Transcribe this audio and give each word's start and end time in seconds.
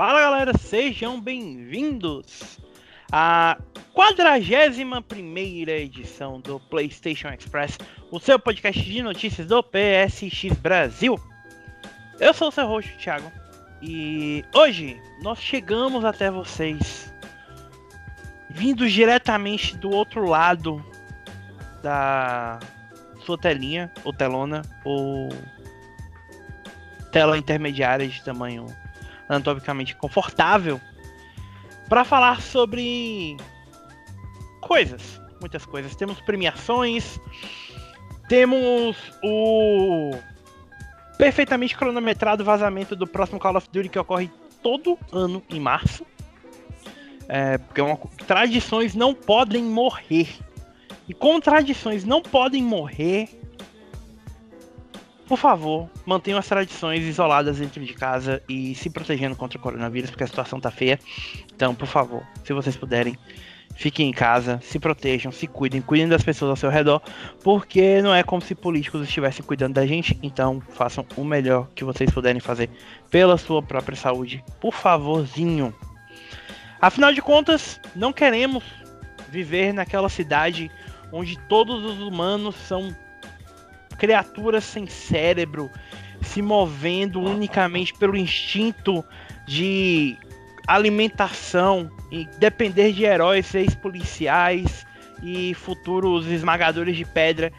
Fala 0.00 0.18
galera, 0.18 0.56
sejam 0.56 1.20
bem-vindos 1.20 2.58
à 3.12 3.58
41 3.92 5.02
primeira 5.02 5.72
edição 5.72 6.40
do 6.40 6.58
PlayStation 6.58 7.28
Express, 7.28 7.76
o 8.10 8.18
seu 8.18 8.38
podcast 8.38 8.82
de 8.82 9.02
notícias 9.02 9.46
do 9.46 9.62
PSX 9.62 10.56
Brasil. 10.58 11.20
Eu 12.18 12.32
sou 12.32 12.48
o 12.48 12.50
seu 12.50 12.66
host, 12.66 12.96
Thiago, 12.96 13.30
e 13.82 14.42
hoje 14.54 14.98
nós 15.20 15.38
chegamos 15.38 16.02
até 16.02 16.30
vocês, 16.30 17.12
vindos 18.48 18.90
diretamente 18.92 19.76
do 19.76 19.90
outro 19.90 20.24
lado 20.24 20.82
da 21.82 22.58
sua 23.26 23.36
telinha, 23.36 23.92
ou 24.02 24.14
telona, 24.14 24.62
ou 24.82 25.28
tela 27.12 27.36
intermediária 27.36 28.08
de 28.08 28.24
tamanho 28.24 28.66
anatomicamente 29.30 29.94
confortável 29.94 30.80
para 31.88 32.04
falar 32.04 32.42
sobre 32.42 33.36
coisas, 34.60 35.20
muitas 35.40 35.64
coisas. 35.64 35.94
Temos 35.94 36.20
premiações, 36.20 37.18
temos 38.28 38.96
o 39.22 40.10
perfeitamente 41.16 41.76
cronometrado 41.76 42.44
vazamento 42.44 42.96
do 42.96 43.06
próximo 43.06 43.38
Call 43.38 43.56
of 43.56 43.68
Duty 43.72 43.88
que 43.88 43.98
ocorre 43.98 44.30
todo 44.62 44.98
ano 45.12 45.42
em 45.48 45.60
março. 45.60 46.04
É, 47.28 47.58
porque 47.58 47.80
é 47.80 47.84
uma, 47.84 47.96
tradições 48.26 48.94
não 48.96 49.14
podem 49.14 49.62
morrer. 49.62 50.28
E 51.08 51.14
como 51.14 51.40
tradições 51.40 52.04
não 52.04 52.20
podem 52.20 52.62
morrer, 52.62 53.39
por 55.30 55.38
favor, 55.38 55.88
mantenham 56.04 56.40
as 56.40 56.48
tradições 56.48 57.04
isoladas 57.04 57.58
dentro 57.58 57.84
de 57.84 57.94
casa 57.94 58.42
e 58.48 58.74
se 58.74 58.90
protegendo 58.90 59.36
contra 59.36 59.56
o 59.56 59.60
coronavírus, 59.62 60.10
porque 60.10 60.24
a 60.24 60.26
situação 60.26 60.58
tá 60.58 60.72
feia. 60.72 60.98
Então, 61.54 61.72
por 61.72 61.86
favor, 61.86 62.26
se 62.42 62.52
vocês 62.52 62.76
puderem, 62.76 63.16
fiquem 63.76 64.08
em 64.08 64.12
casa, 64.12 64.58
se 64.60 64.80
protejam, 64.80 65.30
se 65.30 65.46
cuidem, 65.46 65.80
cuidem 65.80 66.08
das 66.08 66.24
pessoas 66.24 66.50
ao 66.50 66.56
seu 66.56 66.68
redor, 66.68 67.00
porque 67.44 68.02
não 68.02 68.12
é 68.12 68.24
como 68.24 68.42
se 68.42 68.56
políticos 68.56 69.02
estivessem 69.04 69.44
cuidando 69.44 69.74
da 69.74 69.86
gente. 69.86 70.18
Então, 70.20 70.60
façam 70.70 71.06
o 71.16 71.24
melhor 71.24 71.68
que 71.76 71.84
vocês 71.84 72.10
puderem 72.10 72.40
fazer 72.40 72.68
pela 73.08 73.38
sua 73.38 73.62
própria 73.62 73.96
saúde, 73.96 74.42
por 74.60 74.74
favorzinho. 74.74 75.72
Afinal 76.80 77.12
de 77.12 77.22
contas, 77.22 77.80
não 77.94 78.12
queremos 78.12 78.64
viver 79.28 79.72
naquela 79.72 80.08
cidade 80.08 80.68
onde 81.12 81.38
todos 81.48 81.84
os 81.84 82.00
humanos 82.00 82.56
são 82.56 82.92
criaturas 84.00 84.64
sem 84.64 84.86
cérebro, 84.86 85.70
se 86.22 86.40
movendo 86.40 87.20
unicamente 87.20 87.92
pelo 87.94 88.16
instinto 88.16 89.04
de 89.46 90.16
alimentação 90.66 91.90
e 92.10 92.24
depender 92.38 92.92
de 92.92 93.04
heróis 93.04 93.54
ex-policiais 93.54 94.86
e 95.22 95.52
futuros 95.52 96.26
esmagadores 96.26 96.96
de 96.96 97.04
pedra, 97.04 97.52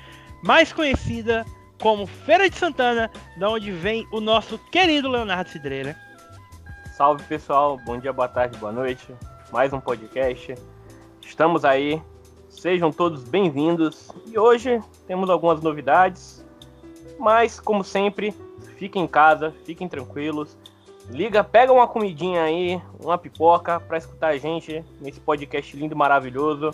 mais 0.44 0.74
conhecida 0.74 1.46
como 1.80 2.08
Feira 2.08 2.50
de 2.50 2.58
Santana, 2.58 3.10
da 3.38 3.50
onde 3.50 3.72
vem 3.72 4.08
o 4.12 4.20
nosso 4.20 4.58
querido 4.72 5.10
Leonardo 5.10 5.50
Cidreira. 5.50 5.96
Salve 6.98 7.24
pessoal, 7.24 7.80
bom 7.86 8.00
dia, 8.00 8.12
boa 8.12 8.28
tarde, 8.28 8.58
boa 8.58 8.72
noite. 8.72 9.08
Mais 9.52 9.72
um 9.74 9.80
podcast. 9.80 10.56
Estamos 11.22 11.64
aí 11.64 12.02
Sejam 12.52 12.92
todos 12.92 13.24
bem-vindos. 13.24 14.10
E 14.28 14.38
hoje 14.38 14.80
temos 15.08 15.30
algumas 15.30 15.62
novidades, 15.64 16.46
mas 17.18 17.60
como 17.60 17.84
sempre, 17.84 18.36
fiquem 18.78 19.04
em 19.04 19.08
casa, 19.08 19.56
fiquem 19.66 19.88
tranquilos. 19.88 20.56
Liga, 21.10 21.44
pega 21.44 21.74
uma 21.74 21.88
comidinha 21.88 22.44
aí, 22.44 22.80
uma 23.00 23.18
pipoca 23.18 23.80
para 23.80 23.98
escutar 23.98 24.28
a 24.28 24.38
gente 24.38 24.84
nesse 25.00 25.20
podcast 25.20 25.76
lindo 25.76 25.96
maravilhoso 25.96 26.72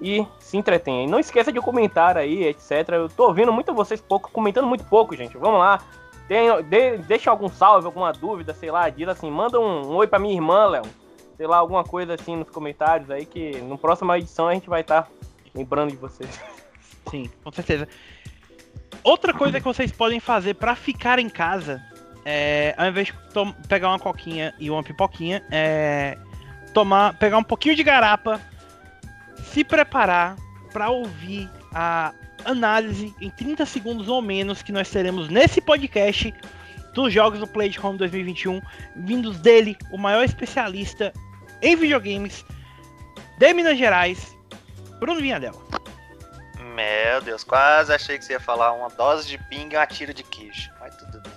e 0.00 0.26
se 0.38 0.56
entretenha. 0.56 1.04
E 1.04 1.10
não 1.10 1.18
esqueça 1.18 1.52
de 1.52 1.60
comentar 1.60 2.16
aí, 2.16 2.44
etc. 2.44 2.88
Eu 2.92 3.08
tô 3.08 3.26
ouvindo 3.26 3.52
muito 3.52 3.74
vocês 3.74 4.00
pouco, 4.00 4.30
comentando 4.30 4.66
muito 4.66 4.84
pouco, 4.84 5.14
gente. 5.16 5.36
Vamos 5.36 5.58
lá. 5.58 5.82
Tem, 6.28 6.62
de, 6.62 6.98
deixa 6.98 7.28
algum 7.28 7.48
salve, 7.48 7.86
alguma 7.86 8.12
dúvida, 8.12 8.54
sei 8.54 8.70
lá, 8.70 8.88
diz 8.88 9.08
assim, 9.08 9.30
manda 9.30 9.58
um, 9.58 9.92
um 9.92 9.96
oi 9.96 10.06
pra 10.06 10.18
minha 10.18 10.34
irmã, 10.34 10.66
Léo. 10.66 10.84
Sei 11.38 11.46
lá, 11.46 11.58
alguma 11.58 11.84
coisa 11.84 12.14
assim 12.14 12.34
nos 12.34 12.50
comentários 12.50 13.08
aí 13.12 13.24
que 13.24 13.60
no 13.60 13.78
próxima 13.78 14.18
edição 14.18 14.48
a 14.48 14.54
gente 14.54 14.68
vai 14.68 14.80
estar 14.80 15.02
tá 15.02 15.10
lembrando 15.54 15.92
de 15.92 15.96
vocês. 15.96 16.28
Sim, 17.08 17.30
com 17.44 17.52
certeza. 17.52 17.86
Outra 19.04 19.32
coisa 19.32 19.60
que 19.60 19.64
vocês 19.64 19.92
podem 19.92 20.18
fazer 20.18 20.54
para 20.54 20.74
ficar 20.74 21.20
em 21.20 21.28
casa, 21.28 21.80
é, 22.24 22.74
ao 22.76 22.88
invés 22.88 23.06
de 23.06 23.14
pegar 23.68 23.90
uma 23.90 24.00
coquinha 24.00 24.52
e 24.58 24.68
uma 24.68 24.82
pipoquinha, 24.82 25.40
é 25.48 26.18
tomar, 26.74 27.16
pegar 27.16 27.38
um 27.38 27.44
pouquinho 27.44 27.76
de 27.76 27.84
garapa, 27.84 28.40
se 29.44 29.62
preparar 29.62 30.34
para 30.72 30.90
ouvir 30.90 31.48
a 31.72 32.12
análise 32.44 33.14
em 33.20 33.30
30 33.30 33.64
segundos 33.64 34.08
ou 34.08 34.20
menos 34.20 34.60
que 34.60 34.72
nós 34.72 34.90
teremos 34.90 35.28
nesse 35.28 35.60
podcast 35.60 36.34
dos 36.94 37.12
jogos 37.12 37.38
do 37.38 37.46
Play 37.46 37.68
de 37.68 37.78
Home 37.78 37.96
2021, 37.96 38.60
vindos 38.96 39.38
dele, 39.38 39.76
o 39.92 39.96
maior 39.96 40.24
especialista 40.24 41.12
em 41.62 41.76
videogames 41.76 42.44
de 43.38 43.54
Minas 43.54 43.78
Gerais, 43.78 44.36
Bruno 44.98 45.20
Vinhadel. 45.20 45.60
Meu 46.74 47.20
Deus, 47.22 47.42
quase 47.42 47.92
achei 47.92 48.18
que 48.18 48.24
você 48.24 48.34
ia 48.34 48.40
falar 48.40 48.72
uma 48.72 48.88
dose 48.88 49.26
de 49.26 49.38
pinga 49.48 49.76
e 49.76 49.78
uma 49.78 49.86
tira 49.86 50.14
de 50.14 50.22
queijo. 50.22 50.70
Mas 50.80 50.94
tudo 50.96 51.20
bem. 51.20 51.32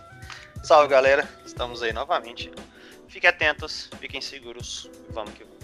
Salve 0.63 0.87
galera, 0.87 1.27
estamos 1.45 1.81
aí 1.81 1.91
novamente. 1.91 2.51
Fiquem 3.07 3.29
atentos, 3.29 3.89
fiquem 3.99 4.21
seguros. 4.21 4.89
Vamos 5.09 5.33
que 5.33 5.43
vamos. 5.43 5.61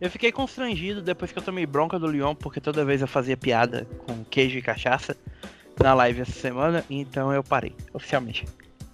Eu 0.00 0.10
fiquei 0.10 0.30
constrangido 0.30 1.00
depois 1.00 1.32
que 1.32 1.38
eu 1.38 1.42
tomei 1.42 1.64
bronca 1.64 1.98
do 1.98 2.06
Leon, 2.06 2.34
porque 2.34 2.60
toda 2.60 2.84
vez 2.84 3.00
eu 3.00 3.08
fazia 3.08 3.36
piada 3.36 3.86
com 4.06 4.24
queijo 4.24 4.58
e 4.58 4.62
cachaça 4.62 5.16
na 5.80 5.94
live 5.94 6.20
essa 6.20 6.32
semana, 6.32 6.84
então 6.90 7.32
eu 7.32 7.42
parei, 7.42 7.74
oficialmente. 7.92 8.46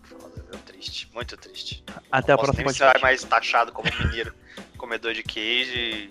Foda, 0.02 0.42
triste, 0.64 1.10
muito 1.12 1.36
triste. 1.36 1.84
Até 2.10 2.32
a 2.32 2.38
próxima. 2.38 2.72
Você 2.72 2.84
vai 2.84 3.00
mais 3.00 3.24
taxado 3.24 3.72
como 3.72 3.90
mineiro, 3.98 4.32
comedor 4.80 5.12
de 5.12 5.22
queijo 5.22 5.76
e 5.76 6.10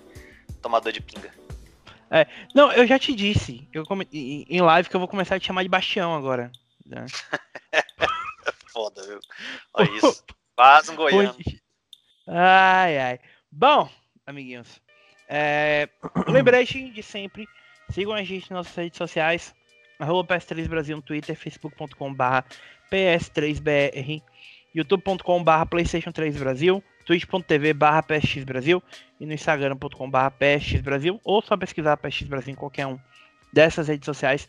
tomador 0.61 0.93
de 0.93 1.01
pinga. 1.01 1.33
É, 2.11 2.27
não, 2.53 2.71
eu 2.71 2.85
já 2.85 2.99
te 2.99 3.13
disse 3.13 3.67
eu 3.73 3.83
come... 3.83 4.07
em 4.11 4.61
live 4.61 4.87
que 4.87 4.95
eu 4.95 4.99
vou 4.99 5.09
começar 5.09 5.35
a 5.35 5.39
te 5.39 5.47
chamar 5.47 5.63
de 5.63 5.69
Bastião 5.69 6.15
agora. 6.15 6.51
Né? 6.85 7.05
Foda, 8.71 9.05
viu? 9.05 9.19
Olha 9.73 9.89
isso. 9.97 10.23
Quase 10.55 10.91
um 10.91 10.95
goiano. 10.95 11.35
Ai, 12.27 12.97
ai. 12.99 13.19
Bom, 13.51 13.89
amiguinhos. 14.25 14.79
É... 15.27 15.89
Lembrete 16.27 16.91
de 16.91 17.01
sempre. 17.01 17.47
Sigam 17.89 18.13
a 18.13 18.23
gente 18.23 18.51
nas 18.51 18.65
nossas 18.65 18.75
redes 18.75 18.97
sociais. 18.97 19.55
Arroba 19.99 20.35
PS3 20.35 20.67
Brasil 20.67 20.95
no 20.95 21.01
Twitter, 21.01 21.35
facebook.com.br 21.35 22.23
PS3BR, 22.91 24.23
youtube.com.br 24.73 25.65
PlayStation 25.69 26.11
3 26.11 26.37
Brasil 26.37 26.83
twitch.tv 27.09 27.73
barra 27.73 28.05
Brasil 28.45 28.83
e 29.19 29.25
no 29.25 29.33
instagram.com 29.33 30.07
barra 30.07 30.31
Brasil 30.83 31.19
ou 31.23 31.41
só 31.41 31.57
pesquisar 31.57 31.97
PSX 31.97 32.27
Brasil 32.27 32.53
em 32.53 32.55
qualquer 32.55 32.85
um 32.85 32.99
dessas 33.51 33.87
redes 33.87 34.05
sociais 34.05 34.47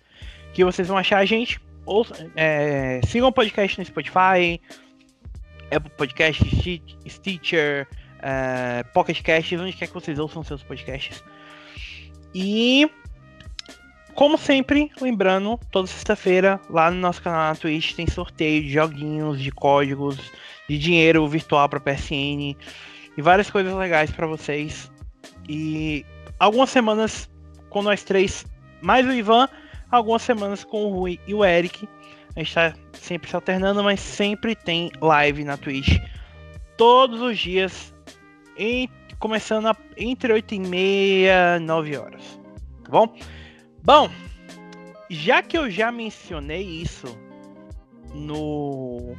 que 0.53 0.63
vocês 0.63 0.87
vão 0.87 0.99
achar 0.99 1.19
a 1.19 1.25
gente. 1.25 1.59
Ou, 1.87 2.07
é, 2.37 3.01
sigam 3.07 3.31
o 3.31 3.33
podcast 3.33 3.79
no 3.79 3.85
Spotify, 3.87 4.61
Apple 5.75 5.91
Podcast, 5.97 6.45
Stitcher, 7.09 7.89
é, 8.21 8.83
Pocket 8.93 9.23
Cast, 9.23 9.57
onde 9.57 9.73
quer 9.73 9.87
que 9.87 9.95
vocês 9.95 10.19
ouçam 10.19 10.45
seus 10.45 10.63
podcasts. 10.63 11.25
E 12.35 12.91
como 14.15 14.37
sempre, 14.37 14.91
lembrando, 15.01 15.59
toda 15.71 15.87
sexta-feira, 15.87 16.61
lá 16.69 16.91
no 16.91 16.99
nosso 16.99 17.23
canal 17.23 17.55
na 17.55 17.55
Twitch 17.55 17.95
tem 17.95 18.07
sorteio 18.07 18.63
de 18.63 18.69
joguinhos, 18.69 19.41
de 19.41 19.51
códigos, 19.51 20.19
de 20.71 20.79
dinheiro 20.79 21.27
virtual 21.27 21.69
para 21.69 21.81
PSN 21.81 22.55
e 23.17 23.23
várias 23.23 23.51
coisas 23.51 23.75
legais 23.75 24.09
para 24.13 24.25
vocês. 24.25 24.89
E 25.49 26.07
algumas 26.39 26.71
semanas 26.71 27.29
com 27.71 27.83
nós 27.83 28.05
três, 28.05 28.47
mais 28.81 29.05
o 29.05 29.13
Ivan, 29.13 29.49
algumas 29.91 30.23
semanas 30.23 30.63
com 30.63 30.85
o 30.85 30.91
Rui 30.91 31.19
e 31.27 31.35
o 31.35 31.45
Eric. 31.45 31.89
A 32.37 32.39
gente 32.39 32.55
tá 32.55 32.73
sempre 32.93 33.29
se 33.29 33.35
alternando, 33.35 33.83
mas 33.83 33.99
sempre 33.99 34.55
tem 34.55 34.93
live 35.01 35.43
na 35.43 35.57
Twitch. 35.57 35.99
Todos 36.77 37.21
os 37.21 37.37
dias, 37.37 37.93
em, 38.57 38.89
começando 39.19 39.67
a, 39.67 39.77
entre 39.97 40.33
8 40.33 40.55
e 40.55 40.61
meia, 40.61 41.59
9 41.59 41.97
horas. 41.97 42.41
Tá 42.85 42.91
bom? 42.93 43.13
Bom, 43.83 44.09
já 45.11 45.43
que 45.43 45.59
eu 45.59 45.69
já 45.69 45.91
mencionei 45.91 46.63
isso 46.63 47.09
no 48.15 49.17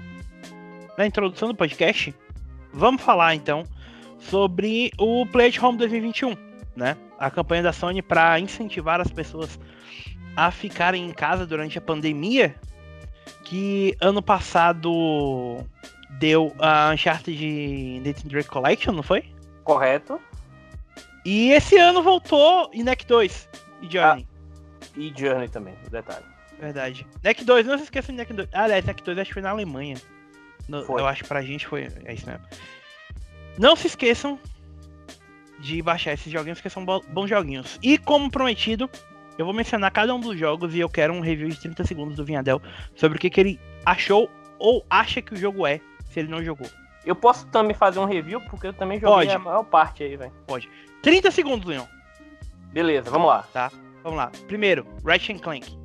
na 1.02 1.08
introdução 1.08 1.48
do 1.48 1.56
podcast, 1.56 2.14
vamos 2.72 3.02
falar 3.02 3.34
então 3.34 3.64
sobre 4.20 4.92
o 5.00 5.26
Play 5.26 5.48
at 5.48 5.58
Home 5.58 5.78
2021, 5.80 6.36
né? 6.76 6.96
A 7.18 7.32
campanha 7.32 7.64
da 7.64 7.74
Sony 7.74 8.04
para 8.04 8.40
incentivar 8.40 9.02
as 9.02 9.10
pessoas 9.10 9.60
a 10.36 10.52
ficarem 10.52 11.04
em 11.04 11.12
casa 11.12 11.46
durante 11.46 11.78
a 11.78 11.82
pandemia, 11.82 12.56
que 13.44 13.98
ano 14.00 14.22
passado 14.22 15.66
deu 16.20 16.54
a 16.60 16.92
Uncharted 16.94 17.36
de 17.36 18.02
Nathan 18.06 18.28
Drake 18.28 18.50
Collection, 18.50 18.94
não 18.94 19.04
foi? 19.04 19.24
Correto. 19.64 20.22
E 21.26 21.52
esse 21.52 21.78
ano 21.78 22.04
voltou 22.04 22.70
em 22.74 22.84
NEC 22.84 23.06
2 23.08 23.50
e 23.82 23.92
Journey. 23.92 24.28
E 24.96 25.12
Journey 25.16 25.50
também, 25.50 25.74
detalhe. 25.90 26.26
Verdade. 26.60 27.08
NEC 27.24 27.44
2, 27.44 27.66
não 27.66 27.78
se 27.78 27.86
esqueça 27.86 28.12
de 28.12 28.18
NEC 28.20 28.34
2. 28.34 28.50
Ah, 28.54 28.64
aliás, 28.64 28.86
NEC 28.86 29.02
2 29.02 29.18
acho 29.18 29.30
que 29.30 29.34
foi 29.34 29.42
na 29.42 29.50
Alemanha. 29.50 29.98
No-. 30.72 31.00
Eu 31.00 31.06
acho 31.08 31.24
que 31.24 31.28
pra 31.30 31.42
gente 31.42 31.68
foi. 31.68 31.88
É 32.06 32.14
isso 32.14 32.26
mesmo. 32.26 32.44
Não 33.58 33.76
se 33.76 33.88
esqueçam 33.88 34.40
de 35.60 35.82
baixar 35.82 36.14
esses 36.14 36.32
joguinhos, 36.32 36.58
porque 36.60 36.70
são 36.70 36.84
bo- 36.86 37.04
bons 37.10 37.28
joguinhos. 37.30 37.78
E 37.84 37.98
como 37.98 38.32
prometido, 38.32 38.90
eu 39.38 39.46
vou 39.46 39.54
mencionar 39.54 39.92
cada 39.92 40.14
um 40.16 40.20
dos 40.20 40.38
jogos 40.38 40.74
e 40.74 40.80
eu 40.80 40.90
quero 40.90 41.14
um 41.14 41.20
review 41.20 41.50
de 41.50 41.60
30 41.60 41.84
segundos 41.86 42.16
do 42.16 42.26
Vinhadel 42.26 42.62
sobre 42.96 43.18
o 43.18 43.22
que, 43.22 43.30
que 43.30 43.40
ele 43.40 43.60
achou 43.86 44.30
ou 44.58 44.84
acha 44.90 45.22
que 45.22 45.34
o 45.34 45.38
jogo 45.38 45.68
é, 45.68 45.80
se 46.06 46.20
ele 46.20 46.30
não 46.30 46.44
jogou. 46.44 46.68
Eu 47.06 47.16
posso 47.16 47.48
também 47.48 47.76
fazer 47.76 48.00
um 48.00 48.06
review, 48.06 48.40
porque 48.42 48.68
eu 48.68 48.74
também 48.74 49.00
joguei 49.00 49.28
Pode. 49.28 49.32
a 49.32 49.40
maior 49.40 49.64
parte 49.64 50.04
aí, 50.04 50.16
velho. 50.16 50.32
30 51.02 51.32
segundos, 51.32 51.66
Leon. 51.68 51.86
Beleza, 52.72 53.10
vamos 53.10 53.28
lá. 53.28 53.46
Vamos 54.04 54.18
lá. 54.18 54.32
Primeiro, 54.48 54.86
Ratchet 55.06 55.40
Clank. 55.42 55.78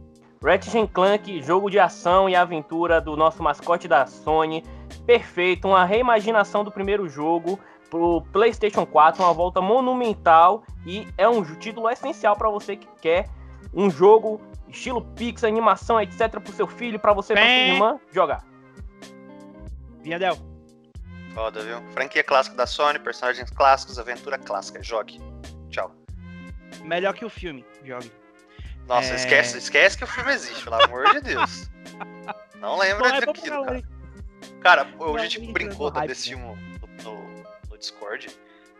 Ratchet 0.43 0.87
Clank, 0.93 1.43
jogo 1.43 1.71
de 1.71 1.79
ação 1.79 2.29
e 2.29 2.37
aventura 2.37 3.01
do 3.01 3.17
nosso 3.17 3.43
mascote 3.43 3.89
da 3.89 4.07
Sony. 4.07 4.63
Perfeito, 5.07 5.69
uma 5.69 5.85
reimaginação 5.85 6.65
do 6.65 6.71
primeiro 6.71 7.09
jogo 7.09 7.59
pro 7.91 8.23
PlayStation 8.33 8.85
4, 8.85 9.23
uma 9.23 9.33
volta 9.33 9.61
monumental 9.61 10.65
e 10.85 11.07
é 11.17 11.29
um 11.29 11.43
título 11.57 11.89
essencial 11.89 12.37
para 12.37 12.51
você 12.51 12.77
que 12.77 12.89
quer 13.01 13.29
um 13.73 13.89
jogo 13.91 14.41
estilo 14.69 15.03
Pix, 15.15 15.45
animação, 15.45 16.01
etc 16.01 16.29
pro 16.41 16.53
seu 16.53 16.67
filho, 16.67 16.99
para 16.99 17.13
você 17.13 17.33
e 17.33 17.37
pra 17.37 17.45
sua 17.45 17.53
irmã 17.53 18.01
jogar. 18.13 18.45
Vinhadel. 20.01 20.37
Foda, 21.35 21.63
viu? 21.63 21.83
Franquia 21.93 22.25
clássica 22.25 22.57
da 22.57 22.67
Sony, 22.67 22.99
personagens 22.99 23.51
clássicos, 23.51 23.99
aventura 23.99 24.39
clássica. 24.39 24.83
Jogue. 24.83 25.21
Tchau. 25.69 25.93
Melhor 26.83 27.13
que 27.13 27.25
o 27.25 27.31
filme. 27.31 27.65
Jogue. 27.85 28.11
Nossa, 28.89 29.13
É. 29.13 29.17
esquece, 29.17 29.59
esquece 29.59 29.99
que 29.99 30.05
o 30.05 30.07
filme 30.07 30.33
existe, 30.33 30.65
pelo 30.65 30.83
amor 30.83 31.11
de 31.13 31.21
Deus. 31.21 31.71
Não 32.61 32.79
lembra 32.79 33.09
Bom, 33.11 33.17
é 33.17 33.21
daquilo, 33.21 33.65
cara. 33.65 33.83
Cara, 34.61 34.93
hoje 34.99 35.25
a 35.25 35.29
gente 35.29 35.53
brincou 35.53 35.91
desse 35.91 36.31
né? 36.35 36.37
filme 36.37 36.79
no, 36.81 37.03
no- 37.05 37.45
no 37.71 37.79
Discord 37.79 38.29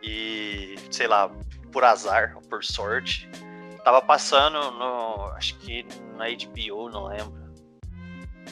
e, 0.03 0.75
sei 0.91 1.07
lá, 1.07 1.29
por 1.71 1.83
azar 1.83 2.33
ou 2.35 2.41
por 2.41 2.63
sorte, 2.63 3.29
tava 3.83 4.01
passando 4.01 4.71
no. 4.71 5.25
Acho 5.35 5.57
que 5.59 5.85
na 6.15 6.25
HBO, 6.29 6.89
não 6.89 7.05
lembro. 7.07 7.47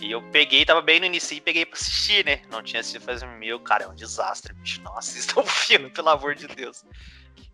E 0.01 0.11
eu 0.11 0.21
peguei, 0.31 0.65
tava 0.65 0.81
bem 0.81 0.99
no 0.99 1.05
início 1.05 1.35
e 1.37 1.41
peguei 1.41 1.65
pra 1.65 1.75
assistir, 1.77 2.25
né? 2.25 2.41
Não 2.51 2.61
tinha 2.61 2.81
assistido 2.81 3.03
faz 3.03 3.23
um 3.23 3.37
meu, 3.37 3.59
cara, 3.59 3.85
é 3.85 3.87
um 3.87 3.95
desastre, 3.95 4.53
bicho. 4.53 4.81
Não 4.81 4.97
assista 4.97 5.39
o 5.39 5.43
filme, 5.45 5.89
pelo 5.89 6.09
amor 6.09 6.35
de 6.35 6.47
Deus. 6.47 6.83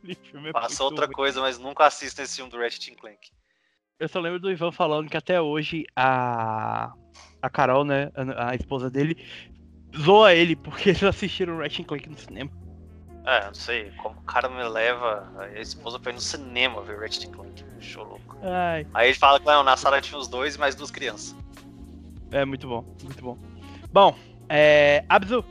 É 0.03 0.51
Passa 0.51 0.68
muito 0.69 0.83
outra 0.83 1.06
ruim. 1.06 1.13
coisa, 1.13 1.39
mas 1.42 1.59
nunca 1.59 1.86
assista 1.86 2.24
esse 2.24 2.38
filme 2.38 2.50
do 2.50 2.57
Ratchet 2.57 2.95
Clank. 2.95 3.30
Eu 4.00 4.09
só 4.09 4.19
lembro 4.19 4.39
do 4.39 4.51
Ivan 4.51 4.71
falando 4.71 5.07
que 5.09 5.15
até 5.18 5.39
hoje 5.39 5.86
a. 5.95 6.92
A 7.42 7.50
Carol, 7.50 7.84
né? 7.84 8.12
A, 8.16 8.52
a 8.52 8.56
esposa 8.56 8.90
dele, 8.90 9.18
zoa 9.98 10.34
ele 10.34 10.56
porque 10.56 10.90
eles 10.92 11.04
assistiram 11.04 11.58
Ratchet 11.58 11.86
Clank 11.86 12.10
no 12.10 12.18
cinema. 12.18 12.50
É, 13.26 13.46
não 13.46 13.54
sei, 13.54 13.92
como 14.02 14.16
o 14.18 14.24
cara 14.24 14.50
me 14.50 14.64
leva. 14.64 15.32
A 15.38 15.60
esposa 15.60 16.00
foi 16.00 16.12
no 16.12 16.20
cinema 16.20 16.82
ver 16.82 17.00
Ratchet 17.00 17.30
Clank, 17.30 17.64
show 17.80 18.04
louco. 18.04 18.38
Ai, 18.42 18.86
Aí 18.94 19.10
ele 19.10 19.18
fala 19.18 19.40
que 19.40 19.46
não, 19.46 19.64
na 19.64 19.78
sala 19.78 20.02
tinha 20.02 20.20
os 20.20 20.28
dois 20.28 20.56
e 20.56 20.60
mais 20.60 20.74
duas 20.76 20.90
crianças. 20.90 21.36
é 22.32 22.44
muito 22.46 22.68
bom, 22.68 22.84
muito 23.04 23.24
bom. 23.24 23.38
Bom, 23.94 24.16
é. 24.50 25.04
Abzu, 25.08 25.44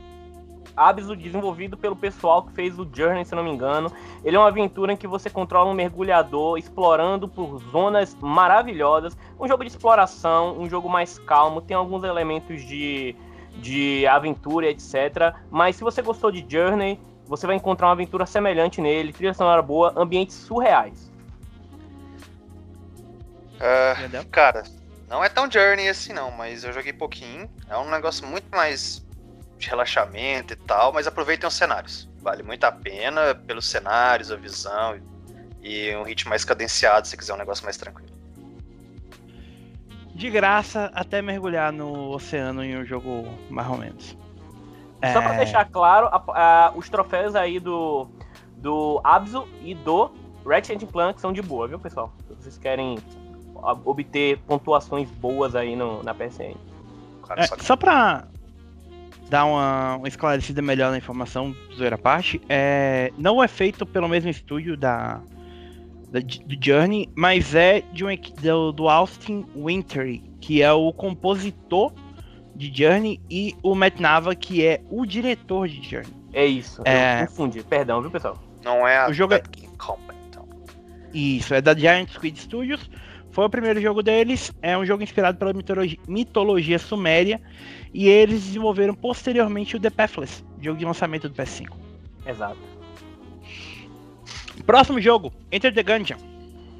Abzu, 0.75 1.15
desenvolvido 1.15 1.77
pelo 1.77 1.95
pessoal 1.95 2.43
que 2.43 2.51
fez 2.53 2.77
o 2.79 2.87
Journey, 2.91 3.25
se 3.25 3.35
não 3.35 3.43
me 3.43 3.51
engano. 3.51 3.91
Ele 4.23 4.35
é 4.35 4.39
uma 4.39 4.47
aventura 4.47 4.93
em 4.93 4.97
que 4.97 5.07
você 5.07 5.29
controla 5.29 5.69
um 5.69 5.73
mergulhador 5.73 6.57
explorando 6.57 7.27
por 7.27 7.59
zonas 7.71 8.15
maravilhosas. 8.19 9.17
Um 9.39 9.47
jogo 9.47 9.63
de 9.63 9.69
exploração, 9.69 10.59
um 10.59 10.69
jogo 10.69 10.89
mais 10.89 11.19
calmo, 11.19 11.61
tem 11.61 11.75
alguns 11.75 12.03
elementos 12.03 12.63
de, 12.63 13.15
de 13.57 14.05
aventura, 14.07 14.67
etc. 14.67 15.33
Mas 15.49 15.75
se 15.75 15.83
você 15.83 16.01
gostou 16.01 16.31
de 16.31 16.45
Journey, 16.47 16.99
você 17.25 17.47
vai 17.47 17.55
encontrar 17.55 17.87
uma 17.87 17.93
aventura 17.93 18.25
semelhante 18.25 18.81
nele, 18.81 19.13
trilha 19.13 19.33
sonora 19.33 19.61
boa, 19.61 19.93
ambientes 19.95 20.35
surreais. 20.35 21.11
Entendeu? 23.99 24.25
cara, 24.25 24.63
não 25.07 25.23
é 25.23 25.29
tão 25.29 25.49
journey 25.49 25.87
assim 25.87 26.13
não, 26.13 26.31
mas 26.31 26.63
eu 26.63 26.73
joguei 26.73 26.93
pouquinho. 26.93 27.49
É 27.69 27.77
um 27.77 27.89
negócio 27.89 28.25
muito 28.25 28.49
mais 28.49 29.05
de 29.61 29.69
relaxamento 29.69 30.53
e 30.53 30.55
tal, 30.55 30.91
mas 30.91 31.07
aproveitem 31.07 31.47
os 31.47 31.53
cenários. 31.53 32.09
Vale 32.21 32.43
muito 32.43 32.63
a 32.65 32.71
pena 32.71 33.33
pelos 33.35 33.65
cenários, 33.67 34.31
a 34.31 34.35
visão 34.35 34.99
e 35.61 35.95
um 35.95 36.03
ritmo 36.03 36.29
mais 36.29 36.43
cadenciado 36.43 37.07
se 37.07 37.15
quiser 37.15 37.33
um 37.33 37.37
negócio 37.37 37.63
mais 37.63 37.77
tranquilo. 37.77 38.11
De 40.13 40.29
graça 40.29 40.91
até 40.93 41.21
mergulhar 41.21 41.71
no 41.71 42.09
oceano 42.11 42.63
em 42.63 42.77
um 42.77 42.85
jogo 42.85 43.25
mais 43.49 43.69
ou 43.69 43.77
menos. 43.77 44.17
Só 45.13 45.21
pra 45.21 45.33
É, 45.35 45.37
deixar 45.37 45.65
claro, 45.65 46.07
a- 46.07 46.23
a- 46.67 46.71
os 46.75 46.87
troféus 46.89 47.33
aí 47.35 47.59
do, 47.59 48.07
do 48.57 49.01
Abzu 49.03 49.47
e 49.63 49.73
do 49.73 50.11
Ratchet 50.45 50.85
Clank 50.87 51.19
são 51.19 51.33
de 51.33 51.41
boa, 51.41 51.67
viu, 51.67 51.79
pessoal? 51.79 52.13
Se 52.27 52.35
vocês 52.35 52.57
querem 52.57 52.97
obter 53.85 54.37
pontuações 54.47 55.09
boas 55.09 55.55
aí 55.55 55.75
no, 55.75 56.03
na 56.03 56.13
PSN. 56.13 56.55
Cara, 57.27 57.41
É, 57.43 57.47
só 57.47 57.55
que- 57.55 57.65
só 57.65 57.75
pra 57.75 58.27
dar 59.31 59.45
uma, 59.45 59.95
uma 59.95 60.07
esclarecida 60.09 60.61
melhor 60.61 60.91
na 60.91 60.97
informação, 60.97 61.55
zoeira 61.73 61.95
à 61.95 61.97
parte, 61.97 62.41
é, 62.49 63.11
não 63.17 63.41
é 63.41 63.47
feito 63.47 63.85
pelo 63.85 64.09
mesmo 64.09 64.29
estúdio 64.29 64.75
da, 64.75 65.21
da- 66.11 66.19
do 66.19 66.57
Journey, 66.61 67.09
mas 67.15 67.55
é 67.55 67.79
de 67.93 68.03
um, 68.03 68.09
do, 68.41 68.71
do 68.73 68.89
Austin 68.89 69.45
Wintory, 69.55 70.21
que 70.41 70.61
é 70.61 70.69
o 70.73 70.91
compositor 70.91 71.93
de 72.53 72.69
Journey, 72.77 73.21
e 73.29 73.55
o 73.63 73.73
Matt 73.73 74.01
Nava, 74.01 74.35
que 74.35 74.65
é 74.65 74.81
o 74.89 75.05
diretor 75.05 75.69
de 75.69 75.81
Journey. 75.81 76.13
É 76.33 76.45
isso, 76.45 76.81
É. 76.83 77.21
eu 77.23 77.27
confundi, 77.27 77.63
perdão, 77.63 78.01
viu, 78.01 78.11
pessoal? 78.11 78.37
não 78.65 78.85
é 78.85 78.97
a 78.97 79.09
o 79.09 79.13
jogo 79.13 79.33
é- 79.33 79.41
Company, 79.77 80.19
então. 80.29 80.45
Isso, 81.13 81.53
é 81.53 81.61
da 81.61 81.73
Giant 81.73 82.09
Squid 82.09 82.37
Studios. 82.37 82.89
Foi 83.31 83.45
o 83.45 83.49
primeiro 83.49 83.79
jogo 83.81 84.03
deles. 84.03 84.51
É 84.61 84.77
um 84.77 84.85
jogo 84.85 85.01
inspirado 85.01 85.37
pela 85.37 85.53
mitologia, 85.53 85.97
mitologia 86.05 86.77
suméria. 86.77 87.39
E 87.93 88.07
eles 88.07 88.45
desenvolveram 88.45 88.93
posteriormente 88.93 89.75
o 89.75 89.79
The 89.79 89.89
Pathless, 89.89 90.43
jogo 90.61 90.77
de 90.77 90.85
lançamento 90.85 91.27
do 91.27 91.35
PS5. 91.35 91.69
Exato. 92.25 92.57
Próximo 94.65 95.01
jogo, 95.01 95.33
Enter 95.51 95.73
the 95.73 95.83
Gungeon. 95.83 96.17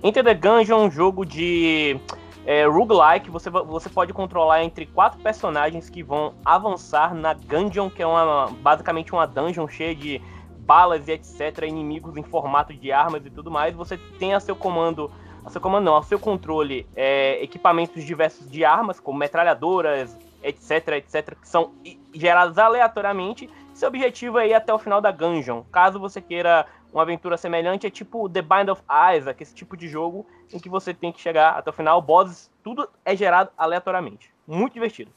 Enter 0.03 0.23
the 0.23 0.33
Gungeon 0.33 0.83
é 0.83 0.85
um 0.85 0.91
jogo 0.91 1.25
de 1.25 1.99
é, 2.45 2.65
roguelike. 2.65 3.29
Você, 3.29 3.49
você 3.49 3.89
pode 3.89 4.13
controlar 4.13 4.63
entre 4.63 4.85
quatro 4.85 5.19
personagens 5.19 5.89
que 5.89 6.03
vão 6.03 6.33
avançar 6.45 7.13
na 7.13 7.33
Gungeon, 7.33 7.89
que 7.89 8.01
é 8.01 8.07
uma, 8.07 8.47
basicamente 8.61 9.11
uma 9.11 9.25
dungeon 9.25 9.67
cheia 9.67 9.95
de 9.95 10.21
balas 10.59 11.07
e 11.07 11.11
etc. 11.11 11.63
Inimigos 11.67 12.17
em 12.17 12.23
formato 12.23 12.73
de 12.73 12.91
armas 12.91 13.25
e 13.25 13.29
tudo 13.29 13.51
mais. 13.51 13.75
Você 13.75 13.97
tem 14.19 14.33
a 14.33 14.39
seu 14.39 14.55
comando. 14.55 15.11
A 15.43 15.49
seu 15.49 15.59
comando 15.59 15.85
não, 15.85 15.97
a 15.97 16.03
seu 16.03 16.19
controle 16.19 16.85
é, 16.95 17.43
equipamentos 17.43 18.03
diversos 18.03 18.49
de 18.49 18.63
armas, 18.63 18.99
como 18.99 19.17
metralhadoras, 19.17 20.15
etc, 20.43 20.88
etc, 20.89 21.36
que 21.39 21.48
são 21.48 21.74
gerados 22.13 22.57
aleatoriamente. 22.57 23.50
Seu 23.74 23.88
objetivo 23.89 24.38
é 24.39 24.48
ir 24.50 24.53
até 24.53 24.74
o 24.74 24.79
final 24.79 25.00
da 25.01 25.12
Gungeon. 25.12 25.63
Caso 25.71 26.00
você 26.00 26.21
queira 26.21 26.65
uma 26.91 27.03
aventura 27.03 27.38
semelhante, 27.38 27.88
é 27.88 27.89
tipo 27.89 28.27
The 28.29 28.41
Bind 28.41 28.69
of 28.69 28.81
Isaac, 29.17 29.41
esse 29.41 29.55
tipo 29.55 29.77
de 29.77 29.88
jogo 29.88 30.27
em 30.51 30.60
que 30.60 30.67
você 30.67 30.93
tem 30.93 31.12
que 31.12 31.21
chegar 31.21 31.57
até 31.57 31.69
o 31.69 31.74
final. 31.74 32.01
Bosses, 32.01 32.51
tudo 32.63 32.89
é 33.05 33.15
gerado 33.15 33.50
aleatoriamente. 33.57 34.33
Muito 34.45 34.74
divertido. 34.74 35.12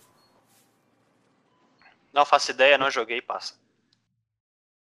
Não 2.13 2.25
faço 2.25 2.53
ideia, 2.53 2.79
não 2.79 2.91
joguei, 2.91 3.21
passa. 3.21 3.55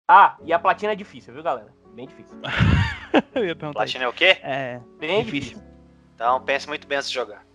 Ah, 0.07 0.37
e 0.43 0.53
a 0.53 0.59
platina 0.59 0.93
é 0.93 0.97
difícil, 0.97 1.33
viu, 1.33 1.43
galera? 1.43 1.73
Bem 1.95 2.07
difícil. 2.07 2.37
Eu 3.35 3.45
ia 3.47 3.57
perguntar. 3.57 3.85
isso. 3.85 3.95
Platina 3.99 4.05
é 4.05 4.09
o 4.09 4.13
quê? 4.13 4.39
É, 4.43 4.81
Bem 4.99 5.25
Difícil. 5.25 5.55
difícil. 5.57 5.77
Então 6.15 6.41
pense 6.43 6.69
muito 6.69 6.87
bem 6.87 6.99
antes 6.99 7.09
de 7.09 7.15
jogar. 7.15 7.46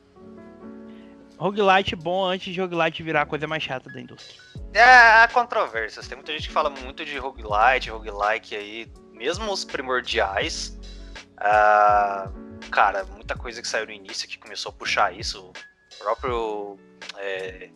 Roguelite 1.41 1.95
bom 1.95 2.23
antes 2.23 2.53
de 2.53 2.61
roguelite 2.61 3.01
virar 3.01 3.23
a 3.23 3.25
coisa 3.25 3.47
mais 3.47 3.63
chata 3.63 3.89
da 3.89 3.99
indústria. 3.99 4.39
É, 4.73 4.83
há 5.23 5.27
controvérsias. 5.27 6.07
Tem 6.07 6.15
muita 6.15 6.31
gente 6.31 6.47
que 6.47 6.53
fala 6.53 6.69
muito 6.69 7.03
de 7.03 7.17
roguelite, 7.17 7.89
roguelike 7.89 8.55
aí, 8.55 8.91
mesmo 9.11 9.51
os 9.51 9.65
primordiais. 9.65 10.77
ah, 11.37 12.29
cara, 12.69 13.03
muita 13.05 13.35
coisa 13.35 13.61
que 13.61 13.67
saiu 13.67 13.85
no 13.87 13.91
início 13.91 14.27
que 14.27 14.37
começou 14.37 14.69
a 14.69 14.73
puxar 14.73 15.17
isso. 15.17 15.51
O 15.99 16.03
próprio 16.03 16.77
é, 17.17 17.69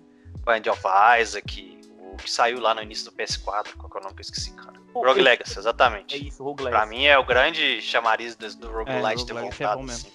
Bind 0.45 0.67
of 0.67 0.81
Isaac, 1.19 1.79
o 1.99 2.15
que 2.17 2.29
saiu 2.31 2.59
lá 2.59 2.73
no 2.73 2.81
início 2.81 3.09
do 3.11 3.17
PS4, 3.17 3.75
qual 3.77 3.89
que 3.89 3.97
é 3.97 3.99
o 3.99 4.03
nome 4.03 4.15
que 4.15 4.21
eu 4.21 4.25
esqueci, 4.25 4.51
cara? 4.53 4.75
Rogue 4.93 5.21
Legacy, 5.21 5.57
É 5.57 5.59
exatamente. 5.59 6.27
isso, 6.27 6.41
roguelike. 6.43 6.75
Pra 6.77 6.85
mim 6.85 7.05
é 7.05 7.17
o 7.17 7.25
grande 7.25 7.81
chamariz 7.81 8.35
do, 8.35 8.55
do 8.55 8.71
roguelite 8.71 9.25
ter 9.25 9.35
é 9.35 9.41
voltado, 9.41 9.79
bom 9.79 9.83
mesmo. 9.83 10.07
assim. 10.07 10.14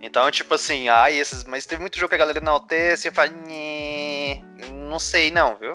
Então, 0.00 0.30
tipo 0.30 0.54
assim, 0.54 0.88
ai, 0.88 1.18
esses. 1.18 1.44
Mas 1.44 1.66
teve 1.66 1.80
muito 1.80 1.98
jogo 1.98 2.08
que 2.08 2.14
a 2.14 2.18
galera 2.18 2.38
enaltece 2.38 3.08
e 3.08 3.10
fala. 3.10 3.28
"Nhê, 3.28 4.42
não 4.72 4.98
sei 4.98 5.30
não, 5.30 5.56
viu? 5.56 5.74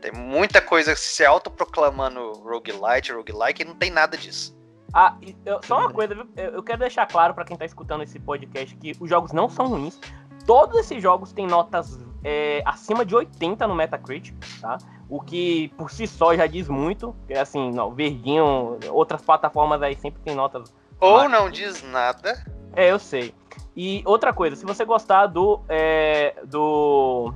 Tem 0.00 0.12
muita 0.12 0.60
coisa 0.60 0.94
se 0.96 1.24
autoproclamando 1.24 2.32
roguelite, 2.32 3.12
roguelike, 3.12 3.62
e 3.62 3.64
não 3.64 3.74
tem 3.74 3.90
nada 3.90 4.16
disso. 4.16 4.56
Ah, 4.94 5.16
eu, 5.44 5.60
só 5.64 5.80
uma 5.80 5.90
coisa, 5.90 6.14
viu? 6.14 6.26
Eu, 6.36 6.62
quero 6.62 6.78
deixar 6.78 7.06
claro 7.06 7.34
para 7.34 7.44
quem 7.44 7.56
tá 7.56 7.64
escutando 7.64 8.02
esse 8.02 8.18
podcast 8.18 8.74
que 8.76 8.92
os 8.98 9.08
jogos 9.08 9.32
não 9.32 9.48
são 9.48 9.68
ruins. 9.68 10.00
Todos 10.46 10.78
esses 10.78 11.02
jogos 11.02 11.30
têm 11.32 11.46
notas 11.46 11.98
é, 12.24 12.62
acima 12.64 13.04
de 13.04 13.14
80 13.14 13.66
no 13.66 13.74
Metacritic, 13.74 14.34
tá? 14.60 14.78
O 15.08 15.20
que 15.20 15.68
por 15.76 15.90
si 15.90 16.06
só 16.06 16.34
já 16.34 16.46
diz 16.46 16.68
muito. 16.68 17.14
Assim, 17.38 17.70
não, 17.70 17.94
verdinho, 17.94 18.78
outras 18.90 19.20
plataformas 19.20 19.82
aí 19.82 19.94
sempre 19.96 20.22
tem 20.22 20.34
notas. 20.34 20.72
Ou 21.00 21.28
não 21.28 21.50
diz 21.50 21.82
nada. 21.82 22.44
É, 22.74 22.90
eu 22.90 22.98
sei. 22.98 23.34
E 23.76 24.02
outra 24.04 24.32
coisa, 24.32 24.56
se 24.56 24.64
você 24.64 24.84
gostar 24.84 25.26
do. 25.26 25.60
É, 25.68 26.34
do. 26.44 27.32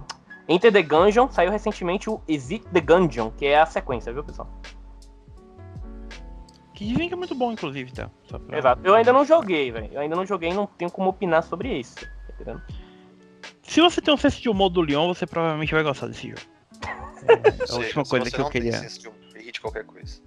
Enter 0.49 0.73
the 0.73 0.83
Gungeon, 0.83 1.31
saiu 1.31 1.51
recentemente 1.51 2.11
o 2.11 2.21
Exit 2.27 2.67
the 2.73 2.81
Gungeon, 2.81 3.31
que 3.31 3.47
é 3.47 3.61
a 3.61 3.67
sequência, 3.67 4.13
viu, 4.13 4.25
pessoal? 4.25 4.49
Que 6.75 6.85
dizem 6.85 7.07
que 7.07 7.15
é 7.15 7.17
muito 7.17 7.35
bom, 7.35 7.53
inclusive, 7.53 7.93
tá? 7.93 8.11
Pra... 8.29 8.59
Exato. 8.59 8.83
Eu 8.85 8.95
ainda 8.95 9.13
não 9.13 9.25
joguei, 9.25 9.71
velho. 9.71 9.89
Eu 9.93 10.01
ainda 10.01 10.17
não 10.17 10.27
joguei 10.27 10.51
e 10.51 10.55
não 10.55 10.67
tenho 10.67 10.91
como 10.91 11.11
opinar 11.11 11.45
sobre 11.45 11.79
isso. 11.79 11.95
Tá 11.95 12.35
entendendo? 12.35 12.63
Se 13.63 13.81
você 13.81 14.01
tem 14.01 14.13
um 14.13 14.17
senso 14.17 14.43
de 14.43 14.49
humor 14.49 14.69
do 14.69 14.81
Leon, 14.81 15.07
você 15.15 15.25
provavelmente 15.25 15.73
vai 15.73 15.85
gostar 15.85 16.09
desse 16.09 16.29
jogo. 16.29 16.41
É 17.23 17.73
a 17.73 17.77
última 17.77 18.03
coisa 18.05 18.29
que 18.29 18.41
eu 18.41 18.51
queria. 18.51 18.85
Irrite 19.37 19.61
qualquer 19.61 19.85
coisa. 19.85 20.21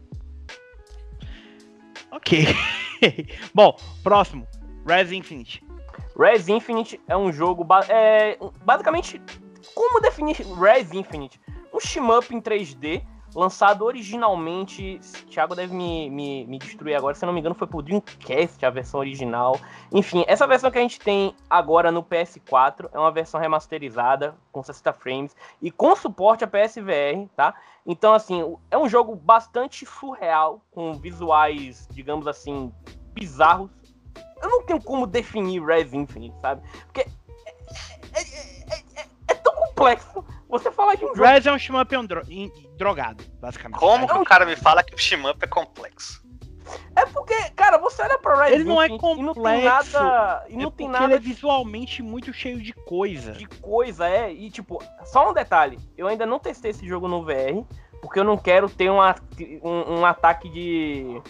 Ok. 2.25 2.47
Bom, 3.53 3.77
próximo. 4.03 4.47
Res 4.83 5.11
Infinite. 5.11 5.63
Res 6.17 6.47
Infinite 6.49 6.99
é 7.07 7.15
um 7.15 7.31
jogo. 7.31 7.63
Ba 7.63 7.85
é, 7.87 8.35
basicamente, 8.65 9.21
como 9.75 10.01
definir 10.01 10.37
Res 10.59 10.91
Infinite? 10.91 11.39
Um 11.71 11.79
shmup 11.79 12.33
em 12.33 12.41
3D 12.41 13.03
lançado 13.35 13.83
originalmente. 13.83 14.99
Thiago 15.29 15.53
deve 15.53 15.75
me, 15.75 16.09
me, 16.09 16.45
me, 16.47 16.57
destruir 16.57 16.95
agora, 16.95 17.13
se 17.13 17.25
não 17.25 17.33
me 17.33 17.39
engano, 17.39 17.53
foi 17.53 17.67
pro 17.67 17.81
Dreamcast 17.81 18.65
a 18.65 18.69
versão 18.69 18.99
original. 18.99 19.59
Enfim, 19.91 20.23
essa 20.27 20.47
versão 20.47 20.71
que 20.71 20.77
a 20.77 20.81
gente 20.81 20.99
tem 20.99 21.35
agora 21.49 21.91
no 21.91 22.01
PS4 22.01 22.89
é 22.93 22.97
uma 22.97 23.11
versão 23.11 23.39
remasterizada, 23.39 24.35
com 24.51 24.63
60 24.63 24.93
frames, 24.93 25.35
e 25.61 25.69
com 25.69 25.95
suporte 25.95 26.43
a 26.43 26.47
PSVR, 26.47 27.27
tá? 27.35 27.53
Então, 27.85 28.13
assim, 28.13 28.55
é 28.71 28.77
um 28.77 28.87
jogo 28.87 29.15
bastante 29.15 29.85
surreal, 29.85 30.61
com 30.71 30.93
visuais, 30.93 31.87
digamos 31.91 32.27
assim, 32.27 32.71
bizarros. 33.13 33.69
Eu 34.41 34.49
não 34.49 34.63
tenho 34.63 34.81
como 34.81 35.05
definir 35.05 35.61
Res 35.61 35.93
Infinite, 35.93 36.35
sabe? 36.41 36.61
Porque 36.85 37.01
é, 37.01 37.51
é, 38.13 39.01
é, 39.01 39.05
é 39.27 39.33
tão 39.35 39.53
complexo 39.53 40.23
você 40.59 40.71
fala 40.71 40.95
de 40.95 41.05
um 41.05 41.09
jogo. 41.09 41.23
Res 41.23 41.45
é 41.45 41.51
um 41.51 41.59
shmup 41.59 41.89
drogado, 42.77 43.23
basicamente. 43.39 43.79
Como 43.79 44.07
que 44.07 44.17
o 44.17 44.23
cara 44.23 44.45
me 44.45 44.55
fala 44.55 44.83
que 44.83 44.93
o 44.93 44.97
shmup 44.97 45.37
é 45.41 45.47
complexo? 45.47 46.25
É 46.95 47.05
porque, 47.05 47.35
cara, 47.51 47.77
você 47.77 48.01
olha 48.01 48.17
pra 48.17 48.45
Red 48.45 48.53
Ele 48.53 48.63
não 48.63 48.81
é 48.81 48.89
complexo. 48.89 49.19
E 49.19 49.23
não 49.23 49.33
tem 49.33 49.63
nada. 49.63 50.45
E 50.49 50.55
não 50.55 50.67
é 50.69 50.71
tem 50.71 50.89
nada. 50.89 51.05
Ele 51.05 51.13
é 51.13 51.19
visualmente 51.19 52.01
muito 52.01 52.33
cheio 52.33 52.61
de 52.61 52.73
coisa. 52.73 53.33
De 53.33 53.45
coisa, 53.45 54.07
é. 54.07 54.33
E 54.33 54.49
tipo, 54.49 54.83
só 55.03 55.29
um 55.29 55.33
detalhe: 55.33 55.77
eu 55.97 56.07
ainda 56.07 56.25
não 56.25 56.39
testei 56.39 56.71
esse 56.71 56.87
jogo 56.87 57.07
no 57.07 57.23
VR, 57.23 57.63
porque 58.01 58.19
eu 58.19 58.23
não 58.23 58.37
quero 58.37 58.69
ter 58.69 58.89
um, 58.89 58.99
um, 59.63 59.99
um 59.99 60.05
ataque 60.05 60.49
de. 60.49 61.21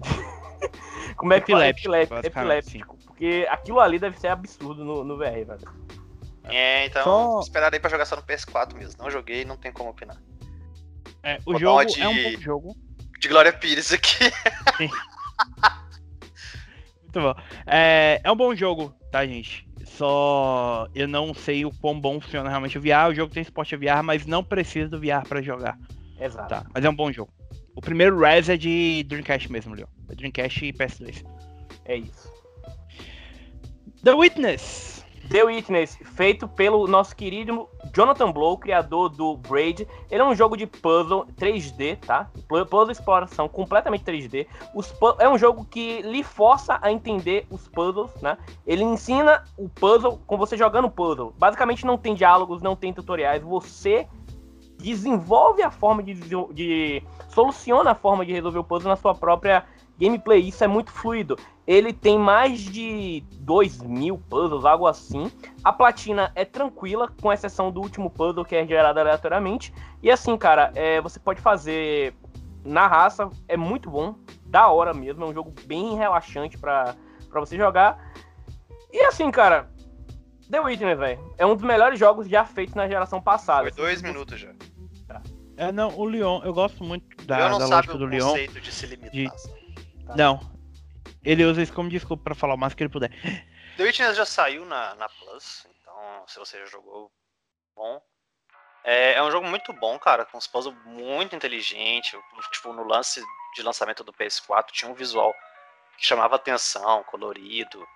Como 1.16 1.32
é 1.32 1.40
que 1.40 1.52
Epiléptico, 1.52 1.92
fala? 2.08 2.26
Epiléptico. 2.26 2.98
Porque 3.06 3.46
aquilo 3.48 3.80
ali 3.80 3.98
deve 3.98 4.18
ser 4.18 4.28
absurdo 4.28 4.84
no, 4.84 5.04
no 5.04 5.16
VR, 5.16 5.46
velho. 5.46 5.84
É, 6.48 6.86
então 6.86 7.04
só... 7.04 7.40
esperarei 7.40 7.80
pra 7.80 7.90
jogar 7.90 8.04
só 8.04 8.16
no 8.16 8.22
PS4 8.22 8.74
mesmo. 8.74 9.02
Não 9.02 9.10
joguei, 9.10 9.44
não 9.44 9.56
tem 9.56 9.72
como 9.72 9.90
opinar. 9.90 10.20
É, 11.22 11.38
o 11.46 11.52
Vou 11.52 11.60
jogo 11.60 11.84
de... 11.86 12.00
é 12.00 12.08
um 12.08 12.14
bom 12.14 12.40
jogo. 12.40 12.76
De 13.18 13.28
Glória 13.28 13.52
Pires 13.52 13.92
aqui. 13.92 14.24
Sim. 14.76 14.90
Muito 17.02 17.20
bom. 17.20 17.34
É, 17.66 18.20
é 18.22 18.30
um 18.30 18.36
bom 18.36 18.54
jogo, 18.54 18.94
tá, 19.10 19.24
gente? 19.24 19.66
Só 19.84 20.88
eu 20.94 21.06
não 21.06 21.32
sei 21.32 21.64
o 21.64 21.70
quão 21.80 21.98
bom 21.98 22.20
funciona 22.20 22.48
realmente 22.48 22.76
o 22.76 22.80
VR. 22.80 23.10
O 23.10 23.14
jogo 23.14 23.32
tem 23.32 23.44
suporte 23.44 23.74
a 23.74 23.78
VR, 23.78 24.02
mas 24.02 24.26
não 24.26 24.42
precisa 24.42 24.88
do 24.88 25.00
VR 25.00 25.26
para 25.26 25.40
jogar. 25.40 25.78
Exato. 26.20 26.48
Tá, 26.48 26.66
mas 26.74 26.84
é 26.84 26.90
um 26.90 26.94
bom 26.94 27.12
jogo. 27.12 27.32
O 27.76 27.80
primeiro 27.80 28.18
Res 28.18 28.48
é 28.48 28.56
de 28.56 29.04
Dreamcast 29.04 29.50
mesmo, 29.50 29.74
Leon. 29.74 29.86
É 30.08 30.14
Dreamcast 30.14 30.64
e 30.64 30.72
PS2. 30.72 31.24
É 31.84 31.96
isso. 31.96 32.32
The 34.02 34.12
Witness. 34.12 35.03
The 35.30 35.42
Witness, 35.42 35.98
feito 36.16 36.46
pelo 36.46 36.86
nosso 36.86 37.16
querido 37.16 37.68
Jonathan 37.94 38.30
Blow, 38.30 38.58
criador 38.58 39.08
do 39.08 39.36
Braid. 39.36 39.86
Ele 40.10 40.22
é 40.22 40.24
um 40.24 40.34
jogo 40.34 40.56
de 40.56 40.66
puzzle 40.66 41.26
3D, 41.38 41.98
tá? 41.98 42.30
Puzzle 42.48 42.90
exploração 42.90 43.48
completamente 43.48 44.04
3D. 44.04 44.46
Os 44.74 44.94
é 45.18 45.28
um 45.28 45.38
jogo 45.38 45.64
que 45.64 46.02
lhe 46.02 46.22
força 46.22 46.78
a 46.82 46.92
entender 46.92 47.46
os 47.50 47.66
puzzles, 47.68 48.10
né? 48.20 48.36
Ele 48.66 48.84
ensina 48.84 49.44
o 49.56 49.68
puzzle 49.68 50.20
com 50.26 50.36
você 50.36 50.56
jogando 50.56 50.90
puzzle. 50.90 51.34
Basicamente 51.38 51.86
não 51.86 51.96
tem 51.96 52.14
diálogos, 52.14 52.60
não 52.62 52.76
tem 52.76 52.92
tutoriais. 52.92 53.42
Você 53.42 54.06
desenvolve 54.78 55.62
a 55.62 55.70
forma 55.70 56.02
de, 56.02 56.14
de 56.52 57.02
soluciona 57.28 57.92
a 57.92 57.94
forma 57.94 58.26
de 58.26 58.32
resolver 58.32 58.58
o 58.58 58.64
puzzle 58.64 58.90
na 58.90 58.96
sua 58.96 59.14
própria 59.14 59.64
gameplay. 59.98 60.40
Isso 60.48 60.62
é 60.64 60.66
muito 60.66 60.90
fluido. 60.90 61.36
Ele 61.66 61.92
tem 61.92 62.18
mais 62.18 62.60
de 62.60 63.24
2 63.40 63.82
mil 63.82 64.18
puzzles, 64.18 64.64
algo 64.64 64.86
assim. 64.86 65.30
A 65.62 65.72
platina 65.72 66.30
é 66.34 66.44
tranquila, 66.44 67.10
com 67.20 67.32
exceção 67.32 67.70
do 67.70 67.80
último 67.80 68.10
puzzle 68.10 68.44
que 68.44 68.54
é 68.54 68.66
gerado 68.66 69.00
aleatoriamente. 69.00 69.72
E 70.02 70.10
assim, 70.10 70.36
cara, 70.36 70.70
é, 70.74 71.00
você 71.00 71.18
pode 71.18 71.40
fazer 71.40 72.14
na 72.64 72.86
raça, 72.86 73.30
é 73.48 73.56
muito 73.56 73.90
bom, 73.90 74.14
da 74.46 74.68
hora 74.68 74.92
mesmo. 74.92 75.24
É 75.24 75.28
um 75.28 75.34
jogo 75.34 75.52
bem 75.66 75.96
relaxante 75.96 76.58
para 76.58 76.94
você 77.32 77.56
jogar. 77.56 78.12
E 78.92 79.00
assim, 79.06 79.30
cara, 79.30 79.70
The 80.50 80.60
Witness, 80.60 80.98
velho, 80.98 81.34
é 81.38 81.46
um 81.46 81.54
dos 81.54 81.64
melhores 81.64 81.98
jogos 81.98 82.28
já 82.28 82.44
feitos 82.44 82.74
na 82.74 82.86
geração 82.86 83.20
passada. 83.20 83.62
Foi 83.62 83.72
dois 83.72 84.02
minutos 84.02 84.38
já. 84.38 84.52
É, 85.56 85.70
não, 85.70 85.96
o 85.96 86.04
Leon, 86.04 86.40
eu 86.44 86.52
gosto 86.52 86.82
muito 86.82 87.04
da, 87.24 87.36
Leon 87.38 87.50
não 87.50 87.58
da 87.58 87.66
sabe 87.66 87.88
lógica 87.88 87.94
o 87.94 87.98
do 87.98 88.06
Leon. 88.06 88.28
conceito 88.28 88.60
de 88.60 88.72
se 88.72 88.86
limitar. 88.86 89.10
De... 89.12 89.30
Tá. 90.06 90.16
Não, 90.16 90.40
ele 91.24 91.44
usa 91.44 91.62
isso 91.62 91.72
como 91.72 91.88
desculpa 91.88 92.22
pra 92.22 92.34
falar 92.34 92.54
o 92.54 92.58
mais 92.58 92.74
que 92.74 92.82
ele 92.82 92.90
puder. 92.90 93.10
The 93.76 93.82
Witness 93.82 94.16
já 94.16 94.24
saiu 94.24 94.64
na, 94.64 94.94
na 94.94 95.08
Plus, 95.08 95.66
então 95.80 96.24
se 96.26 96.38
você 96.38 96.58
já 96.60 96.66
jogou, 96.66 97.10
bom. 97.74 98.00
É, 98.84 99.14
é 99.14 99.22
um 99.22 99.30
jogo 99.30 99.48
muito 99.48 99.72
bom, 99.72 99.98
cara, 99.98 100.26
com 100.26 100.36
os 100.36 100.46
puzzles 100.46 100.76
muito 100.84 101.34
inteligente. 101.34 102.16
Tipo, 102.52 102.72
no 102.72 102.84
lance 102.84 103.22
de 103.56 103.62
lançamento 103.62 104.04
do 104.04 104.12
PS4 104.12 104.66
tinha 104.72 104.90
um 104.90 104.94
visual 104.94 105.34
que 105.96 106.06
chamava 106.06 106.36
atenção, 106.36 107.02
colorido. 107.04 107.86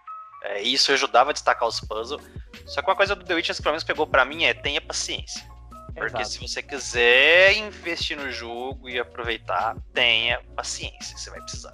É, 0.42 0.62
e 0.62 0.72
isso 0.72 0.90
ajudava 0.92 1.30
a 1.30 1.32
destacar 1.32 1.68
os 1.68 1.80
puzzles. 1.80 2.22
Só 2.66 2.80
que 2.80 2.88
uma 2.88 2.96
coisa 2.96 3.14
do 3.14 3.24
The 3.24 3.34
Witness 3.34 3.58
que 3.58 3.62
pelo 3.62 3.74
menos 3.74 3.84
pegou 3.84 4.06
pra 4.06 4.24
mim 4.24 4.44
é 4.44 4.54
tenha 4.54 4.80
paciência. 4.80 5.46
Porque 5.94 6.22
Exato. 6.22 6.28
se 6.28 6.38
você 6.40 6.62
quiser 6.62 7.56
investir 7.56 8.16
no 8.16 8.30
jogo 8.30 8.88
e 8.88 8.98
aproveitar, 8.98 9.76
tenha 9.92 10.42
paciência, 10.54 11.18
você 11.18 11.28
vai 11.28 11.40
precisar. 11.40 11.72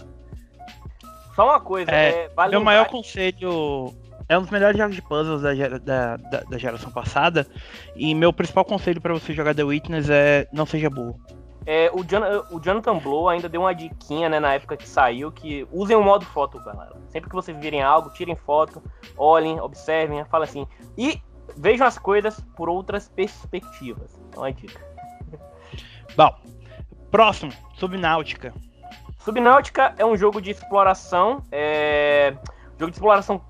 Só 1.35 1.45
uma 1.47 1.61
coisa, 1.61 1.91
é, 1.91 2.25
é 2.25 2.29
vale 2.29 2.51
meu 2.51 2.63
maior 2.63 2.87
conselho 2.89 3.93
é 4.29 4.39
um 4.39 4.43
dos 4.43 4.51
melhores 4.51 4.79
jogos 4.79 4.95
de 4.95 5.03
puzzles 5.03 5.43
da, 5.43 5.53
da, 5.79 6.17
da, 6.17 6.41
da 6.41 6.59
geração 6.59 6.91
passada. 6.91 7.47
E 7.95 8.15
meu 8.15 8.33
principal 8.33 8.65
conselho 8.65 9.01
para 9.01 9.13
você 9.13 9.33
jogar 9.33 9.55
The 9.55 9.65
Witness 9.65 10.09
é 10.09 10.49
não 10.53 10.65
seja 10.65 10.89
burro. 10.89 11.21
É, 11.67 11.91
o, 11.93 12.05
John, 12.05 12.21
o 12.51 12.61
Jonathan 12.61 12.99
Blow 12.99 13.29
ainda 13.29 13.49
deu 13.49 13.63
uma 13.63 13.75
diquinha, 13.75 14.29
né, 14.29 14.39
na 14.39 14.53
época 14.55 14.77
que 14.77 14.87
saiu, 14.87 15.33
que 15.33 15.67
usem 15.73 15.97
o 15.97 16.03
modo 16.03 16.25
foto, 16.27 16.59
galera. 16.63 16.95
Sempre 17.09 17.31
que 17.31 17.35
vocês 17.35 17.57
virem 17.59 17.83
algo, 17.83 18.11
tirem 18.11 18.37
foto, 18.37 18.83
olhem, 19.17 19.59
observem, 19.61 20.25
falem 20.27 20.49
assim. 20.49 20.67
E 20.97 21.21
vejam 21.57 21.87
as 21.87 21.99
coisas 21.99 22.39
por 22.55 22.69
outras 22.69 23.09
perspectivas. 23.09 24.21
Então 24.29 24.45
é 24.45 24.53
dica. 24.53 24.81
Bom, 26.17 26.35
próximo, 27.11 27.53
Subnáutica. 27.77 28.53
Subnáutica 29.25 29.95
é 29.97 30.05
um 30.05 30.17
jogo 30.17 30.39
de 30.39 30.51
exploração, 30.51 31.43
é... 31.51 32.37
jogo 32.79 32.91
de 32.91 32.97
exploração 32.97 33.41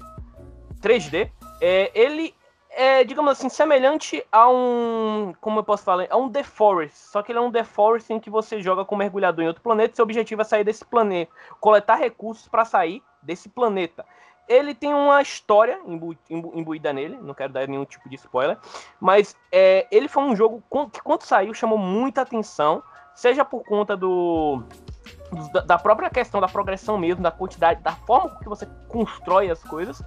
3D. 0.80 1.28
É, 1.60 1.90
ele 1.94 2.32
é, 2.70 3.02
digamos 3.02 3.32
assim, 3.32 3.48
semelhante 3.48 4.24
a 4.30 4.48
um, 4.48 5.32
como 5.40 5.58
eu 5.58 5.64
posso 5.64 5.82
falar, 5.82 6.06
a 6.10 6.16
um 6.16 6.30
The 6.30 6.44
Forest. 6.44 6.96
Só 6.96 7.22
que 7.22 7.32
ele 7.32 7.40
é 7.40 7.42
um 7.42 7.50
The 7.50 7.64
Forest 7.64 8.12
em 8.12 8.20
que 8.20 8.30
você 8.30 8.60
joga 8.62 8.84
com 8.84 8.94
um 8.94 8.98
mergulhador 8.98 9.44
em 9.44 9.48
outro 9.48 9.64
planeta. 9.64 9.96
Seu 9.96 10.04
objetivo 10.04 10.42
é 10.42 10.44
sair 10.44 10.62
desse 10.62 10.84
planeta, 10.84 11.32
coletar 11.60 11.96
recursos 11.96 12.46
para 12.46 12.64
sair 12.64 13.02
desse 13.20 13.48
planeta. 13.48 14.06
Ele 14.48 14.74
tem 14.74 14.94
uma 14.94 15.22
história 15.22 15.80
imbu, 15.86 16.16
imbu, 16.30 16.52
imbuída 16.54 16.92
nele, 16.92 17.16
não 17.20 17.34
quero 17.34 17.52
dar 17.52 17.66
nenhum 17.66 17.84
tipo 17.84 18.08
de 18.08 18.14
spoiler, 18.16 18.58
mas 19.00 19.34
é, 19.50 19.88
ele 19.90 20.06
foi 20.06 20.22
um 20.22 20.36
jogo 20.36 20.62
que, 20.92 21.00
quando 21.00 21.22
saiu, 21.22 21.54
chamou 21.54 21.78
muita 21.78 22.20
atenção, 22.20 22.82
seja 23.14 23.44
por 23.44 23.64
conta 23.64 23.96
do 23.96 24.62
da 25.66 25.78
própria 25.78 26.10
questão 26.10 26.40
da 26.40 26.48
progressão 26.48 26.98
mesmo, 26.98 27.22
da 27.22 27.30
quantidade, 27.30 27.82
da 27.82 27.92
forma 27.92 28.38
que 28.38 28.48
você 28.48 28.66
constrói 28.88 29.50
as 29.50 29.62
coisas, 29.62 30.02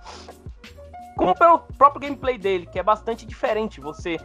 como 1.16 1.36
pelo 1.36 1.60
próprio 1.78 2.02
gameplay 2.02 2.38
dele, 2.38 2.66
que 2.66 2.80
é 2.80 2.84
bastante 2.84 3.26
diferente. 3.26 3.82
Você 3.82 4.18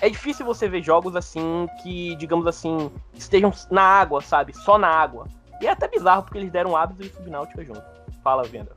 é 0.00 0.08
difícil 0.08 0.44
você 0.44 0.68
ver 0.68 0.82
jogos 0.82 1.16
assim 1.16 1.68
que, 1.82 2.14
digamos 2.16 2.46
assim, 2.46 2.90
estejam 3.14 3.52
na 3.70 3.82
água, 3.82 4.20
sabe? 4.20 4.54
Só 4.54 4.76
na 4.76 4.88
água. 4.88 5.26
E 5.60 5.66
é 5.66 5.70
até 5.70 5.88
bizarro 5.88 6.22
porque 6.22 6.38
eles 6.38 6.50
deram 6.50 6.76
Abis 6.76 7.00
e 7.00 7.08
Subnáutica 7.08 7.64
junto. 7.64 7.82
Fala, 8.22 8.44
Venda. 8.44 8.72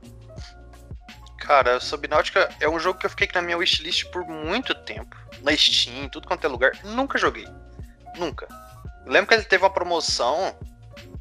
Cara, 1.38 1.80
Subnáutica 1.80 2.48
é 2.60 2.68
um 2.68 2.78
jogo 2.78 2.98
que 2.98 3.06
eu 3.06 3.10
fiquei 3.10 3.28
na 3.34 3.42
minha 3.42 3.58
wishlist 3.58 4.10
por 4.10 4.26
muito 4.26 4.74
tempo. 4.74 5.16
Na 5.42 5.54
Steam, 5.56 6.08
tudo 6.08 6.26
quanto 6.26 6.46
é 6.46 6.48
lugar. 6.48 6.72
Nunca 6.84 7.18
joguei. 7.18 7.46
Nunca. 8.16 8.46
Lembro 9.06 9.28
que 9.28 9.34
ele 9.34 9.44
teve 9.44 9.64
uma 9.64 9.70
promoção 9.70 10.54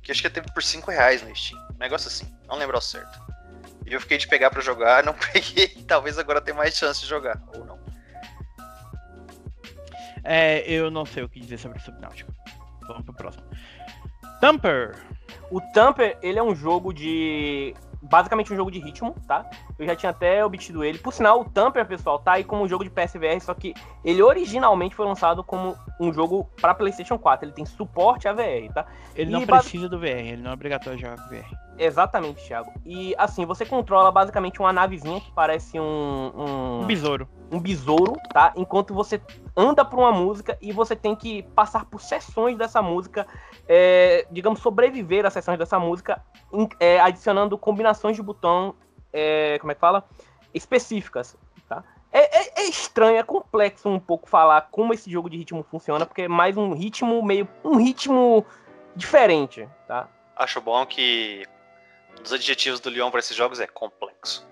que 0.09 0.11
acho 0.11 0.21
que 0.23 0.29
teve 0.29 0.51
por 0.51 0.63
5 0.63 0.89
reais 0.89 1.21
no 1.21 1.35
Steam. 1.35 1.59
Um 1.75 1.77
negócio 1.77 2.07
assim. 2.07 2.25
Não 2.47 2.57
lembro 2.57 2.75
ao 2.75 2.81
certo. 2.81 3.19
E 3.85 3.93
eu 3.93 4.01
fiquei 4.01 4.17
de 4.17 4.27
pegar 4.27 4.49
para 4.49 4.59
jogar, 4.59 5.03
não 5.05 5.13
peguei. 5.13 5.67
Talvez 5.87 6.17
agora 6.17 6.41
tenha 6.41 6.57
mais 6.57 6.75
chance 6.75 7.01
de 7.01 7.07
jogar, 7.07 7.39
ou 7.55 7.63
não. 7.63 7.79
É, 10.23 10.59
eu 10.69 10.89
não 10.89 11.05
sei 11.05 11.23
o 11.23 11.29
que 11.29 11.39
dizer 11.39 11.59
sobre 11.59 11.79
Subnáutica. 11.79 12.33
Vamos 12.87 13.05
pro 13.05 13.13
próximo. 13.13 13.43
Tamper. 14.41 14.95
O 15.51 15.61
Tamper, 15.73 16.17
ele 16.23 16.39
é 16.39 16.43
um 16.43 16.55
jogo 16.55 16.91
de 16.91 17.75
basicamente 18.01 18.51
um 18.53 18.55
jogo 18.55 18.71
de 18.71 18.79
ritmo, 18.79 19.15
tá? 19.27 19.49
Eu 19.77 19.85
já 19.85 19.95
tinha 19.95 20.09
até 20.11 20.43
obtido 20.43 20.83
ele. 20.83 20.97
Por 20.97 21.13
sinal, 21.13 21.41
o 21.41 21.45
Tamper, 21.45 21.85
pessoal, 21.85 22.19
tá 22.19 22.33
aí 22.33 22.43
como 22.43 22.63
um 22.63 22.67
jogo 22.67 22.83
de 22.83 22.89
PSVR, 22.89 23.41
só 23.41 23.53
que 23.53 23.73
ele 24.03 24.21
originalmente 24.21 24.95
foi 24.95 25.05
lançado 25.05 25.43
como 25.43 25.75
um 25.99 26.13
jogo 26.13 26.49
para 26.61 26.73
PlayStation 26.73 27.17
4. 27.17 27.45
Ele 27.45 27.53
tem 27.53 27.65
suporte 27.65 28.27
a 28.27 28.33
VR, 28.33 28.71
tá? 28.73 28.85
Ele 29.15 29.31
não 29.31 29.45
precisa 29.45 29.89
do 29.89 29.99
VR, 29.99 30.05
ele 30.05 30.41
não 30.41 30.51
é 30.51 30.53
obrigatório 30.53 30.99
jogar 30.99 31.17
com 31.17 31.29
VR. 31.29 31.68
Exatamente, 31.79 32.45
Thiago. 32.45 32.73
E 32.85 33.15
assim, 33.17 33.45
você 33.45 33.65
controla 33.65 34.11
basicamente 34.11 34.59
uma 34.59 34.73
navezinha 34.73 35.21
que 35.21 35.31
parece 35.31 35.79
um. 35.79 36.31
Um, 36.35 36.81
um 36.81 36.85
besouro. 36.85 37.27
Um 37.49 37.59
besouro, 37.59 38.17
tá? 38.33 38.51
Enquanto 38.57 38.93
você 38.93 39.21
anda 39.55 39.85
por 39.85 39.97
uma 39.97 40.11
música 40.11 40.57
e 40.61 40.73
você 40.73 40.93
tem 40.93 41.15
que 41.15 41.43
passar 41.55 41.85
por 41.85 42.01
sessões 42.01 42.57
dessa 42.57 42.81
música, 42.81 43.25
é, 43.65 44.27
digamos, 44.29 44.59
sobreviver 44.59 45.25
às 45.25 45.31
sessões 45.31 45.57
dessa 45.57 45.79
música, 45.79 46.21
é, 46.81 46.99
adicionando 46.99 47.57
combinações 47.57 48.17
de 48.17 48.21
botão, 48.21 48.75
é, 49.13 49.57
como 49.59 49.71
é 49.71 49.75
que 49.75 49.81
fala? 49.81 50.03
Específicas, 50.53 51.37
tá? 51.69 51.81
É, 52.11 52.39
é, 52.39 52.61
é, 52.61 52.63
estranho, 52.65 53.17
é 53.17 53.23
complexo 53.23 53.87
um 53.87 53.99
pouco 53.99 54.27
falar 54.27 54.67
como 54.69 54.93
esse 54.93 55.09
jogo 55.09 55.29
de 55.29 55.37
ritmo 55.37 55.63
funciona, 55.63 56.05
porque 56.05 56.23
é 56.23 56.27
mais 56.27 56.57
um 56.57 56.73
ritmo 56.73 57.23
meio. 57.23 57.47
um 57.63 57.77
ritmo 57.77 58.45
diferente, 58.95 59.67
tá? 59.87 60.09
Acho 60.35 60.59
bom 60.59 60.85
que 60.85 61.45
dos 62.23 62.33
adjetivos 62.33 62.79
do 62.79 62.89
Leon 62.89 63.09
para 63.09 63.19
esses 63.19 63.35
jogos 63.35 63.59
é 63.59 63.67
complexo. 63.67 64.47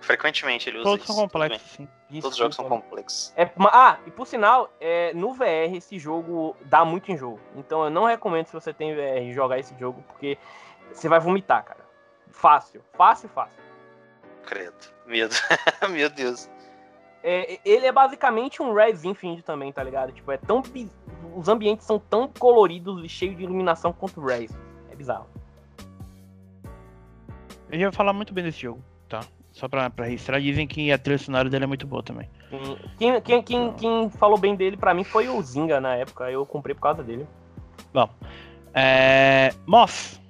Frequentemente 0.00 0.68
ele 0.68 0.78
usa 0.78 0.84
Todos 0.84 1.04
isso. 1.04 1.12
são 1.12 1.22
complexos, 1.22 1.70
sim. 1.72 1.88
Todos 2.20 2.30
os 2.30 2.36
jogos 2.36 2.56
são 2.56 2.68
complexos. 2.68 3.32
É, 3.36 3.50
ah, 3.72 3.98
e 4.06 4.10
por 4.10 4.26
sinal, 4.26 4.72
é, 4.80 5.12
no 5.12 5.34
VR 5.34 5.74
esse 5.74 5.98
jogo 5.98 6.56
dá 6.62 6.84
muito 6.84 7.10
enjoo. 7.12 7.38
Então 7.56 7.84
eu 7.84 7.90
não 7.90 8.04
recomendo 8.04 8.46
se 8.46 8.52
você 8.52 8.72
tem 8.72 8.94
VR 8.94 9.32
jogar 9.32 9.58
esse 9.58 9.76
jogo, 9.78 10.02
porque 10.08 10.38
você 10.92 11.08
vai 11.08 11.20
vomitar, 11.20 11.64
cara. 11.64 11.86
Fácil, 12.30 12.82
fácil, 12.94 13.28
fácil. 13.28 13.60
Credo. 14.46 14.76
Medo. 15.04 15.34
Meu 15.90 16.08
Deus. 16.08 16.48
É, 17.22 17.58
ele 17.64 17.86
é 17.86 17.92
basicamente 17.92 18.62
um 18.62 18.72
Res 18.72 19.04
Infinite 19.04 19.42
também, 19.42 19.72
tá 19.72 19.82
ligado? 19.82 20.12
Tipo, 20.12 20.30
é 20.32 20.36
tão. 20.36 20.62
Os 21.36 21.48
ambientes 21.48 21.84
são 21.84 21.98
tão 21.98 22.28
coloridos 22.28 23.04
e 23.04 23.08
cheios 23.08 23.36
de 23.36 23.42
iluminação 23.42 23.92
quanto 23.92 24.20
o 24.20 24.24
Res. 24.24 24.56
É 24.90 24.94
bizarro. 24.94 25.28
Eu 27.70 27.78
já 27.78 27.86
vou 27.86 27.92
falar 27.92 28.12
muito 28.12 28.32
bem 28.32 28.44
desse 28.44 28.60
jogo, 28.60 28.82
tá? 29.08 29.20
Só 29.52 29.68
pra, 29.68 29.90
pra 29.90 30.06
registrar, 30.06 30.40
dizem 30.40 30.66
que 30.66 30.92
a 30.92 30.98
trilha 30.98 31.18
sonora 31.18 31.50
dele 31.50 31.64
é 31.64 31.66
muito 31.66 31.86
boa 31.86 32.02
também. 32.02 32.28
Quem, 32.98 33.20
quem, 33.20 33.42
quem, 33.42 33.72
quem 33.72 34.10
falou 34.10 34.38
bem 34.38 34.54
dele 34.54 34.76
pra 34.76 34.94
mim 34.94 35.04
foi 35.04 35.28
o 35.28 35.42
Zinga 35.42 35.80
na 35.80 35.96
época, 35.96 36.30
eu 36.30 36.46
comprei 36.46 36.74
por 36.74 36.82
causa 36.82 37.02
dele. 37.02 37.26
Bom, 37.92 38.08
é... 38.74 39.52
Moss. 39.66 40.20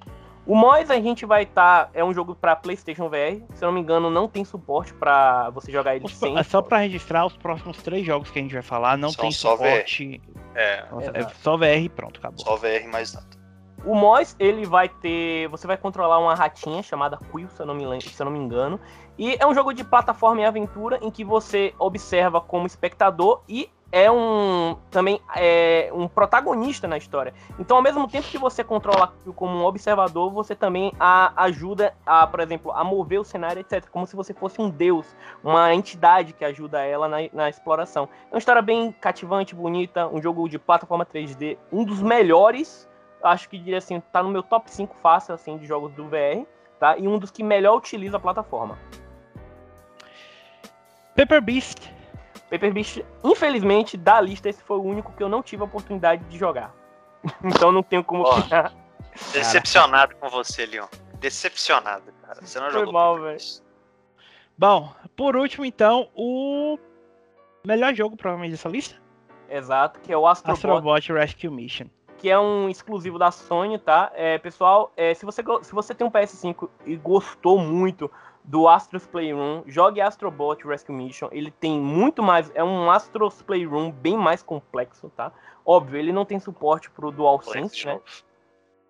O 0.45 0.55
Moss 0.55 0.89
a 0.89 0.99
gente 0.99 1.27
vai 1.27 1.43
estar. 1.43 1.85
Tá, 1.85 1.91
é 1.93 2.03
um 2.03 2.11
jogo 2.11 2.33
para 2.33 2.55
PlayStation 2.55 3.07
VR. 3.07 3.39
Se 3.53 3.63
eu 3.63 3.67
não 3.67 3.73
me 3.73 3.81
engano, 3.81 4.09
não 4.09 4.27
tem 4.27 4.43
suporte 4.43 4.91
para 4.95 5.51
você 5.51 5.71
jogar 5.71 5.95
ele 5.95 6.05
os, 6.05 6.13
sem. 6.15 6.35
É 6.35 6.41
só 6.41 6.59
para 6.59 6.79
registrar 6.79 7.25
os 7.25 7.37
próximos 7.37 7.77
três 7.83 8.03
jogos 8.03 8.31
que 8.31 8.39
a 8.39 8.41
gente 8.41 8.53
vai 8.53 8.63
falar. 8.63 8.97
Não 8.97 9.11
São 9.11 9.21
tem 9.21 9.31
suporte. 9.31 10.17
VR. 10.17 10.39
É. 10.55 10.85
é 11.13 11.29
só 11.41 11.55
VR 11.55 11.83
e 11.83 11.89
pronto, 11.89 12.19
acabou. 12.19 12.43
Só 12.43 12.55
VR 12.55 12.87
mais 12.91 13.13
nada. 13.13 13.38
O 13.85 13.95
Moss, 13.95 14.35
ele 14.39 14.65
vai 14.65 14.89
ter. 14.89 15.47
Você 15.49 15.65
vai 15.65 15.77
controlar 15.77 16.19
uma 16.19 16.35
ratinha 16.35 16.83
chamada 16.83 17.17
Quill, 17.31 17.49
se 17.49 17.61
eu, 17.61 17.65
não 17.65 17.73
me, 17.73 18.01
se 18.01 18.21
eu 18.21 18.25
não 18.25 18.31
me 18.31 18.39
engano. 18.39 18.79
E 19.17 19.35
é 19.39 19.45
um 19.45 19.53
jogo 19.53 19.73
de 19.73 19.83
plataforma 19.83 20.41
e 20.41 20.45
aventura 20.45 20.99
em 21.01 21.11
que 21.11 21.23
você 21.23 21.73
observa 21.77 22.39
como 22.39 22.67
espectador 22.67 23.41
e 23.47 23.69
é 23.91 24.09
um 24.09 24.77
também 24.91 25.19
é 25.35 25.89
um 25.93 26.07
protagonista 26.07 26.87
na 26.87 26.97
história. 26.97 27.33
Então, 27.57 27.77
ao 27.77 27.83
mesmo 27.83 28.07
tempo 28.07 28.27
que 28.27 28.37
você 28.37 28.63
controla 28.63 29.13
como 29.35 29.57
um 29.57 29.65
observador, 29.65 30.31
você 30.31 30.55
também 30.55 30.93
a, 30.99 31.33
ajuda 31.43 31.93
a, 32.05 32.27
por 32.27 32.39
exemplo, 32.39 32.71
a 32.71 32.83
mover 32.83 33.19
o 33.19 33.23
cenário, 33.23 33.59
etc. 33.59 33.87
Como 33.89 34.05
se 34.05 34.15
você 34.15 34.33
fosse 34.33 34.61
um 34.61 34.69
deus, 34.69 35.15
uma 35.43 35.73
entidade 35.73 36.33
que 36.33 36.45
ajuda 36.45 36.83
ela 36.83 37.07
na, 37.07 37.17
na 37.33 37.49
exploração. 37.49 38.07
É 38.29 38.35
uma 38.35 38.39
história 38.39 38.61
bem 38.61 38.91
cativante, 38.91 39.55
bonita, 39.55 40.07
um 40.07 40.21
jogo 40.21 40.47
de 40.47 40.59
plataforma 40.59 41.05
3D, 41.05 41.57
um 41.71 41.83
dos 41.83 42.01
melhores, 42.01 42.88
acho 43.23 43.49
que 43.49 43.57
diria 43.57 43.77
assim, 43.77 43.99
tá 44.11 44.23
no 44.23 44.29
meu 44.29 44.43
top 44.43 44.71
5 44.71 44.95
fácil 45.01 45.33
assim 45.33 45.57
de 45.57 45.65
jogos 45.65 45.91
do 45.93 46.07
VR, 46.07 46.45
tá? 46.79 46.97
E 46.97 47.07
um 47.07 47.17
dos 47.17 47.31
que 47.31 47.43
melhor 47.43 47.77
utiliza 47.77 48.17
a 48.17 48.19
plataforma. 48.19 48.77
Paper 51.15 51.41
Beast 51.41 51.99
Paper 52.49 52.73
Beast, 52.73 53.05
infelizmente, 53.23 53.95
da 53.95 54.19
lista, 54.19 54.49
esse 54.49 54.61
foi 54.63 54.77
o 54.77 54.83
único 54.83 55.13
que 55.13 55.21
eu 55.21 55.29
não 55.29 55.43
tive 55.43 55.61
a 55.61 55.65
oportunidade 55.65 56.23
de 56.25 56.37
jogar. 56.37 56.73
então 57.43 57.71
não 57.71 57.83
tenho 57.83 58.03
como 58.03 58.23
oh, 58.23 58.39
opinar. 58.39 58.73
Decepcionado 59.31 60.15
com 60.15 60.29
você, 60.29 60.65
Leon. 60.65 60.87
Decepcionado, 61.19 62.11
cara. 62.23 62.39
Você 62.41 62.59
não 62.59 62.71
foi 62.71 62.79
jogou. 62.79 62.93
mal, 62.93 63.21
velho. 63.21 63.37
Bom, 64.57 64.93
por 65.15 65.35
último, 65.35 65.63
então, 65.63 66.09
o 66.15 66.77
melhor 67.65 67.93
jogo, 67.93 68.17
provavelmente, 68.17 68.51
dessa 68.51 68.67
lista. 68.67 68.99
Exato, 69.47 69.99
que 69.99 70.11
é 70.11 70.17
o 70.17 70.27
Astrobot, 70.27 70.57
Astrobot 70.57 71.13
Rescue 71.13 71.49
Mission. 71.49 71.87
Que 72.19 72.29
é 72.29 72.37
um 72.37 72.69
exclusivo 72.69 73.17
da 73.17 73.31
Sony, 73.31 73.79
tá? 73.79 74.11
É, 74.13 74.37
pessoal, 74.37 74.91
é, 74.95 75.13
se, 75.13 75.25
você, 75.25 75.41
se 75.63 75.73
você 75.73 75.95
tem 75.95 76.05
um 76.05 76.11
PS5 76.11 76.69
e 76.85 76.95
gostou 76.97 77.57
muito 77.57 78.11
do 78.43 78.67
Astros 78.67 79.07
Playroom, 79.07 79.63
jogue 79.65 80.01
Astrobot 80.01 80.67
Rescue 80.67 80.93
Mission. 80.93 81.29
Ele 81.31 81.49
tem 81.49 81.79
muito 81.79 82.21
mais, 82.21 82.51
é 82.53 82.63
um 82.63 82.91
Astros 82.91 83.41
Playroom 83.41 83.89
bem 83.89 84.17
mais 84.17 84.43
complexo, 84.43 85.09
tá? 85.15 85.31
Óbvio, 85.65 85.97
ele 85.97 86.11
não 86.11 86.25
tem 86.25 86.39
suporte 86.39 86.89
pro 86.89 87.09
DualSense, 87.09 87.85
né? 87.85 87.99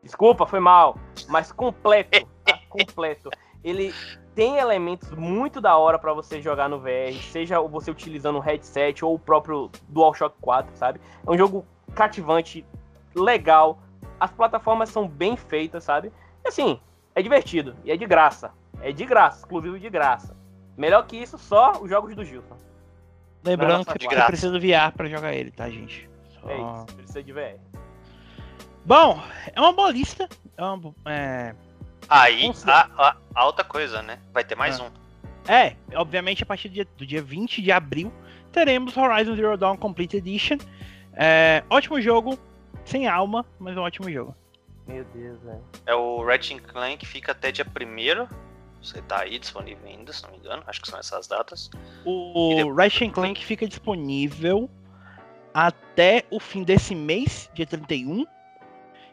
Desculpa, 0.02 0.46
foi 0.46 0.60
mal, 0.60 0.98
mas 1.28 1.52
completo, 1.52 2.28
tá? 2.44 2.58
completo. 2.68 3.30
Ele 3.64 3.94
tem 4.34 4.58
elementos 4.58 5.12
muito 5.12 5.60
da 5.60 5.78
hora 5.78 6.00
para 6.00 6.14
você 6.14 6.42
jogar 6.42 6.70
no 6.70 6.80
VR, 6.80 7.14
seja 7.32 7.60
você 7.60 7.92
utilizando 7.92 8.38
o 8.38 8.40
headset 8.40 9.04
ou 9.04 9.16
o 9.16 9.20
próprio 9.20 9.70
DualShock 9.90 10.36
4, 10.40 10.76
sabe? 10.78 11.02
É 11.28 11.30
um 11.30 11.38
jogo 11.38 11.66
cativante, 11.94 12.66
legal. 13.20 13.80
As 14.20 14.32
plataformas 14.32 14.90
são 14.90 15.08
bem 15.08 15.38
feitas, 15.38 15.84
sabe? 15.84 16.12
E 16.44 16.48
assim, 16.48 16.80
é 17.16 17.22
divertido 17.22 17.76
e 17.84 17.92
é 17.92 17.98
de 17.98 18.06
graça. 18.06 18.52
É 18.82 18.92
de 18.92 19.06
graça, 19.06 19.40
exclusivo 19.40 19.80
de 19.80 19.90
graça. 19.90 20.36
Melhor 20.78 21.06
que 21.06 21.18
isso, 21.18 21.38
só 21.38 21.74
os 21.82 21.90
jogos 21.90 22.16
do 22.16 22.24
Gilson. 22.24 22.58
Lembrando 23.44 23.86
que 23.86 24.08
você 24.08 24.24
precisa 24.26 24.52
do 24.52 24.60
VR 24.60 24.94
pra 24.96 25.08
jogar 25.08 25.34
ele, 25.34 25.52
tá, 25.52 25.70
gente? 25.70 26.10
Só... 26.42 26.50
É 26.50 26.56
isso, 26.56 26.96
precisa 26.96 27.24
de 27.24 27.34
VR. 27.34 27.60
Bom, 28.86 29.22
é 29.54 29.60
uma 29.60 29.74
boa 29.74 29.92
lista. 29.92 30.28
É 30.58 30.64
uma, 30.64 30.94
é... 31.06 31.54
Aí, 32.08 32.52
a, 32.66 32.90
a, 32.98 33.18
a, 33.36 33.46
outra 33.46 33.64
coisa, 33.64 34.02
né? 34.02 34.20
Vai 34.34 34.44
ter 34.44 34.56
mais 34.56 34.80
ah. 34.80 34.84
um. 34.84 34.90
É, 35.52 35.76
obviamente 35.96 36.44
a 36.44 36.46
partir 36.46 36.70
do 36.70 36.74
dia, 36.74 36.88
do 36.98 37.06
dia 37.06 37.22
20 37.22 37.62
de 37.62 37.72
abril 37.72 38.12
teremos 38.52 38.96
Horizon 38.96 39.36
Zero 39.36 39.58
Dawn 39.58 39.78
Complete 39.78 40.18
Edition. 40.18 40.58
É, 41.14 41.64
ótimo 41.70 42.00
jogo, 42.02 42.38
sem 42.86 43.08
alma, 43.08 43.46
mas 43.60 43.78
um 43.78 43.82
ótimo 43.82 44.12
jogo. 44.12 44.36
Meu 44.88 45.04
Deus, 45.06 45.40
velho. 45.44 45.64
É 45.86 45.94
o 45.94 46.24
Ratchet 46.24 46.62
Clank 46.62 47.06
fica 47.06 47.32
até 47.32 47.52
dia 47.52 47.66
1 47.66 48.50
você 48.82 49.02
tá 49.02 49.22
aí 49.22 49.38
disponível 49.38 49.88
ainda, 49.88 50.14
se 50.14 50.24
não 50.24 50.32
me 50.32 50.38
engano. 50.38 50.64
Acho 50.66 50.82
que 50.82 50.90
são 50.90 51.00
essas 51.00 51.28
datas. 51.28 51.70
O 52.06 52.54
depois... 52.56 52.76
Ratchet 52.76 53.12
Clank 53.12 53.46
fica 53.46 53.68
disponível 53.68 54.70
até 55.54 56.26
o 56.30 56.40
fim 56.40 56.64
desse 56.64 56.96
mês, 56.96 57.50
dia 57.54 57.66
31. 57.66 58.26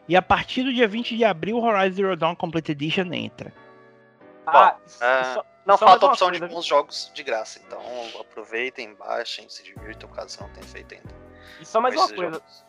E 0.07 0.15
a 0.15 0.21
partir 0.21 0.63
do 0.63 0.73
dia 0.73 0.87
20 0.87 1.17
de 1.17 1.25
abril, 1.25 1.57
o 1.57 1.63
Horizon 1.63 1.95
Zero 1.95 2.15
Dawn 2.15 2.35
Complete 2.35 2.71
Edition 2.71 3.11
entra. 3.11 3.53
Ah, 4.45 4.71
Bom, 4.71 5.05
é, 5.05 5.23
só, 5.33 5.45
não 5.65 5.77
só 5.77 5.85
falta 5.85 6.05
a 6.05 6.09
opção 6.09 6.31
de 6.31 6.41
alguns 6.41 6.65
jogos 6.65 7.11
de 7.13 7.21
graça. 7.23 7.59
Então 7.67 7.81
aproveitem, 8.21 8.95
baixem, 8.95 9.49
se 9.49 9.63
divirtam 9.63 10.09
caso 10.09 10.39
não 10.39 10.49
tenha 10.51 10.65
feito 10.65 10.95
ainda. 10.95 11.13
E 11.59 11.65
só 11.65 11.81
mais 11.81 11.93
uma 11.93 12.07
coisa. 12.07 12.31
Jogos 12.35 12.66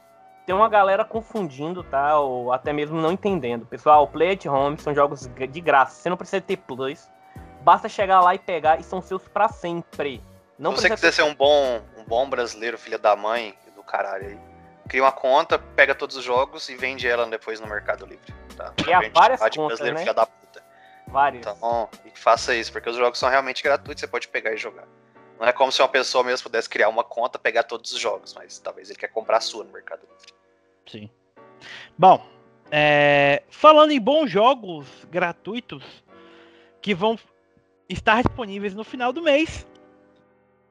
tem 0.48 0.54
uma 0.54 0.68
galera 0.70 1.04
confundindo, 1.04 1.84
tá? 1.84 2.18
Ou 2.18 2.50
até 2.54 2.72
mesmo 2.72 2.98
não 2.98 3.12
entendendo. 3.12 3.66
Pessoal, 3.66 4.08
Play 4.08 4.32
at 4.32 4.46
Home 4.46 4.80
são 4.80 4.94
jogos 4.94 5.26
de 5.26 5.60
graça. 5.60 5.96
Você 5.96 6.08
não 6.08 6.16
precisa 6.16 6.40
ter 6.40 6.56
plus. 6.56 7.06
Basta 7.60 7.86
chegar 7.86 8.22
lá 8.22 8.34
e 8.34 8.38
pegar 8.38 8.80
e 8.80 8.82
são 8.82 9.02
seus 9.02 9.28
para 9.28 9.50
sempre. 9.50 10.24
Não 10.58 10.74
Se 10.74 10.80
você 10.80 10.88
quiser 10.88 11.08
ter... 11.08 11.12
ser 11.16 11.22
um 11.24 11.34
bom, 11.34 11.82
um 11.98 12.04
bom 12.04 12.30
brasileiro, 12.30 12.78
filho 12.78 12.98
da 12.98 13.14
mãe, 13.14 13.54
do 13.76 13.82
caralho 13.82 14.26
aí. 14.26 14.40
Cria 14.88 15.02
uma 15.02 15.12
conta, 15.12 15.58
pega 15.58 15.94
todos 15.94 16.16
os 16.16 16.24
jogos 16.24 16.66
e 16.70 16.76
vende 16.76 17.06
ela 17.06 17.26
depois 17.26 17.60
no 17.60 17.66
Mercado 17.66 18.06
Livre. 18.06 18.34
Tá? 18.56 18.72
E 18.86 18.90
há 18.90 19.06
várias 19.10 19.40
contas, 19.40 19.54
brasileiro, 19.54 19.96
né? 19.96 20.00
filha 20.00 20.14
da 20.14 20.24
puta. 20.24 20.64
Vários. 21.08 21.46
Então, 21.46 21.90
e 22.06 22.18
faça 22.18 22.54
isso, 22.54 22.72
porque 22.72 22.88
os 22.88 22.96
jogos 22.96 23.18
são 23.18 23.28
realmente 23.28 23.62
gratuitos, 23.62 24.00
você 24.00 24.08
pode 24.08 24.26
pegar 24.28 24.54
e 24.54 24.56
jogar. 24.56 24.84
Não 25.38 25.46
é 25.46 25.52
como 25.52 25.70
se 25.70 25.82
uma 25.82 25.88
pessoa 25.88 26.24
mesmo 26.24 26.44
pudesse 26.44 26.70
criar 26.70 26.88
uma 26.88 27.04
conta, 27.04 27.38
pegar 27.38 27.64
todos 27.64 27.92
os 27.92 28.00
jogos, 28.00 28.32
mas 28.32 28.58
talvez 28.58 28.88
ele 28.88 28.98
quer 28.98 29.08
comprar 29.08 29.36
a 29.36 29.42
sua 29.42 29.62
no 29.62 29.70
Mercado 29.70 30.00
Livre. 30.00 30.37
Sim. 30.90 31.08
Bom, 31.96 32.24
é, 32.70 33.42
falando 33.50 33.90
em 33.92 34.00
bons 34.00 34.30
jogos 34.30 34.86
gratuitos 35.10 35.82
que 36.80 36.94
vão 36.94 37.18
estar 37.88 38.22
disponíveis 38.22 38.74
no 38.74 38.84
final 38.84 39.12
do 39.12 39.22
mês, 39.22 39.66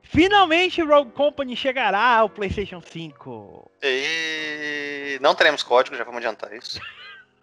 finalmente 0.01 0.81
Rogue 0.81 1.11
Company 1.11 1.55
chegará 1.55 2.17
ao 2.17 2.29
PlayStation 2.29 2.81
5. 2.81 3.71
E 3.83 5.17
não 5.21 5.35
teremos 5.35 5.63
código, 5.63 5.95
já 5.95 6.03
vamos 6.03 6.19
adiantar 6.19 6.53
isso. 6.53 6.79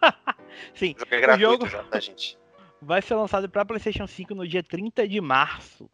Sim, 0.73 0.95
O 0.95 0.99
jogo 0.99 1.15
é 1.15 1.21
gratuito 1.21 1.51
jogo- 1.51 1.67
já, 1.67 1.83
tá, 1.83 1.99
gente? 1.99 2.37
vai 2.81 3.01
ser 3.01 3.15
lançado 3.15 3.49
para 3.49 3.65
PlayStation 3.65 4.07
5 4.07 4.35
no 4.35 4.47
dia 4.47 4.63
30 4.63 5.07
de 5.07 5.19
março. 5.21 5.89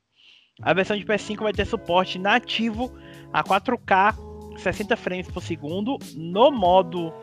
A 0.61 0.73
versão 0.73 0.95
de 0.97 1.03
PS5 1.05 1.39
vai 1.41 1.53
ter 1.53 1.65
suporte 1.65 2.19
nativo 2.19 2.91
a 3.33 3.43
4K 3.43 4.15
60 4.57 4.95
frames 4.95 5.27
por 5.27 5.41
segundo 5.41 5.97
no 6.15 6.51
modo 6.51 7.13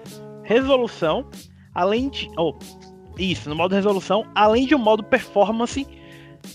resolução, 0.43 1.29
além 1.75 2.09
de 2.09 2.31
oh, 2.37 2.55
isso, 3.19 3.49
no 3.49 3.57
modo 3.57 3.75
resolução, 3.75 4.25
além 4.35 4.67
de 4.67 4.75
um 4.75 4.79
modo 4.79 5.03
performance 5.03 5.87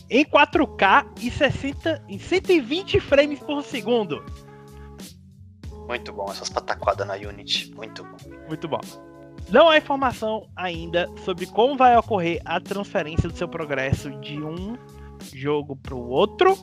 em 0.10 0.26
4K 0.26 1.06
e 1.22 1.30
60 1.30 2.04
em 2.08 2.18
120 2.18 3.00
frames 3.00 3.40
por 3.40 3.64
segundo. 3.64 4.24
Muito 5.88 6.14
bom, 6.14 6.26
essas 6.30 6.50
pataquadas 6.50 7.06
na 7.06 7.16
Unity. 7.16 7.74
Muito 7.76 8.04
bom. 8.04 8.18
Muito 8.48 8.68
bom. 8.68 8.80
Não 9.50 9.70
há 9.70 9.78
informação 9.78 10.48
ainda 10.56 11.10
sobre 11.26 11.46
como 11.46 11.76
vai 11.76 11.96
ocorrer 11.98 12.42
a 12.46 12.60
transferência 12.60 13.30
do 13.30 13.36
seu 13.36 13.48
progresso 13.48 14.10
de 14.22 14.42
um 14.42 14.78
jogo 15.34 15.76
para 15.76 15.94
o 15.94 16.10
outro, 16.10 16.58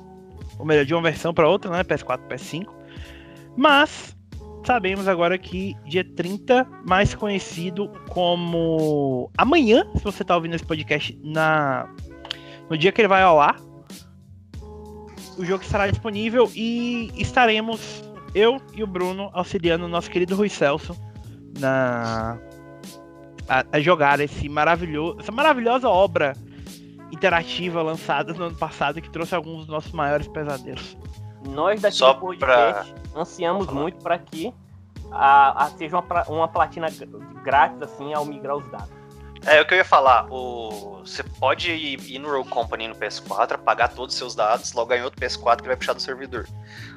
ou 0.59 0.64
melhor, 0.64 0.85
de 0.85 0.94
uma 0.94 1.03
versão 1.03 1.33
para 1.35 1.49
outra, 1.49 1.70
né? 1.70 1.85
PS4, 1.85 2.27
PS5. 2.27 2.79
Mas 3.56 4.16
sabemos 4.64 5.08
agora 5.08 5.38
que 5.38 5.74
dia 5.86 6.04
30, 6.04 6.66
mais 6.86 7.14
conhecido 7.14 7.90
como 8.10 9.30
amanhã, 9.36 9.84
se 9.96 10.04
você 10.04 10.22
está 10.22 10.36
ouvindo 10.36 10.54
esse 10.54 10.64
podcast 10.64 11.18
na 11.22 11.88
no 12.68 12.78
dia 12.78 12.92
que 12.92 13.00
ele 13.00 13.08
vai 13.08 13.22
ao 13.22 13.40
ar, 13.40 13.56
o 15.36 15.44
jogo 15.44 15.64
estará 15.64 15.88
disponível 15.88 16.50
e 16.54 17.10
estaremos 17.16 18.04
eu 18.34 18.58
e 18.74 18.82
o 18.82 18.86
Bruno 18.86 19.28
auxiliando 19.32 19.86
o 19.86 19.88
nosso 19.88 20.08
querido 20.10 20.36
Rui 20.36 20.48
Celso 20.48 20.96
na 21.58 22.38
a, 23.48 23.64
a 23.72 23.80
jogar 23.80 24.20
esse 24.20 24.48
maravilhoso, 24.48 25.18
essa 25.18 25.32
maravilhosa 25.32 25.88
obra 25.88 26.34
interativa 27.10 27.82
lançada 27.82 28.32
no 28.32 28.44
ano 28.44 28.56
passado 28.56 29.02
que 29.02 29.10
trouxe 29.10 29.34
alguns 29.34 29.60
dos 29.60 29.68
nossos 29.68 29.90
maiores 29.90 30.28
pesadelos. 30.28 30.96
Nós 31.48 31.81
daqui 31.81 31.96
Só 31.96 32.12
do 32.12 32.20
podcast 32.20 32.94
ansiamos 33.16 33.66
Vou 33.66 33.74
falar. 33.74 33.81
muito 33.83 34.03
para 34.03 34.18
que 34.18 34.53
a, 35.11 35.64
a- 35.64 35.70
seja 35.70 35.96
uma, 35.96 36.03
pra- 36.03 36.26
uma 36.29 36.48
platina 36.48 36.88
gr- 36.90 37.07
grátis 37.42 37.81
assim 37.83 38.12
ao 38.14 38.24
migrar 38.24 38.57
os 38.57 38.68
dados. 38.70 38.90
É 39.46 39.59
o 39.61 39.66
que 39.66 39.72
eu 39.72 39.79
ia 39.79 39.85
falar. 39.85 40.26
O... 40.31 41.00
Você 41.05 41.22
pode 41.22 41.70
ir, 41.72 42.18
no 42.18 42.31
Rogue 42.31 42.50
Company 42.50 42.87
no 42.88 42.94
PS4, 42.94 43.53
apagar 43.53 43.88
todos 43.94 44.14
os 44.14 44.18
seus 44.18 44.35
dados, 44.35 44.74
logar 44.74 44.98
em 44.98 45.03
outro 45.03 45.18
PS4 45.18 45.62
que 45.62 45.66
vai 45.66 45.76
puxar 45.76 45.94
do 45.94 46.00
servidor. 46.03 46.46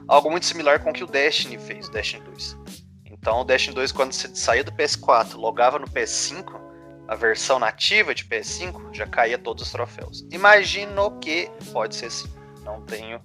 Algo 0.09 0.29
muito 0.29 0.45
similar 0.45 0.83
com 0.83 0.89
o 0.89 0.93
que 0.93 1.05
o 1.05 1.07
Destiny 1.07 1.57
fez, 1.57 1.87
o 1.87 1.91
Destiny 1.91 2.21
2. 2.25 2.57
Então 3.05 3.39
o 3.39 3.43
Destiny 3.45 3.73
2, 3.75 3.93
quando 3.93 4.11
você 4.11 4.27
saía 4.35 4.61
do 4.63 4.73
PS4, 4.73 5.35
logava 5.35 5.79
no 5.79 5.87
PS5, 5.87 6.59
a 7.07 7.15
versão 7.15 7.59
nativa 7.59 8.13
de 8.13 8.25
PS5, 8.25 8.93
já 8.93 9.07
caía 9.07 9.37
todos 9.37 9.63
os 9.63 9.71
troféus. 9.71 10.25
Imagino 10.29 11.17
que 11.19 11.49
pode 11.71 11.95
ser 11.95 12.11
sim. 12.11 12.27
Não 12.65 12.81
tenho 12.81 13.21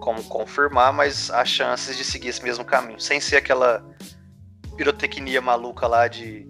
como 0.00 0.22
confirmar, 0.24 0.92
mas 0.92 1.30
há 1.30 1.44
chances 1.44 1.96
de 1.96 2.04
seguir 2.04 2.28
esse 2.28 2.42
mesmo 2.42 2.64
caminho. 2.64 3.00
Sem 3.00 3.20
ser 3.20 3.36
aquela 3.36 3.84
pirotecnia 4.76 5.40
maluca 5.40 5.86
lá 5.86 6.08
de 6.08 6.46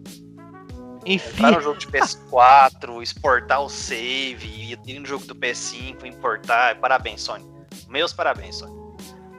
Enfim, 1.04 1.28
entrar 1.37 1.52
no 1.52 1.61
jogo 1.61 1.78
de 1.78 1.87
PS4, 1.87 3.02
exportar 3.02 3.62
o 3.62 3.68
save, 3.68 4.78
ir 4.87 4.98
no 4.98 5.07
jogo 5.07 5.24
do 5.26 5.35
PS5, 5.35 6.04
importar. 6.04 6.80
Parabéns, 6.80 7.22
Sony. 7.22 7.44
Meus 7.88 8.12
parabéns, 8.12 8.57
Sony. 8.57 8.74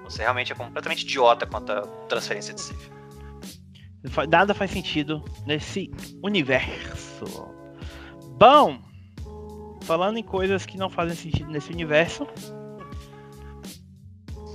Você 0.04 0.22
realmente 0.22 0.52
é 0.52 0.56
completamente 0.56 1.04
idiota 1.04 1.46
quanto 1.46 1.72
à 1.72 1.82
transferência 2.08 2.54
de 2.54 2.62
save. 2.62 2.91
nada 4.30 4.54
faz 4.54 4.72
sentido 4.72 5.24
nesse 5.46 5.91
universo. 6.24 7.26
Bom, 8.38 8.80
falando 9.82 10.18
em 10.18 10.24
coisas 10.24 10.65
que 10.65 10.78
não 10.78 10.89
fazem 10.89 11.15
sentido 11.15 11.50
nesse 11.50 11.72
universo, 11.72 12.28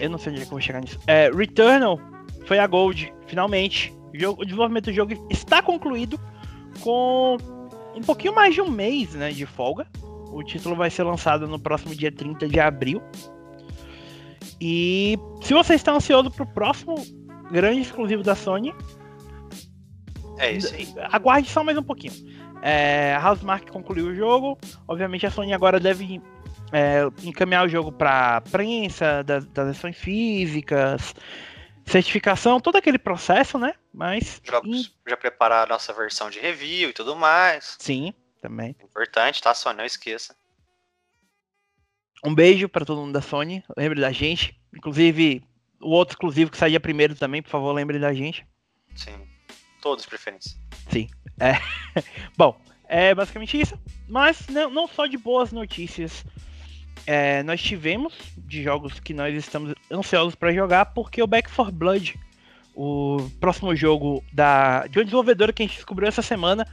eu 0.01 0.11
não 0.11 0.19
sei 0.19 0.33
onde 0.33 0.43
é 0.43 0.45
que 0.45 0.49
eu 0.49 0.57
vou 0.57 0.61
chegar 0.61 0.81
nisso. 0.81 0.99
É, 1.07 1.31
Returnal 1.31 2.01
foi 2.47 2.59
a 2.59 2.67
Gold, 2.67 3.13
finalmente. 3.27 3.93
O, 4.37 4.45
desenvolvimento 4.45 4.87
do 4.87 4.93
jogo 4.93 5.27
está 5.31 5.63
concluído 5.63 6.19
com 6.81 7.37
um 7.95 8.01
pouquinho 8.01 8.35
mais 8.35 8.55
de 8.55 8.61
um 8.61 8.71
mês 8.71 9.15
né, 9.15 9.31
de 9.31 9.47
folga. 9.47 9.87
O 10.33 10.43
título 10.43 10.75
vai 10.75 10.91
ser 10.91 11.05
lançado 11.05 11.47
no 11.47 11.59
próximo 11.59 11.95
dia 11.95 12.11
30 12.11 12.49
de 12.49 12.59
abril. 12.59 13.03
E 14.61 15.19
se 15.43 15.55
você 15.55 15.75
está 15.75 15.93
ansioso 15.93 16.31
para 16.31 16.43
o 16.43 16.47
próximo 16.47 16.95
grande 17.51 17.81
exclusivo 17.81 18.23
da 18.23 18.35
Sony, 18.35 18.75
É 20.39 20.53
isso 20.53 20.75
aí. 20.75 20.89
aguarde 21.11 21.49
só 21.49 21.63
mais 21.63 21.77
um 21.79 21.83
pouquinho. 21.83 22.13
É, 22.63 23.15
a 23.15 23.29
Housemark 23.29 23.71
concluiu 23.71 24.07
o 24.07 24.15
jogo. 24.15 24.59
Obviamente 24.87 25.27
a 25.27 25.31
Sony 25.31 25.53
agora 25.53 25.81
deve 25.81 26.21
é, 26.73 27.03
encaminhar 27.23 27.67
o 27.67 27.69
jogo 27.69 27.91
para 27.93 28.41
prensa 28.43 29.23
das, 29.23 29.45
das 29.47 29.67
versões 29.67 29.97
físicas, 29.97 31.15
certificação, 31.85 32.61
todo 32.61 32.77
aquele 32.77 32.99
processo, 32.99 33.59
né? 33.59 33.75
Mas 33.93 34.41
Jogos 34.45 34.95
já 35.07 35.17
preparar 35.17 35.65
a 35.65 35.67
nossa 35.67 35.93
versão 35.93 36.31
de 36.31 36.39
review 36.39 36.91
e 36.91 36.93
tudo 36.93 37.17
mais. 37.17 37.77
sim, 37.79 38.15
também. 38.41 38.77
Importante, 38.83 39.43
tá? 39.43 39.55
Só 39.55 39.73
não 39.73 39.85
esqueça. 39.85 40.35
Um 42.25 42.35
beijo 42.35 42.69
para 42.69 42.85
todo 42.85 43.01
mundo 43.01 43.13
da 43.13 43.23
Sony. 43.23 43.65
Lembre 43.77 44.01
da 44.01 44.13
gente. 44.13 44.59
Inclusive 44.75 45.43
o 45.81 45.91
outro 45.91 46.15
exclusivo 46.15 46.51
que 46.51 46.57
saía 46.57 46.79
primeiro 46.79 47.15
também, 47.15 47.43
por 47.43 47.51
favor, 47.51 47.73
lembre 47.73 47.99
da 47.99 48.13
gente. 48.13 48.47
Sim. 48.95 49.27
Todos 49.81 50.05
preferência. 50.05 50.59
Bom, 52.37 52.61
é 52.87 53.15
basicamente 53.15 53.59
isso. 53.59 53.79
Mas 54.09 54.47
não, 54.49 54.71
não 54.71 54.87
só 54.87 55.07
de 55.07 55.17
boas 55.17 55.53
notícias 55.53 56.25
é, 57.07 57.43
nós 57.43 57.61
tivemos 57.63 58.15
de 58.37 58.63
jogos 58.63 59.01
que 59.01 59.15
nós 59.15 59.35
estamos 59.35 59.75
ansiosos 59.91 60.35
para 60.35 60.53
jogar, 60.53 60.87
porque 60.87 61.23
o 61.23 61.27
Back 61.27 61.51
4 61.51 61.73
Blood, 61.73 62.19
o 62.75 63.31
próximo 63.41 63.75
jogo 63.75 64.25
da, 64.33 64.87
de 64.87 64.99
uma 64.99 65.05
desenvolvedora 65.05 65.53
que 65.53 65.63
a 65.63 65.67
gente 65.67 65.77
descobriu 65.77 66.09
essa 66.09 66.23
semana, 66.23 66.67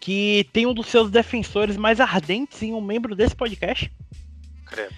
que 0.00 0.48
tem 0.52 0.66
um 0.66 0.74
dos 0.74 0.86
seus 0.86 1.10
defensores 1.10 1.76
mais 1.76 2.00
ardentes 2.00 2.62
em 2.62 2.72
um 2.72 2.80
membro 2.80 3.14
desse 3.14 3.34
podcast, 3.34 3.92
Credo. 4.66 4.94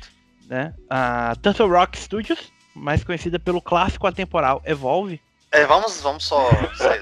né? 0.47 0.75
A 0.89 1.35
Turtle 1.43 1.69
Rock 1.69 1.99
Studios, 1.99 2.53
mais 2.75 3.03
conhecida 3.05 3.39
pelo 3.39 3.61
clássico 3.61 4.07
atemporal 4.07 4.63
Evolve. 4.65 5.21
É, 5.53 5.65
vamos, 5.67 6.01
vamos 6.01 6.25
só. 6.25 6.49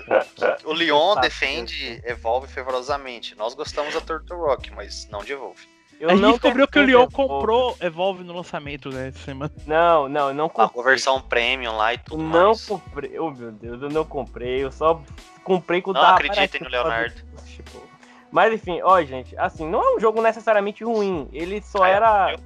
o 0.64 0.72
Leon 0.72 1.20
defende 1.20 2.00
Evolve 2.04 2.48
fervorosamente. 2.48 3.34
Nós 3.34 3.54
gostamos 3.54 3.92
da 3.92 4.00
Turtle 4.00 4.38
Rock, 4.38 4.72
mas 4.72 5.06
não 5.10 5.22
de 5.22 5.32
Evolve. 5.32 5.77
Eu 6.00 6.10
a 6.10 6.12
gente 6.12 6.22
não 6.22 6.30
descobriu 6.32 6.68
que 6.68 6.78
o 6.78 6.82
Leon 6.82 7.02
Evolve. 7.02 7.14
comprou 7.14 7.76
Evolve 7.80 8.22
no 8.24 8.32
lançamento 8.32 8.88
né, 8.90 9.08
essa 9.08 9.18
semana. 9.18 9.52
Não, 9.66 10.08
não, 10.08 10.28
eu 10.28 10.34
não 10.34 10.48
comprei. 10.48 10.80
A 10.80 10.84
versão 10.86 11.20
premium 11.20 11.76
lá 11.76 11.92
e 11.92 11.96
Eu 11.96 12.02
tudo 12.04 12.22
não 12.22 12.46
mais. 12.48 12.66
comprei. 12.66 13.18
Oh 13.18 13.30
meu 13.32 13.50
Deus, 13.52 13.82
eu 13.82 13.88
não 13.90 14.04
comprei. 14.04 14.62
Eu 14.64 14.70
só 14.70 15.02
comprei 15.42 15.82
quando 15.82 15.96
Não 15.96 16.02
tava 16.04 16.16
acreditem 16.18 16.60
no 16.62 16.68
Leonardo. 16.68 17.14
tipo. 17.46 17.82
Mas 18.30 18.52
enfim, 18.52 18.80
ó, 18.82 19.02
gente, 19.02 19.36
assim, 19.38 19.66
não 19.68 19.82
é 19.82 19.96
um 19.96 20.00
jogo 20.00 20.22
necessariamente 20.22 20.84
ruim. 20.84 21.28
Ele 21.32 21.60
só 21.62 21.84
era. 21.84 22.36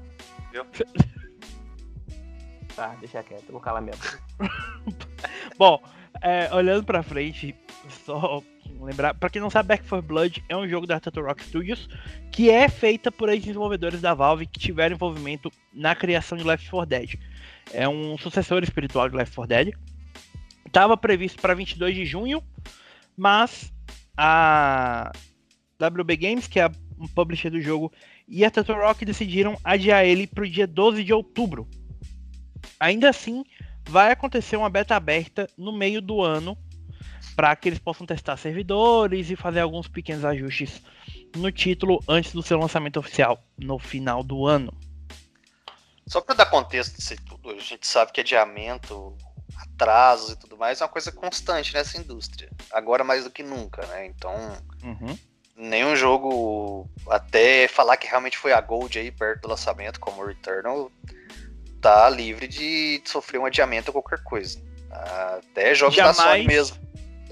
viu? 0.51 0.65
Tá, 2.75 2.95
deixa 3.01 3.23
quieto, 3.23 3.45
eu 3.49 3.53
vou 3.53 3.61
calar 3.61 3.83
minha 3.83 3.95
boca. 3.97 4.19
Bom, 5.59 5.83
é, 6.23 6.49
olhando 6.55 6.85
pra 6.85 7.03
frente, 7.03 7.55
só 8.07 8.43
lembrar, 8.85 9.15
pra 9.15 9.31
quem 9.31 9.41
não 9.41 9.51
sabe, 9.51 9.69
Back 9.69 9.89
4 9.89 10.07
Blood 10.07 10.45
é 10.49 10.57
um 10.57 10.69
jogo 10.69 10.87
da 10.87 10.99
Turtle 10.99 11.25
Rock 11.25 11.45
Studios 11.45 11.89
que 12.31 12.51
é 12.51 12.69
feita 12.69 13.11
por 13.11 13.29
ex-desenvolvedores 13.29 14.01
da 14.01 14.15
Valve 14.15 14.47
que 14.47 14.59
tiveram 14.59 14.95
envolvimento 14.95 15.51
na 15.73 15.95
criação 15.95 16.37
de 16.37 16.45
Left 16.45 16.69
4 16.71 16.87
Dead. 16.89 17.15
É 17.73 17.89
um 17.89 18.19
sucessor 18.19 18.63
espiritual 18.63 19.09
de 19.09 19.17
Left 19.17 19.35
4 19.35 19.49
Dead. 19.49 19.75
Estava 20.67 20.97
previsto 20.97 21.41
para 21.41 21.55
22 21.55 21.95
de 21.95 22.05
junho, 22.05 22.43
mas 23.17 23.73
a 24.17 25.13
WB 25.81 26.17
Games, 26.17 26.47
que 26.47 26.61
é 26.61 26.71
um 26.99 27.07
publisher 27.09 27.51
do 27.51 27.61
jogo, 27.61 27.93
e 28.29 28.45
a 28.45 28.51
Turtle 28.51 28.77
Rock 28.77 29.05
decidiram 29.05 29.59
adiar 29.63 30.05
ele 30.05 30.27
para 30.27 30.45
o 30.45 30.49
dia 30.49 30.67
12 30.67 31.05
de 31.05 31.13
outubro. 31.13 31.69
Ainda 32.81 33.11
assim, 33.11 33.45
vai 33.89 34.13
acontecer 34.13 34.57
uma 34.57 34.71
beta 34.71 34.97
aberta 34.97 35.49
no 35.57 35.73
meio 35.73 36.01
do 36.01 36.23
ano 36.23 36.57
para 37.35 37.55
que 37.57 37.69
eles 37.69 37.79
possam 37.79 38.07
testar 38.07 38.37
servidores 38.37 39.31
e 39.31 39.37
fazer 39.37 39.61
alguns 39.61 39.89
pequenos 39.89 40.25
ajustes 40.25 40.83
no 41.37 41.51
título 41.51 42.03
antes 42.09 42.33
do 42.33 42.43
seu 42.43 42.59
lançamento 42.59 42.99
oficial 42.99 43.43
no 43.59 43.79
final 43.79 44.23
do 44.23 44.47
ano. 44.47 44.73
Só 46.07 46.21
para 46.21 46.35
dar 46.35 46.47
contexto 46.47 46.97
disso 46.97 47.15
tudo, 47.27 47.51
a 47.51 47.59
gente 47.59 47.87
sabe 47.87 48.13
que 48.13 48.21
adiamento, 48.21 49.17
atrasos 49.57 50.33
e 50.33 50.37
tudo 50.37 50.57
mais 50.57 50.81
é 50.81 50.85
uma 50.85 50.91
coisa 50.91 51.13
constante 51.13 51.73
nessa 51.73 51.99
indústria. 51.99 52.51
Agora 52.71 53.05
mais 53.05 53.25
do 53.25 53.31
que 53.31 53.43
nunca, 53.43 53.87
né? 53.87 54.07
Então, 54.07 54.35
uhum. 54.83 55.19
nenhum 55.57 55.97
jogo, 55.97 56.89
até 57.09 57.69
falar 57.69 57.97
que 57.97 58.07
realmente 58.07 58.37
foi 58.37 58.53
a 58.53 58.61
Gold 58.61 58.99
aí 58.99 59.11
perto 59.11 59.43
do 59.43 59.49
lançamento, 59.49 60.01
como 60.01 60.23
o 60.23 60.27
Returnal, 60.27 60.91
tá 61.81 62.09
livre 62.11 62.47
de 62.47 63.03
sofrer 63.05 63.39
um 63.39 63.47
adiamento 63.47 63.91
ou 63.91 64.03
qualquer 64.03 64.23
coisa. 64.23 64.61
Até 64.91 65.75
jogos 65.75 65.97
Jamais... 65.97 66.17
da 66.17 66.23
Sony 66.25 66.47
mesmo. 66.47 66.77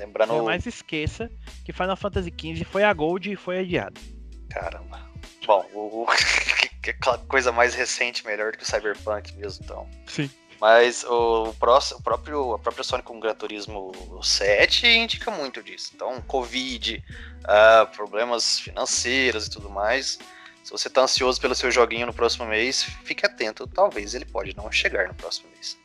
Lembrando. 0.00 0.34
Jamais 0.34 0.66
esqueça 0.66 1.30
que 1.62 1.72
Final 1.74 1.96
Fantasy 1.96 2.32
XV 2.36 2.64
foi 2.64 2.82
a 2.82 2.92
Gold 2.92 3.30
e 3.30 3.36
foi 3.36 3.58
adiado. 3.58 4.00
Caramba. 4.48 4.98
Bom, 5.46 5.66
o, 5.74 6.06
aquela 6.88 7.18
coisa 7.18 7.52
mais 7.52 7.74
recente 7.74 8.24
melhor 8.24 8.52
do 8.52 8.58
que 8.58 8.64
o 8.64 8.66
Cyberpunk 8.66 9.34
mesmo, 9.34 9.62
então. 9.64 9.88
Sim. 10.06 10.30
Mas 10.58 11.04
o, 11.04 11.54
próximo, 11.58 12.00
o 12.00 12.02
próprio, 12.02 12.54
a 12.54 12.58
própria 12.58 12.82
Sony 12.82 13.02
com 13.02 13.16
o 13.16 13.20
Gran 13.20 13.34
Turismo 13.34 13.92
7 14.22 14.86
indica 14.86 15.30
muito 15.30 15.62
disso. 15.62 15.92
Então, 15.94 16.20
Covid, 16.22 17.02
uh, 17.44 17.86
problemas 17.94 18.60
financeiros 18.60 19.46
e 19.46 19.50
tudo 19.50 19.68
mais. 19.68 20.18
Se 20.62 20.70
você 20.70 20.88
está 20.88 21.02
ansioso 21.02 21.40
pelo 21.40 21.54
seu 21.54 21.70
joguinho 21.70 22.06
no 22.06 22.12
próximo 22.12 22.46
mês, 22.46 22.82
fique 23.04 23.24
atento. 23.24 23.66
Talvez 23.66 24.14
ele 24.14 24.26
pode 24.26 24.54
não 24.56 24.70
chegar 24.72 25.08
no 25.08 25.14
próximo 25.14 25.48
mês. 25.54 25.78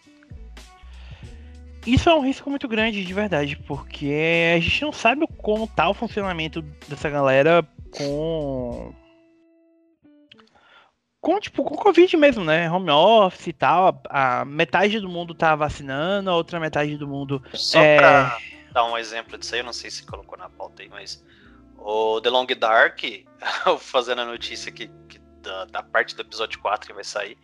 Isso 1.85 2.09
é 2.09 2.15
um 2.15 2.21
risco 2.21 2.49
muito 2.49 2.67
grande, 2.67 3.05
de 3.05 3.13
verdade, 3.13 3.55
porque 3.67 4.53
a 4.55 4.59
gente 4.59 4.81
não 4.81 4.91
sabe 4.91 5.27
como 5.37 5.67
tá 5.67 5.87
o 5.87 5.93
funcionamento 5.93 6.61
dessa 6.87 7.09
galera 7.09 7.67
com. 7.91 8.93
Com, 11.21 11.39
tipo, 11.39 11.63
com 11.63 11.75
Covid 11.75 12.17
mesmo, 12.17 12.43
né? 12.43 12.69
Home 12.69 12.91
office 12.91 13.47
e 13.47 13.53
tal. 13.53 14.01
A, 14.09 14.45
metade 14.45 14.99
do 14.99 15.09
mundo 15.09 15.33
tá 15.33 15.55
vacinando, 15.55 16.29
a 16.29 16.35
outra 16.35 16.59
metade 16.59 16.97
do 16.97 17.07
mundo. 17.07 17.43
Só 17.53 17.79
é... 17.79 17.97
pra 17.97 18.37
dar 18.71 18.85
um 18.85 18.97
exemplo 18.97 19.37
disso 19.37 19.55
aí, 19.55 19.61
eu 19.61 19.65
não 19.65 19.73
sei 19.73 19.89
se 19.89 20.05
colocou 20.05 20.37
na 20.37 20.49
pauta 20.49 20.83
aí, 20.83 20.89
mas. 20.89 21.23
O 21.77 22.19
The 22.19 22.29
Long 22.31 22.47
Dark, 22.59 22.99
fazendo 23.79 24.21
a 24.21 24.25
notícia 24.25 24.71
que, 24.71 24.87
que 25.07 25.19
da, 25.41 25.65
da, 25.65 25.83
parte 25.83 26.15
do 26.15 26.23
episódio 26.23 26.59
4 26.59 26.87
que 26.87 26.93
vai 26.93 27.03
sair, 27.03 27.37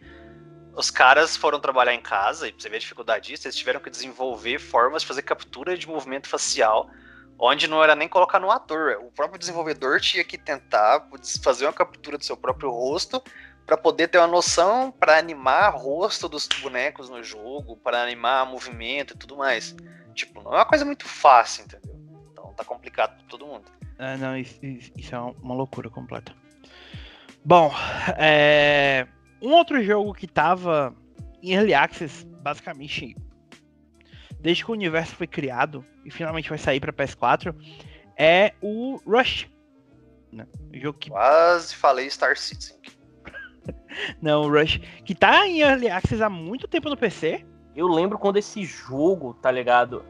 os 0.76 0.90
caras 0.90 1.36
foram 1.36 1.60
trabalhar 1.60 1.94
em 1.94 2.02
casa, 2.02 2.48
e 2.48 2.52
pra 2.52 2.62
você 2.62 2.70
ver 2.70 2.78
a 2.78 2.80
dificuldade 2.80 3.28
disso, 3.28 3.48
eles 3.48 3.56
tiveram 3.56 3.80
que 3.80 3.90
desenvolver 3.90 4.60
formas 4.60 5.02
de 5.02 5.08
fazer 5.08 5.22
captura 5.22 5.78
de 5.78 5.88
movimento 5.88 6.30
facial, 6.30 6.90
onde 7.38 7.68
não 7.68 7.84
era 7.84 7.96
nem 7.96 8.08
colocar 8.08 8.40
no 8.40 8.50
ator. 8.50 9.00
O 9.02 9.12
próprio 9.12 9.40
desenvolvedor 9.40 10.00
tinha 10.00 10.24
que 10.24 10.38
tentar 10.38 11.08
fazer 11.44 11.66
uma 11.66 11.74
captura 11.74 12.18
do 12.18 12.24
seu 12.24 12.38
próprio 12.38 12.70
rosto 12.70 13.22
para 13.66 13.78
poder 13.78 14.08
ter 14.08 14.18
uma 14.18 14.28
noção 14.28 14.92
para 14.92 15.18
animar 15.18 15.76
o 15.76 15.78
rosto 15.78 16.30
dos 16.30 16.48
bonecos 16.62 17.10
no 17.10 17.24
jogo, 17.24 17.78
para 17.78 18.02
animar 18.02 18.46
movimento 18.46 19.14
e 19.14 19.18
tudo 19.18 19.38
mais. 19.38 19.76
Tipo, 20.14 20.42
não 20.42 20.54
é 20.54 20.56
uma 20.58 20.66
coisa 20.66 20.86
muito 20.86 21.08
fácil, 21.08 21.66
entendeu? 21.66 22.00
Então 22.32 22.54
tá 22.54 22.64
complicado 22.64 23.18
para 23.18 23.28
todo 23.28 23.46
mundo. 23.46 23.66
Ah, 23.98 24.18
não, 24.18 24.38
isso, 24.38 24.60
isso, 24.64 25.16
é 25.16 25.20
uma 25.20 25.54
loucura 25.54 25.90
completa. 25.90 26.34
Bom, 27.44 27.74
é 28.18 29.08
um 29.42 29.54
outro 29.54 29.84
jogo 29.84 30.14
que 30.14 30.28
tava 30.28 30.96
em 31.42 31.54
Early 31.54 31.74
Access, 31.74 32.26
basicamente, 32.26 33.16
desde 34.40 34.64
que 34.64 34.72
o 34.72 34.74
universo 34.74 35.16
foi 35.16 35.28
criado 35.28 35.86
e 36.06 36.12
finalmente 36.12 36.50
vai 36.50 36.58
sair 36.58 36.80
para 36.80 36.94
PS4, 36.94 37.56
é 38.18 38.54
o 38.62 39.00
Rush. 39.06 39.50
Né? 40.32 40.46
O 40.72 40.78
jogo 40.78 41.00
que... 41.00 41.10
Quase 41.10 41.76
falei 41.76 42.10
Star 42.10 42.38
Citizen. 42.38 42.78
Não, 44.22 44.44
o 44.44 44.50
Rush, 44.50 44.80
que 45.04 45.16
tá 45.16 45.48
em 45.48 45.62
Early 45.62 45.90
Access 45.90 46.22
há 46.22 46.30
muito 46.30 46.68
tempo 46.68 46.90
no 46.90 46.98
PC. 46.98 47.46
Eu 47.76 47.88
lembro 47.88 48.18
quando 48.20 48.38
esse 48.38 48.64
jogo, 48.64 49.34
tá 49.36 49.50
ligado? 49.50 50.06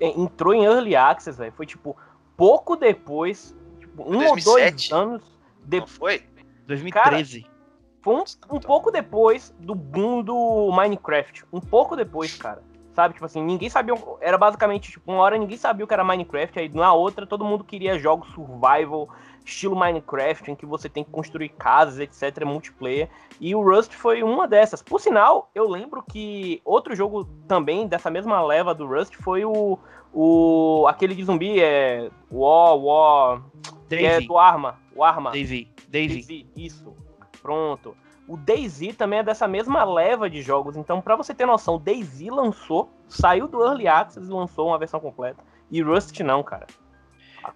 Entrou 0.00 0.52
em 0.52 0.64
Early 0.64 0.94
Access, 0.94 1.38
velho. 1.38 1.52
Foi 1.52 1.66
tipo 1.66 1.96
pouco 2.36 2.76
depois, 2.76 3.56
tipo, 3.80 4.02
um 4.02 4.18
2007? 4.18 4.38
ou 4.38 4.54
dois 4.54 4.92
anos 4.92 5.40
depois. 5.64 5.90
foi? 5.90 6.22
2013. 6.66 7.42
Cara, 7.42 7.57
foi 8.02 8.14
um, 8.14 8.24
um 8.50 8.60
pouco 8.60 8.90
depois 8.90 9.54
do 9.58 9.74
boom 9.74 10.22
do 10.22 10.70
Minecraft. 10.72 11.44
Um 11.52 11.60
pouco 11.60 11.96
depois, 11.96 12.34
cara. 12.36 12.62
Sabe? 12.94 13.14
Tipo 13.14 13.26
assim, 13.26 13.42
ninguém 13.42 13.68
sabia. 13.68 13.94
Era 14.20 14.36
basicamente, 14.36 14.90
tipo, 14.90 15.10
uma 15.12 15.22
hora 15.22 15.36
ninguém 15.38 15.56
sabia 15.56 15.84
o 15.84 15.88
que 15.88 15.94
era 15.94 16.02
Minecraft, 16.02 16.58
aí 16.58 16.68
na 16.68 16.92
outra 16.92 17.26
todo 17.26 17.44
mundo 17.44 17.62
queria 17.62 17.98
jogos 17.98 18.28
survival, 18.32 19.08
estilo 19.44 19.76
Minecraft, 19.76 20.50
em 20.50 20.56
que 20.56 20.66
você 20.66 20.88
tem 20.88 21.04
que 21.04 21.10
construir 21.10 21.50
casas, 21.50 22.00
etc., 22.00 22.44
multiplayer. 22.44 23.08
E 23.40 23.54
o 23.54 23.62
Rust 23.62 23.92
foi 23.92 24.22
uma 24.22 24.48
dessas. 24.48 24.82
Por 24.82 25.00
sinal, 25.00 25.50
eu 25.54 25.68
lembro 25.68 26.02
que 26.02 26.60
outro 26.64 26.94
jogo 26.96 27.24
também 27.46 27.86
dessa 27.86 28.10
mesma 28.10 28.40
leva 28.42 28.74
do 28.74 28.86
Rust 28.86 29.14
foi 29.16 29.44
o. 29.44 29.78
o 30.12 30.86
aquele 30.88 31.14
de 31.14 31.24
zumbi, 31.24 31.60
é. 31.60 32.10
War, 32.30 32.76
War. 32.76 33.42
Daisy. 33.88 34.06
é 34.06 34.20
do 34.20 34.36
Arma. 34.36 34.76
O 34.94 35.04
Arma. 35.04 35.30
Daisy. 35.30 35.68
Daisy. 35.88 36.46
Isso 36.56 37.07
pronto. 37.42 37.96
O 38.26 38.36
DayZ 38.36 38.94
também 38.94 39.20
é 39.20 39.22
dessa 39.22 39.48
mesma 39.48 39.82
leva 39.84 40.28
de 40.28 40.42
jogos, 40.42 40.76
então 40.76 41.00
para 41.00 41.16
você 41.16 41.34
ter 41.34 41.46
noção, 41.46 41.76
o 41.76 41.78
DayZ 41.78 42.28
lançou, 42.28 42.92
saiu 43.08 43.48
do 43.48 43.64
Early 43.64 43.88
Access 43.88 44.28
e 44.28 44.32
lançou 44.32 44.68
uma 44.68 44.78
versão 44.78 45.00
completa. 45.00 45.42
E 45.70 45.80
Rust 45.80 46.20
não, 46.20 46.42
cara. 46.42 46.66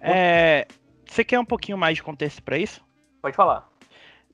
É... 0.01 0.67
Você 1.05 1.23
quer 1.23 1.39
um 1.39 1.45
pouquinho 1.45 1.77
mais 1.77 1.97
de 1.97 2.03
contexto 2.03 2.41
para 2.41 2.57
isso? 2.57 2.83
Pode 3.21 3.35
falar. 3.35 3.69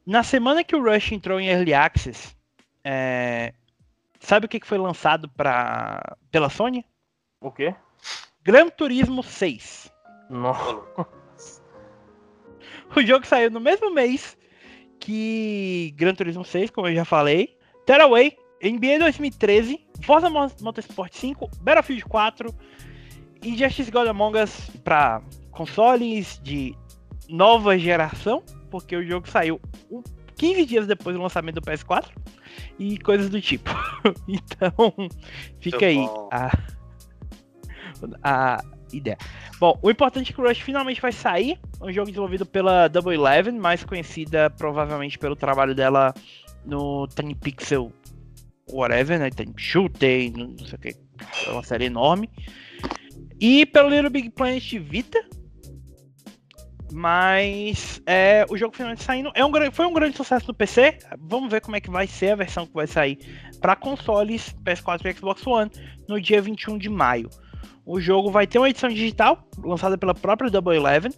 Na 0.06 0.24
semana 0.24 0.64
que 0.64 0.76
o 0.76 0.84
Rush 0.84 1.12
entrou 1.12 1.40
em 1.40 1.50
Early 1.50 1.74
Access, 1.74 2.36
é... 2.86 3.54
sabe 4.20 4.46
o 4.46 4.50
que 4.50 4.66
foi 4.66 4.78
lançado 4.78 5.28
pra... 5.30 6.16
pela 6.32 6.50
Sony? 6.50 6.86
O 7.42 7.52
quê? 7.52 7.76
Gran 8.44 8.70
Turismo 8.70 9.22
6. 9.22 9.92
Nossa. 10.30 10.80
O 12.96 13.02
jogo 13.02 13.26
saiu 13.26 13.52
no 13.52 13.60
mesmo 13.60 13.92
mês 13.92 14.38
que 15.00 15.94
Gran 15.96 16.14
Turismo 16.14 16.44
6, 16.44 16.70
como 16.72 16.88
eu 16.88 16.96
já 16.96 17.06
falei, 17.06 17.58
Tearaway, 17.86 18.38
NBA 18.64 19.00
2013, 19.00 19.80
Forza 20.04 20.30
Motorsport 20.30 21.14
5, 21.14 21.50
Battlefield 21.62 22.06
4 22.06 22.54
e 23.44 23.58
Justice 23.58 23.90
God 23.90 24.08
Among 24.08 24.38
Us 24.38 24.70
para 24.84 25.22
consoles 25.52 26.40
de 26.44 26.76
nova 27.30 27.78
geração, 27.78 28.44
porque 28.70 28.96
o 28.96 29.06
jogo 29.06 29.30
saiu 29.30 29.60
15 30.36 30.66
dias 30.66 30.88
depois 30.88 31.16
do 31.16 31.22
lançamento 31.22 31.56
do 31.56 31.62
PS4 31.62 32.08
e 32.78 32.98
coisas 32.98 33.30
do 33.30 33.42
tipo. 33.42 33.70
então, 34.28 34.94
fica 35.60 35.86
aí 35.86 36.06
a, 36.32 36.52
a 38.24 38.64
ideia. 38.94 39.18
Bom, 39.60 39.78
o 39.82 39.90
importante 39.90 40.32
é 40.32 40.36
que 40.36 40.42
o 40.42 40.48
Rush 40.48 40.60
finalmente 40.60 41.02
vai 41.02 41.12
sair. 41.12 41.60
Um 41.82 41.92
jogo 41.92 42.08
desenvolvido 42.08 42.46
pela 42.46 42.88
Double 42.88 43.16
Eleven, 43.16 43.58
mais 43.58 43.84
conhecida 43.84 44.50
provavelmente 44.50 45.18
pelo 45.18 45.36
trabalho 45.36 45.76
dela 45.76 46.14
no 46.66 47.08
Time 47.08 47.36
Pixel 47.36 47.92
whatever, 48.72 49.20
né? 49.20 49.30
Time 49.30 49.54
Shooter, 49.58 50.32
não 50.36 50.58
sei 50.60 50.76
o 50.76 50.80
que. 50.80 50.96
É 51.48 51.52
uma 51.52 51.64
série 51.64 51.86
enorme. 51.86 52.30
E 53.40 53.66
pelo 53.66 53.90
Little 53.90 54.10
Big 54.10 54.30
Planet 54.32 54.74
Vita. 54.80 55.24
Mas 56.92 58.02
é, 58.08 58.46
o 58.50 58.58
jogo 58.58 58.76
finalmente 58.76 59.04
saindo. 59.04 59.32
É 59.36 59.46
um, 59.46 59.52
foi 59.72 59.86
um 59.86 59.94
grande 59.94 60.18
sucesso 60.18 60.48
no 60.48 60.54
PC. 60.54 60.98
Vamos 61.20 61.52
ver 61.52 61.62
como 61.62 61.76
é 61.76 61.82
que 61.82 61.90
vai 61.90 62.08
ser 62.08 62.32
a 62.32 62.36
versão 62.36 62.66
que 62.66 62.74
vai 62.74 62.88
sair 62.88 63.20
para 63.62 63.76
consoles 63.76 64.56
PS4 64.64 65.06
e 65.06 65.14
Xbox 65.14 65.46
One 65.46 65.70
no 66.08 66.20
dia 66.20 66.42
21 66.42 66.78
de 66.78 66.90
maio. 66.90 67.30
O 67.86 68.00
jogo 68.00 68.32
vai 68.32 68.46
ter 68.46 68.60
uma 68.60 68.70
edição 68.70 68.90
digital, 68.90 69.44
lançada 69.58 69.98
pela 69.98 70.14
própria 70.14 70.50
Double 70.50 70.76
Eleven, 70.76 71.12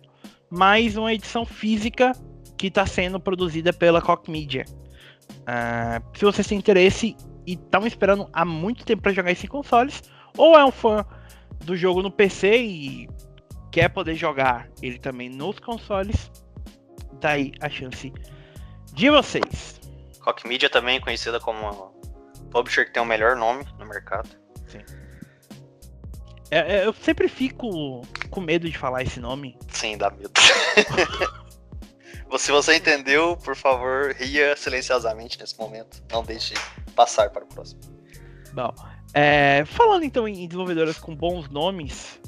mais 0.49 0.97
uma 0.97 1.13
edição 1.13 1.45
física 1.45 2.13
que 2.57 2.67
está 2.67 2.85
sendo 2.85 3.19
produzida 3.19 3.73
pela 3.73 4.01
Koch 4.01 4.29
Media. 4.29 4.65
Uh, 5.41 6.17
se 6.17 6.23
vocês 6.23 6.47
têm 6.47 6.57
interesse 6.57 7.15
e 7.47 7.53
estão 7.53 7.85
esperando 7.87 8.29
há 8.31 8.45
muito 8.45 8.85
tempo 8.85 9.01
para 9.01 9.13
jogar 9.13 9.31
esse 9.31 9.45
em 9.45 9.49
consoles, 9.49 10.03
ou 10.37 10.57
é 10.57 10.63
um 10.63 10.71
fã 10.71 11.05
do 11.65 11.75
jogo 11.75 12.01
no 12.01 12.11
PC 12.11 12.57
e 12.57 13.09
quer 13.71 13.89
poder 13.89 14.15
jogar 14.15 14.69
ele 14.81 14.99
também 14.99 15.29
nos 15.29 15.59
consoles, 15.59 16.31
tá 17.19 17.31
a 17.61 17.69
chance 17.69 18.13
de 18.93 19.09
vocês. 19.09 19.79
Koch 20.19 20.47
Media 20.47 20.69
também 20.69 20.97
é 20.97 20.99
conhecida 20.99 21.39
como 21.39 21.93
publisher 22.51 22.85
que 22.85 22.93
tem 22.93 23.01
o 23.01 23.05
melhor 23.05 23.35
nome 23.35 23.65
no 23.79 23.85
mercado. 23.85 24.29
Sim. 24.67 25.00
É, 26.51 26.79
é, 26.79 26.85
eu 26.85 26.93
sempre 26.93 27.27
fico 27.29 28.01
com 28.29 28.41
medo 28.41 28.69
de 28.69 28.77
falar 28.77 29.03
esse 29.03 29.19
nome. 29.19 29.57
Sim, 29.69 29.97
dá 29.97 30.11
medo. 30.11 30.31
Se 32.37 32.51
você 32.51 32.75
entendeu, 32.75 33.35
por 33.37 33.55
favor, 33.55 34.13
ria 34.13 34.55
silenciosamente 34.55 35.39
nesse 35.39 35.57
momento. 35.57 36.01
Não 36.11 36.23
deixe 36.23 36.53
passar 36.95 37.29
para 37.29 37.43
o 37.43 37.47
próximo. 37.47 37.81
Bom, 38.53 38.73
É, 39.13 39.63
falando 39.65 40.03
então 40.03 40.27
em 40.27 40.47
desenvolvedoras 40.47 40.97
com 40.97 41.13
bons 41.13 41.49
nomes, 41.49 42.19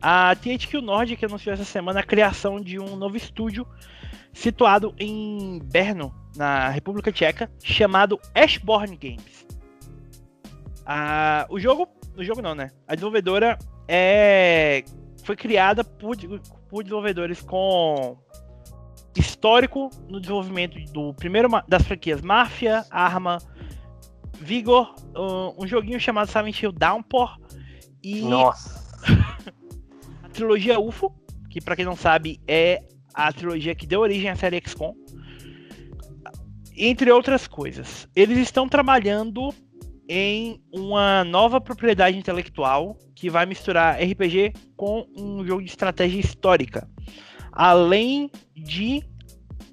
a 0.00 0.34
THQ 0.34 0.80
Nordic 0.80 1.24
anunciou 1.24 1.54
essa 1.54 1.64
semana 1.64 2.00
a 2.00 2.02
criação 2.02 2.60
de 2.60 2.78
um 2.78 2.96
novo 2.96 3.16
estúdio 3.16 3.66
situado 4.32 4.94
em 4.98 5.60
Brno, 5.64 6.14
na 6.36 6.68
República 6.68 7.10
Tcheca, 7.10 7.50
chamado 7.62 8.20
Ashborn 8.34 8.96
Games. 8.96 9.46
Ah, 10.84 11.46
o 11.48 11.58
jogo, 11.58 11.88
o 12.16 12.24
jogo 12.24 12.42
não, 12.42 12.54
né? 12.54 12.70
A 12.86 12.94
desenvolvedora 12.94 13.58
é 13.88 14.84
foi 15.22 15.36
criada 15.36 15.82
por, 15.82 16.16
por 16.68 16.82
desenvolvedores 16.84 17.40
com 17.42 18.16
histórico 19.16 19.90
no 20.08 20.20
desenvolvimento 20.20 20.78
do 20.92 21.12
primeiro 21.14 21.48
das 21.66 21.82
franquias 21.82 22.20
Mafia, 22.20 22.84
Arma, 22.90 23.38
Vigor, 24.38 24.94
um, 25.16 25.64
um 25.64 25.66
joguinho 25.66 25.98
chamado 25.98 26.30
Silent 26.30 26.62
Hill 26.62 26.72
Downpour 26.72 27.36
e 28.02 28.20
Nossa. 28.20 28.84
a 30.22 30.28
trilogia 30.28 30.78
UFO, 30.78 31.12
que 31.50 31.60
para 31.60 31.74
quem 31.74 31.84
não 31.84 31.96
sabe 31.96 32.40
é 32.46 32.82
a 33.12 33.32
trilogia 33.32 33.74
que 33.74 33.86
deu 33.86 34.00
origem 34.00 34.30
à 34.30 34.36
série 34.36 34.62
XCOM. 34.64 34.94
Entre 36.76 37.10
outras 37.10 37.48
coisas, 37.48 38.06
eles 38.14 38.38
estão 38.38 38.68
trabalhando 38.68 39.52
em 40.08 40.60
uma 40.72 41.24
nova 41.24 41.60
propriedade 41.60 42.16
intelectual 42.16 42.96
que 43.14 43.28
vai 43.28 43.46
misturar 43.46 44.00
RPG 44.00 44.52
com 44.76 45.06
um 45.16 45.44
jogo 45.44 45.62
de 45.62 45.68
estratégia 45.68 46.20
histórica, 46.20 46.88
além 47.52 48.30
de 48.54 49.02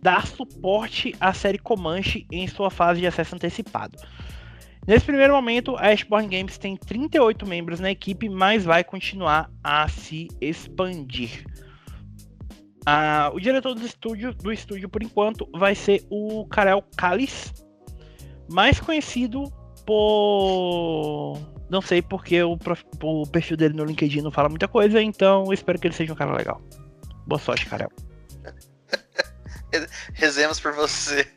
dar 0.02 0.28
suporte 0.28 1.16
à 1.20 1.34
série 1.34 1.58
Comanche 1.58 2.26
em 2.32 2.48
sua 2.48 2.70
fase 2.70 3.00
de 3.00 3.08
acesso 3.08 3.36
antecipado. 3.36 3.98
Nesse 4.86 5.06
primeiro 5.06 5.34
momento, 5.34 5.78
a 5.78 5.88
Ashborn 5.88 6.28
Games 6.28 6.58
tem 6.58 6.76
38 6.76 7.48
membros 7.48 7.80
na 7.80 7.90
equipe, 7.90 8.28
mas 8.28 8.66
vai 8.66 8.84
continuar 8.84 9.50
a 9.64 9.88
se 9.88 10.28
expandir. 10.42 11.46
Ah, 12.86 13.32
o 13.34 13.40
diretor 13.40 13.74
do 13.74 13.86
estúdio, 13.86 14.34
do 14.34 14.52
estúdio, 14.52 14.90
por 14.90 15.02
enquanto, 15.02 15.48
vai 15.54 15.74
ser 15.74 16.06
o 16.10 16.46
Karel 16.48 16.84
Kalis, 16.98 17.54
mais 18.52 18.78
conhecido 18.78 19.50
por. 19.86 21.40
Não 21.70 21.82
sei 21.82 22.02
porque 22.02 22.42
o, 22.44 22.58
o, 23.02 23.28
perfil 23.28 23.58
dele 23.58 23.74
no 23.74 23.86
LinkedIn 23.86 24.22
não 24.22 24.32
fala 24.32 24.50
muita 24.50 24.68
coisa, 24.68 25.02
então 25.02 25.52
espero 25.52 25.80
que 25.80 25.88
ele 25.88 25.96
seja 25.96 26.14
um 26.14 26.16
cara 26.16 26.36
legal. 26.36 26.62
Boa 27.26 27.40
sorte, 27.40 27.66
Karel. 27.66 27.92
Rezemos 30.14 30.60
por 30.60 30.74
você. 30.74 31.28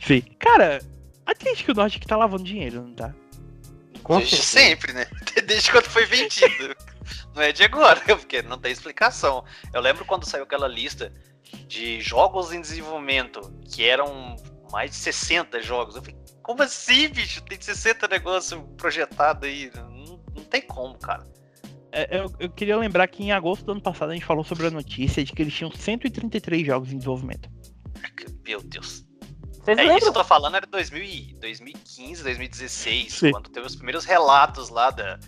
Sim. 0.00 0.22
Cara, 0.38 0.80
a 1.26 1.32
Atlético 1.32 1.74
Norte 1.74 1.98
que 1.98 2.06
tá 2.06 2.16
lavando 2.16 2.44
dinheiro, 2.44 2.82
não 2.82 2.94
tá? 2.94 3.14
Desde 4.16 4.36
sempre, 4.36 4.92
né? 4.92 5.06
Desde 5.44 5.70
quando 5.70 5.84
foi 5.84 6.06
vendido. 6.06 6.74
não 7.34 7.42
é 7.42 7.52
de 7.52 7.62
agora, 7.62 8.00
porque 8.16 8.40
não 8.42 8.58
tem 8.58 8.72
explicação. 8.72 9.44
Eu 9.72 9.80
lembro 9.80 10.04
quando 10.04 10.24
saiu 10.24 10.44
aquela 10.44 10.66
lista 10.66 11.12
de 11.66 12.00
jogos 12.00 12.52
em 12.52 12.60
desenvolvimento, 12.60 13.52
que 13.70 13.84
eram 13.84 14.36
mais 14.72 14.90
de 14.90 14.96
60 14.96 15.60
jogos. 15.60 15.96
Eu 15.96 16.02
falei, 16.02 16.17
como 16.48 16.62
assim, 16.62 17.10
bicho? 17.10 17.42
Tem 17.42 17.60
60 17.60 18.08
negócios 18.08 18.58
projetados 18.78 19.46
aí. 19.46 19.70
Não, 19.74 20.18
não 20.34 20.44
tem 20.44 20.62
como, 20.62 20.98
cara. 20.98 21.26
É, 21.92 22.20
eu, 22.20 22.32
eu, 22.40 22.48
queria 22.48 22.74
lembrar 22.74 23.06
que 23.06 23.22
em 23.22 23.32
agosto 23.32 23.66
do 23.66 23.72
ano 23.72 23.82
passado 23.82 24.12
a 24.12 24.14
gente 24.14 24.24
falou 24.24 24.42
sobre 24.42 24.66
a 24.66 24.70
notícia 24.70 25.22
de 25.22 25.30
que 25.30 25.42
eles 25.42 25.52
tinham 25.52 25.70
133 25.70 26.66
jogos 26.66 26.90
em 26.90 26.96
desenvolvimento. 26.96 27.50
Meu 28.46 28.62
Deus. 28.62 29.04
Vocês 29.62 29.76
é 29.76 29.82
lembram? 29.82 29.98
isso 29.98 30.06
que 30.06 30.08
eu 30.08 30.22
tô 30.22 30.24
falando, 30.24 30.56
era 30.56 30.66
2000, 30.66 31.38
2015, 31.38 32.22
2016, 32.22 33.12
Sim. 33.12 33.30
quando 33.30 33.50
teve 33.50 33.66
os 33.66 33.76
primeiros 33.76 34.06
relatos 34.06 34.70
lá 34.70 34.90
da, 34.90 35.20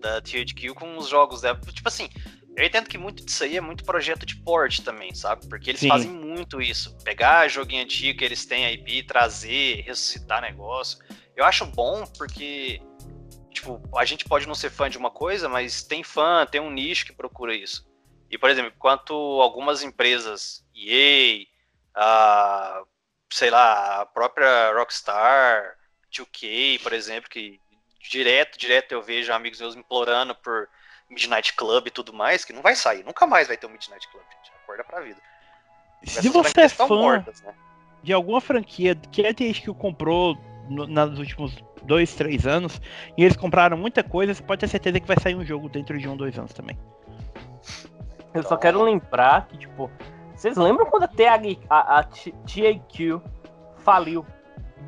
da 0.00 0.20
THQ 0.20 0.74
com 0.74 0.98
os 0.98 1.08
jogos 1.08 1.40
dela. 1.40 1.58
Tipo 1.72 1.88
assim, 1.88 2.10
eu 2.58 2.64
entendo 2.64 2.88
que 2.88 2.98
muito 2.98 3.24
disso 3.24 3.44
aí 3.44 3.56
é 3.56 3.60
muito 3.60 3.84
projeto 3.84 4.26
de 4.26 4.34
port 4.36 4.80
também, 4.80 5.14
sabe? 5.14 5.46
Porque 5.48 5.70
eles 5.70 5.80
Sim. 5.80 5.88
fazem 5.88 6.10
muito 6.10 6.60
isso. 6.60 6.96
Pegar 7.04 7.46
joguinho 7.46 7.84
antigo 7.84 8.18
que 8.18 8.24
eles 8.24 8.44
têm 8.44 8.66
a 8.66 8.72
IP, 8.72 9.04
trazer, 9.04 9.82
ressuscitar 9.82 10.42
negócio. 10.42 10.98
Eu 11.36 11.44
acho 11.44 11.64
bom 11.66 12.04
porque, 12.18 12.82
tipo, 13.50 13.80
a 13.96 14.04
gente 14.04 14.24
pode 14.24 14.48
não 14.48 14.56
ser 14.56 14.70
fã 14.70 14.90
de 14.90 14.98
uma 14.98 15.08
coisa, 15.08 15.48
mas 15.48 15.84
tem 15.84 16.02
fã, 16.02 16.44
tem 16.44 16.60
um 16.60 16.70
nicho 16.70 17.06
que 17.06 17.12
procura 17.12 17.54
isso. 17.54 17.88
E, 18.28 18.36
por 18.36 18.50
exemplo, 18.50 18.72
enquanto 18.74 19.14
algumas 19.40 19.84
empresas, 19.84 20.66
EA, 20.74 21.46
a, 21.94 22.82
sei 23.32 23.50
lá, 23.50 24.00
a 24.00 24.06
própria 24.06 24.72
Rockstar, 24.72 25.76
2K, 26.12 26.82
por 26.82 26.92
exemplo, 26.92 27.30
que 27.30 27.60
direto, 28.02 28.58
direto 28.58 28.90
eu 28.90 29.00
vejo 29.02 29.32
amigos 29.32 29.60
meus 29.60 29.76
implorando 29.76 30.34
por 30.34 30.68
Midnight 31.08 31.54
Club 31.54 31.86
e 31.86 31.90
tudo 31.90 32.12
mais, 32.12 32.44
que 32.44 32.52
não 32.52 32.62
vai 32.62 32.76
sair. 32.76 33.04
Nunca 33.04 33.26
mais 33.26 33.48
vai 33.48 33.56
ter 33.56 33.66
um 33.66 33.70
Midnight 33.70 34.08
Club, 34.08 34.22
gente. 34.22 34.52
Acorda 34.62 34.84
pra 34.84 35.00
vida. 35.00 35.20
Se 36.04 36.28
você 36.28 36.62
é 36.62 36.68
fã 36.68 36.86
mortas, 36.86 37.40
né? 37.42 37.54
de 38.02 38.12
alguma 38.12 38.40
franquia 38.40 38.94
que 38.94 39.26
a 39.26 39.34
THQ 39.34 39.74
comprou 39.74 40.36
no, 40.68 40.86
nos 40.86 41.18
últimos 41.18 41.56
dois, 41.82 42.14
três 42.14 42.46
anos, 42.46 42.80
e 43.16 43.24
eles 43.24 43.36
compraram 43.36 43.76
muita 43.76 44.02
coisa, 44.02 44.34
você 44.34 44.42
pode 44.42 44.60
ter 44.60 44.68
certeza 44.68 45.00
que 45.00 45.06
vai 45.06 45.18
sair 45.20 45.34
um 45.34 45.44
jogo 45.44 45.68
dentro 45.68 45.98
de 45.98 46.08
um, 46.08 46.16
dois 46.16 46.38
anos 46.38 46.52
também. 46.52 46.78
Eu 48.34 48.42
só 48.42 48.56
quero 48.56 48.82
lembrar 48.82 49.46
que, 49.48 49.56
tipo, 49.56 49.90
vocês 50.34 50.56
lembram 50.56 50.86
quando 50.86 51.04
a, 51.04 51.08
TH, 51.08 51.58
a, 51.68 51.98
a 51.98 52.02
THQ 52.04 53.20
faliu? 53.78 54.24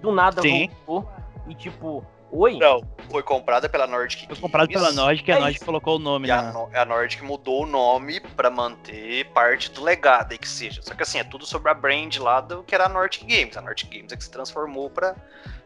Do 0.01 0.13
nada 0.13 0.41
Sim. 0.41 0.69
voltou 0.87 1.11
e, 1.49 1.55
tipo, 1.55 2.05
Oi? 2.33 2.59
Não, 2.59 2.81
foi 3.11 3.23
comprada 3.23 3.69
pela 3.69 3.87
Nordic 3.87 4.27
Foi 4.27 4.37
comprada 4.37 4.69
pela 4.69 4.93
Nordic 4.93 5.29
e 5.29 5.33
a 5.33 5.37
é 5.37 5.41
Nordic 5.41 5.65
colocou 5.65 5.97
o 5.97 5.99
nome 5.99 6.29
e 6.29 6.31
na... 6.31 6.51
a, 6.75 6.83
a 6.83 6.85
Nordic 6.85 7.23
mudou 7.25 7.65
o 7.65 7.67
nome 7.67 8.21
para 8.21 8.49
manter 8.49 9.27
parte 9.33 9.71
do 9.73 9.83
legado 9.83 10.33
aí 10.33 10.39
que 10.39 10.49
seja. 10.49 10.81
Só 10.83 10.95
que 10.95 11.03
assim, 11.03 11.19
é 11.19 11.25
tudo 11.25 11.45
sobre 11.45 11.71
a 11.71 11.75
brand 11.75 12.17
lá 12.19 12.41
do 12.41 12.63
que 12.63 12.75
era 12.75 12.87
a 12.87 12.89
Nordic 12.89 13.25
Games. 13.27 13.57
A 13.57 13.61
Nordic 13.61 13.91
Games 13.91 14.13
é 14.13 14.17
que 14.17 14.23
se 14.23 14.31
transformou 14.31 14.89
para 14.89 15.17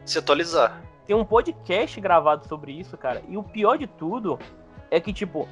se 0.03 0.17
atualizar. 0.17 0.81
Tem 1.05 1.15
um 1.15 1.23
podcast 1.23 2.01
gravado 2.01 2.47
sobre 2.47 2.71
isso, 2.71 2.97
cara. 2.97 3.21
E 3.29 3.37
o 3.37 3.43
pior 3.43 3.77
de 3.77 3.85
tudo 3.85 4.39
é 4.89 4.99
que, 4.99 5.13
tipo, 5.13 5.47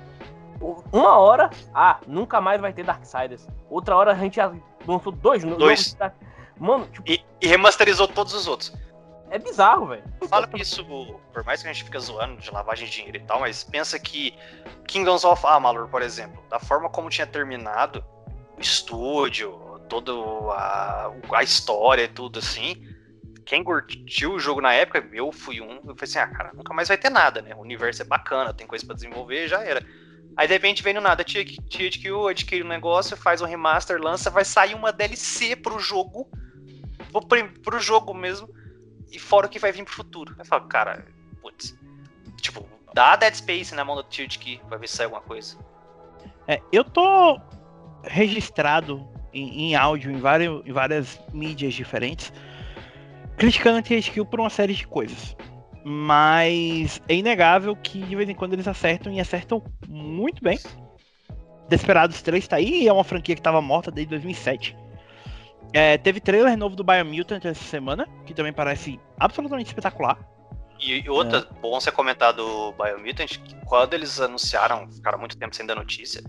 uma 0.92 1.18
hora, 1.20 1.50
ah, 1.74 2.00
nunca 2.08 2.42
mais 2.42 2.60
vai 2.60 2.74
ter 2.74 2.84
Darksiders. 2.84 3.48
Outra 3.70 3.96
hora 3.96 4.12
a 4.14 4.16
gente 4.16 4.38
já 4.38 4.52
lançou 4.88 5.12
dois. 5.12 5.44
Dois. 5.44 5.96
Mano, 6.58 6.88
tipo... 6.88 7.04
e, 7.10 7.24
e 7.42 7.48
remasterizou 7.48 8.08
todos 8.08 8.34
os 8.34 8.48
outros. 8.48 8.74
É 9.34 9.40
bizarro, 9.40 9.88
velho. 9.88 10.04
Fala 10.30 10.48
isso, 10.54 10.86
por 11.34 11.44
mais 11.44 11.64
que 11.64 11.68
a 11.68 11.74
gente 11.74 11.86
fica 11.86 12.00
zoando 12.00 12.40
de 12.40 12.52
lavagem 12.52 12.88
de 12.88 12.94
dinheiro 12.94 13.18
e 13.18 13.22
tal, 13.22 13.40
mas 13.40 13.64
pensa 13.64 13.98
que 13.98 14.32
Kingdoms 14.88 15.24
of 15.24 15.44
Amalur, 15.48 15.88
por 15.88 16.04
exemplo, 16.04 16.44
da 16.52 16.60
forma 16.60 16.88
como 16.88 17.10
tinha 17.10 17.26
terminado 17.26 18.06
o 18.56 18.62
estúdio, 18.62 19.82
toda 19.90 20.12
a, 20.54 21.12
a 21.34 21.42
história 21.42 22.04
e 22.04 22.08
tudo 22.08 22.38
assim, 22.38 22.88
quem 23.44 23.64
curtiu 23.64 24.34
o 24.34 24.40
jogo 24.40 24.62
na 24.62 24.72
época, 24.72 25.04
eu 25.12 25.32
fui 25.32 25.60
um, 25.60 25.78
eu 25.78 25.96
falei 25.96 26.04
assim, 26.04 26.20
ah, 26.20 26.28
cara, 26.28 26.52
nunca 26.54 26.72
mais 26.72 26.88
vai 26.88 26.98
ter 27.00 27.10
nada, 27.10 27.42
né? 27.42 27.56
O 27.56 27.62
universo 27.62 28.04
é 28.04 28.06
bacana, 28.06 28.54
tem 28.54 28.68
coisa 28.68 28.86
para 28.86 28.94
desenvolver, 28.94 29.48
já 29.48 29.64
era. 29.64 29.84
Aí 30.38 30.46
de 30.46 30.54
repente 30.54 30.84
vem 30.84 30.94
no 30.94 31.02
nada, 31.02 31.24
THQ 31.24 32.30
adquire 32.30 32.64
um 32.64 32.68
negócio, 32.68 33.18
faz 33.18 33.42
um 33.42 33.48
remaster, 33.48 34.00
lança, 34.00 34.30
vai 34.30 34.46
sair 34.46 34.76
uma 34.76 34.94
DLC 34.94 35.56
pro 35.56 35.80
jogo, 35.80 36.30
pro, 37.12 37.50
pro 37.64 37.80
jogo 37.80 38.14
mesmo, 38.14 38.48
e 39.14 39.20
fora 39.20 39.46
o 39.46 39.50
que 39.50 39.60
vai 39.60 39.72
vir 39.72 39.86
pro 39.86 39.94
futuro. 39.94 40.36
Aí 40.40 40.46
fala, 40.46 40.66
cara, 40.66 41.06
putz. 41.42 41.78
Tipo, 42.42 42.68
dá 42.94 43.16
Dead 43.16 43.36
Space 43.36 43.76
na 43.76 43.86
mão 43.86 43.96
do 43.96 44.04
Tilt 44.04 44.40
Key 44.40 44.60
pra 44.68 44.78
ver 44.78 44.90
se 44.90 44.98
sai 44.98 45.06
alguma 45.06 45.22
coisa. 45.22 45.56
É, 46.48 46.60
eu 46.72 46.84
tô 46.84 47.40
registrado 48.04 49.08
em, 49.32 49.70
em 49.70 49.76
áudio 49.76 50.12
em, 50.12 50.18
vários, 50.18 50.66
em 50.66 50.72
várias 50.72 51.20
mídias 51.32 51.76
diferentes, 51.76 52.34
criticando 53.38 53.78
a 53.78 53.82
THQ 53.82 54.26
por 54.26 54.40
uma 54.40 54.50
série 54.50 54.74
de 54.74 54.88
coisas. 54.88 55.38
Mas 55.86 57.02
é 57.08 57.16
inegável 57.16 57.76
que 57.76 58.02
de 58.02 58.16
vez 58.16 58.28
em 58.28 58.36
quando 58.36 58.54
eles 58.54 58.68
acertam 58.68 59.14
e 59.14 59.20
acertam 59.20 59.64
muito 59.88 60.42
bem. 60.44 60.60
Desperados 61.70 62.22
3 62.22 62.48
tá 62.48 62.56
aí, 62.56 62.88
é 62.88 62.94
uma 62.94 63.04
franquia 63.04 63.36
que 63.36 63.42
tava 63.42 63.62
morta 63.62 63.92
desde 63.92 64.10
2007. 64.10 64.76
É, 65.74 65.98
teve 65.98 66.20
trailer 66.20 66.56
novo 66.56 66.76
do 66.76 66.84
Biomutant 66.84 67.44
essa 67.44 67.64
semana, 67.64 68.08
que 68.26 68.34
também 68.34 68.54
parece 68.54 69.00
absolutamente 69.20 69.70
espetacular. 69.70 70.20
E, 70.80 71.10
outra, 71.10 71.40
é. 71.40 71.62
bom 71.62 71.80
você 71.80 71.92
comentar 71.92 72.34
do 72.34 72.74
Biomutant, 72.74 73.40
que 73.40 73.56
quando 73.66 73.94
eles 73.94 74.20
anunciaram, 74.20 74.90
ficaram 74.92 75.18
muito 75.18 75.38
tempo 75.38 75.56
sem 75.56 75.66
dar 75.66 75.76
notícia, 75.76 76.22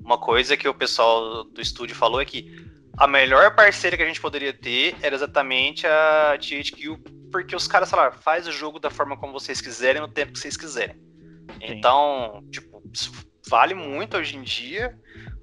uma 0.00 0.18
coisa 0.18 0.56
que 0.56 0.66
o 0.66 0.74
pessoal 0.74 1.44
do 1.44 1.60
estúdio 1.60 1.94
falou 1.94 2.20
é 2.20 2.24
que 2.24 2.66
a 2.96 3.06
melhor 3.06 3.54
parceira 3.54 3.96
que 3.96 4.02
a 4.02 4.06
gente 4.06 4.20
poderia 4.20 4.52
ter 4.52 4.96
era 5.02 5.14
exatamente 5.14 5.86
a 5.86 6.36
THQ, 6.38 6.98
porque 7.30 7.54
os 7.54 7.68
caras 7.68 7.90
falaram, 7.90 8.18
faz 8.18 8.48
o 8.48 8.52
jogo 8.52 8.80
da 8.80 8.90
forma 8.90 9.16
como 9.16 9.32
vocês 9.32 9.60
quiserem, 9.60 10.00
no 10.00 10.08
tempo 10.08 10.32
que 10.32 10.38
vocês 10.38 10.56
quiserem. 10.56 10.96
Sim. 10.96 11.58
Então, 11.60 12.42
tipo, 12.50 12.82
isso 12.92 13.12
vale 13.48 13.74
muito 13.74 14.16
hoje 14.16 14.36
em 14.36 14.42
dia, 14.42 14.98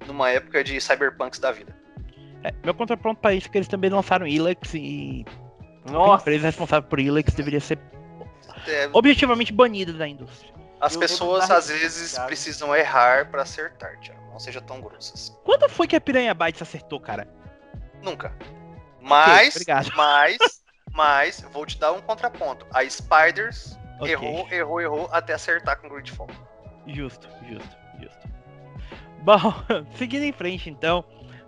numa 0.06 0.30
época 0.30 0.62
de 0.62 0.80
cyberpunks 0.80 1.38
da 1.38 1.52
vida. 1.52 1.75
É, 2.46 2.54
meu 2.62 2.72
contraponto 2.74 3.20
para 3.20 3.34
isso 3.34 3.48
é 3.48 3.50
que 3.50 3.58
eles 3.58 3.66
também 3.66 3.90
lançaram 3.90 4.24
Ilex 4.24 4.74
e 4.74 5.24
Nossa. 5.90 6.12
a 6.12 6.20
empresa 6.20 6.46
responsável 6.46 6.88
por 6.88 7.00
Ilex 7.00 7.34
deveria 7.34 7.58
ser 7.58 7.76
é, 8.68 8.88
objetivamente 8.92 9.52
banida 9.52 9.92
da 9.92 10.06
indústria. 10.06 10.54
as 10.80 10.94
eu 10.94 11.00
pessoas 11.00 11.50
às 11.50 11.68
vezes 11.68 12.12
Thiago. 12.12 12.28
precisam 12.28 12.74
errar 12.74 13.28
pra 13.30 13.42
acertar, 13.42 13.98
Thiago. 13.98 14.20
Não 14.30 14.38
seja 14.38 14.60
tão 14.60 14.80
grosso 14.80 15.14
assim. 15.14 15.34
Quando 15.42 15.68
foi 15.68 15.88
que 15.88 15.96
a 15.96 16.00
Piranha 16.00 16.32
Bytes 16.34 16.62
acertou, 16.62 17.00
cara? 17.00 17.26
Nunca. 18.00 18.32
Mas, 19.00 19.56
obrigado. 19.56 19.90
mas, 19.96 20.38
mas, 20.92 21.44
vou 21.52 21.66
te 21.66 21.78
dar 21.78 21.92
um 21.92 22.00
contraponto. 22.00 22.64
A 22.72 22.84
Spiders 22.88 23.76
Ok. 23.98 24.12
errou, 24.12 24.48
errou, 24.52 24.80
errou 24.80 25.08
até 25.10 25.32
acertar 25.32 25.80
com 25.80 25.88
Gridfall. 25.88 26.28
Justo, 26.86 27.28
justo, 27.48 27.76
justo. 28.00 28.28
Bom, 29.22 29.40
seguindo 29.96 30.22
em 30.22 30.32
frente 30.32 30.70
então, 30.70 31.04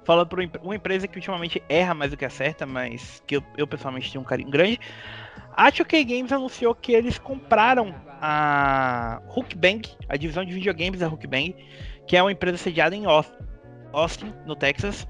falando 0.08 0.26
por 0.26 0.38
uma 0.38 0.44
empre- 0.46 0.60
uma 0.64 0.74
empresa 0.74 1.06
que 1.06 1.18
ultimamente 1.18 1.62
erra 1.68 1.92
mais 1.92 2.10
do 2.10 2.16
que 2.16 2.24
acerta, 2.24 2.64
mas 2.64 3.22
que 3.26 3.36
eu, 3.36 3.42
eu 3.58 3.66
pessoalmente 3.66 4.10
tenho 4.10 4.22
um 4.22 4.26
carinho 4.26 4.48
grande. 4.48 4.80
A 5.54 5.70
2K 5.70 6.02
Games 6.02 6.32
anunciou 6.32 6.74
que 6.74 6.92
eles 6.92 7.18
compraram 7.18 7.94
a 8.22 9.20
Hookbang, 9.28 9.82
a 10.08 10.16
divisão 10.16 10.46
de 10.46 10.54
videogames 10.54 11.00
da 11.00 11.08
Hookbang, 11.08 11.54
que 12.06 12.16
é 12.16 12.22
uma 12.22 12.32
empresa 12.32 12.56
sediada 12.56 12.96
em 12.96 13.04
Aus- 13.04 13.30
Austin, 13.92 14.32
no 14.46 14.56
Texas, 14.56 15.06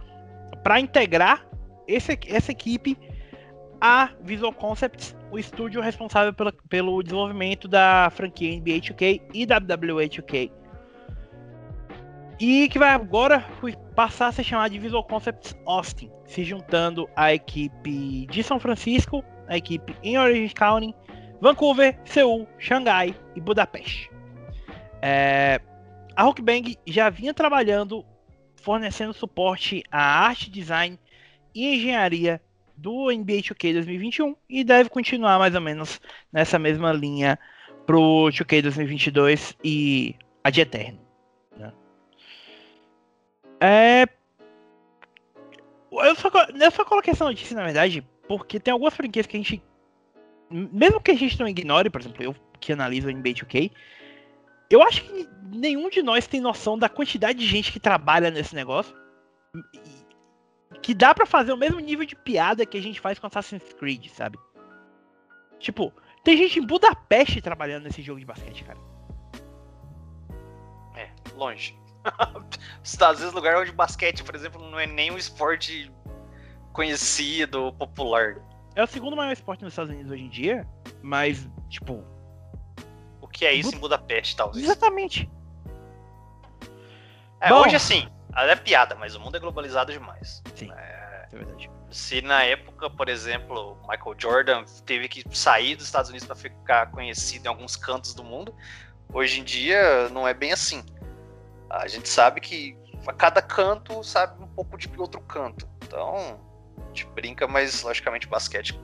para 0.64 0.80
integrar 0.80 1.46
esse- 1.86 2.18
essa 2.26 2.50
equipe 2.50 2.98
a 3.80 4.10
Visual 4.24 4.52
Concepts, 4.52 5.16
o 5.30 5.38
estúdio 5.38 5.80
responsável 5.80 6.34
pela- 6.34 6.52
pelo 6.68 7.00
desenvolvimento 7.04 7.68
da 7.68 8.10
franquia 8.10 8.52
NBA 8.52 8.80
2K 8.80 9.22
e 9.32 9.46
WWE 9.46 10.08
2K. 10.08 10.50
E 12.40 12.68
que 12.68 12.78
vai 12.78 12.90
agora 12.90 13.44
passar 13.96 14.28
a 14.28 14.32
ser 14.32 14.44
chamado 14.44 14.70
de 14.70 14.78
Visual 14.78 15.02
Concepts 15.02 15.56
Austin, 15.66 16.08
se 16.24 16.44
juntando 16.44 17.08
à 17.16 17.34
equipe 17.34 18.26
de 18.26 18.42
São 18.44 18.60
Francisco, 18.60 19.24
a 19.48 19.56
equipe 19.56 19.96
em 20.04 20.16
Orange 20.16 20.54
County, 20.54 20.94
Vancouver, 21.40 21.98
Seul, 22.04 22.46
Xangai 22.58 23.14
e 23.34 23.40
Budapeste. 23.40 24.08
É, 25.02 25.60
a 26.14 26.22
Rockbang 26.22 26.76
já 26.86 27.10
vinha 27.10 27.34
trabalhando, 27.34 28.04
fornecendo 28.62 29.12
suporte 29.12 29.82
à 29.90 30.00
arte, 30.00 30.48
design 30.48 30.96
e 31.52 31.74
engenharia 31.74 32.40
do 32.76 33.10
NBA 33.10 33.42
2K 33.42 33.72
2021 33.72 34.36
e 34.48 34.62
deve 34.62 34.88
continuar 34.88 35.40
mais 35.40 35.56
ou 35.56 35.60
menos 35.60 36.00
nessa 36.32 36.56
mesma 36.56 36.92
linha 36.92 37.36
pro 37.84 38.28
2K 38.30 38.62
2022 38.62 39.56
e 39.64 40.14
a 40.44 40.50
de 40.50 40.60
Eterno. 40.60 41.07
É... 43.60 44.06
Eu 45.90 46.14
só, 46.14 46.28
eu 46.28 46.70
só 46.70 46.84
coloquei 46.84 47.12
essa 47.12 47.24
notícia, 47.24 47.56
na 47.56 47.64
verdade, 47.64 48.06
porque 48.26 48.60
tem 48.60 48.72
algumas 48.72 48.94
franquias 48.94 49.26
que 49.26 49.36
a 49.36 49.40
gente. 49.40 49.62
Mesmo 50.50 51.00
que 51.00 51.10
a 51.10 51.14
gente 51.14 51.38
não 51.40 51.48
ignore, 51.48 51.90
por 51.90 52.00
exemplo, 52.00 52.22
eu 52.22 52.34
que 52.60 52.72
analiso 52.72 53.08
o 53.08 53.12
NBA 53.12 53.30
2K, 53.30 53.70
eu 54.70 54.82
acho 54.82 55.02
que 55.04 55.28
nenhum 55.42 55.88
de 55.88 56.02
nós 56.02 56.26
tem 56.26 56.40
noção 56.40 56.78
da 56.78 56.88
quantidade 56.88 57.38
de 57.38 57.46
gente 57.46 57.72
que 57.72 57.80
trabalha 57.80 58.30
nesse 58.30 58.54
negócio. 58.54 58.94
Que 60.82 60.94
dá 60.94 61.14
pra 61.14 61.26
fazer 61.26 61.52
o 61.52 61.56
mesmo 61.56 61.80
nível 61.80 62.04
de 62.04 62.14
piada 62.14 62.66
que 62.66 62.76
a 62.76 62.82
gente 62.82 63.00
faz 63.00 63.18
com 63.18 63.26
Assassin's 63.26 63.72
Creed, 63.74 64.08
sabe? 64.08 64.38
Tipo, 65.58 65.92
tem 66.22 66.36
gente 66.36 66.58
em 66.58 66.66
Budapeste 66.66 67.40
trabalhando 67.40 67.84
nesse 67.84 68.02
jogo 68.02 68.20
de 68.20 68.26
basquete, 68.26 68.64
cara. 68.64 68.78
É, 70.94 71.10
longe. 71.34 71.74
Às 72.82 73.18
vezes 73.18 73.32
lugar 73.32 73.56
onde 73.56 73.72
basquete, 73.72 74.22
por 74.22 74.34
exemplo, 74.34 74.70
não 74.70 74.78
é 74.78 74.86
nem 74.86 75.10
um 75.10 75.18
esporte 75.18 75.92
conhecido, 76.72 77.72
popular. 77.74 78.36
É 78.74 78.82
o 78.82 78.86
segundo 78.86 79.16
maior 79.16 79.32
esporte 79.32 79.64
nos 79.64 79.72
Estados 79.72 79.90
Unidos 79.92 80.12
hoje 80.12 80.22
em 80.22 80.28
dia, 80.28 80.66
mas, 81.02 81.48
tipo, 81.68 82.04
O 83.20 83.26
que 83.26 83.44
é 83.44 83.52
isso 83.52 83.74
em 83.74 83.78
Budapeste, 83.78 84.36
talvez? 84.36 84.64
exatamente. 84.64 85.28
É, 87.40 87.48
Bom. 87.48 87.62
hoje 87.62 87.76
assim, 87.76 88.08
é 88.36 88.56
piada, 88.56 88.94
mas 88.94 89.14
o 89.14 89.20
mundo 89.20 89.36
é 89.36 89.40
globalizado 89.40 89.92
demais. 89.92 90.42
Sim, 90.54 90.70
é 90.72 91.26
verdade. 91.32 91.70
Se 91.90 92.20
na 92.20 92.42
época, 92.42 92.90
por 92.90 93.08
exemplo, 93.08 93.76
Michael 93.88 94.16
Jordan 94.18 94.64
teve 94.84 95.08
que 95.08 95.24
sair 95.36 95.74
dos 95.74 95.86
Estados 95.86 96.10
Unidos 96.10 96.26
para 96.26 96.36
ficar 96.36 96.90
conhecido 96.90 97.46
em 97.46 97.48
alguns 97.48 97.76
cantos 97.76 98.14
do 98.14 98.22
mundo, 98.22 98.54
hoje 99.12 99.40
em 99.40 99.44
dia 99.44 100.08
não 100.10 100.26
é 100.28 100.34
bem 100.34 100.52
assim. 100.52 100.84
A 101.70 101.86
gente 101.86 102.08
sabe 102.08 102.40
que 102.40 102.76
a 103.06 103.12
cada 103.12 103.40
canto 103.42 104.02
sabe 104.02 104.42
um 104.42 104.46
pouco 104.48 104.76
de 104.76 104.88
outro 104.98 105.20
canto. 105.20 105.68
Então, 105.84 106.40
a 106.78 106.86
gente 106.88 107.06
brinca, 107.14 107.46
mas 107.46 107.82
logicamente 107.82 108.26
o 108.26 108.30
basquete 108.30 108.78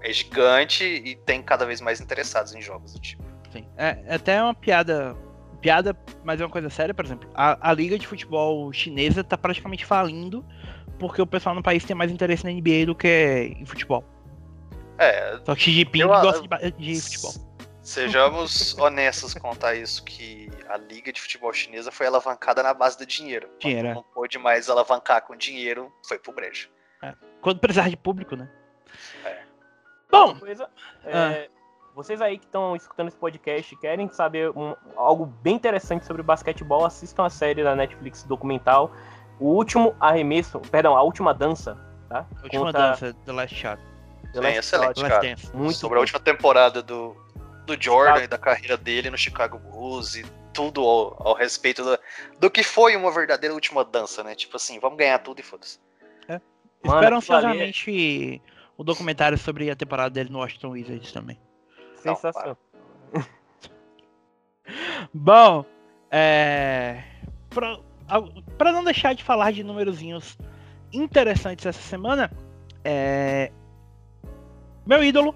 é 0.00 0.12
gigante 0.12 0.84
e 0.84 1.16
tem 1.16 1.42
cada 1.42 1.64
vez 1.64 1.80
mais 1.80 2.00
interessados 2.00 2.54
em 2.54 2.60
jogos 2.60 2.92
do 2.92 3.00
tipo. 3.00 3.22
Sim. 3.52 3.66
É, 3.76 3.98
é 4.06 4.14
até 4.14 4.42
uma 4.42 4.54
piada. 4.54 5.16
Piada, 5.60 5.96
mas 6.22 6.38
é 6.40 6.44
uma 6.44 6.50
coisa 6.50 6.68
séria, 6.68 6.92
por 6.92 7.06
exemplo. 7.06 7.26
A, 7.34 7.70
a 7.70 7.72
liga 7.72 7.98
de 7.98 8.06
futebol 8.06 8.70
chinesa 8.70 9.24
tá 9.24 9.38
praticamente 9.38 9.86
falindo 9.86 10.44
porque 10.98 11.22
o 11.22 11.26
pessoal 11.26 11.54
no 11.54 11.62
país 11.62 11.82
tem 11.84 11.96
mais 11.96 12.10
interesse 12.12 12.44
na 12.44 12.50
NBA 12.50 12.84
do 12.86 12.94
que 12.94 13.56
em 13.58 13.64
futebol. 13.64 14.04
É, 14.98 15.38
Só 15.44 15.54
que 15.54 15.62
Xi 15.62 15.72
Jinping 15.72 16.00
Eu- 16.00 16.08
gosta 16.08 16.42
de, 16.42 16.70
de 16.72 17.00
futebol. 17.00 17.32
Sejamos 17.82 18.76
honestos 18.78 19.34
a 19.62 19.74
isso, 19.74 20.04
que 20.04 20.48
a 20.68 20.76
liga 20.76 21.12
de 21.12 21.20
futebol 21.20 21.52
chinesa 21.52 21.90
foi 21.92 22.06
alavancada 22.06 22.62
na 22.62 22.72
base 22.74 22.96
do 22.98 23.06
dinheiro. 23.06 23.48
Quando 23.48 23.60
Dinheiro, 23.60 23.88
é. 23.88 23.94
não 23.94 24.02
pôde 24.02 24.38
mais 24.38 24.68
alavancar 24.70 25.22
com 25.22 25.36
dinheiro, 25.36 25.92
foi 26.06 26.18
pro 26.18 26.32
brejo. 26.32 26.68
Quando 27.40 27.58
precisar 27.60 27.88
de 27.90 27.96
público, 27.96 28.34
né? 28.36 28.48
É. 29.24 29.42
Bom, 30.10 30.34
coisa, 30.38 30.68
é, 31.04 31.50
vocês 31.94 32.20
aí 32.22 32.38
que 32.38 32.46
estão 32.46 32.74
escutando 32.74 33.08
esse 33.08 33.16
podcast 33.16 33.76
querem 33.76 34.08
saber 34.08 34.50
um- 34.50 34.74
algo 34.96 35.26
bem 35.26 35.54
interessante 35.56 36.06
sobre 36.06 36.22
basquetebol, 36.22 36.84
assistam 36.86 37.24
a 37.26 37.30
série 37.30 37.62
da 37.62 37.74
Netflix 37.76 38.22
documental 38.24 38.90
O 39.40 39.46
Último 39.48 39.94
Arremesso, 40.00 40.60
perdão, 40.60 40.96
A 40.96 41.02
Última 41.02 41.34
Dança, 41.34 41.76
tá? 42.08 42.20
a 42.38 42.42
última 42.44 42.66
Conta 42.66 42.78
dança, 42.78 43.12
The 43.26 43.32
Last 43.32 43.54
Shot. 43.56 43.82
The 44.32 44.32
Sim, 44.32 44.40
Last 44.40 44.58
excelente. 44.58 45.00
Shot. 45.00 45.08
Cara. 45.10 45.36
Muito 45.52 45.72
Sobre 45.74 45.96
a 45.96 45.98
bom. 45.98 46.00
última 46.02 46.20
temporada 46.20 46.80
do, 46.82 47.16
do 47.66 47.76
Jordan 47.80 48.06
Chicago. 48.14 48.24
e 48.24 48.28
da 48.28 48.38
carreira 48.38 48.76
dele 48.76 49.10
no 49.10 49.18
Chicago 49.18 49.58
Bulls 49.58 50.14
e 50.14 50.24
tudo 50.54 50.80
ao, 50.80 51.28
ao 51.28 51.34
respeito 51.34 51.82
do, 51.82 51.98
do 52.38 52.50
que 52.50 52.62
foi 52.62 52.96
uma 52.96 53.10
verdadeira 53.10 53.54
última 53.54 53.84
dança, 53.84 54.22
né? 54.22 54.34
Tipo 54.34 54.56
assim, 54.56 54.78
vamos 54.78 54.96
ganhar 54.96 55.18
tudo 55.18 55.40
e 55.40 55.42
foda-se. 55.42 55.78
Mano, 56.28 56.98
Espero 56.98 57.14
é- 57.14 57.18
ansiosamente 57.18 58.42
o 58.76 58.84
documentário 58.84 59.38
sobre 59.38 59.70
a 59.70 59.76
temporada 59.76 60.10
dele 60.10 60.30
no 60.30 60.38
Washington 60.38 60.70
Wizards 60.70 61.12
também. 61.12 61.38
Sensação. 61.96 62.56
Bom, 65.12 65.64
é. 66.10 67.02
Pra 68.58 68.72
não 68.72 68.84
deixar 68.84 69.14
de 69.14 69.24
falar 69.24 69.52
de 69.52 69.64
numerozinhos 69.64 70.36
interessantes 70.92 71.64
essa 71.64 71.80
semana, 71.80 72.30
é. 72.84 73.50
Meu 74.86 75.02
ídolo 75.02 75.34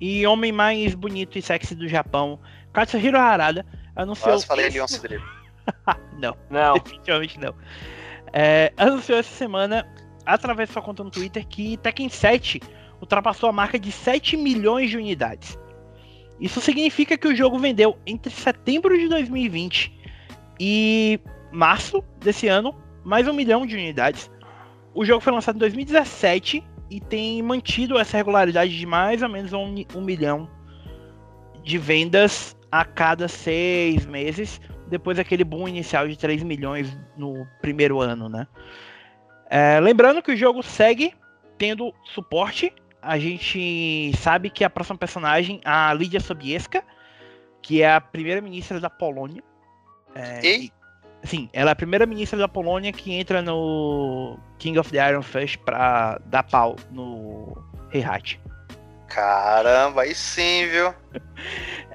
e 0.00 0.26
homem 0.26 0.50
mais 0.50 0.96
bonito 0.96 1.38
e 1.38 1.42
sexy 1.42 1.76
do 1.76 1.86
Japão, 1.86 2.40
Katsuhiro 2.72 3.16
Harada, 3.16 3.64
anunciou. 3.94 4.30
Quase 4.30 4.46
falei 4.46 4.68
Leon 4.68 4.86
Cidreiro. 4.86 5.24
Não, 6.18 6.36
Não, 6.50 6.74
definitivamente 6.74 7.38
não. 7.38 7.54
É, 8.32 8.72
anunciou 8.76 9.18
essa 9.18 9.32
semana, 9.34 9.86
através 10.26 10.68
de 10.68 10.72
sua 10.72 10.82
conta 10.82 11.04
no 11.04 11.10
Twitter, 11.10 11.46
que 11.46 11.76
Tekken 11.76 12.08
7 12.08 12.60
ultrapassou 13.00 13.48
a 13.48 13.52
marca 13.52 13.78
de 13.78 13.92
7 13.92 14.36
milhões 14.36 14.90
de 14.90 14.96
unidades. 14.96 15.58
Isso 16.40 16.60
significa 16.60 17.16
que 17.16 17.28
o 17.28 17.36
jogo 17.36 17.58
vendeu 17.58 17.96
entre 18.06 18.32
setembro 18.32 18.96
de 18.98 19.08
2020 19.08 19.92
e 20.58 21.20
março 21.52 22.02
desse 22.18 22.48
ano 22.48 22.74
mais 23.04 23.28
um 23.28 23.32
milhão 23.32 23.66
de 23.66 23.74
unidades. 23.74 24.30
O 24.94 25.04
jogo 25.04 25.20
foi 25.20 25.32
lançado 25.32 25.56
em 25.56 25.60
2017 25.60 26.64
e 26.90 27.00
tem 27.00 27.42
mantido 27.42 27.98
essa 27.98 28.16
regularidade 28.16 28.76
de 28.76 28.86
mais 28.86 29.22
ou 29.22 29.28
menos 29.28 29.52
um, 29.52 29.84
um 29.94 30.00
milhão 30.00 30.48
de 31.62 31.78
vendas 31.78 32.56
a 32.72 32.86
cada 32.86 33.28
seis 33.28 34.06
meses, 34.06 34.58
depois 34.88 35.18
daquele 35.18 35.44
boom 35.44 35.68
inicial 35.68 36.08
de 36.08 36.16
3 36.16 36.42
milhões 36.42 36.98
no 37.14 37.46
primeiro 37.60 38.00
ano, 38.00 38.30
né? 38.30 38.46
É, 39.50 39.78
lembrando 39.78 40.22
que 40.22 40.32
o 40.32 40.36
jogo 40.36 40.62
segue 40.62 41.14
tendo 41.58 41.92
suporte. 42.02 42.72
A 43.02 43.18
gente 43.18 44.12
sabe 44.16 44.48
que 44.48 44.64
a 44.64 44.70
próxima 44.70 44.96
personagem, 44.96 45.60
a 45.64 45.92
Lídia 45.92 46.20
Sobieska, 46.20 46.82
que 47.60 47.82
é 47.82 47.92
a 47.92 48.00
primeira-ministra 48.00 48.80
da 48.80 48.88
Polônia. 48.88 49.42
É, 50.14 50.40
Ei? 50.42 50.64
e- 50.64 50.72
sim, 51.26 51.50
ela 51.52 51.70
é 51.70 51.72
a 51.72 51.76
primeira-ministra 51.76 52.38
da 52.38 52.48
Polônia 52.48 52.92
que 52.92 53.12
entra 53.12 53.42
no 53.42 54.38
King 54.58 54.78
of 54.78 54.90
the 54.90 55.10
Iron 55.10 55.22
Fist 55.22 55.58
pra 55.58 56.18
dar 56.26 56.44
pau 56.44 56.76
no 56.90 57.54
Heihachi. 57.92 58.40
Caramba, 59.12 60.02
aí 60.02 60.14
sim, 60.14 60.66
viu? 60.68 60.94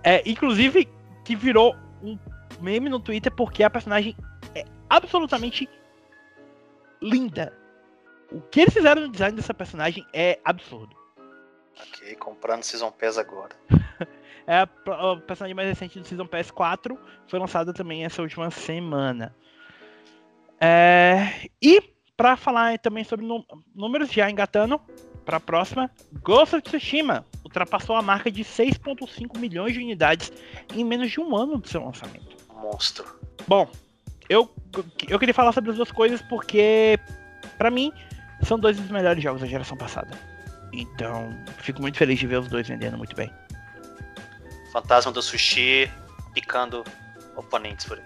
É, 0.03 0.21
inclusive, 0.29 0.87
que 1.25 1.35
virou 1.35 1.75
um 2.03 2.17
meme 2.61 2.89
no 2.89 2.99
Twitter 2.99 3.31
porque 3.31 3.63
a 3.63 3.69
personagem 3.69 4.15
é 4.53 4.63
absolutamente 4.87 5.67
linda. 7.01 7.51
O 8.31 8.39
que 8.39 8.61
eles 8.61 8.73
fizeram 8.73 9.01
no 9.01 9.09
design 9.09 9.35
dessa 9.35 9.53
personagem 9.53 10.05
é 10.13 10.39
absurdo. 10.45 10.95
Ok, 11.79 12.15
comprando 12.17 12.63
Season 12.63 12.91
Pass 12.91 13.17
agora. 13.17 13.55
é 14.45 14.59
a, 14.59 14.69
o 15.13 15.21
personagem 15.21 15.55
mais 15.55 15.69
recente 15.69 15.99
do 15.99 16.07
Season 16.07 16.27
Pass 16.27 16.51
4, 16.51 16.99
foi 17.27 17.39
lançado 17.39 17.73
também 17.73 18.05
essa 18.05 18.21
última 18.21 18.51
semana. 18.51 19.35
É, 20.59 21.49
e 21.59 21.81
para 22.15 22.37
falar 22.37 22.77
também 22.77 23.03
sobre 23.03 23.25
números, 23.75 24.11
já 24.11 24.29
engatando, 24.29 24.79
para 25.27 25.37
a 25.37 25.41
próxima, 25.41 25.91
Ghost 26.23 26.55
of 26.55 26.63
Tsushima 26.63 27.25
ultrapassou 27.43 27.97
a 27.97 28.01
marca 28.01 28.31
de 28.31 28.45
6,5 28.45 29.37
milhões 29.37 29.73
de 29.73 29.79
unidades 29.79 30.31
em 30.73 30.85
menos 30.85 31.11
de 31.11 31.19
um 31.19 31.35
ano 31.35 31.57
do 31.57 31.67
seu 31.67 31.83
lançamento. 31.83 32.37
Monstro. 32.55 33.19
Bom, 33.45 33.69
eu, 34.29 34.49
eu 35.09 35.19
queria 35.19 35.33
falar 35.33 35.51
sobre 35.51 35.71
as 35.71 35.75
duas 35.75 35.91
coisas 35.91 36.21
porque, 36.29 36.97
para 37.57 37.69
mim, 37.69 37.91
são 38.43 38.57
dois 38.57 38.77
dos 38.77 38.89
melhores 38.89 39.21
jogos 39.21 39.41
da 39.41 39.47
geração 39.47 39.75
passada. 39.75 40.17
Então, 40.71 41.29
fico 41.57 41.81
muito 41.81 41.97
feliz 41.97 42.17
de 42.17 42.25
ver 42.25 42.39
os 42.39 42.47
dois 42.47 42.65
vendendo 42.65 42.97
muito 42.97 43.13
bem. 43.13 43.29
Fantasma 44.71 45.11
do 45.11 45.21
Sushi 45.21 45.91
picando 46.33 46.85
oponentes 47.35 47.85
por 47.85 47.97
aí. 47.97 48.05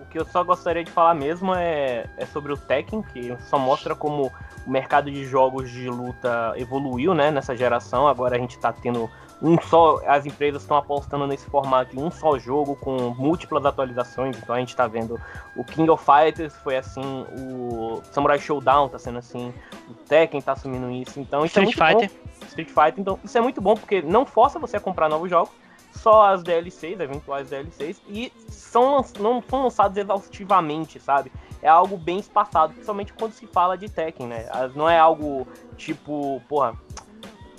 O 0.00 0.06
que 0.06 0.18
eu 0.18 0.24
só 0.24 0.42
gostaria 0.42 0.82
de 0.82 0.90
falar 0.90 1.14
mesmo 1.14 1.54
é, 1.54 2.10
é 2.16 2.26
sobre 2.26 2.52
o 2.52 2.56
Tekken, 2.56 3.02
que 3.02 3.36
só 3.42 3.58
mostra 3.60 3.94
como 3.94 4.32
o 4.68 4.70
mercado 4.70 5.10
de 5.10 5.24
jogos 5.24 5.70
de 5.70 5.88
luta 5.88 6.52
evoluiu, 6.56 7.14
né, 7.14 7.30
nessa 7.30 7.56
geração. 7.56 8.06
Agora 8.06 8.36
a 8.36 8.38
gente 8.38 8.50
está 8.50 8.70
tendo 8.70 9.10
um 9.40 9.58
só, 9.60 10.00
as 10.06 10.26
empresas 10.26 10.62
estão 10.62 10.76
apostando 10.76 11.26
nesse 11.26 11.46
formato 11.46 11.92
de 11.96 11.98
um 11.98 12.10
só 12.10 12.38
jogo 12.38 12.76
com 12.76 13.14
múltiplas 13.14 13.64
atualizações. 13.64 14.36
Então 14.36 14.54
a 14.54 14.58
gente 14.58 14.70
está 14.70 14.86
vendo 14.86 15.18
o 15.56 15.64
King 15.64 15.88
of 15.88 16.04
Fighters 16.04 16.54
foi 16.56 16.76
assim, 16.76 17.24
o 17.38 18.02
Samurai 18.12 18.38
Showdown 18.38 18.90
tá 18.90 18.98
sendo 18.98 19.18
assim, 19.18 19.54
o 19.88 19.94
Tekken 19.94 20.42
tá 20.42 20.52
assumindo 20.52 20.90
isso. 20.90 21.18
Então 21.18 21.46
isso 21.46 21.58
é 21.58 21.64
Street 21.64 21.78
é 21.78 21.94
muito 21.94 22.10
Fighter. 22.10 22.18
bom. 22.22 22.46
Street 22.46 22.68
Fighter, 22.68 23.00
então 23.00 23.18
isso 23.24 23.38
é 23.38 23.40
muito 23.40 23.60
bom 23.62 23.74
porque 23.74 24.02
não 24.02 24.26
força 24.26 24.58
você 24.58 24.76
a 24.76 24.80
comprar 24.80 25.08
novos 25.08 25.30
jogos, 25.30 25.50
só 25.92 26.30
as 26.30 26.42
DLCs, 26.42 27.00
eventuais 27.00 27.48
DLCs, 27.48 28.02
e 28.08 28.30
são, 28.48 29.02
não 29.18 29.42
são 29.48 29.62
lançados 29.62 29.96
exaustivamente, 29.96 31.00
sabe? 31.00 31.32
É 31.62 31.68
algo 31.68 31.96
bem 31.96 32.18
espaçado, 32.18 32.72
principalmente 32.72 33.12
quando 33.12 33.32
se 33.32 33.46
fala 33.46 33.76
de 33.76 33.88
Tekken, 33.88 34.26
né? 34.26 34.46
Não 34.74 34.88
é 34.88 34.98
algo 34.98 35.46
tipo, 35.76 36.40
porra. 36.48 36.74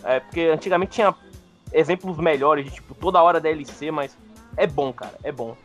É 0.03 0.19
porque 0.19 0.41
antigamente 0.41 0.93
tinha 0.93 1.13
exemplos 1.73 2.17
melhores 2.17 2.65
de 2.65 2.71
tipo 2.71 2.95
toda 2.95 3.21
hora 3.21 3.39
DLC, 3.39 3.91
mas 3.91 4.17
é 4.55 4.65
bom, 4.65 4.93
cara, 4.93 5.13
é 5.23 5.31
bom. 5.31 5.55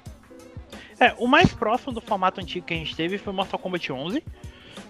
É, 0.98 1.14
o 1.18 1.26
mais 1.26 1.52
próximo 1.52 1.92
do 1.92 2.00
formato 2.00 2.40
antigo 2.40 2.66
que 2.66 2.74
a 2.74 2.76
gente 2.76 2.94
teve 2.94 3.18
foi 3.18 3.32
Mortal 3.32 3.58
Kombat 3.58 3.92
11. 3.92 4.22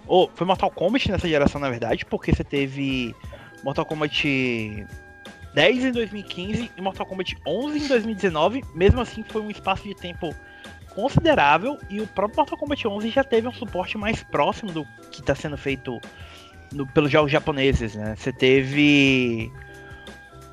Ou 0.07 0.30
foi 0.34 0.47
Mortal 0.47 0.70
Kombat 0.70 1.11
nessa 1.11 1.28
geração, 1.28 1.61
na 1.61 1.70
verdade, 1.70 2.05
porque 2.05 2.34
você 2.34 2.45
teve 2.45 3.14
Mortal 3.62 3.86
Kombat 3.86 4.86
10 5.55 5.84
em 5.84 5.92
2015 5.92 6.70
e 6.76 6.80
Mortal 6.80 7.07
Kombat 7.07 7.36
11 7.47 7.84
em 7.84 7.88
2019. 7.88 8.64
Mesmo 8.74 9.01
assim, 9.01 9.22
foi 9.22 9.40
um 9.40 9.51
espaço 9.51 9.84
de 9.84 9.95
tempo 9.95 10.34
considerável 10.95 11.78
e 11.90 12.01
o 12.01 12.07
próprio 12.07 12.38
Mortal 12.38 12.59
Kombat 12.59 12.86
11 12.86 13.11
já 13.11 13.24
teve 13.24 13.49
um 13.49 13.53
suporte 13.53 13.99
mais 13.99 14.22
próximo 14.22 14.72
do 14.72 14.84
que 15.11 15.20
está 15.20 15.34
sendo 15.34 15.57
feito 15.57 16.01
no, 16.72 16.86
pelos 16.86 17.11
jogos 17.11 17.30
japoneses, 17.30 17.95
né? 17.95 18.14
Você 18.16 18.32
teve 18.32 19.53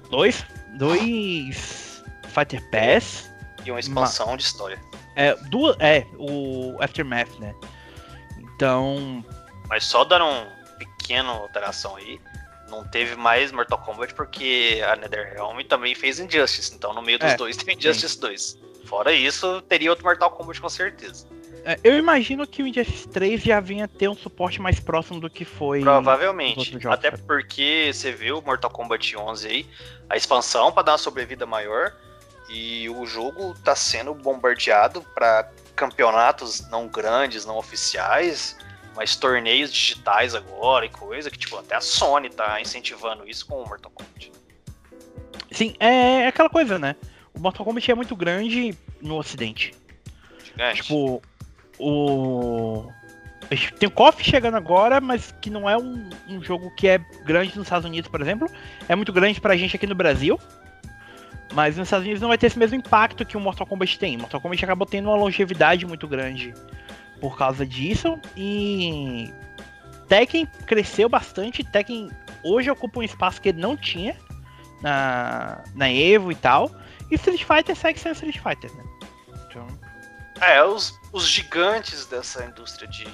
dois, 0.09 0.45
dois 0.77 2.03
Fighter 2.27 2.61
Pass 2.69 3.31
e 3.65 3.71
uma 3.71 3.79
expansão 3.79 4.27
uma, 4.27 4.37
de 4.37 4.43
história. 4.43 4.79
É, 5.15 5.35
duas, 5.49 5.75
é, 5.79 6.05
o 6.17 6.77
Aftermath, 6.81 7.39
né? 7.39 7.53
Então, 8.39 9.23
mas 9.67 9.85
só 9.85 10.03
dando 10.03 10.25
um 10.25 10.45
pequeno 10.77 11.29
alteração 11.29 11.95
aí, 11.95 12.19
não 12.69 12.87
teve 12.87 13.15
mais 13.15 13.51
Mortal 13.51 13.79
Kombat 13.79 14.13
porque 14.13 14.81
a 14.85 14.95
NetherRealm 14.95 15.59
também 15.67 15.93
fez 15.93 16.19
Injustice, 16.19 16.73
então 16.73 16.93
no 16.93 17.01
meio 17.01 17.19
dos 17.19 17.31
é, 17.31 17.37
dois 17.37 17.57
tem 17.57 17.75
Injustice 17.75 18.15
sim. 18.15 18.21
2. 18.21 18.70
Fora 18.91 19.13
isso, 19.13 19.61
teria 19.61 19.89
outro 19.89 20.03
Mortal 20.03 20.29
Kombat 20.31 20.59
com 20.59 20.67
certeza. 20.67 21.25
É, 21.63 21.79
eu 21.81 21.97
imagino 21.97 22.45
que 22.45 22.61
o 22.61 22.67
Injustice 22.67 23.07
3 23.07 23.41
já 23.41 23.61
vinha 23.61 23.87
ter 23.87 24.09
um 24.09 24.13
suporte 24.13 24.59
mais 24.61 24.81
próximo 24.81 25.21
do 25.21 25.29
que 25.29 25.45
foi. 25.45 25.79
Provavelmente. 25.79 26.71
Jogos, 26.77 26.85
até 26.87 27.09
porque 27.09 27.89
você 27.93 28.11
viu 28.11 28.39
o 28.39 28.41
Mortal 28.41 28.69
Kombat 28.69 29.15
11 29.15 29.47
aí, 29.47 29.65
a 30.09 30.17
expansão 30.17 30.73
para 30.73 30.83
dar 30.83 30.91
uma 30.91 30.97
sobrevida 30.97 31.45
maior. 31.45 31.95
E 32.49 32.89
o 32.89 33.05
jogo 33.05 33.55
tá 33.63 33.77
sendo 33.77 34.13
bombardeado 34.13 35.01
para 35.15 35.49
campeonatos 35.73 36.69
não 36.69 36.89
grandes, 36.89 37.45
não 37.45 37.57
oficiais 37.57 38.57
mas 38.93 39.15
torneios 39.15 39.71
digitais 39.71 40.35
agora 40.35 40.85
e 40.85 40.89
coisa 40.89 41.31
que, 41.31 41.37
tipo, 41.37 41.55
até 41.57 41.75
a 41.75 41.79
Sony 41.79 42.29
tá 42.29 42.59
incentivando 42.59 43.25
isso 43.25 43.45
com 43.45 43.61
o 43.61 43.65
Mortal 43.65 43.89
Kombat. 43.89 44.33
Sim, 45.49 45.73
é, 45.79 46.23
é 46.23 46.27
aquela 46.27 46.49
coisa, 46.49 46.77
né? 46.77 46.97
Mortal 47.41 47.65
Kombat 47.65 47.91
é 47.91 47.95
muito 47.95 48.15
grande 48.15 48.75
no 49.01 49.17
ocidente. 49.17 49.73
Gigante. 50.45 50.83
Tipo, 50.83 51.21
o... 51.79 52.91
Tem 53.79 53.89
o 53.89 53.91
KOF 53.91 54.23
chegando 54.23 54.55
agora, 54.55 55.01
mas 55.01 55.35
que 55.41 55.49
não 55.49 55.69
é 55.69 55.75
um, 55.75 56.09
um, 56.29 56.41
jogo 56.41 56.73
que 56.75 56.87
é 56.87 56.99
grande 57.25 57.57
nos 57.57 57.65
Estados 57.65 57.85
Unidos, 57.85 58.09
por 58.09 58.21
exemplo. 58.21 58.47
É 58.87 58.95
muito 58.95 59.11
grande 59.11 59.41
pra 59.41 59.57
gente 59.57 59.75
aqui 59.75 59.85
no 59.85 59.95
Brasil. 59.95 60.39
Mas 61.53 61.75
nos 61.75 61.87
Estados 61.87 62.05
Unidos 62.05 62.21
não 62.21 62.29
vai 62.29 62.37
ter 62.37 62.47
esse 62.47 62.57
mesmo 62.57 62.77
impacto 62.77 63.25
que 63.25 63.35
o 63.35 63.39
Mortal 63.39 63.67
Kombat 63.67 63.99
tem. 63.99 64.17
Mortal 64.17 64.39
Kombat 64.39 64.63
acabou 64.63 64.87
tendo 64.87 65.09
uma 65.09 65.17
longevidade 65.17 65.85
muito 65.85 66.07
grande 66.07 66.53
por 67.19 67.37
causa 67.37 67.65
disso. 67.65 68.17
E 68.37 69.29
Tekken 70.07 70.45
cresceu 70.65 71.09
bastante. 71.09 71.61
Tekken 71.61 72.09
hoje 72.43 72.71
ocupa 72.71 72.99
um 72.99 73.03
espaço 73.03 73.41
que 73.41 73.49
ele 73.49 73.59
não 73.59 73.75
tinha 73.75 74.15
na, 74.81 75.61
na 75.75 75.91
Evo 75.91 76.31
e 76.31 76.35
tal. 76.35 76.71
E 77.12 77.16
Street 77.16 77.43
Fighter 77.43 77.76
segue 77.76 77.99
sendo 77.99 78.14
Street 78.14 78.39
Fighter, 78.39 78.74
né? 78.76 78.84
Então... 79.47 79.68
É, 80.39 80.64
os, 80.64 80.97
os 81.12 81.28
gigantes 81.28 82.05
dessa 82.07 82.43
indústria 82.45 82.88
de 82.88 83.05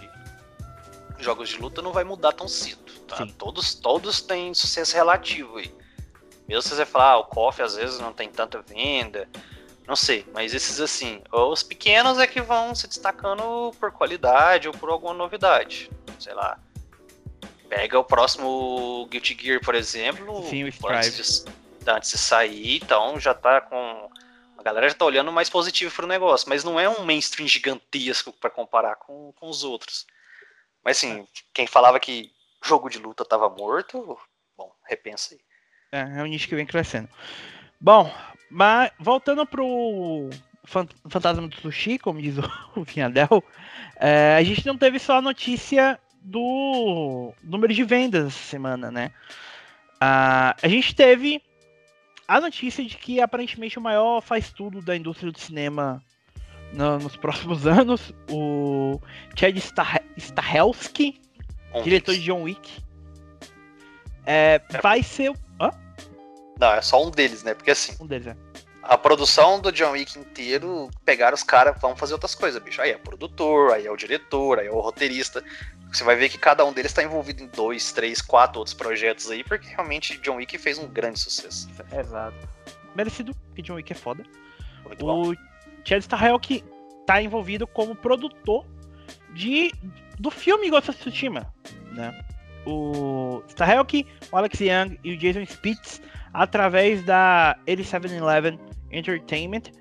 jogos 1.19 1.49
de 1.49 1.57
luta 1.57 1.81
não 1.81 1.91
vai 1.91 2.03
mudar 2.03 2.31
tão 2.31 2.47
cedo. 2.47 2.93
Tá? 3.07 3.27
Todos, 3.37 3.73
todos 3.73 4.21
têm 4.21 4.53
sucesso 4.53 4.95
relativo 4.95 5.57
aí. 5.57 5.73
Mesmo 6.47 6.61
se 6.61 6.69
você 6.69 6.85
falar, 6.85 7.11
ah, 7.11 7.17
o 7.17 7.25
KOF 7.25 7.61
às 7.61 7.75
vezes 7.75 7.99
não 7.99 8.13
tem 8.13 8.29
tanta 8.29 8.61
venda, 8.61 9.27
não 9.87 9.95
sei, 9.95 10.25
mas 10.33 10.53
esses 10.53 10.81
assim, 10.81 11.21
os 11.31 11.63
pequenos 11.63 12.19
é 12.19 12.27
que 12.27 12.41
vão 12.41 12.75
se 12.75 12.87
destacando 12.87 13.71
por 13.79 13.91
qualidade 13.91 14.67
ou 14.67 14.73
por 14.73 14.89
alguma 14.89 15.13
novidade. 15.13 15.89
Sei 16.19 16.33
lá. 16.33 16.59
Pega 17.69 17.97
o 17.97 18.03
próximo 18.03 19.07
Guilty 19.09 19.37
Gear, 19.39 19.61
por 19.61 19.75
exemplo. 19.75 20.45
Sim, 20.49 20.65
o 20.65 20.67
Strive. 20.67 21.45
Antes 21.87 22.11
de, 22.11 22.17
sair, 22.17 22.77
então 22.77 23.19
já 23.19 23.33
tá 23.33 23.61
com. 23.61 24.09
A 24.57 24.63
galera 24.63 24.89
já 24.89 24.95
tá 24.95 25.05
olhando 25.05 25.31
mais 25.31 25.49
positivo 25.49 25.93
pro 25.93 26.07
negócio, 26.07 26.49
mas 26.49 26.63
não 26.63 26.79
é 26.79 26.89
um 26.89 27.05
mainstream 27.05 27.47
gigantesco 27.47 28.33
para 28.33 28.49
comparar 28.49 28.95
com, 28.95 29.31
com 29.33 29.49
os 29.49 29.63
outros. 29.63 30.05
Mas 30.83 30.97
assim, 30.97 31.27
quem 31.53 31.67
falava 31.67 31.99
que 31.99 32.31
jogo 32.63 32.89
de 32.89 32.97
luta 32.97 33.23
tava 33.23 33.49
morto, 33.49 34.17
bom, 34.57 34.71
repensa 34.85 35.35
aí. 35.35 35.41
É, 35.91 36.19
é 36.19 36.23
um 36.23 36.25
nicho 36.25 36.47
que 36.47 36.55
vem 36.55 36.65
crescendo. 36.65 37.07
Bom, 37.79 38.11
mas 38.49 38.91
voltando 38.99 39.45
pro 39.45 40.29
Fantasma 41.09 41.47
do 41.47 41.61
Sushi, 41.61 41.97
como 41.99 42.21
diz 42.21 42.35
o 42.75 42.83
Vinhadel, 42.83 43.43
é, 43.95 44.35
a 44.35 44.43
gente 44.43 44.65
não 44.65 44.77
teve 44.77 44.99
só 44.99 45.17
a 45.17 45.21
notícia 45.21 45.99
do 46.21 47.33
número 47.41 47.73
de 47.73 47.83
vendas 47.83 48.27
essa 48.27 48.43
semana, 48.49 48.91
né? 48.91 49.13
a 49.99 50.55
gente 50.65 50.93
teve 50.93 51.41
a 52.27 52.41
notícia 52.41 52.83
de 52.83 52.97
que 52.97 53.21
aparentemente 53.21 53.79
o 53.79 53.81
maior 53.81 54.21
faz 54.21 54.51
tudo 54.51 54.81
da 54.81 54.95
indústria 54.95 55.31
do 55.31 55.39
cinema 55.39 56.03
no, 56.73 56.99
nos 56.99 57.15
próximos 57.15 57.65
anos, 57.67 58.13
o 58.29 58.99
Chad 59.35 59.55
Stahelski, 60.17 61.21
diretor 61.83 62.13
de 62.13 62.21
John 62.21 62.43
Wick, 62.43 62.83
é, 64.25 64.61
vai 64.81 65.01
ser. 65.01 65.31
Hã? 65.59 65.71
Não, 66.59 66.73
é 66.73 66.81
só 66.81 67.01
um 67.05 67.09
deles, 67.09 67.43
né? 67.43 67.53
Porque 67.53 67.71
assim. 67.71 67.95
Um 68.01 68.05
deles, 68.05 68.27
é. 68.27 68.35
A 68.83 68.97
produção 68.97 69.59
do 69.59 69.71
John 69.71 69.91
Wick 69.91 70.17
inteiro, 70.17 70.89
pegaram 71.03 71.35
os 71.35 71.43
caras, 71.43 71.79
vão 71.79 71.95
fazer 71.95 72.13
outras 72.13 72.35
coisas, 72.35 72.61
bicho. 72.61 72.81
Aí 72.81 72.91
é 72.91 72.95
o 72.95 72.99
produtor, 72.99 73.73
aí 73.73 73.85
é 73.85 73.91
o 73.91 73.97
diretor, 73.97 74.59
aí 74.59 74.67
é 74.67 74.71
o 74.71 74.79
roteirista. 74.79 75.43
Você 75.91 76.03
vai 76.03 76.15
ver 76.15 76.29
que 76.29 76.37
cada 76.37 76.65
um 76.65 76.73
deles 76.73 76.91
está 76.91 77.03
envolvido 77.03 77.43
em 77.43 77.47
dois, 77.47 77.91
três, 77.91 78.21
quatro 78.21 78.59
outros 78.59 78.73
projetos 78.73 79.31
aí, 79.31 79.43
porque 79.43 79.67
realmente 79.69 80.17
John 80.19 80.35
Wick 80.35 80.57
fez 80.57 80.77
um 80.77 80.87
grande 80.87 81.19
sucesso. 81.19 81.69
Exato. 81.91 82.35
Merecido, 82.95 83.33
porque 83.47 83.61
John 83.61 83.75
Wick 83.75 83.91
é 83.91 83.95
foda. 83.95 84.23
Muito 84.85 85.05
o 85.05 85.35
Chad 85.83 86.01
Stahelski 86.01 86.63
tá 87.05 87.21
envolvido 87.21 87.65
como 87.65 87.95
produtor 87.95 88.65
de, 89.33 89.71
do 90.19 90.29
filme 90.29 90.69
Ghost 90.69 90.89
of 90.89 90.99
Tsushima, 90.99 91.53
né? 91.93 92.23
O 92.65 93.41
Stahelski, 93.47 94.05
o 94.31 94.37
Alex 94.37 94.59
Young 94.59 94.99
e 95.03 95.13
o 95.13 95.17
Jason 95.17 95.45
Spitz 95.45 96.01
através 96.33 97.01
da 97.03 97.57
8711 97.65 98.59
Entertainment 98.91 99.71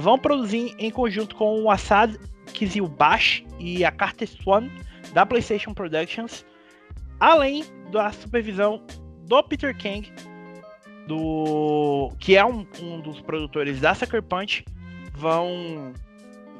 vão 0.00 0.18
produzir 0.18 0.74
em 0.78 0.90
conjunto 0.90 1.36
com 1.36 1.62
o 1.62 1.70
Assad 1.70 2.18
Kizilbash 2.52 3.44
e 3.58 3.84
a 3.84 3.92
Carter 3.92 4.28
Swan 4.28 4.68
da 5.14 5.24
PlayStation 5.24 5.72
Productions, 5.72 6.44
além 7.18 7.64
da 7.90 8.12
supervisão 8.12 8.84
do 9.22 9.42
Peter 9.44 9.74
King 9.76 10.12
do 11.06 12.12
que 12.18 12.36
é 12.36 12.44
um, 12.44 12.66
um 12.80 13.00
dos 13.00 13.20
produtores 13.20 13.80
da 13.80 13.94
Sucker 13.94 14.22
Punch, 14.22 14.64
vão 15.12 15.92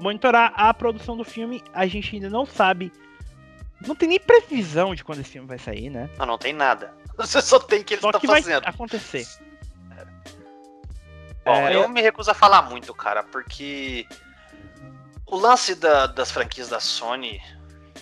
monitorar 0.00 0.52
a 0.56 0.72
produção 0.72 1.16
do 1.16 1.24
filme. 1.24 1.62
A 1.72 1.86
gente 1.86 2.14
ainda 2.14 2.28
não 2.30 2.44
sabe, 2.46 2.92
não 3.86 3.94
tem 3.94 4.08
nem 4.08 4.20
previsão 4.20 4.94
de 4.94 5.02
quando 5.02 5.20
esse 5.20 5.30
filme 5.30 5.48
vai 5.48 5.58
sair, 5.58 5.90
né? 5.90 6.08
Não, 6.18 6.26
não 6.26 6.38
tem 6.38 6.52
nada. 6.52 6.92
Você 7.16 7.40
só 7.40 7.58
tem 7.58 7.82
que 7.82 7.94
ele 7.94 8.00
Só 8.02 8.12
tá 8.12 8.20
que 8.20 8.26
vai 8.26 8.42
fazendo. 8.42 8.64
acontecer. 8.66 9.26
Bom, 11.44 11.52
É, 11.54 11.74
eu 11.74 11.88
me 11.88 12.00
recuso 12.00 12.30
a 12.30 12.34
falar 12.34 12.62
muito, 12.62 12.94
cara, 12.94 13.22
porque 13.22 14.06
o 15.26 15.36
lance 15.36 15.74
da- 15.74 16.06
das 16.06 16.30
franquias 16.30 16.68
da 16.70 16.80
Sony 16.80 17.40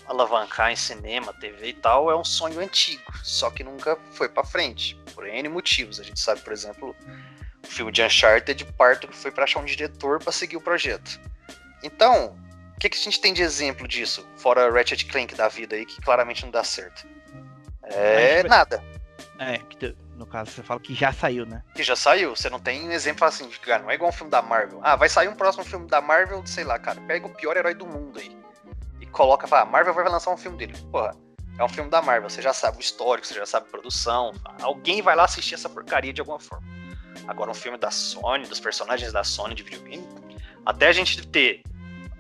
alavancar 0.06 0.70
em 0.70 0.76
cinema, 0.76 1.32
TV 1.32 1.68
e 1.68 1.72
tal 1.72 2.10
é 2.10 2.16
um 2.16 2.24
sonho 2.24 2.60
antigo, 2.60 3.12
só 3.22 3.50
que 3.50 3.64
nunca 3.64 3.98
foi 4.12 4.28
pra 4.28 4.44
frente, 4.44 4.98
por 5.14 5.26
N 5.26 5.48
motivos. 5.48 6.00
A 6.00 6.02
gente 6.02 6.20
sabe, 6.20 6.40
por 6.40 6.52
exemplo, 6.52 6.94
o 7.62 7.66
filme 7.66 7.92
de 7.92 8.02
Uncharted 8.02 8.64
parto 8.76 9.08
que 9.08 9.16
foi 9.16 9.30
pra 9.30 9.44
achar 9.44 9.60
um 9.60 9.64
diretor 9.64 10.18
pra 10.18 10.32
seguir 10.32 10.56
o 10.56 10.60
projeto. 10.60 11.20
Então, 11.82 12.36
o 12.76 12.78
que, 12.78 12.88
que 12.88 12.98
a 12.98 13.02
gente 13.02 13.20
tem 13.20 13.32
de 13.32 13.42
exemplo 13.42 13.86
disso, 13.86 14.26
fora 14.36 14.70
Ratchet 14.70 15.06
Clank 15.06 15.34
da 15.34 15.48
vida 15.48 15.76
aí, 15.76 15.86
que 15.86 16.00
claramente 16.00 16.44
não 16.44 16.50
dá 16.50 16.64
certo? 16.64 17.06
É 17.82 18.42
nada. 18.44 18.82
É, 19.38 19.60
no 20.16 20.26
caso 20.26 20.50
você 20.50 20.62
fala 20.62 20.78
que 20.78 20.94
já 20.94 21.12
saiu, 21.12 21.44
né? 21.44 21.62
que 21.74 21.82
já 21.82 21.96
saiu, 21.96 22.36
você 22.36 22.48
não 22.48 22.60
tem 22.60 22.88
um 22.88 22.92
exemplo 22.92 23.26
assim, 23.26 23.48
de, 23.48 23.58
cara, 23.58 23.82
não 23.82 23.90
é 23.90 23.94
igual 23.94 24.10
um 24.10 24.12
filme 24.12 24.30
da 24.30 24.40
Marvel. 24.40 24.80
Ah, 24.82 24.94
vai 24.94 25.08
sair 25.08 25.28
um 25.28 25.34
próximo 25.34 25.64
filme 25.64 25.88
da 25.88 26.00
Marvel, 26.00 26.46
sei 26.46 26.64
lá, 26.64 26.78
cara, 26.78 27.00
pega 27.02 27.26
o 27.26 27.34
pior 27.34 27.56
herói 27.56 27.74
do 27.74 27.86
mundo 27.86 28.18
aí. 28.18 28.41
Coloca, 29.12 29.46
fala, 29.46 29.62
a 29.62 29.66
Marvel 29.66 29.94
vai 29.94 30.04
lançar 30.08 30.32
um 30.32 30.36
filme 30.36 30.56
dele. 30.56 30.74
Porra, 30.90 31.14
é 31.58 31.64
um 31.64 31.68
filme 31.68 31.90
da 31.90 32.00
Marvel, 32.02 32.28
você 32.30 32.40
já 32.42 32.52
sabe 32.52 32.78
o 32.78 32.80
histórico, 32.80 33.26
você 33.26 33.34
já 33.34 33.46
sabe 33.46 33.66
a 33.68 33.70
produção. 33.70 34.32
Alguém 34.60 35.02
vai 35.02 35.14
lá 35.14 35.24
assistir 35.24 35.54
essa 35.54 35.68
porcaria 35.68 36.12
de 36.12 36.20
alguma 36.20 36.40
forma. 36.40 36.66
Agora, 37.28 37.50
um 37.50 37.54
filme 37.54 37.76
da 37.78 37.90
Sony, 37.90 38.46
dos 38.46 38.58
personagens 38.58 39.12
da 39.12 39.22
Sony 39.22 39.54
de 39.54 39.62
videogame, 39.62 40.06
até 40.64 40.88
a 40.88 40.92
gente 40.92 41.26
ter 41.28 41.62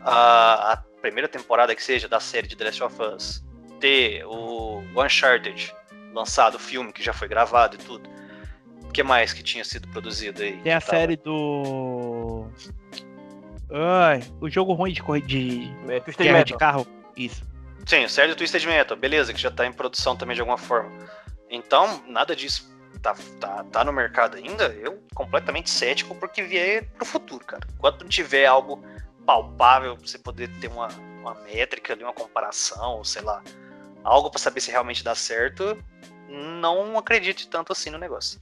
a, 0.00 0.72
a 0.72 0.76
primeira 1.00 1.28
temporada 1.28 1.74
que 1.74 1.82
seja 1.82 2.06
da 2.08 2.20
série 2.20 2.46
de 2.46 2.54
The 2.56 2.64
Last 2.64 2.82
of 2.84 3.02
Us, 3.02 3.44
ter 3.80 4.24
o 4.26 4.82
Uncharted 4.96 5.74
lançado, 6.12 6.56
o 6.56 6.58
filme 6.58 6.92
que 6.92 7.02
já 7.02 7.12
foi 7.12 7.26
gravado 7.26 7.76
e 7.76 7.78
tudo. 7.78 8.08
O 8.84 8.92
que 8.92 9.02
mais 9.02 9.32
que 9.32 9.42
tinha 9.42 9.64
sido 9.64 9.88
produzido 9.88 10.42
aí? 10.42 10.58
Tem 10.60 10.72
a 10.74 10.80
tava- 10.80 10.90
série 10.92 11.16
do. 11.16 12.46
Ai, 13.72 14.22
o 14.40 14.50
jogo 14.50 14.72
ruim 14.74 14.92
de 14.92 15.02
corrida 15.02 15.26
de 15.26 15.70
É, 15.88 16.00
Twisted 16.00 16.26
guerra 16.26 16.44
de 16.44 16.52
Metal. 16.52 16.58
carro. 16.58 16.86
Isso. 17.16 17.42
Sim, 17.86 18.04
o 18.04 18.08
série 18.08 18.28
do 18.28 18.36
Twisted 18.36 18.64
Metal, 18.66 18.96
beleza, 18.96 19.32
que 19.32 19.40
já 19.40 19.50
tá 19.50 19.66
em 19.66 19.72
produção 19.72 20.16
também 20.16 20.34
de 20.34 20.40
alguma 20.40 20.58
forma. 20.58 20.90
Então, 21.50 22.02
nada 22.06 22.36
disso 22.36 22.70
tá, 23.02 23.14
tá, 23.40 23.64
tá 23.64 23.84
no 23.84 23.92
mercado 23.92 24.36
ainda. 24.36 24.66
Eu 24.68 25.02
completamente 25.14 25.68
cético 25.70 26.14
porque 26.14 26.42
vier 26.42 26.84
pro 26.92 27.04
futuro, 27.04 27.44
cara. 27.44 27.66
Enquanto 27.74 28.02
não 28.02 28.08
tiver 28.08 28.46
algo 28.46 28.82
palpável 29.26 29.96
pra 29.96 30.06
você 30.06 30.18
poder 30.18 30.48
ter 30.60 30.68
uma, 30.68 30.88
uma 31.20 31.34
métrica 31.34 31.92
ali, 31.92 32.02
uma 32.04 32.12
comparação, 32.12 32.98
ou 32.98 33.04
sei 33.04 33.22
lá, 33.22 33.42
algo 34.04 34.30
pra 34.30 34.38
saber 34.38 34.60
se 34.60 34.70
realmente 34.70 35.02
dá 35.02 35.14
certo, 35.14 35.76
não 36.28 36.96
acredite 36.98 37.48
tanto 37.48 37.72
assim 37.72 37.90
no 37.90 37.98
negócio. 37.98 38.38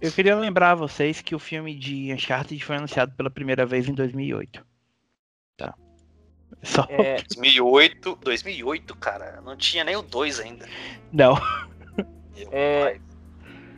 Eu 0.00 0.12
queria 0.12 0.36
lembrar 0.36 0.72
a 0.72 0.74
vocês 0.76 1.20
que 1.20 1.34
o 1.34 1.38
filme 1.38 1.74
de 1.74 2.12
Uncharted 2.12 2.62
foi 2.64 2.76
anunciado 2.76 3.12
pela 3.16 3.30
primeira 3.30 3.66
vez 3.66 3.88
em 3.88 3.94
2008. 3.94 4.64
Tá. 5.56 5.74
Só. 6.62 6.86
É, 6.88 7.16
2008, 7.34 8.18
2008, 8.22 8.96
cara, 8.96 9.40
não 9.44 9.56
tinha 9.56 9.82
nem 9.84 9.96
o 9.96 10.02
2 10.02 10.40
ainda. 10.40 10.66
Não. 11.12 11.34
Eu- 12.36 12.48
É, 12.52 13.00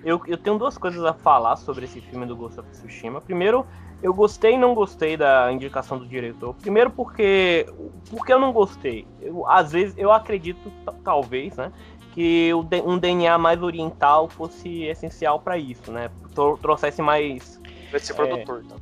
eu, 0.05 0.21
eu 0.27 0.37
tenho 0.37 0.59
duas 0.59 0.77
coisas 0.77 1.03
a 1.03 1.15
falar 1.15 1.57
sobre 1.57 1.87
esse 1.87 1.99
filme 1.99 2.27
do 2.27 2.37
Ghost 2.37 2.61
of 2.61 2.69
Tsushima. 2.71 3.19
Primeiro, 3.23 3.67
eu 4.03 4.13
gostei 4.13 4.53
e 4.53 4.59
não 4.59 4.75
gostei 4.75 5.17
da 5.17 5.51
indicação 5.51 5.99
do 5.99 6.07
diretor. 6.07 6.55
Primeiro 6.57 6.91
porque 6.91 7.67
porque 8.11 8.31
eu 8.31 8.39
não 8.39 8.53
gostei. 8.53 9.07
Eu, 9.23 9.47
às 9.49 9.73
vezes 9.73 9.95
eu 9.97 10.13
acredito 10.13 10.71
ta- 10.85 10.93
talvez, 11.03 11.57
né, 11.57 11.73
que 12.15 12.51
um 12.85 12.99
DNA 12.99 13.37
mais 13.39 13.63
oriental 13.63 14.29
fosse 14.29 14.85
essencial 14.85 15.39
para 15.41 15.57
isso, 15.59 15.91
né? 15.93 16.11
Tro- 16.35 16.59
trouxesse 16.61 17.01
mais 17.03 17.61
Vai 17.91 18.01
ser 18.01 18.15
produtor, 18.15 18.63
então. 18.65 18.77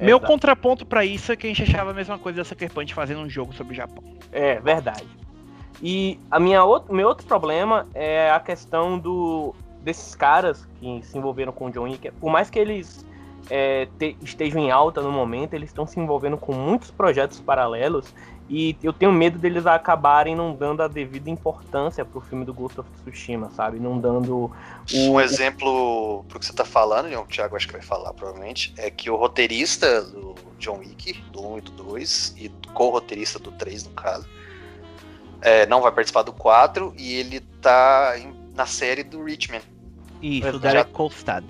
Meu 0.00 0.18
Exato. 0.18 0.26
contraponto 0.32 0.86
pra 0.86 1.04
isso 1.04 1.32
é 1.32 1.36
que 1.36 1.46
a 1.46 1.50
gente 1.50 1.62
achava 1.64 1.90
a 1.90 1.94
mesma 1.94 2.18
coisa 2.18 2.38
da 2.38 2.44
Sucker 2.44 2.72
Punch 2.72 2.94
fazendo 2.94 3.20
um 3.20 3.28
jogo 3.28 3.52
sobre 3.52 3.72
o 3.72 3.76
Japão. 3.76 4.02
É, 4.30 4.60
verdade. 4.60 5.06
E 5.82 6.18
a 6.30 6.38
minha 6.40 6.62
outro, 6.64 6.94
meu 6.94 7.08
outro 7.08 7.26
problema 7.26 7.86
é 7.94 8.30
a 8.30 8.40
questão 8.40 8.98
do 8.98 9.54
desses 9.82 10.14
caras 10.14 10.68
que 10.80 11.00
se 11.02 11.16
envolveram 11.16 11.52
com 11.52 11.66
o 11.66 11.70
John 11.70 11.84
Wick. 11.84 12.10
Por 12.12 12.30
mais 12.30 12.50
que 12.50 12.58
eles 12.58 13.04
é, 13.48 13.86
te- 13.98 14.16
estejam 14.20 14.60
em 14.62 14.70
alta 14.70 15.00
no 15.00 15.10
momento, 15.10 15.54
eles 15.54 15.70
estão 15.70 15.86
se 15.86 15.98
envolvendo 15.98 16.36
com 16.36 16.52
muitos 16.52 16.90
projetos 16.90 17.40
paralelos 17.40 18.12
e 18.48 18.76
eu 18.82 18.92
tenho 18.92 19.12
medo 19.12 19.38
deles 19.38 19.66
acabarem 19.66 20.34
não 20.34 20.54
dando 20.54 20.82
a 20.82 20.88
devida 20.88 21.28
importância 21.28 22.04
pro 22.04 22.20
filme 22.20 22.44
do 22.44 22.54
Ghost 22.54 22.80
of 22.80 22.88
Tsushima, 23.04 23.50
sabe? 23.50 23.78
Não 23.78 23.98
dando 23.98 24.36
o, 24.36 24.52
Um 24.94 25.20
exemplo 25.20 26.24
pro 26.28 26.38
que 26.38 26.46
você 26.46 26.52
tá 26.52 26.64
falando, 26.64 27.08
que 27.10 27.16
o 27.16 27.24
Thiago 27.26 27.56
acho 27.56 27.66
que 27.66 27.74
vai 27.74 27.82
falar 27.82 28.14
provavelmente, 28.14 28.72
é 28.78 28.90
que 28.90 29.10
o 29.10 29.16
roteirista 29.16 30.02
do 30.02 30.34
John 30.58 30.78
Wick, 30.78 31.20
do 31.30 31.46
1 31.46 31.58
e 31.58 31.60
do 31.60 31.72
2, 31.72 32.34
e 32.38 32.48
co-roteirista 32.72 33.38
do 33.38 33.52
3, 33.52 33.84
no 33.84 33.90
caso, 33.90 34.26
é, 35.42 35.66
não 35.66 35.82
vai 35.82 35.92
participar 35.92 36.22
do 36.22 36.32
4 36.32 36.94
e 36.96 37.14
ele 37.14 37.40
tá 37.60 38.14
em- 38.18 38.34
na 38.54 38.66
série 38.66 39.02
do 39.02 39.22
Richmond. 39.22 39.64
Isso, 40.22 40.46
o 40.46 40.48
Exato. 40.48 40.58
Derek 40.58 40.90
Kolstad. 40.90 41.44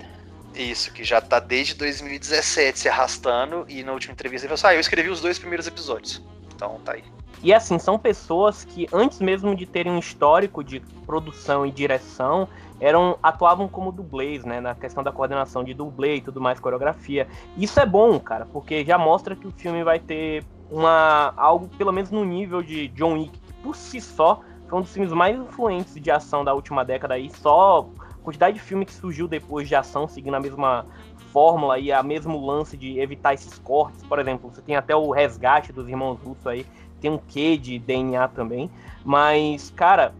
Isso, 0.53 0.91
que 0.91 1.03
já 1.03 1.21
tá 1.21 1.39
desde 1.39 1.75
2017 1.75 2.77
se 2.77 2.89
arrastando 2.89 3.65
e 3.69 3.83
na 3.83 3.93
última 3.93 4.11
entrevista 4.11 4.45
ele 4.45 4.49
falou 4.49 4.55
assim, 4.55 4.75
ah, 4.75 4.77
eu 4.77 4.81
escrevi 4.81 5.09
os 5.09 5.21
dois 5.21 5.39
primeiros 5.39 5.65
episódios. 5.65 6.21
Então 6.59 6.77
tá 6.83 6.91
aí. 6.91 7.03
E 7.41 7.53
assim, 7.53 7.79
são 7.79 7.97
pessoas 7.97 8.65
que 8.65 8.85
antes 8.91 9.21
mesmo 9.21 9.55
de 9.55 9.65
terem 9.65 9.93
um 9.93 9.99
histórico 9.99 10.61
de 10.61 10.81
produção 11.05 11.65
e 11.65 11.71
direção, 11.71 12.49
eram 12.81 13.17
atuavam 13.23 13.65
como 13.65 13.93
dublês, 13.93 14.43
né, 14.43 14.59
na 14.59 14.75
questão 14.75 15.01
da 15.01 15.09
coordenação 15.09 15.63
de 15.63 15.73
dublê 15.73 16.15
e 16.15 16.21
tudo 16.21 16.41
mais, 16.41 16.59
coreografia. 16.59 17.29
Isso 17.55 17.79
é 17.79 17.85
bom, 17.85 18.19
cara, 18.19 18.45
porque 18.45 18.83
já 18.83 18.97
mostra 18.97 19.37
que 19.37 19.47
o 19.47 19.51
filme 19.51 19.85
vai 19.85 19.99
ter 19.99 20.43
uma 20.69 21.33
algo 21.37 21.69
pelo 21.77 21.93
menos 21.93 22.11
no 22.11 22.25
nível 22.25 22.61
de 22.61 22.89
John 22.89 23.13
Wick, 23.13 23.39
que 23.39 23.53
por 23.53 23.73
si 23.73 24.01
só 24.01 24.41
foi 24.67 24.77
um 24.77 24.81
dos 24.81 24.91
filmes 24.91 25.13
mais 25.13 25.39
influentes 25.39 25.95
de 25.95 26.11
ação 26.11 26.43
da 26.43 26.53
última 26.53 26.83
década 26.83 27.13
aí, 27.13 27.31
só 27.31 27.89
a 28.19 28.21
quantidade 28.21 28.57
de 28.57 28.61
filme 28.61 28.85
que 28.85 28.93
surgiu 28.93 29.29
depois 29.29 29.67
de 29.67 29.75
ação 29.75 30.09
seguindo 30.09 30.35
a 30.35 30.39
mesma 30.41 30.85
fórmula 31.31 31.79
e 31.79 31.91
a 31.91 32.01
mesmo 32.03 32.45
lance 32.45 32.75
de 32.77 32.99
evitar 32.99 33.33
esses 33.33 33.57
cortes, 33.59 34.03
por 34.03 34.19
exemplo, 34.19 34.49
você 34.53 34.61
tem 34.61 34.75
até 34.75 34.95
o 34.95 35.11
resgate 35.11 35.71
dos 35.71 35.87
irmãos 35.87 36.19
russos 36.19 36.45
aí, 36.47 36.65
tem 36.99 37.11
um 37.11 37.17
quê 37.17 37.57
de 37.57 37.79
DNA 37.79 38.27
também, 38.29 38.69
mas, 39.03 39.71
cara, 39.75 40.13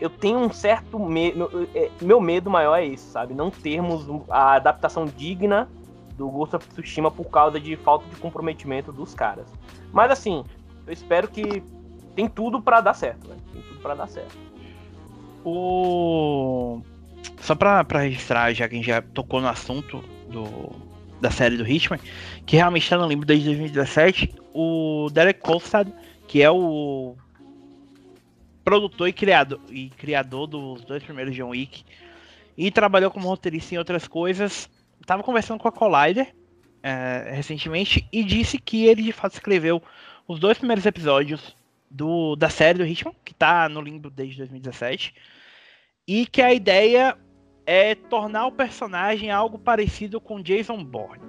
eu 0.00 0.10
tenho 0.10 0.38
um 0.38 0.52
certo 0.52 0.98
medo, 0.98 1.50
meu 2.02 2.20
medo 2.20 2.50
maior 2.50 2.76
é 2.76 2.86
esse, 2.86 3.04
sabe? 3.10 3.34
Não 3.34 3.50
termos 3.50 4.06
a 4.28 4.54
adaptação 4.54 5.06
digna 5.06 5.68
do 6.16 6.28
Ghost 6.28 6.56
of 6.56 6.68
Tsushima 6.68 7.10
por 7.10 7.26
causa 7.26 7.60
de 7.60 7.76
falta 7.76 8.06
de 8.08 8.16
comprometimento 8.16 8.92
dos 8.92 9.14
caras. 9.14 9.46
Mas 9.92 10.10
assim, 10.10 10.44
eu 10.86 10.92
espero 10.92 11.28
que 11.28 11.62
tem 12.14 12.28
tudo 12.28 12.60
pra 12.60 12.80
dar 12.80 12.94
certo, 12.94 13.28
né? 13.28 13.36
Tem 13.52 13.62
tudo 13.62 13.80
pra 13.80 13.94
dar 13.94 14.08
certo. 14.08 14.36
O. 15.44 16.80
Só 17.38 17.54
pra 17.54 17.84
registrar, 17.92 18.52
já 18.52 18.68
que 18.68 18.74
a 18.74 18.78
gente 18.78 18.86
já 18.86 19.02
tocou 19.02 19.40
no 19.40 19.48
assunto 19.48 20.02
do, 20.36 20.70
da 21.20 21.30
série 21.30 21.56
do 21.56 21.66
Hitman, 21.66 21.98
que 22.44 22.56
realmente 22.56 22.88
tá 22.88 22.98
no 22.98 23.08
limbo 23.08 23.24
desde 23.24 23.46
2017, 23.46 24.34
o 24.52 25.08
Derek 25.10 25.40
Kolstad, 25.40 25.88
que 26.28 26.42
é 26.42 26.50
o 26.50 27.16
produtor 28.62 29.08
e 29.08 29.12
criador, 29.12 29.60
e 29.70 29.88
criador 29.90 30.46
dos 30.46 30.84
dois 30.84 31.02
primeiros 31.02 31.34
John 31.34 31.50
Wick, 31.50 31.84
e 32.56 32.70
trabalhou 32.70 33.10
como 33.10 33.28
roteirista 33.28 33.74
em 33.74 33.78
outras 33.78 34.06
coisas, 34.06 34.68
tava 35.06 35.22
conversando 35.22 35.58
com 35.58 35.68
a 35.68 35.72
Collider 35.72 36.34
eh, 36.82 37.32
recentemente 37.34 38.06
e 38.12 38.24
disse 38.24 38.58
que 38.58 38.86
ele 38.86 39.02
de 39.02 39.12
fato 39.12 39.34
escreveu 39.34 39.82
os 40.26 40.38
dois 40.38 40.58
primeiros 40.58 40.84
episódios 40.84 41.56
do, 41.90 42.34
da 42.34 42.50
série 42.50 42.78
do 42.78 42.86
Hitman, 42.86 43.14
que 43.24 43.32
tá 43.32 43.68
no 43.68 43.80
limbo 43.80 44.10
desde 44.10 44.38
2017, 44.38 45.14
e 46.08 46.26
que 46.26 46.42
a 46.42 46.52
ideia 46.52 47.16
é 47.66 47.94
tornar 47.94 48.46
o 48.46 48.52
personagem 48.52 49.30
algo 49.30 49.58
parecido 49.58 50.20
com 50.20 50.40
Jason 50.40 50.82
Bourne. 50.84 51.24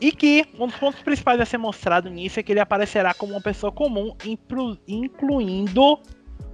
E 0.00 0.10
que 0.12 0.46
um 0.58 0.66
dos 0.66 0.76
pontos 0.76 1.00
principais 1.02 1.40
a 1.40 1.46
ser 1.46 1.58
mostrado 1.58 2.10
nisso 2.10 2.40
é 2.40 2.42
que 2.42 2.52
ele 2.52 2.60
aparecerá 2.60 3.14
como 3.14 3.32
uma 3.32 3.40
pessoa 3.40 3.70
comum, 3.72 4.14
incluindo 4.86 6.00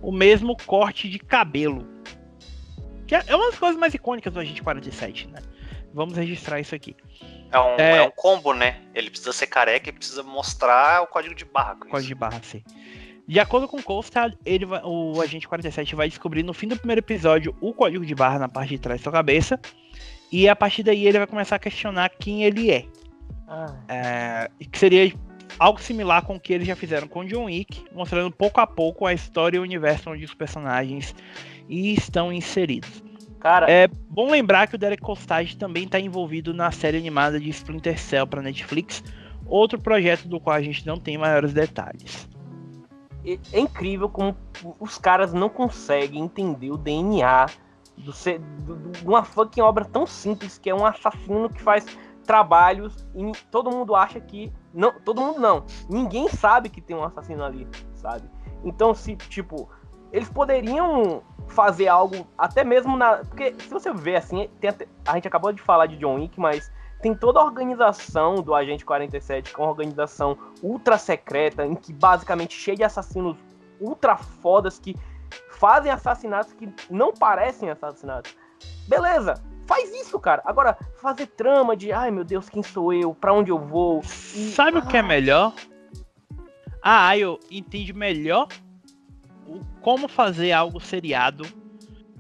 o 0.02 0.12
mesmo 0.12 0.56
corte 0.66 1.08
de 1.08 1.18
cabelo. 1.18 1.86
Que 3.06 3.14
é 3.14 3.24
é 3.26 3.34
uma 3.34 3.46
das 3.46 3.58
coisas 3.58 3.78
mais 3.78 3.92
icônicas 3.94 4.32
do 4.32 4.38
Agente 4.40 4.62
47, 4.62 5.28
né? 5.28 5.40
Vamos 5.92 6.16
registrar 6.16 6.60
isso 6.60 6.74
aqui. 6.74 6.94
É 7.50 7.58
um, 7.58 7.74
É. 7.76 7.96
é 7.96 8.02
um 8.02 8.12
combo, 8.12 8.52
né? 8.54 8.82
Ele 8.94 9.10
precisa 9.10 9.32
ser 9.32 9.48
careca 9.48 9.88
e 9.88 9.92
precisa 9.92 10.22
mostrar 10.22 11.02
o 11.02 11.08
código 11.08 11.34
de 11.34 11.44
barra. 11.44 11.74
com 11.74 11.88
Código 11.88 11.98
isso. 11.98 12.08
de 12.08 12.14
barra, 12.14 12.40
sim. 12.44 12.62
De 13.30 13.38
acordo 13.38 13.68
com 13.68 13.80
Costa, 13.80 14.36
ele 14.44 14.66
vai- 14.66 14.82
o 14.82 15.20
agente 15.20 15.46
47 15.46 15.94
vai 15.94 16.08
descobrir 16.08 16.42
no 16.42 16.52
fim 16.52 16.66
do 16.66 16.76
primeiro 16.76 16.98
episódio 16.98 17.54
o 17.60 17.72
código 17.72 18.04
de 18.04 18.12
barra 18.12 18.40
na 18.40 18.48
parte 18.48 18.70
de 18.70 18.78
trás 18.80 19.00
da 19.00 19.04
sua 19.04 19.12
cabeça. 19.12 19.56
E 20.32 20.48
a 20.48 20.56
partir 20.56 20.82
daí 20.82 21.06
ele 21.06 21.16
vai 21.16 21.28
começar 21.28 21.54
a 21.54 21.58
questionar 21.60 22.08
quem 22.08 22.42
ele 22.42 22.72
é. 22.72 22.86
Ah, 23.46 23.76
É, 23.88 24.50
que 24.68 24.76
seria 24.76 25.14
algo 25.60 25.80
similar 25.80 26.22
com 26.22 26.34
o 26.34 26.40
que 26.40 26.52
eles 26.52 26.66
já 26.66 26.74
fizeram 26.74 27.06
com 27.06 27.24
John 27.24 27.44
Wick, 27.44 27.84
mostrando 27.94 28.32
pouco 28.32 28.60
a 28.60 28.66
pouco 28.66 29.06
a 29.06 29.14
história 29.14 29.58
e 29.58 29.60
o 29.60 29.62
universo 29.62 30.10
onde 30.10 30.24
os 30.24 30.34
personagens 30.34 31.14
estão 31.68 32.32
inseridos. 32.32 33.00
cara, 33.38 33.70
É 33.70 33.86
bom 34.08 34.28
lembrar 34.28 34.66
que 34.66 34.74
o 34.74 34.78
Derek 34.78 35.00
Costage 35.00 35.56
também 35.56 35.84
está 35.84 36.00
envolvido 36.00 36.52
na 36.52 36.72
série 36.72 36.98
animada 36.98 37.38
de 37.38 37.48
Splinter 37.50 37.96
Cell 37.96 38.26
para 38.26 38.42
Netflix, 38.42 39.04
outro 39.46 39.80
projeto 39.80 40.26
do 40.26 40.40
qual 40.40 40.56
a 40.56 40.60
gente 40.62 40.84
não 40.84 40.98
tem 40.98 41.16
maiores 41.16 41.52
detalhes. 41.52 42.28
É, 43.24 43.38
incrível 43.58 44.08
como 44.08 44.36
os 44.78 44.98
caras 44.98 45.32
não 45.32 45.48
conseguem 45.48 46.22
entender 46.22 46.70
o 46.70 46.76
DNA 46.76 47.46
do, 47.96 48.12
do- 48.12 48.76
do- 48.76 48.90
de 48.92 49.06
uma 49.06 49.22
fucking 49.24 49.60
obra 49.60 49.84
tão 49.84 50.06
simples 50.06 50.56
que 50.58 50.70
é 50.70 50.74
um 50.74 50.84
assassino 50.86 51.50
que 51.50 51.60
faz 51.62 51.84
trabalhos 52.24 53.06
e 53.14 53.32
todo 53.50 53.70
mundo 53.70 53.94
acha 53.94 54.20
que. 54.20 54.52
Não, 54.72 54.92
todo 55.00 55.20
mundo 55.20 55.40
não. 55.40 55.64
Ninguém 55.88 56.28
sabe 56.28 56.68
que 56.68 56.80
tem 56.80 56.96
um 56.96 57.02
assassino 57.04 57.42
ali, 57.44 57.66
sabe? 57.94 58.28
Então, 58.64 58.94
se, 58.94 59.16
tipo, 59.16 59.68
eles 60.12 60.28
poderiam 60.30 61.22
fazer 61.48 61.88
algo 61.88 62.26
até 62.38 62.62
mesmo 62.62 62.96
na. 62.96 63.18
Porque 63.18 63.54
se 63.58 63.68
você 63.68 63.92
ver 63.92 64.16
assim, 64.16 64.48
até- 64.66 64.86
a 65.06 65.14
gente 65.14 65.26
acabou 65.26 65.52
de 65.52 65.60
falar 65.60 65.86
de 65.86 65.96
John 65.96 66.14
Wick, 66.16 66.38
mas 66.38 66.70
tem 67.02 67.14
toda 67.14 67.40
a 67.40 67.44
organização 67.44 68.36
do 68.36 68.54
Agente 68.54 68.84
47, 68.84 69.54
que 69.54 69.60
é 69.60 69.64
uma 69.64 69.70
organização 69.70 70.36
ultra 70.62 70.98
secreta, 70.98 71.64
em 71.66 71.74
que 71.74 71.92
basicamente 71.92 72.54
cheia 72.54 72.76
de 72.76 72.84
assassinos 72.84 73.36
ultra 73.80 74.16
fodas 74.16 74.78
que 74.78 74.94
fazem 75.50 75.90
assassinatos 75.90 76.52
que 76.52 76.68
não 76.90 77.12
parecem 77.12 77.70
assassinatos. 77.70 78.36
Beleza, 78.86 79.34
faz 79.66 79.90
isso, 79.94 80.18
cara. 80.18 80.42
Agora, 80.44 80.76
fazer 81.00 81.26
trama 81.28 81.76
de, 81.76 81.92
ai 81.92 82.10
meu 82.10 82.24
Deus, 82.24 82.48
quem 82.48 82.62
sou 82.62 82.92
eu? 82.92 83.14
Pra 83.14 83.32
onde 83.32 83.50
eu 83.50 83.58
vou? 83.58 84.00
E- 84.00 84.50
Sabe 84.52 84.78
o 84.78 84.86
que 84.86 84.96
é 84.96 85.00
Ah. 85.00 85.04
melhor? 85.04 85.52
A 86.82 87.08
Ayo 87.08 87.38
entende 87.50 87.92
melhor 87.92 88.48
o- 89.46 89.60
como 89.80 90.08
fazer 90.08 90.52
algo 90.52 90.80
seriado 90.80 91.44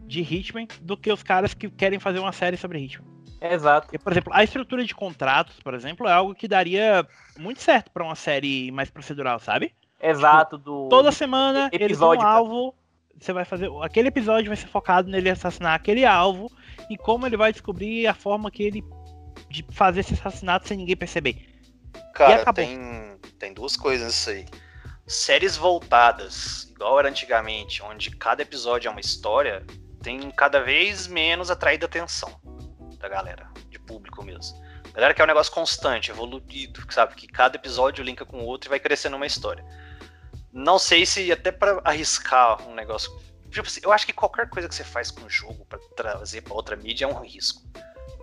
de 0.06 0.20
Hitman 0.22 0.66
do 0.82 0.96
que 0.96 1.10
os 1.12 1.22
caras 1.22 1.54
que 1.54 1.68
querem 1.70 1.98
fazer 1.98 2.18
uma 2.18 2.32
série 2.32 2.56
sobre 2.56 2.78
Hitman. 2.78 3.09
Exato. 3.40 3.86
Porque, 3.86 3.98
por 3.98 4.12
exemplo, 4.12 4.32
a 4.34 4.44
estrutura 4.44 4.84
de 4.84 4.94
contratos, 4.94 5.58
por 5.60 5.72
exemplo, 5.72 6.06
é 6.06 6.12
algo 6.12 6.34
que 6.34 6.46
daria 6.46 7.06
muito 7.38 7.62
certo 7.62 7.90
pra 7.90 8.04
uma 8.04 8.14
série 8.14 8.70
mais 8.70 8.90
procedural, 8.90 9.38
sabe? 9.38 9.74
Exato 10.00 10.58
do. 10.58 10.88
Toda 10.88 11.10
semana 11.10 11.70
eles 11.72 11.98
têm 11.98 12.06
um 12.06 12.22
alvo. 12.22 12.74
Você 13.18 13.32
vai 13.32 13.44
fazer. 13.44 13.70
Aquele 13.82 14.08
episódio 14.08 14.48
vai 14.48 14.56
ser 14.56 14.66
focado 14.66 15.08
nele 15.08 15.30
assassinar 15.30 15.74
aquele 15.74 16.04
alvo 16.04 16.50
e 16.88 16.96
como 16.96 17.26
ele 17.26 17.36
vai 17.36 17.52
descobrir 17.52 18.06
a 18.06 18.14
forma 18.14 18.50
que 18.50 18.62
ele. 18.62 18.84
de 19.48 19.64
fazer 19.72 20.00
esse 20.00 20.14
assassinato 20.14 20.68
sem 20.68 20.76
ninguém 20.76 20.96
perceber. 20.96 21.48
Cara, 22.14 22.42
acabou. 22.42 22.64
tem, 22.64 23.18
tem 23.38 23.54
duas 23.54 23.76
coisas 23.76 24.06
nisso 24.06 24.30
aí. 24.30 24.46
Séries 25.06 25.56
voltadas, 25.56 26.70
igual 26.70 26.98
era 26.98 27.08
antigamente, 27.08 27.82
onde 27.82 28.10
cada 28.10 28.42
episódio 28.42 28.88
é 28.88 28.90
uma 28.90 29.00
história, 29.00 29.66
tem 30.02 30.30
cada 30.30 30.60
vez 30.60 31.08
menos 31.08 31.50
atraído 31.50 31.84
atenção 31.84 32.40
da 33.00 33.08
galera, 33.08 33.48
de 33.68 33.78
público 33.78 34.22
mesmo. 34.22 34.62
A 34.84 34.92
galera 34.92 35.14
quer 35.14 35.24
um 35.24 35.26
negócio 35.26 35.52
constante, 35.52 36.10
evoluído, 36.10 36.84
sabe? 36.92 37.14
Que 37.14 37.26
cada 37.26 37.56
episódio 37.56 38.04
linka 38.04 38.24
com 38.24 38.40
o 38.40 38.44
outro 38.44 38.68
e 38.68 38.70
vai 38.70 38.78
crescendo 38.78 39.16
uma 39.16 39.26
história. 39.26 39.64
Não 40.52 40.78
sei 40.78 41.06
se 41.06 41.32
até 41.32 41.50
pra 41.50 41.80
arriscar 41.84 42.66
um 42.68 42.74
negócio. 42.74 43.10
Tipo 43.50 43.66
assim, 43.66 43.80
eu 43.82 43.92
acho 43.92 44.06
que 44.06 44.12
qualquer 44.12 44.48
coisa 44.48 44.68
que 44.68 44.74
você 44.74 44.84
faz 44.84 45.10
com 45.10 45.24
o 45.24 45.30
jogo 45.30 45.64
pra 45.64 45.78
trazer 45.96 46.42
pra 46.42 46.54
outra 46.54 46.76
mídia 46.76 47.06
é 47.06 47.08
um 47.08 47.20
risco. 47.20 47.62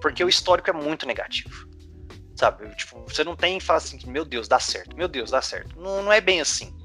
Porque 0.02 0.24
o 0.24 0.30
histórico 0.30 0.70
é 0.70 0.74
muito 0.74 1.06
negativo. 1.06 1.68
Sabe? 2.36 2.70
Tipo, 2.76 3.04
você 3.04 3.24
não 3.24 3.36
tem 3.36 3.58
e 3.58 3.62
fala 3.62 3.78
assim, 3.78 4.00
meu 4.06 4.24
Deus, 4.24 4.48
dá 4.48 4.60
certo, 4.60 4.96
meu 4.96 5.08
Deus, 5.08 5.32
dá 5.32 5.42
certo. 5.42 5.80
Não, 5.80 6.04
não 6.04 6.14
é 6.14 6.22
bem 6.22 6.40
assim. 6.40 6.78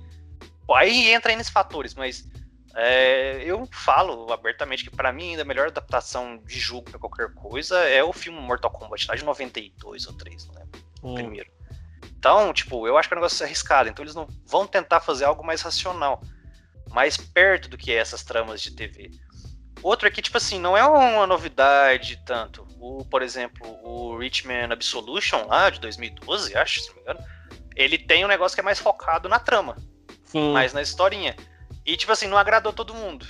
Pô, 0.66 0.74
aí 0.74 1.12
entra 1.12 1.30
aí 1.30 1.36
nesses 1.36 1.52
fatores, 1.52 1.94
mas 1.94 2.26
é, 2.74 3.42
eu 3.44 3.68
falo 3.70 4.32
abertamente 4.32 4.84
que 4.84 4.90
pra 4.90 5.12
mim 5.12 5.30
ainda 5.30 5.42
a 5.42 5.44
melhor 5.44 5.68
adaptação 5.68 6.38
de 6.38 6.58
jogo 6.58 6.90
pra 6.90 6.98
qualquer 6.98 7.32
coisa 7.34 7.78
é 7.80 8.02
o 8.02 8.12
filme 8.12 8.40
Mortal 8.40 8.70
Kombat, 8.70 9.06
lá 9.08 9.14
de 9.14 9.24
92 9.24 10.06
ou 10.06 10.14
3, 10.14 10.46
não 10.46 10.54
lembro, 10.54 10.80
o 11.02 11.14
primeiro. 11.14 11.50
Então, 12.18 12.52
tipo, 12.52 12.86
eu 12.86 12.96
acho 12.96 13.08
que 13.08 13.14
é 13.14 13.16
um 13.16 13.20
negócio 13.20 13.44
arriscado, 13.44 13.88
então 13.88 14.02
eles 14.02 14.14
não 14.14 14.26
vão 14.46 14.66
tentar 14.66 15.00
fazer 15.00 15.24
algo 15.24 15.44
mais 15.44 15.60
racional, 15.60 16.22
mais 16.90 17.16
perto 17.16 17.68
do 17.68 17.76
que 17.76 17.92
essas 17.92 18.22
tramas 18.22 18.62
de 18.62 18.74
TV. 18.74 19.10
Outro 19.82 20.06
aqui, 20.06 20.22
tipo 20.22 20.36
assim, 20.36 20.60
não 20.60 20.76
é 20.76 20.84
uma 20.86 21.26
novidade 21.26 22.22
tanto. 22.24 22.66
O, 22.78 23.04
por 23.04 23.20
exemplo, 23.20 23.66
o 23.82 24.16
Richman 24.16 24.70
Absolution 24.70 25.44
lá 25.46 25.68
de 25.68 25.80
2012, 25.80 26.56
acho, 26.56 26.80
se 26.80 26.88
não 26.88 26.94
me 26.94 27.00
engano, 27.02 27.20
ele 27.74 27.98
tem 27.98 28.24
um 28.24 28.28
negócio 28.28 28.54
que 28.54 28.60
é 28.60 28.64
mais 28.64 28.78
focado 28.78 29.28
na 29.28 29.40
trama, 29.40 29.76
Sim. 30.24 30.52
mais 30.52 30.72
na 30.72 30.80
historinha. 30.80 31.34
E, 31.84 31.96
tipo 31.96 32.12
assim, 32.12 32.28
não 32.28 32.38
agradou 32.38 32.72
todo 32.72 32.94
mundo, 32.94 33.26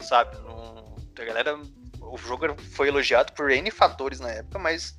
sabe? 0.00 0.36
Não, 0.38 0.96
a 1.18 1.24
galera. 1.24 1.58
O 2.00 2.16
jogo 2.16 2.60
foi 2.72 2.88
elogiado 2.88 3.32
por 3.32 3.50
N 3.50 3.70
fatores 3.70 4.20
na 4.20 4.30
época, 4.30 4.58
mas 4.58 4.96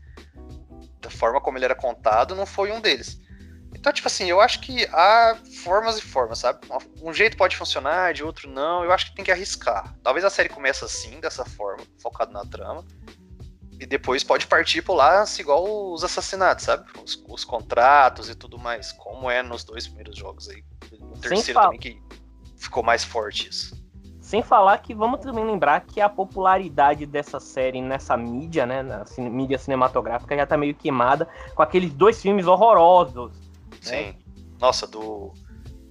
da 1.00 1.10
forma 1.10 1.40
como 1.40 1.58
ele 1.58 1.66
era 1.66 1.76
contado, 1.76 2.36
não 2.36 2.46
foi 2.46 2.72
um 2.72 2.82
deles. 2.82 3.22
Então, 3.74 3.94
tipo 3.94 4.08
assim, 4.08 4.30
eu 4.30 4.42
acho 4.42 4.60
que 4.62 4.86
há 4.92 5.38
formas 5.64 5.98
e 5.98 6.02
formas, 6.02 6.40
sabe? 6.40 6.60
Um 7.02 7.14
jeito 7.14 7.38
pode 7.38 7.56
funcionar, 7.56 8.14
de 8.14 8.24
outro 8.24 8.50
não. 8.50 8.84
Eu 8.84 8.92
acho 8.92 9.08
que 9.08 9.16
tem 9.16 9.24
que 9.24 9.32
arriscar. 9.32 9.96
Talvez 10.04 10.26
a 10.26 10.30
série 10.30 10.50
comece 10.50 10.84
assim, 10.84 11.20
dessa 11.20 11.46
forma, 11.46 11.84
focado 12.02 12.32
na 12.32 12.44
trama. 12.46 12.86
E 13.80 13.86
depois 13.86 14.24
pode 14.24 14.48
partir 14.48 14.82
pro 14.82 14.96
lance 14.96 15.42
igual 15.42 15.94
os 15.94 16.04
assassinatos, 16.04 16.66
sabe? 16.66 16.88
Os, 17.04 17.24
os 17.28 17.46
contratos 17.46 18.30
e 18.30 18.36
tudo 18.36 18.58
mais. 18.58 18.92
Como 18.94 19.30
é 19.30 19.44
nos 19.44 19.64
dois 19.64 19.86
primeiros 19.86 20.18
jogos 20.18 20.50
aí. 20.50 20.64
No 21.00 21.20
terceiro 21.20 21.60
também 21.60 21.80
que 21.80 22.02
ficou 22.58 22.84
mais 22.84 23.04
forte 23.04 23.50
isso. 23.50 23.76
Sem 24.22 24.44
falar 24.44 24.78
que 24.80 24.94
vamos 24.94 25.22
também 25.22 25.46
lembrar 25.46 25.80
que 25.82 26.02
a 26.02 26.10
popularidade 26.10 27.06
dessa 27.06 27.40
série 27.40 27.82
nessa 27.82 28.18
mídia, 28.18 28.66
né, 28.66 28.84
na 28.84 29.06
cine- 29.06 29.30
mídia 29.30 29.58
cinematográfica 29.58 30.36
já 30.36 30.46
tá 30.46 30.58
meio 30.58 30.76
queimada 30.76 31.28
com 31.56 31.62
aqueles 31.62 31.94
dois 31.94 32.22
filmes 32.22 32.46
horrorosos. 32.46 33.32
Sim. 33.82 34.18
Nossa, 34.60 34.86
do. 34.86 35.32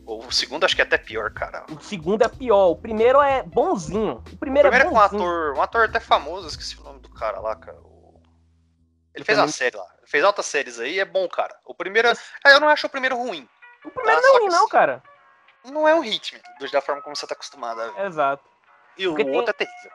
O 0.05 0.31
segundo 0.31 0.65
acho 0.65 0.77
que 0.77 0.83
é 0.83 0.85
até 0.85 0.99
pior, 0.99 1.33
cara. 1.33 1.65
O 1.71 1.81
segundo 1.81 2.23
é 2.23 2.29
pior, 2.29 2.69
o 2.71 2.77
primeiro 2.77 3.21
é 3.23 3.43
bonzinho. 3.43 4.23
O 4.33 4.37
primeiro, 4.37 4.69
Primeiro 4.69 4.85
é 4.85 4.87
é 4.87 4.91
com 4.91 4.95
um 4.97 5.01
ator, 5.01 5.55
um 5.57 5.63
ator 5.63 5.85
até 5.87 5.99
famoso, 5.99 6.47
esqueci 6.47 6.79
o 6.79 6.85
nome 6.85 7.01
do 7.01 7.09
cara 7.09 7.41
lá, 7.41 7.57
cara. 7.57 7.79
O- 7.81 8.21
Ele 9.15 9.25
fez 9.25 9.37
também- 9.39 9.49
uma 9.49 9.53
série 9.53 9.77
lá. 9.77 9.87
Ele 9.99 10.07
fez 10.07 10.23
altas 10.23 10.47
séries 10.47 10.79
aí, 10.79 11.01
é 11.01 11.05
bom, 11.05 11.27
cara. 11.29 11.57
O 11.65 11.75
primeiro. 11.75 12.07
é- 12.09 12.15
Ah, 12.45 12.51
eu 12.51 12.61
não 12.61 12.69
acho 12.69 12.87
o 12.87 12.91
primeiro 12.91 13.17
ruim. 13.17 13.49
O 13.85 13.91
primeiro 13.91 14.19
Ah, 14.19 14.23
não 14.23 14.29
é 14.37 14.39
ruim 14.41 14.49
não, 14.49 14.69
cara. 14.69 15.03
Não 15.71 15.87
é 15.89 15.95
um 15.95 16.01
ritmo, 16.01 16.39
do- 16.61 16.71
da 16.71 16.81
forma 16.81 17.03
como 17.03 17.15
você 17.17 17.27
tá 17.27 17.35
acostumado 17.35 17.81
a 17.81 17.89
ver. 17.91 18.07
Exato. 18.07 18.45
E 18.97 19.07
o 19.07 19.11
Porque 19.11 19.25
tem- 19.25 19.35
outro 19.35 19.51
é 19.51 19.53
terrível. 19.55 19.91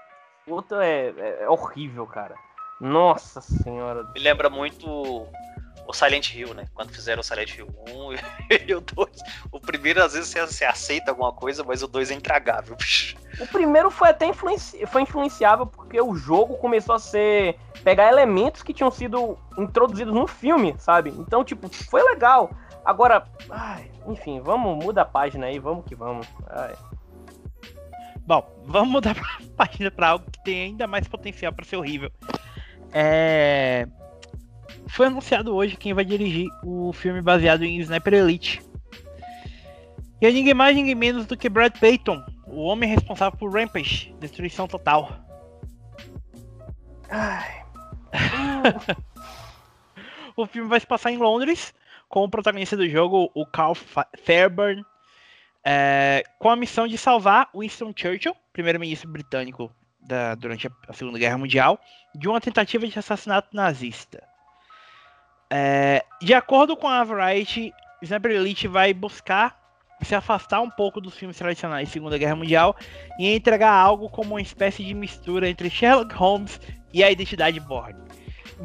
O 0.48 0.52
outro 0.54 0.80
é, 0.80 1.08
é- 1.18 1.44
é 1.44 1.50
horrível, 1.50 2.06
cara. 2.08 2.36
Nossa 2.80 3.42
senhora. 3.42 4.04
Me 4.14 4.20
lembra 4.20 4.50
muito 4.50 4.88
o 5.88 5.94
Silent 5.94 6.34
Hill, 6.34 6.54
né? 6.54 6.66
Quando 6.74 6.92
fizeram 6.92 7.22
o 7.22 7.24
Silent 7.24 7.56
Hill 7.58 7.68
1 7.90 8.14
e 8.68 8.74
o 8.76 8.82
2. 8.82 9.18
O 9.52 9.60
primeiro, 9.60 10.04
às 10.04 10.14
vezes, 10.14 10.30
você, 10.30 10.66
aceita 10.66 11.12
alguma 11.12 11.32
coisa, 11.34 11.64
mas 11.64 11.84
o 11.84 11.88
2 11.88 12.10
é 12.12 12.14
intragável. 12.16 12.76
bicho. 12.76 13.16
O 13.40 13.48
primeiro 13.48 13.90
foi 13.92 14.10
até 14.10 14.26
influenci... 14.26 14.86
foi 14.88 15.04
influenciável 15.04 15.66
porque 15.66 16.00
o 16.02 16.16
jogo 16.16 16.58
começou 16.58 16.96
a 16.96 17.00
ser. 17.00 17.58
pegar 17.84 18.08
elementos 18.08 18.64
que 18.64 18.74
tinham 18.74 18.90
sido 18.92 19.38
introduzidos 19.58 20.14
no 20.14 20.28
filme, 20.28 20.76
sabe? 20.80 21.10
Então, 21.12 21.44
tipo, 21.44 21.68
foi 21.90 22.02
legal. 22.04 22.50
Agora, 22.86 23.28
ai, 23.50 23.91
enfim, 24.08 24.40
vamos, 24.40 24.84
muda 24.84 25.02
a 25.02 25.06
página 25.06 25.48
aí, 25.48 25.60
vamos 25.60 25.86
que 25.86 25.96
vamos. 25.96 26.28
Ai. 26.50 26.76
Bom, 28.26 28.46
vamos 28.66 28.90
mudar 28.90 29.14
pra 29.16 29.26
página 29.56 29.92
pra 29.92 30.10
algo 30.10 30.30
que 30.30 30.44
tem 30.44 30.62
ainda 30.62 30.88
mais 30.88 31.08
potencial 31.08 31.54
pra 31.54 31.66
ser 31.66 31.78
horrível. 31.78 32.12
É... 32.92 33.88
Foi 34.88 35.08
anunciado 35.08 35.56
hoje 35.56 35.78
quem 35.78 35.94
vai 35.94 36.04
dirigir 36.04 36.48
o 36.64 36.92
filme 36.94 37.22
baseado 37.22 37.64
em 37.64 37.80
Sniper 37.80 38.14
Elite. 38.14 38.62
E 40.20 40.26
é 40.26 40.32
ninguém 40.32 40.54
mais, 40.54 40.76
ninguém 40.76 40.96
menos 40.96 41.26
do 41.26 41.38
que 41.38 41.50
Brad 41.50 41.78
Payton, 41.80 42.24
o 42.46 42.62
homem 42.62 42.90
responsável 42.90 43.38
por 43.38 43.52
Rampage, 43.52 44.14
Destruição 44.20 44.68
Total. 44.68 45.10
Ai. 47.10 47.62
O 50.36 50.46
filme 50.46 50.70
vai 50.70 50.80
se 50.80 50.88
passar 50.88 51.12
em 51.12 51.18
Londres, 51.18 51.74
com 52.12 52.24
o 52.24 52.30
protagonista 52.30 52.76
do 52.78 52.88
jogo, 52.88 53.32
o 53.34 53.46
Carl 53.46 53.74
Fa- 53.74 54.08
Fairburn, 54.24 54.84
é, 55.64 56.24
com 56.38 56.50
a 56.50 56.56
missão 56.56 56.88
de 56.88 56.98
salvar 56.98 57.50
Winston 57.56 57.94
Churchill, 57.96 58.36
primeiro-ministro 58.52 59.10
britânico 59.10 59.72
da- 60.02 60.36
durante 60.36 60.68
a, 60.68 60.72
a 60.90 60.94
Segunda 60.94 61.18
Guerra 61.18 61.38
Mundial, 61.38 61.80
de 62.14 62.28
uma 62.28 62.42
tentativa 62.42 62.86
de 62.86 63.00
assassinato 63.00 63.56
nazista. 63.56 64.22
É, 65.50 66.04
de 66.22 66.34
acordo 66.34 66.76
com 66.78 66.88
a 66.88 67.04
Variety, 67.04 67.74
Sniper 68.02 68.32
Elite 68.32 68.68
vai 68.68 68.94
buscar 68.94 69.60
se 70.02 70.16
afastar 70.16 70.62
um 70.62 70.70
pouco 70.70 71.00
dos 71.00 71.16
filmes 71.16 71.38
tradicionais 71.38 71.88
de 71.88 71.94
Segunda 71.94 72.18
Guerra 72.18 72.36
Mundial 72.36 72.76
e 73.20 73.36
entregar 73.36 73.72
algo 73.72 74.10
como 74.10 74.32
uma 74.32 74.42
espécie 74.42 74.84
de 74.84 74.94
mistura 74.96 75.48
entre 75.48 75.70
Sherlock 75.70 76.14
Holmes 76.16 76.60
e 76.92 77.04
a 77.04 77.12
identidade 77.12 77.60
Bourne. 77.60 78.02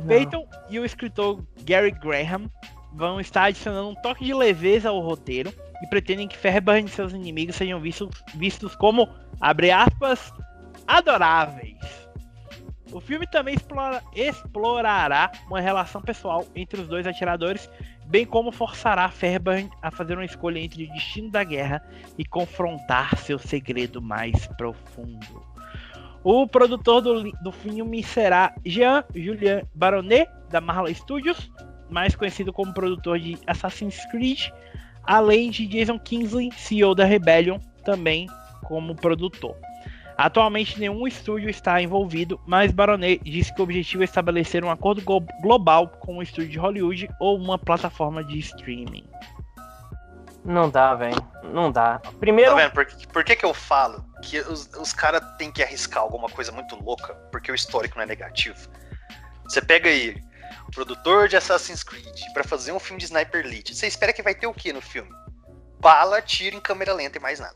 Peyton 0.09 0.49
e 0.71 0.79
o 0.79 0.85
escritor 0.85 1.47
Gary 1.63 1.91
Graham 1.91 2.51
vão 2.97 3.21
estar 3.21 3.45
adicionando 3.45 3.91
um 3.91 3.95
toque 3.95 4.25
de 4.25 4.33
leveza 4.33 4.89
ao 4.89 5.01
roteiro 5.01 5.53
e 5.83 5.87
pretendem 5.87 6.27
que 6.27 6.37
Fairburn 6.37 6.87
e 6.87 6.89
seus 6.89 7.13
inimigos 7.13 7.57
sejam 7.57 7.79
vistos, 7.79 8.23
vistos 8.35 8.75
como, 8.75 9.09
abre 9.39 9.71
aspas, 9.71 10.33
adoráveis. 10.87 11.77
O 12.91 13.01
filme 13.01 13.27
também 13.27 13.55
explora, 13.55 14.03
explorará 14.15 15.31
uma 15.49 15.61
relação 15.61 16.01
pessoal 16.01 16.47
entre 16.55 16.81
os 16.81 16.89
dois 16.89 17.07
atiradores, 17.07 17.69
bem 18.07 18.25
como 18.25 18.51
forçará 18.51 19.11
Fairburn 19.11 19.69
a 19.83 19.91
fazer 19.91 20.15
uma 20.15 20.25
escolha 20.25 20.59
entre 20.59 20.85
o 20.85 20.93
destino 20.93 21.31
da 21.31 21.45
guerra 21.45 21.83
e 22.17 22.25
confrontar 22.25 23.19
seu 23.19 23.39
segredo 23.39 24.01
mais 24.01 24.47
profundo. 24.57 25.45
O 26.25 26.47
produtor 26.47 27.03
do, 27.03 27.31
do 27.31 27.53
filme 27.53 28.03
será 28.03 28.55
Jean-Julien 28.65 29.63
Baronet, 29.75 30.29
da 30.49 30.61
Marla 30.61 30.93
Studios, 30.95 31.51
mais 31.91 32.15
conhecido 32.15 32.53
como 32.53 32.75
produtor 32.75 33.19
de 33.19 33.39
Assassin's 33.47 34.05
Creed, 34.11 34.51
além 35.05 35.51
de 35.51 35.67
Jason 35.67 35.99
Kingsley, 35.99 36.51
CEO 36.53 36.95
da 36.95 37.05
Rebellion, 37.05 37.59
também 37.85 38.27
como 38.65 38.95
produtor. 38.95 39.57
Atualmente 40.17 40.81
nenhum 40.81 41.07
estúdio 41.07 41.51
está 41.51 41.81
envolvido, 41.81 42.41
mas 42.47 42.73
Baronet 42.73 43.21
disse 43.23 43.55
que 43.55 43.61
o 43.61 43.65
objetivo 43.65 44.03
é 44.03 44.05
estabelecer 44.05 44.65
um 44.65 44.71
acordo 44.71 45.03
global 45.43 45.89
com 45.89 46.17
um 46.17 46.23
estúdio 46.23 46.51
de 46.51 46.59
Hollywood 46.59 47.09
ou 47.21 47.37
uma 47.37 47.59
plataforma 47.59 48.25
de 48.25 48.39
streaming. 48.39 49.05
Não 50.43 50.71
dá, 50.71 50.95
velho. 50.95 51.17
Não 51.53 51.71
dá. 51.71 52.01
Primeiro. 52.19 52.53
Tá 52.53 52.57
vendo? 52.57 52.73
Por, 52.73 52.87
por 53.13 53.25
que, 53.25 53.37
que 53.37 53.45
eu 53.45 53.53
falo 53.53 54.05
que 54.23 54.39
os, 54.39 54.71
os 54.81 54.93
caras 54.93 55.21
têm 55.37 55.53
que 55.53 55.63
arriscar 55.63 56.03
alguma 56.03 56.29
coisa 56.29 56.53
muito 56.53 56.77
louca? 56.83 57.15
Porque 57.31 57.51
o 57.51 57.55
histórico 57.55 57.97
não 57.97 58.05
é 58.05 58.07
negativo. 58.07 58.57
Você 59.45 59.61
pega 59.61 59.91
aí 59.91 60.17
produtor 60.73 61.29
de 61.29 61.37
Assassin's 61.37 61.83
Creed 61.83 62.19
para 62.33 62.45
fazer 62.45 62.73
um 62.73 62.79
filme 62.79 62.99
de 62.99 63.07
Sniper 63.07 63.45
Elite. 63.45 63.75
Você 63.75 63.87
espera 63.87 64.13
que 64.13 64.23
vai 64.23 64.35
ter 64.35 64.47
o 64.47 64.55
que 64.55 64.73
no 64.73 64.81
filme? 64.81 65.11
Bala, 65.81 66.21
tiro 66.23 66.57
em 66.57 66.61
câmera 66.61 66.93
lenta 66.93 67.19
e 67.19 67.21
mais 67.21 67.41
nada. 67.41 67.55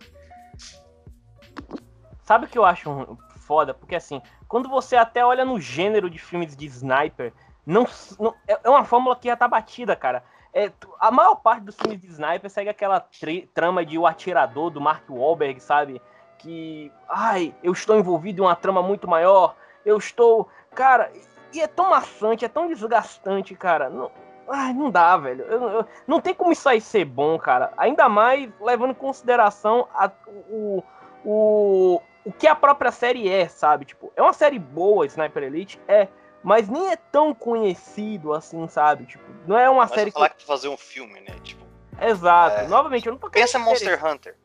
Sabe 2.25 2.47
o 2.47 2.49
que 2.49 2.59
eu 2.59 2.65
acho 2.65 3.19
foda? 3.39 3.75
Porque 3.75 3.97
assim, 3.97 4.23
quando 4.47 4.69
você 4.69 4.97
até 4.97 5.25
olha 5.25 5.45
no 5.45 5.61
gênero 5.61 6.09
de 6.09 6.19
filmes 6.19 6.55
de 6.55 6.67
sniper, 6.67 7.33
não, 7.67 7.87
não 8.19 8.35
é, 8.47 8.59
é 8.63 8.69
uma 8.71 8.85
fórmula 8.85 9.17
que 9.17 9.29
já 9.29 9.37
tá 9.37 9.49
batida, 9.49 9.97
cara. 9.97 10.23
É, 10.53 10.73
a 10.99 11.11
maior 11.11 11.37
parte 11.37 11.63
dos 11.63 11.77
filmes 11.77 12.01
de 12.01 12.09
sniper 12.09 12.51
segue 12.51 12.71
aquela 12.71 13.05
trama 13.55 13.85
de 13.85 13.97
o 13.97 14.07
atirador 14.07 14.71
do 14.71 14.81
Mark 14.81 15.09
Wahlberg, 15.09 15.61
sabe? 15.61 16.01
Que, 16.39 16.91
ai, 17.09 17.55
eu 17.63 17.73
estou 17.73 17.99
envolvido 17.99 18.43
em 18.43 18.45
uma 18.47 18.57
trama 18.57 18.83
muito 18.83 19.07
maior, 19.07 19.55
eu 19.85 19.97
estou. 19.97 20.49
Cara, 20.75 21.13
e 21.53 21.61
é 21.61 21.67
tão 21.67 21.91
maçante, 21.91 22.45
é 22.45 22.49
tão 22.49 22.69
desgastante, 22.69 23.55
cara. 23.55 23.89
Não, 23.91 24.11
ai, 24.49 24.73
não 24.73 24.91
dá, 24.91 25.17
velho. 25.17 25.45
Eu, 25.45 25.69
eu, 25.69 25.87
não 26.07 26.21
tem 26.21 26.35
como 26.35 26.53
isso 26.53 26.69
aí 26.69 26.81
ser 26.81 27.05
bom, 27.05 27.39
cara. 27.39 27.73
Ainda 27.77 28.09
mais 28.09 28.51
levando 28.61 28.91
em 28.91 28.95
consideração 28.95 29.89
a, 29.95 30.11
o, 30.49 30.83
o, 31.25 32.03
o 32.25 32.33
que 32.33 32.47
a 32.47 32.55
própria 32.55 32.93
série 32.93 33.29
é, 33.29 33.49
sabe? 33.49 33.85
Tipo, 33.85 34.13
é 34.17 34.23
uma 34.23 34.33
série 34.33 34.59
boa, 34.59 35.07
Sniper 35.07 35.43
Elite, 35.45 35.81
é, 35.89 36.09
mas 36.43 36.69
nem 36.69 36.91
é 36.91 36.97
tão 36.97 37.35
conhecido 37.35 38.33
assim, 38.33 38.67
sabe? 38.69 39.07
Tipo, 39.07 39.25
não 39.47 39.59
é 39.59 39.69
uma 39.69 39.83
mas 39.83 39.91
série 39.91 40.11
falar 40.11 40.31
que 40.31 40.45
fazer 40.45 40.69
um 40.69 40.77
filme, 40.77 41.21
né? 41.21 41.37
Tipo, 41.43 41.65
Exato. 42.01 42.61
É... 42.61 42.69
Novamente, 42.69 43.07
eu 43.07 43.13
não 43.13 43.19
tô 43.19 43.31
Pensa 43.31 43.59
Monster 43.59 44.05
Hunter. 44.05 44.37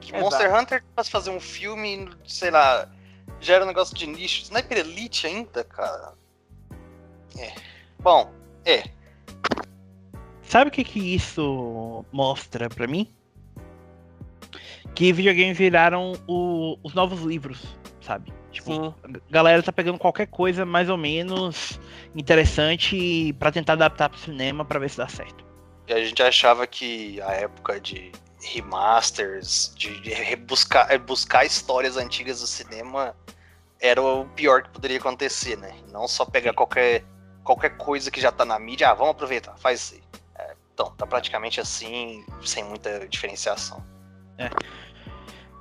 Que 0.00 0.10
Exato. 0.10 0.24
Monster 0.24 0.54
Hunter 0.54 0.84
faz 0.94 1.08
fazer 1.08 1.30
um 1.30 1.40
filme, 1.40 2.10
sei 2.26 2.50
lá, 2.50 2.88
gera 3.40 3.64
um 3.64 3.68
negócio 3.68 3.96
de 3.96 4.06
nicho. 4.06 4.42
Sniper 4.42 4.78
Elite 4.78 5.26
ainda, 5.26 5.62
cara. 5.64 6.12
É. 7.38 7.52
Bom, 8.00 8.32
é. 8.64 8.84
Sabe 10.42 10.68
o 10.68 10.72
que 10.72 10.84
que 10.84 11.14
isso 11.14 12.04
mostra 12.12 12.68
para 12.68 12.86
mim? 12.86 13.12
Que 14.94 15.12
videogames 15.12 15.58
viraram 15.58 16.12
o, 16.28 16.78
os 16.82 16.94
novos 16.94 17.22
livros, 17.22 17.76
sabe? 18.00 18.32
Tipo, 18.52 18.72
Sim. 18.72 18.94
a 19.02 19.32
galera 19.32 19.62
tá 19.62 19.72
pegando 19.72 19.98
qualquer 19.98 20.28
coisa 20.28 20.64
mais 20.64 20.88
ou 20.88 20.96
menos 20.96 21.80
interessante 22.14 23.32
para 23.32 23.50
tentar 23.50 23.72
adaptar 23.72 24.08
pro 24.08 24.18
cinema 24.18 24.64
para 24.64 24.78
ver 24.78 24.90
se 24.90 24.98
dá 24.98 25.08
certo. 25.08 25.44
E 25.88 25.92
a 25.92 26.04
gente 26.04 26.22
achava 26.22 26.66
que 26.66 27.20
a 27.22 27.32
época 27.32 27.80
de 27.80 28.12
remasters, 28.40 29.74
de, 29.76 29.88
rebuscar, 30.10 30.98
buscar 31.00 31.44
histórias 31.44 31.96
antigas 31.96 32.40
do 32.40 32.46
cinema 32.46 33.16
era 33.80 34.00
o 34.00 34.24
pior 34.36 34.62
que 34.62 34.70
poderia 34.70 34.98
acontecer, 34.98 35.56
né? 35.58 35.74
Não 35.90 36.06
só 36.06 36.24
pegar 36.24 36.52
qualquer 36.52 37.04
qualquer 37.44 37.76
coisa 37.76 38.10
que 38.10 38.20
já 38.20 38.32
tá 38.32 38.44
na 38.44 38.58
mídia, 38.58 38.90
ah, 38.90 38.94
vamos 38.94 39.12
aproveitar, 39.12 39.56
faz. 39.58 40.00
É, 40.36 40.56
então, 40.72 40.90
tá 40.96 41.06
praticamente 41.06 41.60
assim, 41.60 42.24
sem 42.42 42.64
muita 42.64 43.06
diferenciação. 43.06 43.84
É. 44.38 44.50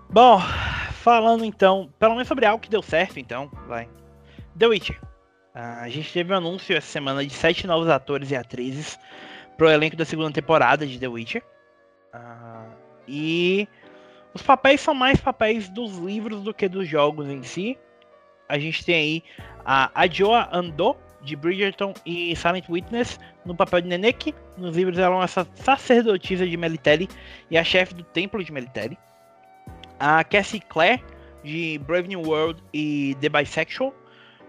Bom, 0.09 0.39
falando 1.01 1.43
então, 1.43 1.91
pelo 1.99 2.13
menos 2.13 2.27
sobre 2.27 2.45
algo 2.45 2.61
que 2.61 2.69
deu 2.69 2.81
certo, 2.81 3.19
então, 3.19 3.51
vai. 3.67 3.89
The 4.57 4.67
Witcher. 4.67 4.99
Uh, 5.55 5.81
a 5.81 5.89
gente 5.89 6.11
teve 6.11 6.33
um 6.33 6.37
anúncio 6.37 6.75
essa 6.75 6.87
semana 6.87 7.23
de 7.23 7.31
sete 7.31 7.67
novos 7.67 7.87
atores 7.87 8.31
e 8.31 8.35
atrizes 8.35 8.97
pro 9.57 9.69
elenco 9.69 9.95
da 9.95 10.05
segunda 10.05 10.31
temporada 10.31 10.87
de 10.87 10.97
The 10.97 11.07
Witcher. 11.07 11.43
Uh, 12.13 12.71
e 13.07 13.67
os 14.33 14.41
papéis 14.41 14.81
são 14.81 14.93
mais 14.93 15.19
papéis 15.19 15.69
dos 15.69 15.97
livros 15.97 16.41
do 16.41 16.53
que 16.53 16.67
dos 16.67 16.87
jogos 16.87 17.27
em 17.27 17.43
si. 17.43 17.77
A 18.49 18.57
gente 18.57 18.83
tem 18.83 18.95
aí 18.95 19.23
a 19.65 19.91
Adjoa 19.93 20.49
Andor, 20.51 20.97
de 21.23 21.35
Bridgerton 21.35 21.93
e 22.05 22.35
Silent 22.35 22.69
Witness 22.69 23.19
no 23.45 23.55
papel 23.55 23.81
de 23.81 23.87
Neneke. 23.87 24.35
Nos 24.57 24.75
livros 24.75 24.97
ela 24.97 25.15
é 25.15 25.17
uma 25.19 25.27
sacerdotisa 25.27 26.45
de 26.45 26.57
Melitele 26.57 27.07
e 27.49 27.57
a 27.57 27.63
chefe 27.63 27.93
do 27.93 28.03
templo 28.03 28.43
de 28.43 28.51
Melitele. 28.51 28.97
A 29.99 30.23
Cassie 30.23 30.59
Clare 30.59 31.03
de 31.43 31.79
Brave 31.85 32.07
New 32.07 32.21
World 32.21 32.61
e 32.73 33.15
The 33.21 33.29
Bisexual 33.29 33.93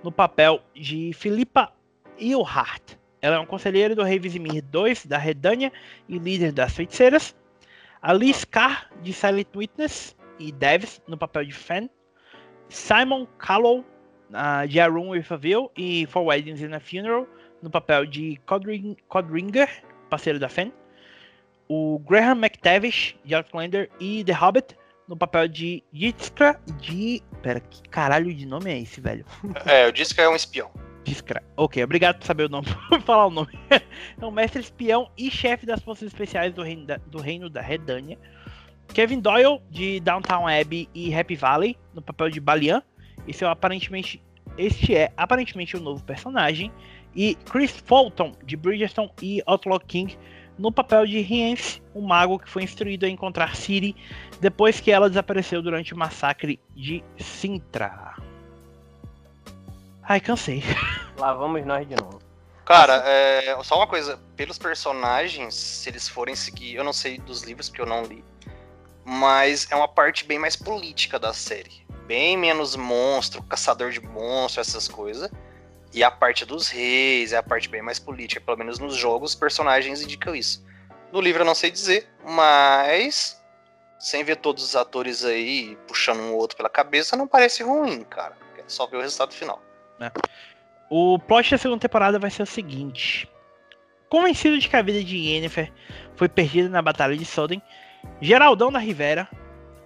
no 0.03 0.13
papel 0.13 0.61
de 0.75 1.13
Philippa 1.15 1.73
Eilhart. 2.19 2.97
Ela 3.23 3.37
é 3.37 3.39
uma 3.39 3.47
conselheira 3.47 3.95
do 3.95 4.03
rei 4.03 4.19
Vizimir 4.19 4.63
II 4.73 4.95
da 5.07 5.17
Redânia 5.17 5.73
e 6.09 6.19
líder 6.19 6.53
das 6.53 6.75
feiticeiras. 6.75 7.35
A 8.03 8.13
Liz 8.13 8.45
Carr 8.45 8.91
de 9.03 9.13
Silent 9.15 9.49
Witness 9.57 10.15
e 10.39 10.53
Devis 10.53 11.01
no 11.09 11.17
papel 11.17 11.45
de 11.45 11.53
Fen. 11.53 11.89
Simon 12.69 13.27
Callow 13.39 13.85
uh, 14.31 14.67
de 14.67 14.81
A 14.81 14.87
Room 14.87 15.09
with 15.09 15.27
a 15.31 15.37
View 15.37 15.71
e 15.77 16.07
For 16.07 16.25
Weddings 16.25 16.63
and 16.63 16.75
a 16.75 16.81
Funeral, 16.81 17.27
no 17.63 17.71
papel 17.71 18.07
de 18.07 18.41
Codring 18.47 18.97
Codringer, 19.09 19.69
parceiro 20.11 20.39
da 20.39 20.49
Fen. 20.49 20.73
O 21.69 21.99
Graham 22.01 22.39
McTavish, 22.39 23.17
de 23.25 23.35
Outlander 23.35 23.91
e 23.99 24.23
The 24.25 24.33
Hobbit, 24.33 24.77
no 25.09 25.17
papel 25.17 25.49
de 25.49 25.83
Jitzka 25.93 26.61
de... 26.81 27.23
Pera, 27.43 27.61
que 27.61 27.83
caralho 27.89 28.33
de 28.33 28.47
nome 28.47 28.71
é 28.71 28.79
esse, 28.79 29.01
velho? 29.01 29.25
É, 29.67 29.89
o 29.89 29.95
Jitzka 29.95 30.23
é 30.23 30.29
um 30.29 30.37
espião. 30.37 30.71
Jitzka. 31.05 31.43
Ok, 31.57 31.83
obrigado 31.83 32.19
por 32.19 32.27
saber 32.27 32.45
o 32.45 32.49
nome, 32.49 32.67
por 32.89 33.01
falar 33.03 33.27
o 33.27 33.31
nome. 33.31 33.59
é 33.71 34.25
um 34.25 34.31
mestre 34.31 34.61
espião 34.61 35.11
e 35.17 35.31
chefe 35.31 35.67
das 35.67 35.81
forças 35.81 36.09
especiais 36.09 36.53
do 36.53 36.63
reino 36.63 36.87
da, 36.87 36.97
do 36.97 37.21
reino 37.21 37.51
da 37.51 37.61
Redânia. 37.61 38.19
Kevin 38.93 39.21
Doyle, 39.21 39.61
de 39.71 40.01
Downtown 40.01 40.47
Abbey 40.47 40.89
e 40.95 41.15
Happy 41.15 41.35
Valley, 41.35 41.77
no 41.95 42.03
papel 42.03 42.31
de 42.31 42.41
Balian. 42.41 42.83
Esse 43.27 43.45
é 43.45 43.49
aparentemente, 43.49 44.23
este 44.57 44.95
é 44.95 45.13
aparentemente 45.17 45.77
o 45.77 45.81
um 45.81 45.83
novo 45.83 46.03
personagem. 46.05 46.73
E 47.15 47.37
Chris 47.51 47.71
Fulton, 47.71 48.33
de 48.43 48.57
Bridgestone 48.57 49.11
e 49.23 49.43
Outlaw 49.47 49.79
King, 49.81 50.19
no 50.59 50.73
papel 50.73 51.07
de 51.07 51.21
Rience, 51.21 51.83
um 51.95 52.03
mago 52.03 52.39
que 52.39 52.49
foi 52.49 52.63
instruído 52.63 53.07
a 53.07 53.09
encontrar 53.09 53.55
Ciri 53.57 53.97
depois 54.41 54.81
que 54.81 54.91
ela 54.91 55.09
desapareceu 55.09 55.63
durante 55.63 55.95
o 55.95 55.97
massacre 55.97 56.61
de 56.75 57.05
Sintra. 57.19 58.17
Ai, 60.03 60.21
cansei. 60.21 60.63
Lá 61.19 61.33
vamos 61.35 61.65
nós 61.65 61.89
de 61.89 61.97
novo. 61.97 62.21
Cara, 62.65 63.03
é, 63.07 63.57
só 63.63 63.77
uma 63.77 63.87
coisa, 63.87 64.19
pelos 64.37 64.59
personagens, 64.59 65.55
se 65.55 65.89
eles 65.89 66.09
forem 66.09 66.35
seguir, 66.35 66.75
eu 66.75 66.85
não 66.85 66.93
sei 66.93 67.19
dos 67.19 67.43
livros 67.43 67.69
porque 67.69 67.83
eu 67.83 67.87
não 67.87 68.05
li, 68.05 68.25
mas 69.05 69.71
é 69.71 69.77
uma 69.77 69.87
parte 69.87 70.25
bem 70.25 70.39
mais 70.39 70.57
política 70.57 71.19
da 71.19 71.33
série 71.35 71.85
bem 72.07 72.37
menos 72.37 72.77
monstro, 72.77 73.43
caçador 73.43 73.91
de 73.91 74.01
monstro, 74.01 74.61
essas 74.61 74.89
coisas. 74.89 75.31
E 75.93 76.03
a 76.03 76.11
parte 76.11 76.45
dos 76.45 76.69
reis, 76.69 77.33
é 77.33 77.37
a 77.37 77.43
parte 77.43 77.69
bem 77.69 77.83
mais 77.83 77.99
política. 77.99 78.41
Pelo 78.41 78.59
menos 78.59 78.79
nos 78.79 78.97
jogos, 78.97 79.31
os 79.31 79.37
personagens 79.37 80.03
indicam 80.03 80.35
isso. 80.35 80.65
No 81.13 81.21
livro 81.21 81.43
eu 81.43 81.47
não 81.47 81.55
sei 81.55 81.71
dizer, 81.71 82.09
mas 82.27 83.41
sem 83.99 84.25
ver 84.25 84.37
todos 84.37 84.65
os 84.65 84.77
atores 84.77 85.25
aí 85.25 85.79
puxando 85.87 86.19
um 86.19 86.35
outro 86.35 86.57
pela 86.57 86.69
cabeça, 86.69 87.17
não 87.17 87.29
parece 87.29 87.63
ruim, 87.63 88.03
cara. 88.03 88.37
É 88.59 88.63
só 88.67 88.87
ver 88.87 88.97
o 88.97 89.01
resultado 89.01 89.33
final. 89.33 89.63
É. 90.01 90.11
O 90.91 91.19
plot 91.19 91.51
da 91.51 91.59
segunda 91.59 91.81
temporada 91.81 92.19
vai 92.19 92.31
ser 92.31 92.43
o 92.43 92.47
seguinte. 92.47 93.31
Convencido 94.09 94.59
de 94.59 94.69
que 94.69 94.77
a 94.77 94.83
vida 94.83 95.03
de 95.03 95.17
Yennefer 95.17 95.73
foi 96.17 96.29
perdida 96.29 96.69
na 96.69 96.83
Batalha 96.83 97.17
de 97.17 97.25
Soden, 97.25 97.63
Geraldão 98.21 98.71
da 98.71 98.79
Rivera 98.79 99.29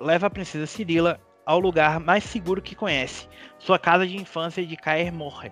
leva 0.00 0.26
a 0.26 0.30
princesa 0.30 0.66
Cirila 0.66 1.20
ao 1.48 1.58
lugar 1.58 1.98
mais 1.98 2.24
seguro 2.24 2.60
que 2.60 2.74
conhece, 2.74 3.26
sua 3.58 3.78
casa 3.78 4.06
de 4.06 4.14
infância 4.14 4.66
de 4.66 4.76
Caer 4.76 5.10
Morhen. 5.10 5.50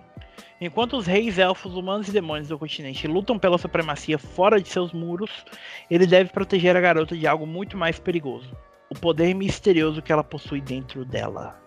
Enquanto 0.61 0.95
os 0.95 1.07
reis, 1.07 1.39
elfos, 1.39 1.75
humanos 1.75 2.07
e 2.07 2.11
demônios 2.11 2.49
do 2.49 2.59
continente 2.59 3.07
lutam 3.07 3.39
pela 3.39 3.57
supremacia 3.57 4.19
fora 4.19 4.61
de 4.61 4.69
seus 4.69 4.93
muros, 4.93 5.43
ele 5.89 6.05
deve 6.05 6.29
proteger 6.31 6.77
a 6.77 6.79
garota 6.79 7.17
de 7.17 7.25
algo 7.25 7.47
muito 7.47 7.75
mais 7.75 7.97
perigoso: 7.97 8.55
o 8.91 8.93
poder 8.93 9.33
misterioso 9.33 9.99
que 9.99 10.11
ela 10.11 10.23
possui 10.23 10.61
dentro 10.61 11.03
dela. 11.03 11.59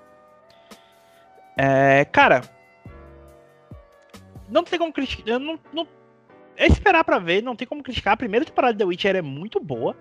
É, 1.59 2.05
cara, 2.05 2.43
não 4.49 4.63
tem 4.63 4.79
como 4.79 4.93
criticar. 4.93 5.41
Não, 5.41 5.59
não, 5.73 5.89
é 6.57 6.69
esperar 6.69 7.03
para 7.03 7.19
ver, 7.19 7.43
não 7.43 7.57
tem 7.57 7.67
como 7.67 7.83
criticar. 7.83 8.15
A 8.15 8.17
primeira 8.17 8.47
temporada 8.47 8.75
de 8.75 8.79
The 8.79 8.85
Witcher 8.85 9.17
é 9.17 9.23
muito 9.23 9.59
boa. 9.59 9.97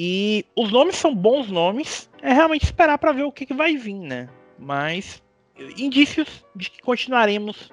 E 0.00 0.46
os 0.54 0.70
nomes 0.70 0.94
são 0.94 1.12
bons 1.12 1.50
nomes. 1.50 2.08
É 2.22 2.32
realmente 2.32 2.62
esperar 2.62 2.98
para 2.98 3.10
ver 3.10 3.24
o 3.24 3.32
que, 3.32 3.44
que 3.44 3.52
vai 3.52 3.76
vir, 3.76 3.98
né? 3.98 4.28
Mas 4.56 5.20
indícios 5.76 6.44
de 6.54 6.70
que 6.70 6.80
continuaremos 6.80 7.72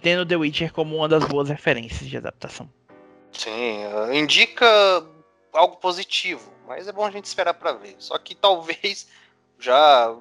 tendo 0.00 0.24
The 0.24 0.36
Witcher 0.36 0.72
como 0.72 0.94
uma 0.94 1.08
das 1.08 1.24
boas 1.24 1.48
referências 1.48 2.08
de 2.08 2.16
adaptação. 2.16 2.70
Sim, 3.32 3.80
indica 4.12 4.64
algo 5.52 5.78
positivo, 5.78 6.48
mas 6.64 6.86
é 6.86 6.92
bom 6.92 7.04
a 7.04 7.10
gente 7.10 7.24
esperar 7.24 7.54
para 7.54 7.72
ver. 7.72 7.96
Só 7.98 8.16
que 8.18 8.36
talvez 8.36 9.08
já 9.58 10.16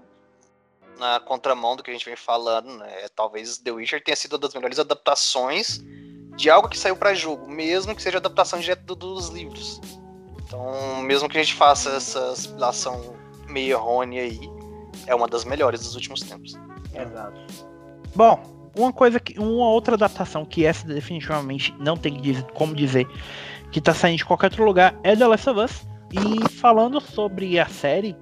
na 0.98 1.20
contramão 1.20 1.76
do 1.76 1.84
que 1.84 1.92
a 1.92 1.94
gente 1.94 2.06
vem 2.06 2.16
falando, 2.16 2.80
né? 2.80 3.08
Talvez 3.16 3.60
The 3.60 3.74
Witcher 3.74 4.04
tenha 4.04 4.16
sido 4.16 4.34
uma 4.34 4.40
das 4.40 4.56
melhores 4.56 4.80
adaptações 4.80 5.84
de 6.36 6.50
algo 6.50 6.68
que 6.68 6.80
saiu 6.80 6.96
para 6.96 7.14
jogo, 7.14 7.48
mesmo 7.48 7.96
que 7.96 8.02
seja 8.02 8.18
adaptação 8.18 8.60
direto 8.60 8.96
dos 8.96 9.30
livros. 9.30 9.80
Então, 10.54 11.02
mesmo 11.02 11.28
que 11.28 11.36
a 11.36 11.44
gente 11.44 11.56
faça 11.56 11.90
essa 11.90 12.30
aspiração 12.30 13.16
meio 13.50 13.72
errônea 13.72 14.22
aí, 14.22 14.40
é 15.08 15.16
uma 15.16 15.28
das 15.28 15.44
melhores 15.44 15.82
dos 15.82 15.96
últimos 15.96 16.22
tempos. 16.22 16.54
Exato. 16.94 17.42
Bom, 18.16 18.72
uma 18.78 18.94
coisa 18.94 19.20
que. 19.20 19.40
Uma 19.40 19.70
outra 19.70 19.96
adaptação 19.96 20.46
que 20.46 20.64
essa 20.64 20.88
definitivamente 20.88 21.74
não 21.80 21.98
tem 21.98 22.22
como 22.54 22.76
dizer 22.76 23.08
que 23.72 23.82
tá 23.82 23.96
saindo 23.96 24.18
de 24.18 24.26
qualquer 24.26 24.46
outro 24.46 24.64
lugar 24.64 24.96
é 25.02 25.16
The 25.16 25.26
Last 25.26 25.50
of 25.50 25.60
Us. 25.60 25.88
E 26.12 26.48
falando 26.48 27.02
sobre 27.02 27.60
a 27.60 27.66
série, 27.66 28.16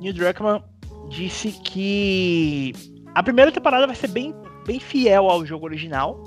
Neil 0.00 0.14
Druckmann 0.14 0.62
disse 1.08 1.50
que 1.64 2.72
a 3.16 3.22
primeira 3.22 3.50
temporada 3.50 3.84
vai 3.84 3.96
ser 3.96 4.06
bem, 4.06 4.32
bem 4.64 4.78
fiel 4.78 5.28
ao 5.28 5.44
jogo 5.44 5.66
original, 5.66 6.22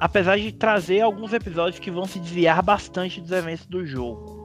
apesar 0.00 0.36
de 0.36 0.50
trazer 0.50 1.02
alguns 1.02 1.32
episódios 1.32 1.78
que 1.78 1.88
vão 1.88 2.04
se 2.04 2.18
desviar 2.18 2.60
bastante 2.64 3.20
dos 3.20 3.30
eventos 3.30 3.64
do 3.66 3.86
jogo. 3.86 4.35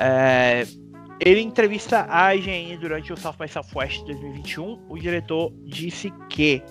É, 0.00 0.66
ele 1.20 1.40
entrevista 1.40 2.06
à 2.08 2.34
IGN 2.34 2.76
durante 2.78 3.12
o 3.12 3.16
South 3.16 3.34
by 3.38 3.48
Southwest 3.48 4.04
2021, 4.06 4.86
o 4.88 4.98
diretor 4.98 5.52
disse 5.66 6.10
que 6.30 6.62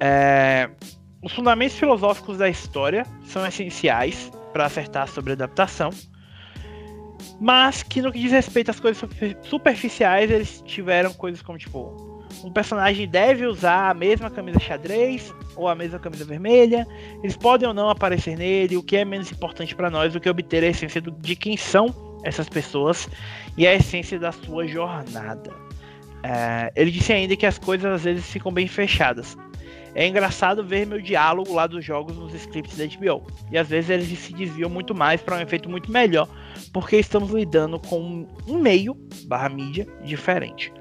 é, 0.00 0.70
os 1.22 1.32
fundamentos 1.32 1.76
filosóficos 1.76 2.38
da 2.38 2.48
história 2.48 3.04
são 3.26 3.44
essenciais 3.46 4.30
para 4.52 4.66
acertar 4.66 5.08
sobre 5.08 5.32
a 5.32 5.34
adaptação 5.34 5.90
mas 7.40 7.82
que 7.82 8.00
no 8.00 8.12
que 8.12 8.18
diz 8.18 8.32
respeito 8.32 8.70
às 8.70 8.80
coisas 8.80 9.02
superficiais, 9.42 10.30
eles 10.30 10.62
tiveram 10.66 11.12
coisas 11.12 11.42
como, 11.42 11.58
tipo, 11.58 12.24
um 12.44 12.52
personagem 12.52 13.08
deve 13.08 13.46
usar 13.46 13.90
a 13.90 13.94
mesma 13.94 14.30
camisa 14.30 14.58
xadrez 14.58 15.32
ou 15.56 15.68
a 15.68 15.74
mesma 15.74 15.98
camisa 15.98 16.24
vermelha. 16.24 16.86
Eles 17.22 17.36
podem 17.36 17.66
ou 17.66 17.74
não 17.74 17.88
aparecer 17.88 18.36
nele. 18.36 18.76
O 18.76 18.82
que 18.82 18.96
é 18.96 19.04
menos 19.04 19.30
importante 19.30 19.74
para 19.74 19.90
nós 19.90 20.12
do 20.12 20.20
que 20.20 20.28
obter 20.28 20.62
a 20.62 20.68
essência 20.68 21.00
de 21.00 21.36
quem 21.36 21.56
são 21.56 22.03
essas 22.24 22.48
pessoas 22.48 23.08
e 23.56 23.66
a 23.66 23.74
essência 23.74 24.18
da 24.18 24.32
sua 24.32 24.66
jornada. 24.66 25.52
É, 26.22 26.72
ele 26.74 26.90
disse 26.90 27.12
ainda 27.12 27.36
que 27.36 27.44
as 27.44 27.58
coisas 27.58 27.92
às 27.92 28.02
vezes 28.02 28.26
ficam 28.26 28.50
bem 28.50 28.66
fechadas. 28.66 29.36
É 29.94 30.08
engraçado 30.08 30.64
ver 30.64 30.86
meu 30.86 31.00
diálogo 31.00 31.54
lá 31.54 31.68
dos 31.68 31.84
jogos 31.84 32.16
nos 32.16 32.34
scripts 32.34 32.76
da 32.76 32.84
HBO. 32.84 33.24
E 33.52 33.56
às 33.56 33.68
vezes 33.68 33.90
eles 33.90 34.18
se 34.18 34.32
desviam 34.32 34.68
muito 34.68 34.94
mais 34.94 35.20
para 35.20 35.36
um 35.36 35.40
efeito 35.40 35.70
muito 35.70 35.92
melhor, 35.92 36.28
porque 36.72 36.96
estamos 36.96 37.30
lidando 37.30 37.78
com 37.78 38.26
um 38.48 38.58
meio 38.58 38.96
barra 39.26 39.48
mídia 39.48 39.86
diferente. 40.02 40.72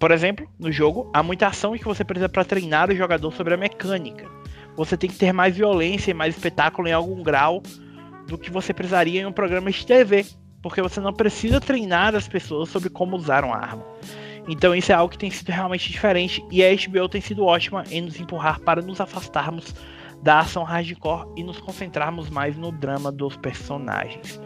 Por 0.00 0.10
exemplo, 0.10 0.46
no 0.58 0.72
jogo, 0.72 1.08
há 1.14 1.22
muita 1.22 1.46
ação 1.46 1.76
que 1.78 1.84
você 1.84 2.04
precisa 2.04 2.28
para 2.28 2.44
treinar 2.44 2.90
o 2.90 2.96
jogador 2.96 3.32
sobre 3.32 3.54
a 3.54 3.56
mecânica. 3.56 4.28
Você 4.74 4.96
tem 4.96 5.08
que 5.08 5.16
ter 5.16 5.32
mais 5.32 5.56
violência 5.56 6.10
e 6.10 6.14
mais 6.14 6.34
espetáculo 6.34 6.88
em 6.88 6.92
algum 6.92 7.22
grau 7.22 7.62
do 8.26 8.36
que 8.36 8.50
você 8.50 8.74
precisaria 8.74 9.20
em 9.20 9.26
um 9.26 9.32
programa 9.32 9.70
de 9.70 9.86
TV, 9.86 10.26
porque 10.68 10.82
você 10.82 11.00
não 11.00 11.12
precisa 11.12 11.60
treinar 11.60 12.14
as 12.16 12.26
pessoas 12.26 12.68
sobre 12.68 12.90
como 12.90 13.16
usar 13.16 13.44
uma 13.44 13.56
arma. 13.56 13.86
Então 14.48 14.74
isso 14.74 14.90
é 14.90 14.94
algo 14.94 15.10
que 15.10 15.18
tem 15.18 15.30
sido 15.30 15.50
realmente 15.50 15.90
diferente 15.90 16.44
e 16.50 16.64
a 16.64 16.68
HBO 16.74 17.08
tem 17.08 17.20
sido 17.20 17.44
ótima 17.44 17.84
em 17.90 18.00
nos 18.00 18.18
empurrar 18.18 18.60
para 18.60 18.82
nos 18.82 19.00
afastarmos 19.00 19.74
da 20.22 20.40
ação 20.40 20.64
hardcore 20.64 21.28
e 21.36 21.44
nos 21.44 21.60
concentrarmos 21.60 22.30
mais 22.30 22.56
no 22.56 22.72
drama 22.72 23.12
dos 23.12 23.36
personagens. 23.36 24.40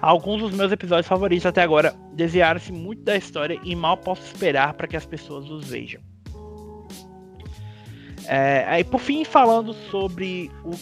Alguns 0.00 0.42
dos 0.42 0.52
meus 0.52 0.70
episódios 0.70 1.08
favoritos 1.08 1.46
até 1.46 1.62
agora 1.62 1.94
desviaram-se 2.12 2.70
muito 2.70 3.02
da 3.02 3.16
história 3.16 3.58
e 3.64 3.74
mal 3.74 3.96
posso 3.96 4.22
esperar 4.22 4.74
para 4.74 4.86
que 4.86 4.96
as 4.96 5.06
pessoas 5.06 5.50
os 5.50 5.68
vejam. 5.68 6.00
É, 8.26 8.64
aí 8.68 8.84
por 8.84 9.00
fim, 9.00 9.24
falando 9.24 9.72
sobre 9.90 10.50
o 10.64 10.72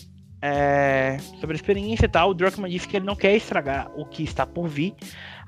é, 0.46 1.16
sobre 1.40 1.54
a 1.54 1.56
experiência 1.56 2.04
e 2.04 2.08
tal, 2.08 2.28
o 2.28 2.34
Druckmann 2.34 2.70
disse 2.70 2.86
que 2.86 2.98
ele 2.98 3.06
não 3.06 3.16
quer 3.16 3.34
estragar 3.34 3.90
o 3.96 4.04
que 4.04 4.22
está 4.22 4.44
por 4.44 4.68
vir, 4.68 4.92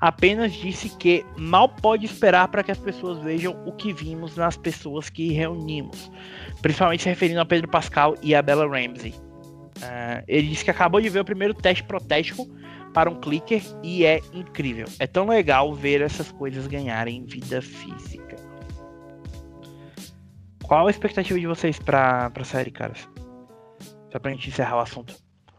apenas 0.01 0.51
disse 0.53 0.89
que 0.97 1.23
mal 1.37 1.69
pode 1.69 2.07
esperar 2.07 2.47
para 2.47 2.63
que 2.63 2.71
as 2.71 2.79
pessoas 2.79 3.19
vejam 3.19 3.55
o 3.67 3.71
que 3.73 3.93
vimos 3.93 4.35
nas 4.35 4.57
pessoas 4.57 5.07
que 5.07 5.31
reunimos, 5.31 6.11
principalmente 6.63 7.03
se 7.03 7.09
referindo 7.09 7.39
a 7.39 7.45
Pedro 7.45 7.69
Pascal 7.69 8.15
e 8.23 8.33
a 8.33 8.41
Bella 8.41 8.67
Ramsey. 8.67 9.11
Uh, 9.11 10.23
ele 10.27 10.47
disse 10.47 10.65
que 10.65 10.71
acabou 10.71 10.99
de 10.99 11.09
ver 11.09 11.19
o 11.19 11.25
primeiro 11.25 11.53
teste 11.53 11.83
protético 11.83 12.47
para 12.91 13.07
um 13.07 13.19
clicker 13.21 13.61
e 13.83 14.03
é 14.03 14.19
incrível. 14.33 14.87
É 14.97 15.05
tão 15.05 15.27
legal 15.27 15.75
ver 15.75 16.01
essas 16.01 16.31
coisas 16.31 16.65
ganharem 16.65 17.23
vida 17.23 17.61
física. 17.61 18.35
Qual 20.63 20.87
a 20.87 20.89
expectativa 20.89 21.39
de 21.39 21.45
vocês 21.45 21.77
para 21.77 22.31
a 22.35 22.43
série, 22.43 22.71
caras? 22.71 23.07
Só 24.11 24.19
pra 24.19 24.31
gente 24.31 24.49
encerrar 24.49 24.77
o 24.77 24.79
assunto. 24.79 25.15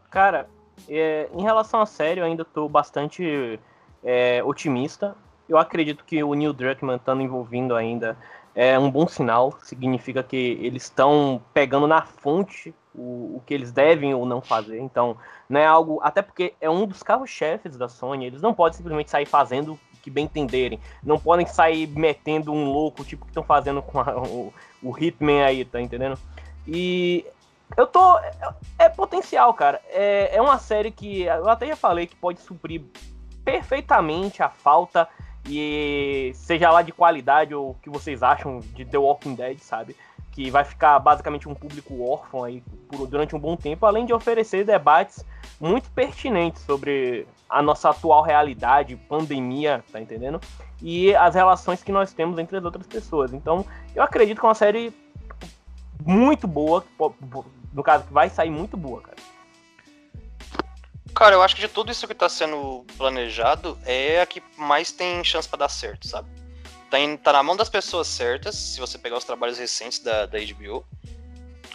Cara, 0.09 0.49
é, 0.87 1.29
em 1.33 1.41
relação 1.41 1.81
à 1.81 1.85
série, 1.85 2.19
eu 2.19 2.25
ainda 2.25 2.45
tô 2.45 2.67
bastante 2.69 3.59
é, 4.03 4.43
otimista. 4.43 5.15
Eu 5.47 5.57
acredito 5.57 6.03
que 6.05 6.23
o 6.23 6.33
Neil 6.33 6.53
Druckmann 6.53 6.97
estando 6.97 7.21
envolvido 7.21 7.75
ainda 7.75 8.17
é 8.55 8.77
um 8.77 8.89
bom 8.89 9.07
sinal. 9.07 9.57
Significa 9.63 10.23
que 10.23 10.57
eles 10.61 10.83
estão 10.83 11.41
pegando 11.53 11.87
na 11.87 12.01
fonte 12.01 12.73
o, 12.93 13.37
o, 13.37 13.43
que 13.45 13.53
eles 13.53 13.71
devem 13.71 14.13
ou 14.13 14.25
não 14.25 14.41
fazer. 14.41 14.79
Então, 14.79 15.17
não 15.47 15.59
é 15.59 15.65
algo. 15.65 15.99
Até 16.03 16.21
porque 16.21 16.53
é 16.59 16.69
um 16.69 16.85
dos 16.85 17.03
carros-chefes 17.03 17.77
da 17.77 17.87
Sony. 17.87 18.25
Eles 18.25 18.41
não 18.41 18.53
podem 18.53 18.77
simplesmente 18.77 19.09
sair 19.09 19.25
fazendo 19.25 19.73
o 19.73 19.79
que 20.01 20.09
bem 20.09 20.25
entenderem. 20.25 20.79
Não 21.03 21.19
podem 21.19 21.45
sair 21.45 21.87
metendo 21.87 22.51
um 22.51 22.71
louco, 22.71 23.03
tipo 23.03 23.25
que 23.25 23.31
estão 23.31 23.43
fazendo 23.43 23.81
com 23.81 23.99
a, 23.99 24.17
o, 24.21 24.53
o 24.83 24.97
Hitman 24.97 25.43
aí, 25.43 25.65
tá 25.65 25.81
entendendo? 25.81 26.17
E 26.67 27.25
eu 27.77 27.87
tô. 27.87 28.17
É, 28.19 28.31
é 28.79 28.89
potencial, 28.89 29.53
cara. 29.53 29.81
É, 29.89 30.35
é 30.35 30.41
uma 30.41 30.57
série 30.57 30.91
que 30.91 31.23
eu 31.23 31.49
até 31.49 31.67
já 31.67 31.75
falei 31.75 32.07
que 32.07 32.15
pode 32.15 32.39
suprir 32.41 32.81
perfeitamente 33.43 34.43
a 34.43 34.49
falta 34.49 35.07
e 35.47 36.31
seja 36.35 36.69
lá 36.69 36.81
de 36.81 36.91
qualidade 36.91 37.53
ou 37.53 37.71
o 37.71 37.73
que 37.75 37.89
vocês 37.89 38.21
acham 38.21 38.59
de 38.59 38.85
The 38.85 38.97
Walking 38.97 39.35
Dead, 39.35 39.59
sabe? 39.59 39.95
Que 40.31 40.51
vai 40.51 40.63
ficar 40.63 40.99
basicamente 40.99 41.49
um 41.49 41.55
público 41.55 42.03
órfão 42.07 42.43
aí 42.43 42.61
por, 42.87 43.07
durante 43.07 43.35
um 43.35 43.39
bom 43.39 43.55
tempo, 43.55 43.85
além 43.85 44.05
de 44.05 44.13
oferecer 44.13 44.63
debates 44.63 45.25
muito 45.59 45.89
pertinentes 45.91 46.61
sobre 46.61 47.27
a 47.49 47.61
nossa 47.61 47.89
atual 47.89 48.21
realidade, 48.21 48.95
pandemia, 48.95 49.83
tá 49.91 49.99
entendendo? 49.99 50.39
E 50.81 51.15
as 51.15 51.35
relações 51.35 51.83
que 51.83 51.91
nós 51.91 52.13
temos 52.13 52.37
entre 52.37 52.57
as 52.57 52.63
outras 52.63 52.85
pessoas. 52.85 53.33
Então, 53.33 53.65
eu 53.95 54.03
acredito 54.03 54.39
que 54.39 54.45
é 54.45 54.49
uma 54.49 54.55
série 54.55 54.93
muito 56.05 56.47
boa, 56.47 56.85
no 57.73 57.83
caso, 57.83 58.05
que 58.05 58.13
vai 58.13 58.29
sair 58.29 58.49
muito 58.49 58.75
boa, 58.75 59.01
cara. 59.01 59.17
Cara, 61.13 61.35
eu 61.35 61.41
acho 61.41 61.55
que 61.55 61.61
de 61.61 61.67
tudo 61.67 61.91
isso 61.91 62.07
que 62.07 62.13
tá 62.13 62.29
sendo 62.29 62.85
planejado, 62.97 63.77
é 63.85 64.21
a 64.21 64.25
que 64.25 64.41
mais 64.57 64.91
tem 64.91 65.23
chance 65.23 65.47
para 65.47 65.59
dar 65.59 65.69
certo, 65.69 66.07
sabe? 66.07 66.29
Tá, 66.89 66.99
em, 66.99 67.17
tá, 67.17 67.33
na 67.33 67.43
mão 67.43 67.55
das 67.55 67.69
pessoas 67.69 68.07
certas, 68.07 68.55
se 68.55 68.79
você 68.79 68.97
pegar 68.97 69.17
os 69.17 69.23
trabalhos 69.23 69.57
recentes 69.59 69.99
da, 69.99 70.25
da 70.25 70.39
HBO. 70.39 70.85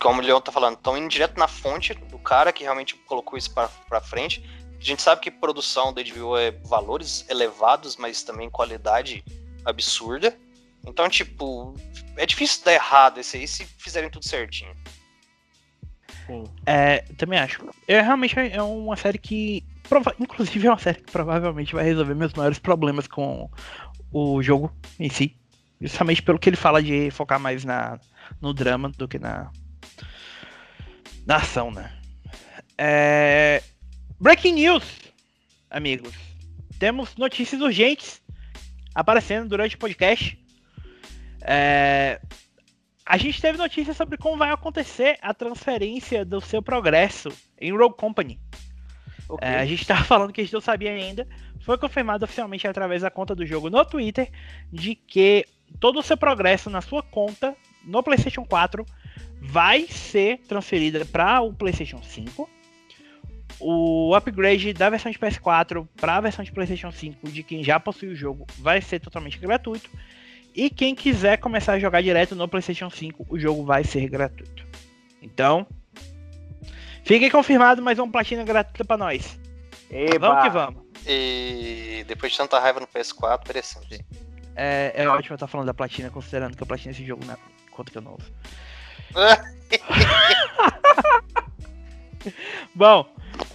Como 0.00 0.20
o 0.20 0.24
Leon 0.24 0.40
tá 0.40 0.50
falando, 0.50 0.76
estão 0.76 0.96
indo 0.96 1.08
direto 1.08 1.38
na 1.38 1.46
fonte 1.46 1.94
do 1.94 2.18
cara 2.18 2.52
que 2.52 2.64
realmente 2.64 2.96
colocou 2.96 3.38
isso 3.38 3.52
pra, 3.52 3.68
pra 3.88 4.00
frente. 4.00 4.44
A 4.78 4.82
gente 4.82 5.00
sabe 5.00 5.20
que 5.20 5.30
produção 5.30 5.92
da 5.92 6.02
HBO 6.02 6.36
é 6.36 6.50
valores 6.50 7.24
elevados, 7.28 7.96
mas 7.96 8.22
também 8.22 8.50
qualidade 8.50 9.24
absurda. 9.64 10.36
Então, 10.86 11.08
tipo, 11.08 11.74
é 12.16 12.26
difícil 12.26 12.64
dar 12.64 12.72
errado 12.72 13.18
esse 13.18 13.36
aí 13.36 13.48
se 13.48 13.64
fizerem 13.64 14.10
tudo 14.10 14.26
certinho. 14.26 14.74
Sim. 16.26 16.44
É, 16.66 16.98
também 17.16 17.38
acho. 17.38 17.64
É 17.86 18.00
realmente 18.00 18.38
é 18.38 18.62
uma 18.62 18.96
série 18.96 19.18
que 19.18 19.64
inclusive 20.18 20.66
é 20.66 20.70
uma 20.70 20.78
série 20.78 20.98
que 20.98 21.12
provavelmente 21.12 21.74
vai 21.74 21.84
resolver 21.84 22.14
meus 22.14 22.32
maiores 22.32 22.58
problemas 22.58 23.06
com 23.06 23.50
o 24.12 24.42
jogo 24.42 24.74
em 24.98 25.10
si. 25.10 25.36
Justamente 25.80 26.22
pelo 26.22 26.38
que 26.38 26.48
ele 26.48 26.56
fala 26.56 26.82
de 26.82 27.10
focar 27.10 27.38
mais 27.38 27.64
na, 27.64 27.98
no 28.40 28.54
drama 28.54 28.88
do 28.90 29.06
que 29.06 29.18
na, 29.18 29.50
na 31.26 31.36
ação, 31.36 31.70
né? 31.70 31.92
É... 32.78 33.62
Breaking 34.18 34.54
news, 34.54 34.84
amigos. 35.70 36.14
Temos 36.78 37.14
notícias 37.16 37.60
urgentes 37.60 38.22
aparecendo 38.94 39.48
durante 39.48 39.76
o 39.76 39.78
podcast. 39.78 40.38
É... 41.42 42.20
A 43.06 43.18
gente 43.18 43.40
teve 43.40 43.58
notícias 43.58 43.96
sobre 43.96 44.16
como 44.16 44.38
vai 44.38 44.50
acontecer 44.50 45.18
a 45.20 45.34
transferência 45.34 46.24
do 46.24 46.40
seu 46.40 46.62
progresso 46.62 47.28
em 47.60 47.70
Rogue 47.76 47.96
Company. 47.96 48.40
Okay. 49.28 49.48
É, 49.48 49.56
a 49.56 49.66
gente 49.66 49.82
estava 49.82 50.02
falando 50.04 50.32
que 50.32 50.40
a 50.40 50.44
gente 50.44 50.54
não 50.54 50.60
sabia 50.60 50.90
ainda. 50.90 51.28
Foi 51.60 51.76
confirmado 51.76 52.24
oficialmente 52.24 52.66
através 52.66 53.02
da 53.02 53.10
conta 53.10 53.34
do 53.34 53.44
jogo 53.44 53.68
no 53.68 53.84
Twitter 53.84 54.30
de 54.72 54.94
que 54.94 55.44
todo 55.78 55.98
o 55.98 56.02
seu 56.02 56.16
progresso 56.16 56.70
na 56.70 56.80
sua 56.80 57.02
conta 57.02 57.54
no 57.84 58.02
PlayStation 58.02 58.44
4 58.44 58.86
vai 59.40 59.86
ser 59.86 60.38
transferida 60.48 61.04
para 61.04 61.42
o 61.42 61.52
PlayStation 61.52 62.02
5. 62.02 62.48
O 63.60 64.14
upgrade 64.14 64.72
da 64.72 64.88
versão 64.88 65.12
de 65.12 65.18
PS4 65.18 65.86
para 65.96 66.16
a 66.16 66.20
versão 66.20 66.44
de 66.44 66.50
PlayStation 66.52 66.90
5 66.90 67.30
de 67.30 67.42
quem 67.42 67.62
já 67.62 67.78
possui 67.78 68.08
o 68.08 68.16
jogo 68.16 68.46
vai 68.58 68.80
ser 68.80 68.98
totalmente 68.98 69.38
gratuito. 69.38 69.90
E 70.54 70.70
quem 70.70 70.94
quiser 70.94 71.38
começar 71.38 71.72
a 71.72 71.78
jogar 71.78 72.02
direto 72.02 72.36
no 72.36 72.46
PlayStation 72.46 72.88
5, 72.88 73.26
o 73.28 73.38
jogo 73.38 73.64
vai 73.64 73.82
ser 73.82 74.08
gratuito. 74.08 74.64
Então, 75.20 75.66
fiquem 77.02 77.28
confirmado 77.28 77.82
mais 77.82 77.98
uma 77.98 78.10
platina 78.10 78.44
gratuita 78.44 78.84
para 78.84 78.96
nós. 78.96 79.38
Eba. 79.90 80.28
Vamos 80.28 80.44
que 80.44 80.50
vamos. 80.50 80.84
E 81.06 82.04
depois 82.06 82.32
de 82.32 82.38
tanta 82.38 82.60
raiva 82.60 82.78
no 82.78 82.86
PS4, 82.86 83.40
interessante. 83.40 84.06
É, 84.54 84.92
é 84.94 85.08
ótimo 85.08 85.34
estar 85.34 85.48
falando 85.48 85.66
da 85.66 85.74
platina, 85.74 86.08
considerando 86.08 86.56
que 86.56 86.62
a 86.62 86.66
platina 86.66 86.92
esse 86.92 87.04
jogo 87.04 87.24
na 87.24 87.36
conta 87.72 87.90
que 87.90 87.98
eu 87.98 88.02
não 88.02 88.14
uso. 88.14 88.32
Bom, 92.74 93.06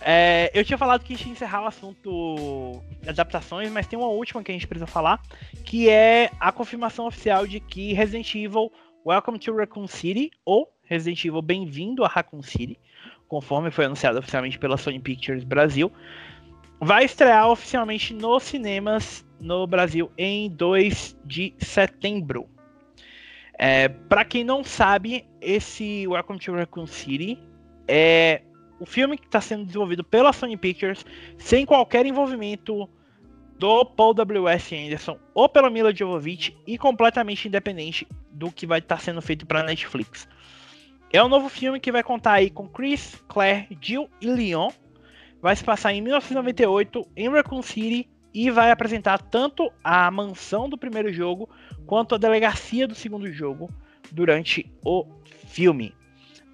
é, 0.01 0.51
eu 0.53 0.63
tinha 0.63 0.77
falado 0.77 1.03
que 1.03 1.13
a 1.13 1.17
gente 1.17 1.27
ia 1.27 1.31
encerrar 1.33 1.63
o 1.63 1.67
assunto 1.67 2.81
adaptações, 3.07 3.71
mas 3.71 3.87
tem 3.87 3.97
uma 3.97 4.07
última 4.07 4.43
que 4.43 4.51
a 4.51 4.53
gente 4.53 4.67
precisa 4.67 4.87
falar, 4.87 5.21
que 5.65 5.89
é 5.89 6.31
a 6.39 6.51
confirmação 6.51 7.07
oficial 7.07 7.45
de 7.45 7.59
que 7.59 7.93
Resident 7.93 8.33
Evil 8.35 8.71
Welcome 9.05 9.39
to 9.39 9.55
Raccoon 9.55 9.87
City, 9.87 10.31
ou 10.45 10.71
Resident 10.83 11.23
Evil 11.25 11.41
Bem-vindo 11.41 12.03
a 12.03 12.07
Raccoon 12.07 12.41
City, 12.41 12.77
conforme 13.27 13.71
foi 13.71 13.85
anunciado 13.85 14.19
oficialmente 14.19 14.57
pela 14.57 14.77
Sony 14.77 14.99
Pictures 14.99 15.43
Brasil, 15.43 15.91
vai 16.79 17.05
estrear 17.05 17.49
oficialmente 17.49 18.13
nos 18.13 18.43
cinemas 18.43 19.25
no 19.39 19.65
Brasil 19.67 20.11
em 20.17 20.49
2 20.49 21.17
de 21.25 21.53
setembro. 21.59 22.49
É, 23.57 23.89
para 23.89 24.23
quem 24.23 24.43
não 24.43 24.63
sabe, 24.63 25.25
esse 25.41 26.07
Welcome 26.07 26.39
to 26.39 26.53
Raccoon 26.53 26.87
City 26.87 27.37
é 27.87 28.41
o 28.79 28.85
filme 28.85 29.17
que 29.17 29.25
está 29.25 29.41
sendo 29.41 29.65
desenvolvido 29.65 30.03
pela 30.03 30.33
Sony 30.33 30.57
Pictures 30.57 31.05
sem 31.37 31.65
qualquer 31.65 32.05
envolvimento 32.05 32.89
do 33.57 33.85
Paul 33.85 34.13
W.S. 34.13 34.73
Anderson 34.73 35.19
ou 35.33 35.49
pela 35.49 35.69
Mila 35.69 35.93
Jovovich 35.93 36.57
e 36.65 36.77
completamente 36.77 37.47
independente 37.47 38.07
do 38.31 38.51
que 38.51 38.65
vai 38.65 38.79
estar 38.79 38.95
tá 38.95 39.01
sendo 39.01 39.21
feito 39.21 39.45
para 39.45 39.63
Netflix. 39.63 40.27
É 41.11 41.23
um 41.23 41.27
novo 41.27 41.49
filme 41.49 41.79
que 41.79 41.91
vai 41.91 42.03
contar 42.03 42.33
aí 42.33 42.49
com 42.49 42.67
Chris, 42.67 43.21
Claire, 43.27 43.67
Jill 43.81 44.09
e 44.21 44.27
Leon. 44.27 44.69
Vai 45.41 45.55
se 45.55 45.63
passar 45.63 45.91
em 45.91 46.01
1998 46.01 47.07
em 47.15 47.29
Raccoon 47.29 47.61
City 47.61 48.07
e 48.33 48.51
vai 48.51 48.71
apresentar 48.71 49.17
tanto 49.17 49.71
a 49.83 50.09
mansão 50.11 50.69
do 50.69 50.77
primeiro 50.77 51.11
jogo 51.11 51.49
quanto 51.85 52.15
a 52.15 52.17
delegacia 52.17 52.87
do 52.87 52.93
segundo 52.93 53.31
jogo 53.31 53.69
durante 54.11 54.71
o 54.85 55.05
filme. 55.47 55.93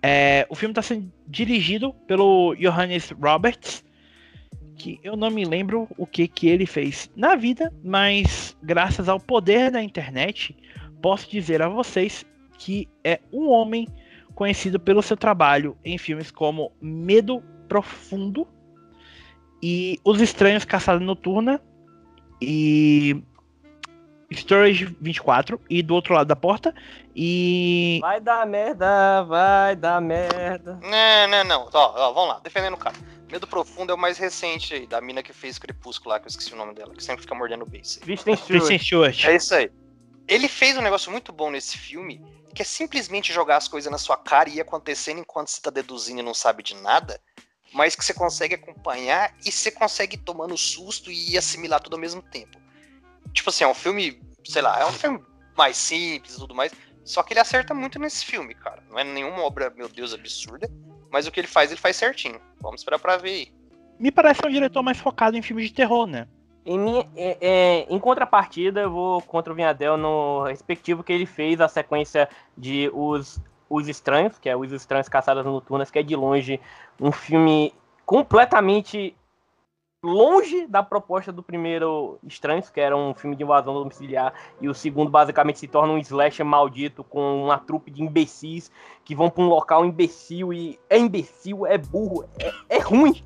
É, 0.08 0.46
o 0.52 0.56
filme 0.56 0.72
está 0.72 0.84
sendo 0.84 1.12
dirigido 1.28 1.92
pelo 2.06 2.54
Johannes 2.54 3.10
Roberts, 3.10 3.84
que 4.76 5.00
eu 5.04 5.16
não 5.16 5.32
me 5.32 5.44
lembro 5.44 5.88
o 5.98 6.06
que, 6.06 6.28
que 6.28 6.48
ele 6.48 6.68
fez 6.68 7.10
na 7.16 7.36
vida, 7.36 7.74
mas 7.84 8.56
graças 8.62 9.10
ao 9.10 9.20
poder 9.20 9.72
da 9.72 9.82
internet, 9.82 10.56
posso 11.02 11.28
dizer 11.28 11.60
a 11.60 11.68
vocês 11.68 12.24
que 12.60 12.88
é 13.04 13.20
um 13.34 13.50
homem 13.50 13.88
conhecido 14.36 14.80
pelo 14.80 15.02
seu 15.02 15.18
trabalho 15.18 15.76
em 15.84 15.98
filmes 15.98 16.30
como 16.30 16.72
Medo 16.80 17.42
Profundo, 17.68 18.48
e 19.64 20.00
Os 20.04 20.22
Estranhos 20.22 20.66
Caçada 20.66 21.00
Noturna 21.00 21.60
e 22.40 23.24
Storage 24.32 24.96
24 25.00 25.60
e 25.70 25.82
do 25.82 25.94
outro 25.94 26.14
lado 26.14 26.28
da 26.28 26.36
porta 26.36 26.74
e 27.16 28.00
vai 28.02 28.20
dar 28.20 28.46
merda, 28.46 29.24
vai 29.24 29.76
dar 29.76 30.02
merda. 30.02 30.80
Não, 30.82 31.28
não, 31.28 31.44
não. 31.44 31.70
Ó, 31.72 31.94
ó, 31.96 32.14
vamos 32.14 32.30
lá, 32.30 32.40
defendendo 32.44 32.74
o 32.74 32.78
cara. 32.78 32.96
Medo 33.32 33.48
Profundo 33.48 33.92
é 33.92 33.96
o 33.96 33.98
mais 33.98 34.18
recente 34.18 34.74
aí, 34.74 34.88
da 34.88 35.02
mina 35.02 35.24
que 35.24 35.34
fez 35.34 35.58
Crepúsculo 35.58 36.12
lá, 36.12 36.20
que 36.20 36.26
eu 36.26 36.30
esqueci 36.30 36.54
o 36.54 36.58
nome 36.58 36.74
dela, 36.74 36.94
que 36.94 37.04
sempre 37.04 37.22
fica 37.22 37.36
mordendo 37.36 37.64
o 37.64 37.66
base. 37.66 38.00
Kristen 38.00 38.36
Stewart. 38.36 38.82
Stewart. 38.82 39.26
É 39.26 39.36
isso 39.36 39.56
aí. 39.56 39.72
Ele 40.28 40.48
fez 40.48 40.78
um 40.78 40.82
negócio 40.82 41.12
muito 41.12 41.32
bom 41.32 41.52
nesse 41.52 41.78
filme, 41.78 42.22
que 42.54 42.62
é 42.62 42.66
simplesmente 42.66 43.34
jogar 43.34 43.58
as 43.58 43.68
coisas 43.68 43.92
na 43.92 43.98
sua 43.98 44.18
cara 44.18 44.50
e 44.50 44.56
ir 44.56 44.62
acontecendo 44.62 45.20
enquanto 45.20 45.50
você 45.50 45.62
tá 45.62 45.70
deduzindo 45.70 46.20
e 46.20 46.24
não 46.24 46.34
sabe 46.34 46.64
de 46.64 46.76
nada 46.76 47.20
mas 47.76 47.94
que 47.94 48.06
você 48.06 48.14
consegue 48.14 48.56
acompanhar 48.56 49.36
e 49.46 49.52
você 49.52 49.70
consegue 49.70 50.16
tomar 50.16 50.48
no 50.48 50.58
susto 50.58 51.12
e 51.12 51.38
assimilar 51.38 51.82
tudo 51.82 51.96
ao 51.96 52.00
mesmo 52.00 52.22
tempo. 52.22 52.58
Tipo 53.36 53.50
assim, 53.50 53.64
é 53.64 53.68
um 53.68 53.76
filme, 53.76 54.20
sei 54.44 54.64
lá, 54.64 54.80
é 54.80 54.86
um 54.86 54.92
filme 54.92 55.22
mais 55.56 55.78
simples 55.78 56.36
e 56.36 56.40
tudo 56.40 56.56
mais, 56.56 56.72
só 57.04 57.22
que 57.22 57.34
ele 57.34 57.40
acerta 57.40 57.74
muito 57.74 58.00
nesse 58.00 58.26
filme, 58.26 58.56
cara. 58.56 58.82
Não 58.90 58.98
é 58.98 59.04
nenhuma 59.04 59.44
obra, 59.44 59.70
meu 59.70 59.88
Deus, 59.88 60.14
absurda, 60.14 60.68
mas 61.12 61.28
o 61.28 61.32
que 61.32 61.40
ele 61.40 61.48
faz, 61.48 61.70
ele 61.70 61.80
faz 61.80 61.96
certinho. 61.96 62.42
Vamos 62.60 62.82
esperar 62.82 62.98
pra 62.98 63.18
ver 63.18 63.30
aí. 63.30 63.54
Me 64.00 64.12
parece 64.12 64.42
um 64.44 64.50
diretor 64.50 64.82
mais 64.82 64.98
focado 64.98 65.38
em 65.38 65.42
filmes 65.42 65.68
de 65.68 65.74
terror, 65.74 66.08
né? 66.08 66.28
Em, 66.66 66.80
minha, 66.80 67.08
é, 67.16 67.38
é, 67.40 67.88
em 67.88 68.00
contrapartida, 68.00 68.82
eu 68.82 68.92
vou 68.92 69.22
contra 69.22 69.54
o 69.54 69.56
Vinhadel 69.56 69.98
no 69.98 70.44
respectivo 70.44 71.04
que 71.04 71.14
ele 71.14 71.28
fez 71.28 71.62
a 71.62 71.68
sequência 71.68 72.28
de 72.58 72.90
Os 72.92 73.40
os 73.70 73.88
Estranhos, 73.88 74.38
que 74.38 74.50
é 74.50 74.56
Os 74.56 74.72
Estranhos 74.72 75.10
Caçadas 75.10 75.46
Noturnas, 75.46 75.90
que 75.90 76.00
é 76.00 76.04
de 76.04 76.16
longe 76.16 76.60
um 77.00 77.12
filme 77.12 77.74
completamente 78.06 79.16
longe 80.06 80.68
da 80.68 80.84
proposta 80.84 81.32
do 81.32 81.42
primeiro 81.42 82.20
Estranhos, 82.24 82.70
que 82.70 82.80
era 82.80 82.96
um 82.96 83.14
filme 83.14 83.36
de 83.36 83.44
invasão 83.44 83.74
domiciliar, 83.74 84.34
e 84.62 84.70
o 84.70 84.74
segundo 84.74 85.10
basicamente 85.10 85.60
se 85.60 85.68
torna 85.68 85.94
um 85.94 85.98
slasher 85.98 86.46
maldito 86.46 87.04
com 87.04 87.44
uma 87.44 87.58
trupe 87.58 87.90
de 87.90 88.04
imbecis 88.04 88.72
que 89.04 89.16
vão 89.16 89.30
para 89.30 89.44
um 89.44 89.48
local 89.48 89.84
imbecil 89.84 90.54
e 90.54 90.80
é 90.90 90.98
imbecil, 90.98 91.66
é 91.66 91.78
burro, 91.78 92.26
é, 92.40 92.78
é 92.78 92.80
ruim. 92.80 93.24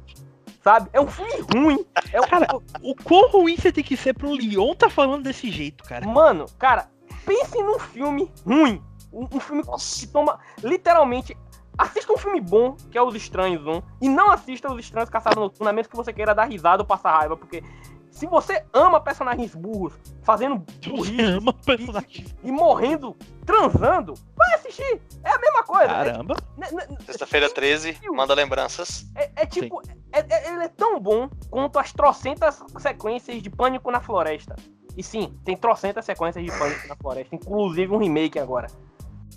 Sabe? 0.63 0.89
É 0.91 0.99
um 0.99 1.07
filme 1.07 1.33
ruim. 1.53 1.85
É 2.11 2.19
um... 2.19 2.27
Cara, 2.27 2.47
o 2.81 2.95
quão 2.95 3.29
ruim 3.31 3.55
você 3.55 3.71
tem 3.71 3.83
que 3.83 3.95
ser 3.95 4.13
pro 4.13 4.33
Leon 4.33 4.75
tá 4.75 4.89
falando 4.89 5.23
desse 5.23 5.49
jeito, 5.49 5.83
cara? 5.83 6.05
Mano, 6.07 6.45
cara, 6.57 6.89
pense 7.25 7.61
num 7.61 7.79
filme 7.79 8.29
ruim. 8.45 8.81
Um, 9.11 9.27
um 9.31 9.39
filme 9.39 9.63
Nossa. 9.63 9.99
que 9.99 10.07
toma 10.07 10.39
literalmente. 10.63 11.35
Assista 11.79 12.11
um 12.11 12.17
filme 12.17 12.41
bom, 12.41 12.75
que 12.91 12.97
é 12.97 13.01
Os 13.01 13.15
Estranhos 13.15 13.65
1, 13.65 13.81
e 14.01 14.09
não 14.09 14.29
assista 14.29 14.69
Os 14.69 14.77
Estranhos 14.77 15.09
Caçados 15.09 15.39
Noturno, 15.39 15.69
a 15.69 15.71
menos 15.71 15.87
que 15.87 15.95
você 15.95 16.11
queira 16.11 16.35
dar 16.35 16.43
risada 16.43 16.83
ou 16.83 16.85
passar 16.85 17.17
raiva, 17.17 17.37
porque 17.37 17.63
se 18.11 18.27
você 18.27 18.65
ama 18.73 18.99
personagens 18.99 19.55
burros, 19.55 19.93
fazendo 20.21 20.57
burrice 20.57 22.25
e, 22.43 22.49
e, 22.49 22.51
morrendo, 22.51 23.15
transando, 23.45 24.13
vai 24.35 24.55
assistir. 24.55 25.01
É 25.23 25.31
a 25.31 25.39
mesma 25.39 25.63
coisa. 25.63 25.87
Caramba. 25.87 26.35
É, 26.59 27.03
Sexta-feira 27.05 27.49
13, 27.49 27.97
manda 28.11 28.33
lembranças. 28.33 29.09
É, 29.15 29.31
é 29.37 29.45
tipo, 29.45 29.81
é, 30.11 30.19
é, 30.19 30.51
ele 30.51 30.65
é 30.65 30.67
tão 30.67 30.99
bom 30.99 31.29
quanto 31.49 31.79
as 31.79 31.93
trocentas 31.93 32.61
sequências 32.77 33.41
de 33.41 33.49
Pânico 33.49 33.89
na 33.89 34.01
Floresta. 34.01 34.57
E 34.97 35.01
sim, 35.01 35.33
tem 35.45 35.55
trocentas 35.55 36.03
sequências 36.03 36.43
de 36.43 36.51
Pânico 36.51 36.89
na 36.89 36.97
Floresta, 36.97 37.33
inclusive 37.33 37.93
um 37.93 37.99
remake 37.99 38.37
agora. 38.37 38.67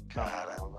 Caramba. 0.08 0.71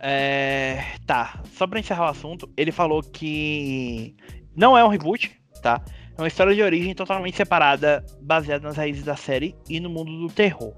É. 0.00 0.82
Tá, 1.06 1.42
só 1.52 1.66
pra 1.66 1.80
encerrar 1.80 2.06
o 2.06 2.10
assunto, 2.10 2.50
ele 2.56 2.70
falou 2.70 3.02
que 3.02 4.14
não 4.54 4.76
é 4.76 4.84
um 4.84 4.88
reboot, 4.88 5.30
tá? 5.62 5.82
É 6.16 6.20
uma 6.20 6.28
história 6.28 6.54
de 6.54 6.62
origem 6.62 6.94
totalmente 6.94 7.36
separada, 7.36 8.04
baseada 8.20 8.66
nas 8.66 8.76
raízes 8.76 9.04
da 9.04 9.16
série 9.16 9.54
e 9.68 9.78
no 9.80 9.88
mundo 9.88 10.18
do 10.18 10.32
terror. 10.32 10.74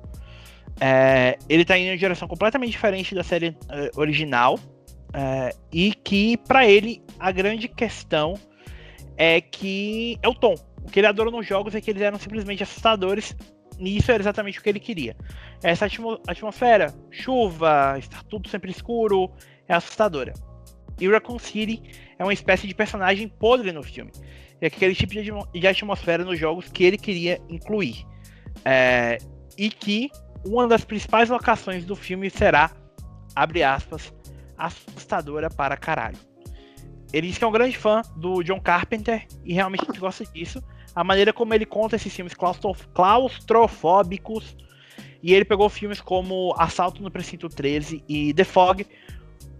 É, 0.80 1.38
ele 1.48 1.64
tá 1.64 1.76
indo 1.76 1.88
em 1.88 1.90
uma 1.92 1.96
direção 1.98 2.28
completamente 2.28 2.70
diferente 2.70 3.14
da 3.14 3.22
série 3.22 3.48
uh, 3.48 4.00
original. 4.00 4.58
Uh, 5.10 5.56
e 5.72 5.92
que, 5.92 6.36
para 6.36 6.64
ele, 6.66 7.02
a 7.18 7.32
grande 7.32 7.66
questão 7.66 8.34
é 9.16 9.40
que 9.40 10.18
é 10.22 10.28
o 10.28 10.34
tom. 10.34 10.54
O 10.84 10.90
que 10.90 11.00
ele 11.00 11.06
adora 11.06 11.30
nos 11.30 11.46
jogos 11.46 11.74
é 11.74 11.80
que 11.80 11.90
eles 11.90 12.00
eram 12.00 12.18
simplesmente 12.18 12.62
assustadores 12.62 13.36
e 13.80 13.96
isso 13.96 14.10
era 14.12 14.22
exatamente 14.22 14.58
o 14.58 14.62
que 14.62 14.68
ele 14.68 14.80
queria. 14.80 15.16
Essa 15.62 15.86
atmosfera, 16.26 16.94
chuva, 17.10 17.96
está 17.98 18.22
tudo 18.28 18.48
sempre 18.48 18.70
escuro, 18.70 19.30
é 19.66 19.74
assustadora. 19.74 20.32
E 21.00 21.08
Raccoon 21.08 21.38
City 21.38 21.82
é 22.18 22.22
uma 22.22 22.32
espécie 22.32 22.66
de 22.66 22.74
personagem 22.74 23.26
podre 23.26 23.72
no 23.72 23.82
filme. 23.82 24.12
e 24.60 24.66
aquele 24.66 24.94
tipo 24.94 25.14
de 25.14 25.66
atmosfera 25.66 26.22
nos 26.24 26.38
jogos 26.38 26.68
que 26.68 26.84
ele 26.84 26.98
queria 26.98 27.40
incluir. 27.48 28.06
É, 28.64 29.16
e 29.56 29.70
que 29.70 30.10
uma 30.44 30.68
das 30.68 30.84
principais 30.84 31.30
locações 31.30 31.84
do 31.84 31.96
filme 31.96 32.28
será, 32.28 32.70
abre 33.34 33.62
aspas, 33.62 34.12
assustadora 34.58 35.48
para 35.48 35.76
caralho. 35.76 36.18
Ele 37.12 37.28
diz 37.28 37.38
que 37.38 37.44
é 37.44 37.46
um 37.46 37.52
grande 37.52 37.76
fã 37.76 38.02
do 38.16 38.42
John 38.42 38.60
Carpenter 38.60 39.26
e 39.44 39.54
realmente 39.54 39.86
gosta 39.98 40.24
disso. 40.26 40.62
A 40.94 41.04
maneira 41.04 41.32
como 41.32 41.54
ele 41.54 41.64
conta 41.66 41.96
esses 41.96 42.12
filmes 42.14 42.34
claustro- 42.34 42.74
claustrofóbicos. 42.92 44.56
E 45.22 45.34
ele 45.34 45.44
pegou 45.44 45.68
filmes 45.68 46.00
como 46.00 46.54
Assalto 46.58 47.02
no 47.02 47.10
Precinto 47.10 47.48
13 47.48 48.02
e 48.08 48.32
The 48.32 48.44
Fog 48.44 48.86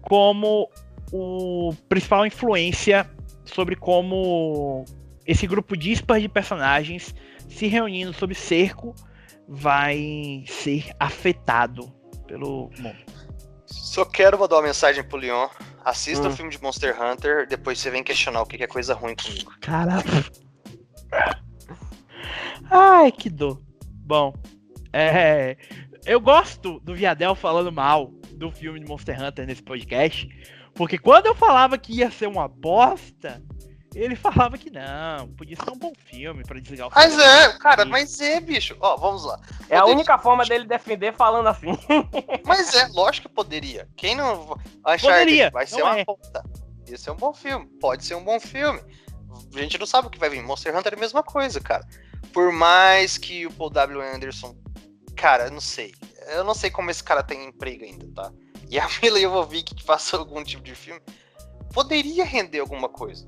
como 0.01 0.69
o 1.11 1.73
principal 1.87 2.25
influência 2.25 3.09
sobre 3.45 3.75
como 3.75 4.83
esse 5.25 5.45
grupo 5.45 5.77
dispar 5.77 6.19
de 6.19 6.27
personagens 6.27 7.13
se 7.47 7.67
reunindo 7.67 8.11
sob 8.13 8.33
cerco 8.33 8.95
vai 9.47 10.43
ser 10.47 10.91
afetado 10.99 11.93
pelo 12.27 12.71
mundo. 12.79 12.97
Só 13.67 14.03
quero 14.05 14.39
mandar 14.39 14.55
uma 14.55 14.63
mensagem 14.63 15.03
pro 15.03 15.17
Leon. 15.17 15.47
Assista 15.85 16.27
Hum. 16.27 16.31
o 16.31 16.35
filme 16.35 16.51
de 16.51 16.61
Monster 16.61 16.95
Hunter, 16.99 17.47
depois 17.47 17.77
você 17.79 17.89
vem 17.91 18.03
questionar 18.03 18.41
o 18.41 18.45
que 18.45 18.57
que 18.57 18.63
é 18.63 18.67
coisa 18.67 18.93
ruim 18.93 19.15
comigo. 19.15 19.51
Caralho. 19.61 20.03
Ai, 22.69 23.11
que 23.11 23.29
dor. 23.29 23.61
Bom, 24.05 24.33
é, 24.93 25.57
eu 26.05 26.19
gosto 26.19 26.79
do 26.81 26.93
Viadel 26.93 27.35
falando 27.35 27.71
mal 27.71 28.07
do 28.33 28.51
filme 28.51 28.79
de 28.79 28.85
Monster 28.85 29.21
Hunter 29.21 29.45
nesse 29.45 29.61
podcast, 29.61 30.27
porque 30.73 30.97
quando 30.97 31.27
eu 31.27 31.35
falava 31.35 31.77
que 31.77 31.93
ia 31.93 32.09
ser 32.09 32.27
uma 32.27 32.47
bosta, 32.47 33.41
ele 33.93 34.15
falava 34.15 34.57
que 34.57 34.69
não, 34.69 35.27
podia 35.35 35.55
ser 35.57 35.69
um 35.69 35.77
bom 35.77 35.91
filme 36.05 36.43
pra 36.43 36.59
desligar 36.59 36.87
o 36.87 36.91
Mas 36.95 37.13
filme. 37.13 37.29
é, 37.29 37.57
cara, 37.57 37.83
mas 37.83 38.21
é, 38.21 38.39
bicho. 38.39 38.75
Ó, 38.79 38.95
vamos 38.95 39.25
lá. 39.25 39.39
É 39.69 39.77
a 39.77 39.85
única 39.85 40.17
forma 40.17 40.45
dele 40.45 40.65
defender 40.65 41.13
falando 41.13 41.47
assim. 41.47 41.77
Mas 42.45 42.73
é, 42.73 42.87
lógico 42.87 43.27
que 43.27 43.35
poderia. 43.35 43.87
Quem 43.97 44.15
não. 44.15 44.57
Uncharted 44.79 45.01
Poderia, 45.01 45.49
vai 45.51 45.67
ser 45.67 45.83
uma 45.83 45.99
é. 45.99 46.05
puta. 46.05 46.43
Isso 46.87 47.09
é 47.09 47.13
um 47.13 47.17
bom 47.17 47.33
filme. 47.33 47.65
Pode 47.79 48.05
ser 48.05 48.15
um 48.15 48.23
bom 48.23 48.39
filme. 48.39 48.81
A 49.55 49.59
gente 49.59 49.77
não 49.77 49.85
sabe 49.85 50.07
o 50.07 50.09
que 50.09 50.19
vai 50.19 50.29
vir. 50.29 50.41
Monster 50.43 50.75
Hunter 50.75 50.93
é 50.93 50.95
a 50.95 50.99
mesma 50.99 51.23
coisa, 51.23 51.59
cara. 51.59 51.85
Por 52.33 52.51
mais 52.51 53.17
que 53.17 53.45
o 53.45 53.51
Paul 53.53 53.69
W. 53.69 54.01
Anderson. 54.01 54.55
Cara, 55.15 55.45
eu 55.45 55.51
não 55.51 55.61
sei. 55.61 55.93
Eu 56.29 56.43
não 56.43 56.53
sei 56.53 56.69
como 56.71 56.89
esse 56.89 57.03
cara 57.03 57.21
tem 57.23 57.45
emprego 57.45 57.83
ainda, 57.83 58.07
tá? 58.15 58.31
E 58.69 58.79
a 58.79 58.87
Mila 59.01 59.19
Jovovich 59.19 59.75
que 59.75 59.83
faça 59.83 60.17
algum 60.17 60.43
tipo 60.43 60.63
de 60.63 60.73
filme. 60.75 61.01
Poderia 61.73 62.23
render 62.25 62.59
alguma 62.59 62.89
coisa. 62.89 63.25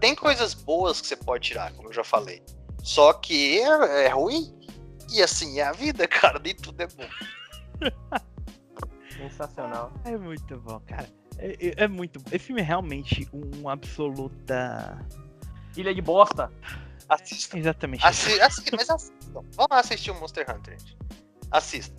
Tem 0.00 0.14
coisas 0.14 0.54
boas 0.54 1.00
que 1.00 1.06
você 1.08 1.16
pode 1.16 1.48
tirar, 1.48 1.72
como 1.72 1.88
eu 1.88 1.92
já 1.92 2.04
falei. 2.04 2.42
Só 2.82 3.12
que 3.12 3.58
é, 3.60 4.04
é 4.04 4.08
ruim. 4.08 4.54
E 5.10 5.22
assim, 5.22 5.58
é 5.60 5.64
a 5.64 5.72
vida, 5.72 6.06
cara. 6.08 6.38
Nem 6.38 6.54
tudo 6.54 6.80
é 6.80 6.86
bom. 6.86 7.08
Sensacional. 9.16 9.92
É 10.04 10.16
muito 10.16 10.58
bom, 10.60 10.80
cara. 10.86 11.08
É, 11.38 11.52
é- 11.68 11.84
é 11.84 11.88
muito 11.88 12.20
bom. 12.20 12.26
Esse 12.32 12.46
filme 12.46 12.60
é 12.60 12.64
realmente 12.64 13.28
um 13.32 13.68
absoluta. 13.68 15.04
Ilha 15.76 15.94
de 15.94 16.00
bosta. 16.00 16.50
Assista. 17.08 17.58
Exatamente. 17.58 18.04
Assi 18.04 18.40
assi 18.40 18.62
mas 18.72 18.88
assistam. 18.88 19.42
Vamos 19.56 19.72
assistir 19.72 20.10
o 20.10 20.14
Monster 20.14 20.46
Hunter, 20.48 20.78
gente. 20.78 20.96
Assista. 21.50 21.94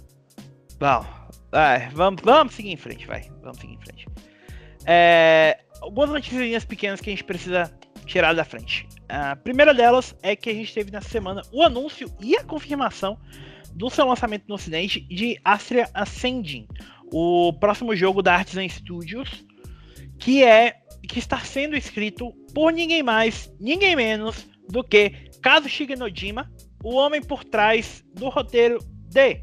Bom, 0.80 1.06
vai, 1.52 1.90
vamos, 1.90 2.22
vamos 2.24 2.54
seguir 2.54 2.72
em 2.72 2.78
frente, 2.78 3.06
vai. 3.08 3.30
Vamos 3.42 3.58
seguir 3.60 3.74
em 3.74 3.80
frente. 3.80 4.08
É, 4.86 5.60
algumas 5.82 6.10
notícias 6.10 6.66
pequenas 6.66 7.00
que 7.00 7.10
a 7.10 7.14
gente 7.14 7.24
precisa 7.24 7.72
tirar 8.06 8.34
da 8.34 8.44
frente. 8.44 8.88
A 9.10 9.36
primeira 9.36 9.74
delas 9.74 10.16
é 10.22 10.36
que 10.36 10.50
a 10.50 10.54
gente 10.54 10.74
teve 10.74 10.92
nessa 10.92 11.10
semana 11.10 11.42
o 11.52 11.64
anúncio 11.64 12.12
e 12.20 12.36
a 12.36 12.44
confirmação 12.44 13.20
do 13.74 13.90
seu 13.90 14.06
lançamento 14.08 14.46
no 14.48 14.56
ocidente 14.56 15.02
de 15.02 15.40
Astria 15.44 15.90
Ascending, 15.94 16.68
o 17.12 17.54
próximo 17.54 17.96
jogo 17.96 18.22
da 18.22 18.36
Artisan 18.36 18.68
Studios, 18.68 19.46
que 20.18 20.44
é 20.44 20.78
que 21.06 21.20
está 21.20 21.40
sendo 21.40 21.76
escrito 21.76 22.32
por 22.54 22.72
ninguém 22.72 23.04
mais, 23.04 23.52
ninguém 23.60 23.96
menos 23.96 24.48
do 24.70 24.84
que 24.84 25.30
Kazushi 25.42 25.96
Nojima, 25.96 26.52
o 26.84 26.96
homem 26.96 27.22
por 27.22 27.44
trás 27.44 28.04
do 28.14 28.30
roteiro 28.30 28.80
de 29.10 29.42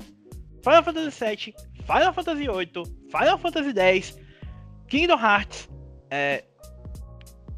Final 0.63 0.83
Fantasy 0.83 1.25
VII, 1.25 1.55
Final 1.87 2.13
Fantasy 2.13 2.47
VIII, 2.47 2.85
Final 3.11 3.39
Fantasy 3.39 3.79
X, 3.79 4.19
Kingdom 4.89 5.19
Hearts. 5.19 5.69
é, 6.11 6.45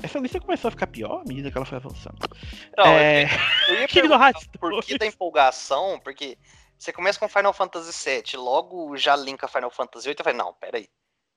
Essa 0.02 0.18
lista 0.18 0.40
começou 0.40 0.68
a 0.68 0.70
ficar 0.72 0.86
pior 0.86 1.20
à 1.20 1.24
medida 1.24 1.50
que 1.50 1.56
ela 1.56 1.66
foi 1.66 1.76
avançando. 1.76 2.18
Não, 2.76 2.86
é... 2.86 3.24
eu 3.68 3.80
ia 3.80 3.88
Kingdom 3.88 4.22
Hearts 4.22 4.46
por 4.58 4.70
2. 4.70 4.86
que 4.86 4.98
da 4.98 5.06
empolgação, 5.06 6.00
porque 6.02 6.38
você 6.78 6.92
começa 6.92 7.18
com 7.18 7.28
Final 7.28 7.52
Fantasy 7.52 8.10
VII, 8.10 8.36
logo 8.36 8.96
já 8.96 9.16
linka 9.16 9.48
Final 9.48 9.70
Fantasy 9.70 10.06
VIII, 10.06 10.16
eu 10.18 10.24
falei, 10.24 10.38
não, 10.38 10.54
peraí. 10.54 10.88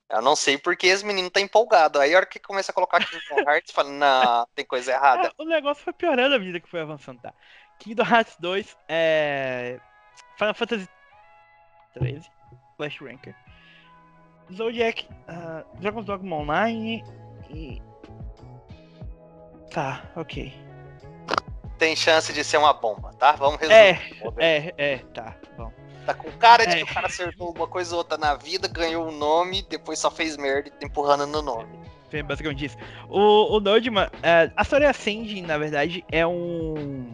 Eu 0.09 0.21
não 0.21 0.35
sei 0.35 0.57
porque 0.57 0.87
esse 0.87 1.05
menino 1.05 1.29
tá 1.29 1.41
empolgado. 1.41 1.99
Aí 1.99 2.13
a 2.13 2.17
hora 2.17 2.25
que 2.25 2.39
começa 2.39 2.71
a 2.71 2.73
colocar 2.73 3.03
Kingdom 3.05 3.49
Hearts, 3.49 3.71
fala, 3.73 3.89
não, 3.89 4.47
tem 4.55 4.65
coisa 4.65 4.91
errada. 4.91 5.27
É, 5.27 5.31
o 5.41 5.45
negócio 5.45 5.83
foi 5.83 5.93
piorando 5.93 6.35
à 6.35 6.39
medida 6.39 6.59
que 6.59 6.69
foi 6.69 6.79
avançando, 6.79 7.19
tá? 7.21 7.33
Kingdom 7.79 8.03
Hearts 8.03 8.37
2, 8.39 8.77
é... 8.87 9.79
Final 10.37 10.53
Fantasy 10.53 10.89
13, 11.93 12.29
Flash 12.77 13.01
Ranker, 13.01 13.35
Zodiac, 14.53 15.07
uh, 15.27 15.79
Dragon's 15.79 16.05
Dogma 16.05 16.37
Online 16.37 17.03
e... 17.49 17.81
Tá, 19.71 20.01
ok. 20.15 20.53
Tem 21.77 21.95
chance 21.95 22.31
de 22.33 22.43
ser 22.43 22.57
uma 22.57 22.73
bomba, 22.73 23.13
tá? 23.19 23.33
Vamos 23.33 23.61
É, 23.61 23.91
resumir. 23.91 24.33
é, 24.37 24.73
é, 24.77 24.97
tá, 25.13 25.35
bom. 25.57 25.71
Tá 26.07 26.13
com 26.13 26.31
cara 26.31 26.65
de 26.65 26.71
É. 26.73 26.77
que 26.77 26.83
o 26.83 26.93
cara 26.93 27.07
acertou 27.07 27.53
uma 27.53 27.67
coisa 27.67 27.91
ou 27.93 27.97
outra 27.99 28.17
na 28.17 28.33
vida, 28.35 28.67
ganhou 28.67 29.05
um 29.07 29.11
nome, 29.11 29.61
depois 29.69 29.99
só 29.99 30.09
fez 30.09 30.37
merda 30.37 30.69
e 30.69 30.71
tá 30.71 30.85
empurrando 30.87 31.27
no 31.27 31.41
nome. 31.41 31.67
Foi 32.09 32.23
basicamente 32.23 32.63
isso. 32.65 32.77
O, 33.09 33.57
o 33.57 33.59
Nodman, 33.59 34.07
é, 34.23 34.49
a 34.55 34.61
história 34.61 34.89
Ascending, 34.89 35.41
na 35.41 35.57
verdade, 35.57 36.05
é 36.09 36.25
um 36.25 37.13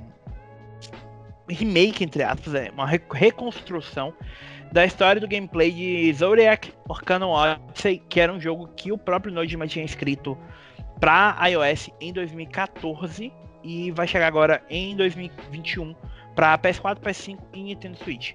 remake, 1.49 2.03
entre 2.03 2.24
aspas, 2.24 2.53
é 2.56 2.70
uma 2.72 2.86
re- 2.86 3.02
reconstrução 3.11 4.14
da 4.72 4.86
história 4.86 5.20
do 5.20 5.28
gameplay 5.28 5.72
de 5.72 6.14
Zodiac 6.14 6.72
Arcanum 6.90 7.30
Odyssey, 7.30 8.02
que 8.10 8.20
era 8.20 8.32
um 8.32 8.40
jogo 8.40 8.68
que 8.76 8.91
o 8.91 8.98
próprio 8.98 9.34
Nodman 9.34 9.68
tinha 9.68 9.84
escrito 9.86 10.38
para 10.99 11.36
iOS 11.48 11.90
em 11.99 12.14
2014 12.14 13.32
e 13.64 13.91
vai 13.91 14.07
chegar 14.07 14.28
agora 14.28 14.64
em 14.70 14.95
2021 14.95 15.95
para 16.36 16.57
PS4, 16.57 16.99
PS5 16.99 17.40
e 17.53 17.64
Nintendo 17.64 17.98
Switch. 17.98 18.34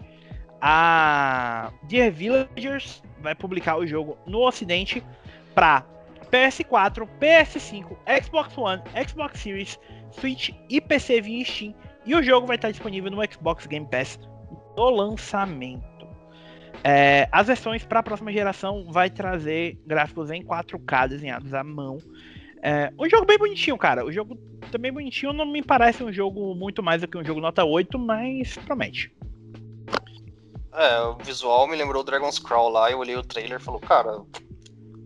A 0.60 1.72
Dear 1.85 2.10
Villagers 2.10 3.02
vai 3.20 3.35
publicar 3.35 3.76
o 3.76 3.86
jogo 3.86 4.16
no 4.26 4.47
ocidente 4.47 5.02
para 5.55 5.85
PS4, 6.30 7.09
PS5, 7.20 7.97
Xbox 8.22 8.59
One, 8.59 8.82
Xbox 9.06 9.40
Series, 9.40 9.78
Switch 10.10 10.51
e 10.68 10.80
PC 10.80 11.20
via 11.20 11.44
Steam. 11.44 11.74
E 12.05 12.14
o 12.14 12.22
jogo 12.22 12.47
vai 12.47 12.56
estar 12.56 12.70
disponível 12.70 13.10
no 13.10 13.18
Xbox 13.30 13.66
Game 13.66 13.86
Pass 13.86 14.18
no 14.76 14.90
lançamento. 14.90 15.86
É, 16.85 17.28
as 17.32 17.47
versões 17.48 17.85
para 17.85 18.01
a 18.01 18.02
próxima 18.02 18.32
geração 18.32 18.85
vai 18.90 19.10
trazer 19.10 19.78
gráficos 19.86 20.30
em 20.30 20.43
4K 20.43 21.09
desenhados 21.09 21.52
à 21.52 21.64
mão. 21.64 21.98
É, 22.62 22.93
um 22.98 23.09
jogo 23.09 23.26
bem 23.26 23.39
bonitinho, 23.39 23.76
cara. 23.76 24.05
O 24.05 24.12
jogo 24.12 24.36
também 24.70 24.93
bonitinho 24.93 25.32
não 25.32 25.47
me 25.47 25.62
parece 25.62 26.02
um 26.02 26.12
jogo 26.12 26.55
muito 26.55 26.82
mais 26.82 27.01
do 27.01 27.09
que 27.09 27.18
um 27.18 27.24
jogo 27.24 27.40
nota 27.40 27.64
8, 27.64 27.98
mas 27.98 28.56
promete. 28.59 29.12
É, 30.78 31.00
o 31.00 31.16
visual 31.16 31.66
me 31.66 31.74
lembrou 31.74 32.02
o 32.02 32.05
Dragon's 32.05 32.38
Crawl 32.38 32.68
lá, 32.68 32.88
eu 32.90 32.98
olhei 32.98 33.16
o 33.16 33.22
trailer 33.22 33.59
e 33.60 33.62
falou, 33.62 33.80
cara, 33.80 34.20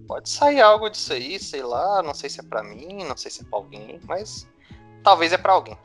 pode 0.07 0.28
sair 0.28 0.61
algo 0.61 0.90
disso 0.90 1.12
aí, 1.15 1.39
sei 1.39 1.62
lá, 1.62 2.03
não 2.03 2.12
sei 2.12 2.28
se 2.28 2.40
é 2.40 2.43
pra 2.43 2.62
mim, 2.62 3.05
não 3.05 3.16
sei 3.16 3.31
se 3.31 3.40
é 3.40 3.44
pra 3.44 3.59
alguém, 3.59 3.99
mas 4.07 4.47
talvez 5.03 5.32
é 5.32 5.39
pra 5.39 5.55
alguém. 5.55 5.78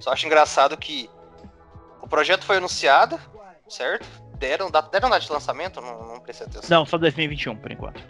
Só 0.00 0.10
acho 0.12 0.26
engraçado 0.26 0.76
que 0.76 1.08
o 2.02 2.08
projeto 2.08 2.44
foi 2.44 2.56
anunciado, 2.56 3.20
certo? 3.68 4.04
Deram, 4.36 4.68
data- 4.68 4.90
deram 4.90 5.08
data 5.08 5.24
de 5.24 5.30
lançamento? 5.32 5.80
Não, 5.80 6.08
não 6.08 6.20
prestei 6.20 6.48
atenção. 6.48 6.68
Não, 6.78 6.84
só 6.84 6.98
2021 6.98 7.56
por 7.56 7.70
enquanto. 7.70 8.02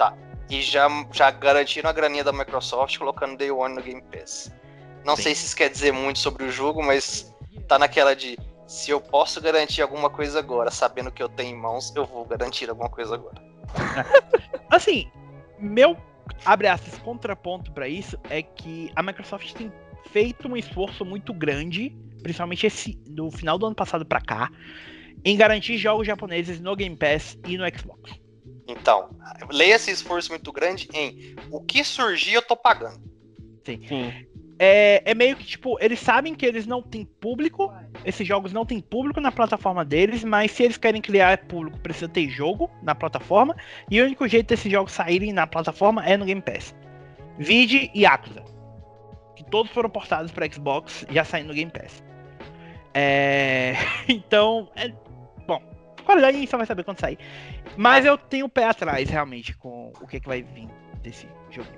E 0.48 0.62
já, 0.62 0.89
já 1.12 1.31
garantiram 1.31 1.90
a 1.90 1.93
graninha 1.93 2.24
da 2.24 2.32
Microsoft 2.32 2.97
colocando 2.98 3.36
Day 3.36 3.51
One 3.51 3.74
no 3.74 3.82
Game 3.82 4.02
Pass. 4.10 4.51
Não 5.05 5.16
Sim. 5.16 5.22
sei 5.24 5.35
se 5.35 5.44
isso 5.47 5.56
quer 5.56 5.68
dizer 5.68 5.93
muito 5.93 6.18
sobre 6.18 6.44
o 6.44 6.51
jogo, 6.51 6.82
mas 6.82 7.32
tá 7.68 7.78
naquela 7.78 8.16
de 8.16 8.39
se 8.66 8.91
eu 8.91 9.01
posso 9.01 9.41
garantir 9.41 9.82
alguma 9.82 10.09
coisa 10.09 10.39
agora, 10.39 10.70
sabendo 10.70 11.11
que 11.11 11.23
eu 11.23 11.28
tenho 11.28 11.57
em 11.57 11.61
mãos, 11.61 11.95
eu 11.95 12.07
vou 12.07 12.24
garantir 12.24 12.69
alguma 12.69 12.89
coisa 12.89 13.15
agora. 13.15 13.43
Assim, 14.70 15.11
meu 15.59 15.97
abre 16.45 16.66
aspas 16.66 16.99
contraponto 16.99 17.73
pra 17.73 17.89
isso 17.89 18.19
é 18.31 18.43
que 18.43 18.91
a 18.97 19.03
Microsoft 19.03 19.53
tem 19.53 19.73
feito 20.11 20.49
um 20.49 20.57
esforço 20.57 21.05
muito 21.05 21.32
grande, 21.32 21.95
principalmente 22.23 22.66
esse 22.66 22.95
do 23.07 23.31
final 23.31 23.59
do 23.59 23.66
ano 23.66 23.74
passado 23.74 24.05
pra 24.05 24.20
cá, 24.20 24.51
em 25.24 25.36
garantir 25.36 25.77
jogos 25.78 26.07
japoneses 26.07 26.61
no 26.61 26.74
Game 26.77 26.97
Pass 26.97 27.39
e 27.47 27.57
no 27.57 27.65
Xbox. 27.66 28.12
Então, 28.66 29.11
leia 29.51 29.74
esse 29.74 29.91
esforço 29.91 30.31
muito 30.31 30.51
grande 30.53 30.89
em 30.93 31.36
o 31.51 31.61
que 31.61 31.85
surgir 31.85 32.35
eu 32.35 32.43
tô 32.43 32.57
pagando. 32.57 33.03
Sim. 33.65 33.81
É, 34.59 35.02
é 35.05 35.14
meio 35.14 35.36
que 35.36 35.44
tipo, 35.44 35.76
eles 35.81 35.98
sabem 35.98 36.35
que 36.35 36.47
eles 36.47 36.66
não 36.66 36.82
têm 36.82 37.05
público, 37.05 37.72
esses 38.05 38.26
jogos 38.26 38.52
não 38.52 38.64
têm 38.64 38.81
público 38.81 39.20
na 39.20 39.32
plataforma 39.32 39.85
deles, 39.85 40.22
mas 40.22 40.51
se 40.52 40.62
eles 40.62 40.76
querem 40.76 41.01
criar 41.01 41.39
público, 41.47 41.78
precisa 41.81 42.09
ter 42.09 42.28
jogo 42.28 42.70
na 42.82 42.94
plataforma, 42.94 43.56
e 43.90 44.01
o 44.01 44.05
único 44.05 44.26
jeito 44.28 44.48
desses 44.48 44.70
jogos 44.70 44.93
saírem 44.93 45.32
na 45.32 45.47
plataforma 45.47 46.05
é 46.06 46.16
no 46.16 46.24
Game 46.24 46.43
Pass. 46.43 46.74
Vide 47.39 47.90
e 47.94 48.02
Yakuza, 48.02 48.44
que 49.35 49.44
todos 49.44 49.72
foram 49.72 49.90
portados 49.90 50.31
para 50.31 50.51
Xbox, 50.51 51.05
já 51.10 51.24
saindo 51.24 51.48
no 51.48 51.55
Game 51.55 51.70
Pass. 51.70 52.02
É... 52.93 53.74
Então, 54.09 54.70
é... 54.76 54.93
bom, 55.47 55.60
qualidade 56.05 56.36
a 56.36 56.40
gente 56.40 56.51
só 56.51 56.56
vai 56.56 56.66
saber 56.66 56.85
quando 56.85 57.01
sair. 57.01 57.18
Mas 57.76 58.05
eu 58.05 58.16
tenho 58.16 58.47
o 58.47 58.48
pé 58.48 58.66
atrás, 58.66 59.09
realmente, 59.10 59.56
com 59.56 59.93
o 60.01 60.06
que, 60.06 60.20
que 60.20 60.28
vai 60.28 60.43
vir 60.43 60.68
desse 61.02 61.28
jogo. 61.51 61.68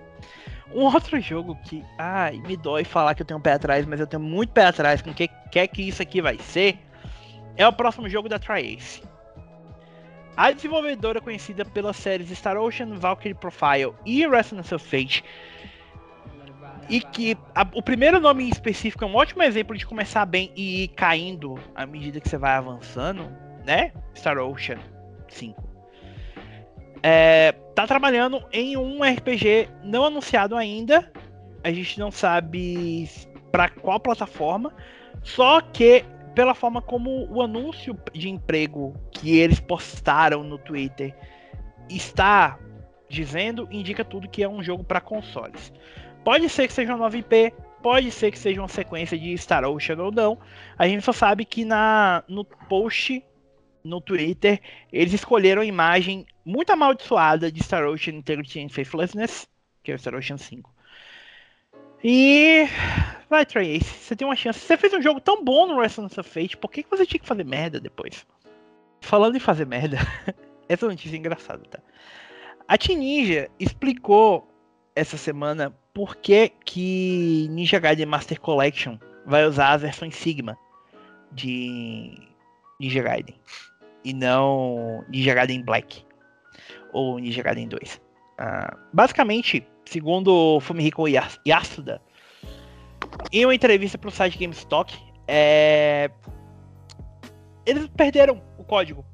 Um 0.74 0.82
outro 0.84 1.20
jogo 1.20 1.56
que, 1.64 1.84
ai, 1.96 2.38
me 2.38 2.56
dói 2.56 2.84
falar 2.84 3.14
que 3.14 3.22
eu 3.22 3.26
tenho 3.26 3.38
um 3.38 3.42
pé 3.42 3.52
atrás, 3.52 3.86
mas 3.86 4.00
eu 4.00 4.06
tenho 4.06 4.22
muito 4.22 4.52
pé 4.52 4.66
atrás 4.66 5.00
com 5.00 5.10
o 5.10 5.14
que 5.14 5.28
quer 5.50 5.66
que 5.68 5.82
isso 5.82 6.02
aqui 6.02 6.20
vai 6.20 6.38
ser, 6.38 6.78
é 7.56 7.66
o 7.66 7.72
próximo 7.72 8.08
jogo 8.08 8.28
da 8.28 8.38
Triace. 8.38 9.02
A 10.36 10.50
desenvolvedora 10.50 11.20
conhecida 11.20 11.64
pelas 11.64 11.96
séries 11.96 12.28
Star 12.36 12.58
Ocean, 12.58 12.94
Valkyrie 12.94 13.34
Profile 13.34 13.94
e 14.04 14.26
Resonance 14.26 14.74
of 14.74 14.84
Fate, 14.84 15.24
e 16.88 17.00
que 17.00 17.36
a, 17.54 17.66
o 17.72 17.82
primeiro 17.82 18.20
nome 18.20 18.44
em 18.44 18.48
específico 18.48 19.02
é 19.04 19.06
um 19.06 19.14
ótimo 19.14 19.42
exemplo 19.42 19.76
de 19.76 19.86
começar 19.86 20.26
bem 20.26 20.52
e 20.54 20.84
ir 20.84 20.88
caindo 20.88 21.58
à 21.74 21.86
medida 21.86 22.20
que 22.20 22.28
você 22.28 22.36
vai 22.36 22.52
avançando, 22.52 23.32
né? 23.64 23.92
Star 24.14 24.38
Ocean 24.38 24.78
5 25.28 25.65
é, 27.08 27.52
tá 27.72 27.86
trabalhando 27.86 28.42
em 28.50 28.76
um 28.76 29.04
RPG 29.04 29.68
não 29.84 30.02
anunciado 30.02 30.56
ainda. 30.56 31.08
A 31.62 31.70
gente 31.70 32.00
não 32.00 32.10
sabe 32.10 33.08
para 33.52 33.68
qual 33.68 34.00
plataforma. 34.00 34.74
Só 35.22 35.60
que 35.60 36.04
pela 36.34 36.52
forma 36.52 36.82
como 36.82 37.32
o 37.32 37.40
anúncio 37.40 37.96
de 38.12 38.28
emprego 38.28 38.92
que 39.12 39.38
eles 39.38 39.60
postaram 39.60 40.42
no 40.42 40.58
Twitter 40.58 41.14
está 41.88 42.58
dizendo, 43.08 43.68
indica 43.70 44.04
tudo 44.04 44.28
que 44.28 44.42
é 44.42 44.48
um 44.48 44.60
jogo 44.60 44.82
para 44.82 45.00
consoles. 45.00 45.72
Pode 46.24 46.48
ser 46.48 46.66
que 46.66 46.72
seja 46.72 46.90
uma 46.90 46.98
nova 46.98 47.16
IP, 47.16 47.54
pode 47.84 48.10
ser 48.10 48.32
que 48.32 48.38
seja 48.38 48.60
uma 48.60 48.66
sequência 48.66 49.16
de 49.16 49.38
Star 49.38 49.64
Ocean 49.64 50.02
ou 50.02 50.10
não. 50.10 50.36
A 50.76 50.88
gente 50.88 51.04
só 51.04 51.12
sabe 51.12 51.44
que 51.44 51.64
na 51.64 52.24
no 52.26 52.44
post 52.44 53.22
no 53.86 54.00
Twitter, 54.00 54.60
eles 54.92 55.12
escolheram 55.12 55.62
a 55.62 55.66
imagem 55.66 56.26
muito 56.44 56.70
amaldiçoada 56.70 57.50
de 57.50 57.62
Star 57.62 57.86
Ocean 57.86 58.14
Integrity 58.14 58.60
and 58.60 58.68
Faithlessness, 58.68 59.48
que 59.82 59.92
é 59.92 59.94
o 59.94 59.98
Star 59.98 60.14
Ocean 60.14 60.36
5. 60.36 60.74
E. 62.04 62.66
Vai, 63.28 63.44
Trace, 63.44 63.84
você 63.84 64.14
tem 64.14 64.26
uma 64.26 64.36
chance. 64.36 64.60
Você 64.60 64.76
fez 64.76 64.92
um 64.92 65.02
jogo 65.02 65.20
tão 65.20 65.42
bom 65.42 65.66
no 65.66 65.80
Resonance 65.80 66.18
of 66.20 66.28
Fate, 66.28 66.56
por 66.56 66.70
que 66.70 66.84
você 66.88 67.06
tinha 67.06 67.20
que 67.20 67.26
fazer 67.26 67.44
merda 67.44 67.80
depois? 67.80 68.26
Falando 69.00 69.36
em 69.36 69.40
fazer 69.40 69.66
merda, 69.66 69.98
essa 70.68 70.86
notícia 70.86 71.16
é 71.16 71.18
engraçada, 71.18 71.62
tá? 71.68 71.80
A 72.68 72.76
Team 72.76 72.98
Ninja 72.98 73.48
explicou 73.58 74.48
essa 74.94 75.16
semana 75.16 75.74
por 75.92 76.16
que, 76.16 76.48
que 76.64 77.48
Ninja 77.50 77.78
Gaiden 77.78 78.06
Master 78.06 78.40
Collection 78.40 78.98
vai 79.24 79.44
usar 79.44 79.72
as 79.72 79.82
versões 79.82 80.14
Sigma 80.16 80.56
de 81.32 82.18
Ninja 82.78 83.02
Gaiden 83.02 83.36
e 84.06 84.14
não 84.14 85.04
Ninja 85.08 85.34
Gaiden 85.34 85.62
Black 85.62 86.06
ou 86.92 87.18
Ninja 87.18 87.42
Gaiden 87.42 87.66
2. 87.66 87.96
Uh, 87.96 88.78
basicamente, 88.92 89.66
segundo 89.84 90.60
Fumihiko 90.60 91.06
Yasuda, 91.08 92.00
em 93.32 93.44
uma 93.44 93.54
entrevista 93.54 93.98
para 93.98 94.08
o 94.08 94.12
site 94.12 94.38
GameStop, 94.38 94.96
é... 95.26 96.08
eles 97.66 97.88
perderam 97.88 98.40
o 98.56 98.62
código 98.62 99.04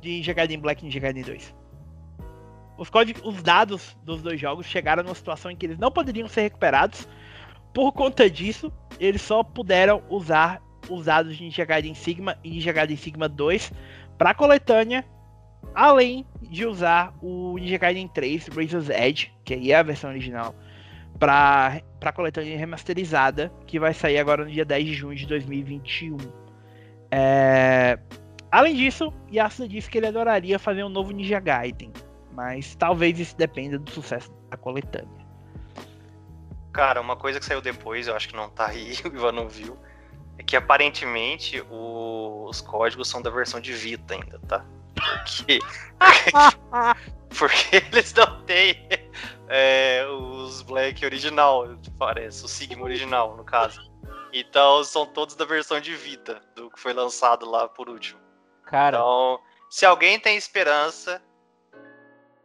de 0.00 0.10
Ninja 0.10 0.32
Gaiden 0.32 0.60
Black 0.60 0.82
e 0.82 0.84
Ninja 0.84 1.00
Gaiden 1.00 1.24
2. 1.24 1.54
Os, 2.78 2.88
códigos, 2.88 3.22
os 3.24 3.42
dados 3.42 3.96
dos 4.04 4.22
dois 4.22 4.40
jogos 4.40 4.66
chegaram 4.66 5.02
numa 5.02 5.16
situação 5.16 5.50
em 5.50 5.56
que 5.56 5.66
eles 5.66 5.78
não 5.78 5.90
poderiam 5.90 6.28
ser 6.28 6.42
recuperados. 6.42 7.08
Por 7.74 7.90
conta 7.90 8.30
disso, 8.30 8.72
eles 9.00 9.20
só 9.20 9.42
puderam 9.42 10.00
usar 10.08 10.62
os 10.88 11.06
dados 11.06 11.36
de 11.36 11.44
Ninja 11.44 11.64
Gaiden 11.64 11.94
Sigma 11.94 12.36
e 12.42 12.50
Ninja 12.50 12.72
Gaiden 12.72 12.96
Sigma 12.96 13.28
2 13.28 13.72
para 14.18 14.34
coletânea, 14.34 15.04
além 15.74 16.26
de 16.42 16.66
usar 16.66 17.14
o 17.22 17.56
Ninja 17.58 17.78
Gaiden 17.78 18.08
3 18.08 18.48
Razor's 18.48 18.90
Edge, 18.90 19.32
que 19.44 19.72
é 19.72 19.76
a 19.76 19.82
versão 19.82 20.10
original, 20.10 20.54
para 21.18 21.80
a 22.00 22.12
coletânea 22.12 22.58
remasterizada, 22.58 23.52
que 23.66 23.78
vai 23.78 23.94
sair 23.94 24.18
agora 24.18 24.44
no 24.44 24.50
dia 24.50 24.64
10 24.64 24.84
de 24.84 24.94
junho 24.94 25.16
de 25.16 25.26
2021. 25.26 26.16
É... 27.10 27.98
Além 28.50 28.74
disso, 28.74 29.12
Yasuda 29.32 29.68
disse 29.68 29.88
que 29.88 29.98
ele 29.98 30.08
adoraria 30.08 30.58
fazer 30.58 30.84
um 30.84 30.88
novo 30.88 31.10
Ninja 31.10 31.40
Gaiden, 31.40 31.92
mas 32.32 32.74
talvez 32.74 33.18
isso 33.18 33.36
dependa 33.36 33.78
do 33.78 33.90
sucesso 33.90 34.30
da 34.50 34.56
coletânea. 34.56 35.22
Cara, 36.72 37.00
uma 37.00 37.16
coisa 37.16 37.38
que 37.38 37.44
saiu 37.44 37.60
depois, 37.60 38.08
eu 38.08 38.16
acho 38.16 38.28
que 38.28 38.36
não 38.36 38.50
tá 38.50 38.68
aí, 38.68 38.94
o 39.04 39.08
Ivan 39.08 39.32
não 39.32 39.48
viu, 39.48 39.78
é 40.38 40.42
que 40.42 40.56
aparentemente 40.56 41.60
o... 41.70 42.46
os 42.48 42.60
códigos 42.60 43.08
são 43.08 43.20
da 43.20 43.30
versão 43.30 43.60
de 43.60 43.72
Vita 43.72 44.14
ainda, 44.14 44.38
tá? 44.48 44.64
Porque, 44.94 45.58
porque 47.38 47.76
eles 47.76 48.12
não 48.14 48.44
têm 48.44 48.88
é, 49.48 50.06
os 50.06 50.62
Black 50.62 51.04
original, 51.04 51.66
parece, 51.98 52.44
o 52.44 52.48
Sigma 52.48 52.84
original, 52.84 53.36
no 53.36 53.44
caso. 53.44 53.90
Então 54.32 54.82
são 54.84 55.04
todos 55.04 55.34
da 55.34 55.44
versão 55.44 55.80
de 55.80 55.94
Vita, 55.94 56.40
do 56.54 56.70
que 56.70 56.80
foi 56.80 56.92
lançado 56.92 57.48
lá 57.48 57.68
por 57.68 57.88
último. 57.88 58.20
Cara. 58.64 58.96
Então, 58.96 59.40
se 59.68 59.84
alguém 59.84 60.18
tem 60.18 60.36
esperança, 60.36 61.22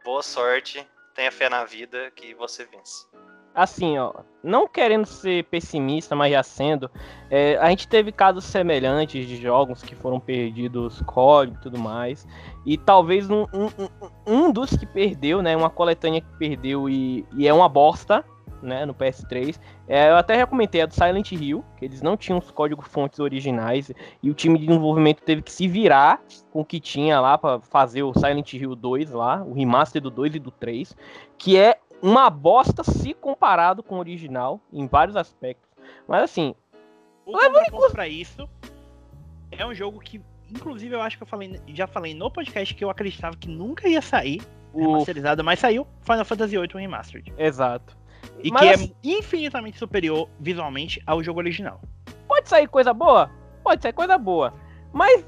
boa 0.04 0.22
sorte, 0.22 0.86
tenha 1.14 1.32
fé 1.32 1.48
na 1.48 1.64
vida 1.64 2.10
que 2.10 2.34
você 2.34 2.64
vence 2.64 3.06
assim, 3.54 3.98
ó, 3.98 4.12
não 4.42 4.68
querendo 4.68 5.06
ser 5.06 5.44
pessimista, 5.44 6.14
mas 6.14 6.32
já 6.32 6.42
sendo, 6.42 6.90
é, 7.30 7.56
a 7.58 7.68
gente 7.70 7.88
teve 7.88 8.12
casos 8.12 8.44
semelhantes 8.44 9.26
de 9.26 9.36
jogos 9.36 9.82
que 9.82 9.94
foram 9.94 10.20
perdidos 10.20 11.02
código 11.02 11.56
e 11.58 11.62
tudo 11.62 11.78
mais, 11.78 12.26
e 12.64 12.76
talvez 12.76 13.28
um, 13.30 13.46
um, 13.52 13.88
um, 14.26 14.52
dos 14.52 14.76
que 14.76 14.86
perdeu, 14.86 15.42
né, 15.42 15.56
uma 15.56 15.70
coletânea 15.70 16.20
que 16.20 16.38
perdeu 16.38 16.88
e, 16.88 17.26
e 17.36 17.48
é 17.48 17.52
uma 17.52 17.68
bosta, 17.68 18.24
né, 18.62 18.84
no 18.84 18.94
PS3, 18.94 19.58
é, 19.86 20.10
eu 20.10 20.16
até 20.16 20.38
já 20.38 20.46
comentei, 20.46 20.80
é 20.80 20.86
do 20.86 20.94
Silent 20.94 21.32
Hill, 21.32 21.64
que 21.76 21.84
eles 21.84 22.02
não 22.02 22.16
tinham 22.16 22.38
os 22.38 22.50
códigos 22.50 22.86
fontes 22.88 23.18
originais, 23.18 23.90
e 24.22 24.30
o 24.30 24.34
time 24.34 24.58
de 24.58 24.66
desenvolvimento 24.66 25.22
teve 25.22 25.42
que 25.42 25.52
se 25.52 25.68
virar 25.68 26.20
com 26.50 26.60
o 26.60 26.64
que 26.64 26.80
tinha 26.80 27.20
lá 27.20 27.38
para 27.38 27.60
fazer 27.60 28.02
o 28.02 28.12
Silent 28.14 28.52
Hill 28.52 28.74
2 28.74 29.10
lá, 29.10 29.42
o 29.42 29.52
remaster 29.52 30.02
do 30.02 30.10
2 30.10 30.36
e 30.36 30.38
do 30.38 30.50
3, 30.50 30.96
que 31.36 31.56
é 31.56 31.78
uma 32.02 32.30
bosta 32.30 32.84
se 32.84 33.14
comparado 33.14 33.82
com 33.82 33.96
o 33.96 33.98
original 33.98 34.60
em 34.72 34.86
vários 34.86 35.16
aspectos. 35.16 35.68
Mas 36.06 36.22
assim, 36.22 36.54
o 37.26 37.36
levando 37.36 37.92
para 37.92 38.08
isso 38.08 38.48
é 39.50 39.64
um 39.66 39.74
jogo 39.74 39.98
que 40.00 40.20
inclusive 40.50 40.94
eu 40.94 41.02
acho 41.02 41.16
que 41.16 41.22
eu 41.22 41.26
falei, 41.26 41.60
já 41.68 41.86
falei 41.86 42.14
no 42.14 42.30
podcast 42.30 42.74
que 42.74 42.84
eu 42.84 42.90
acreditava 42.90 43.36
que 43.36 43.48
nunca 43.48 43.88
ia 43.88 44.00
sair 44.00 44.40
o... 44.72 44.80
remasterizado, 44.80 45.44
mas 45.44 45.58
saiu 45.58 45.86
Final 46.02 46.24
Fantasy 46.24 46.56
VIII 46.56 46.68
Remastered. 46.74 47.32
Exato. 47.36 47.96
E 48.42 48.50
mas... 48.50 48.62
que 48.62 48.68
é 48.68 48.74
assim- 48.74 48.94
infinitamente 49.02 49.78
superior 49.78 50.28
visualmente 50.40 51.02
ao 51.06 51.22
jogo 51.22 51.40
original. 51.40 51.80
Pode 52.26 52.48
sair 52.48 52.66
coisa 52.66 52.92
boa? 52.92 53.30
Pode 53.62 53.82
sair 53.82 53.92
coisa 53.92 54.16
boa. 54.16 54.54
Mas, 54.92 55.24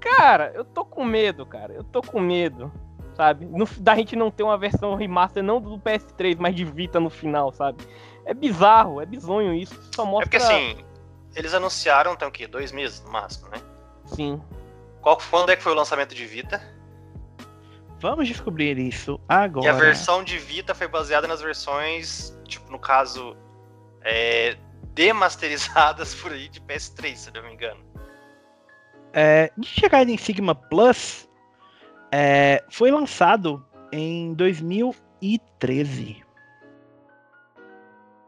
cara, 0.00 0.52
eu 0.54 0.64
tô 0.64 0.84
com 0.84 1.04
medo, 1.04 1.46
cara. 1.46 1.72
Eu 1.72 1.84
tô 1.84 2.02
com 2.02 2.20
medo 2.20 2.72
sabe? 3.18 3.44
No, 3.46 3.66
da 3.80 3.96
gente 3.96 4.14
não 4.14 4.30
ter 4.30 4.44
uma 4.44 4.56
versão 4.56 4.94
remaster 4.94 5.42
não 5.42 5.60
do 5.60 5.76
PS3, 5.80 6.36
mas 6.38 6.54
de 6.54 6.64
Vita 6.64 7.00
no 7.00 7.10
final, 7.10 7.52
sabe? 7.52 7.82
É 8.24 8.32
bizarro, 8.32 9.00
é 9.00 9.06
bizonho 9.06 9.52
isso. 9.52 9.74
Só 9.92 10.04
mostra... 10.04 10.22
É 10.24 10.24
porque 10.24 10.36
assim, 10.36 10.84
eles 11.34 11.52
anunciaram 11.52 12.14
tem 12.14 12.28
o 12.28 12.30
quê? 12.30 12.46
Dois 12.46 12.70
meses 12.70 13.02
no 13.02 13.10
máximo, 13.10 13.48
né? 13.48 13.60
Sim. 14.06 14.40
Qual, 15.00 15.18
quando 15.30 15.50
é 15.50 15.56
que 15.56 15.62
foi 15.64 15.72
o 15.72 15.74
lançamento 15.74 16.14
de 16.14 16.24
Vita? 16.26 16.62
Vamos 17.98 18.28
descobrir 18.28 18.78
isso 18.78 19.20
agora. 19.28 19.66
E 19.66 19.68
a 19.68 19.72
versão 19.72 20.22
de 20.22 20.38
Vita 20.38 20.72
foi 20.72 20.86
baseada 20.86 21.26
nas 21.26 21.40
versões, 21.40 22.32
tipo, 22.46 22.70
no 22.70 22.78
caso, 22.78 23.36
é, 24.02 24.56
demasterizadas 24.94 26.14
por 26.22 26.30
aí 26.30 26.48
de 26.48 26.60
PS3, 26.60 27.16
se 27.16 27.34
não 27.34 27.42
me 27.42 27.52
engano. 27.52 27.84
É, 29.12 29.50
de 29.58 29.66
chegar 29.66 30.08
em 30.08 30.16
Sigma 30.16 30.54
Plus, 30.54 31.27
é, 32.10 32.64
foi 32.68 32.90
lançado 32.90 33.64
em 33.92 34.34
2013. 34.34 36.24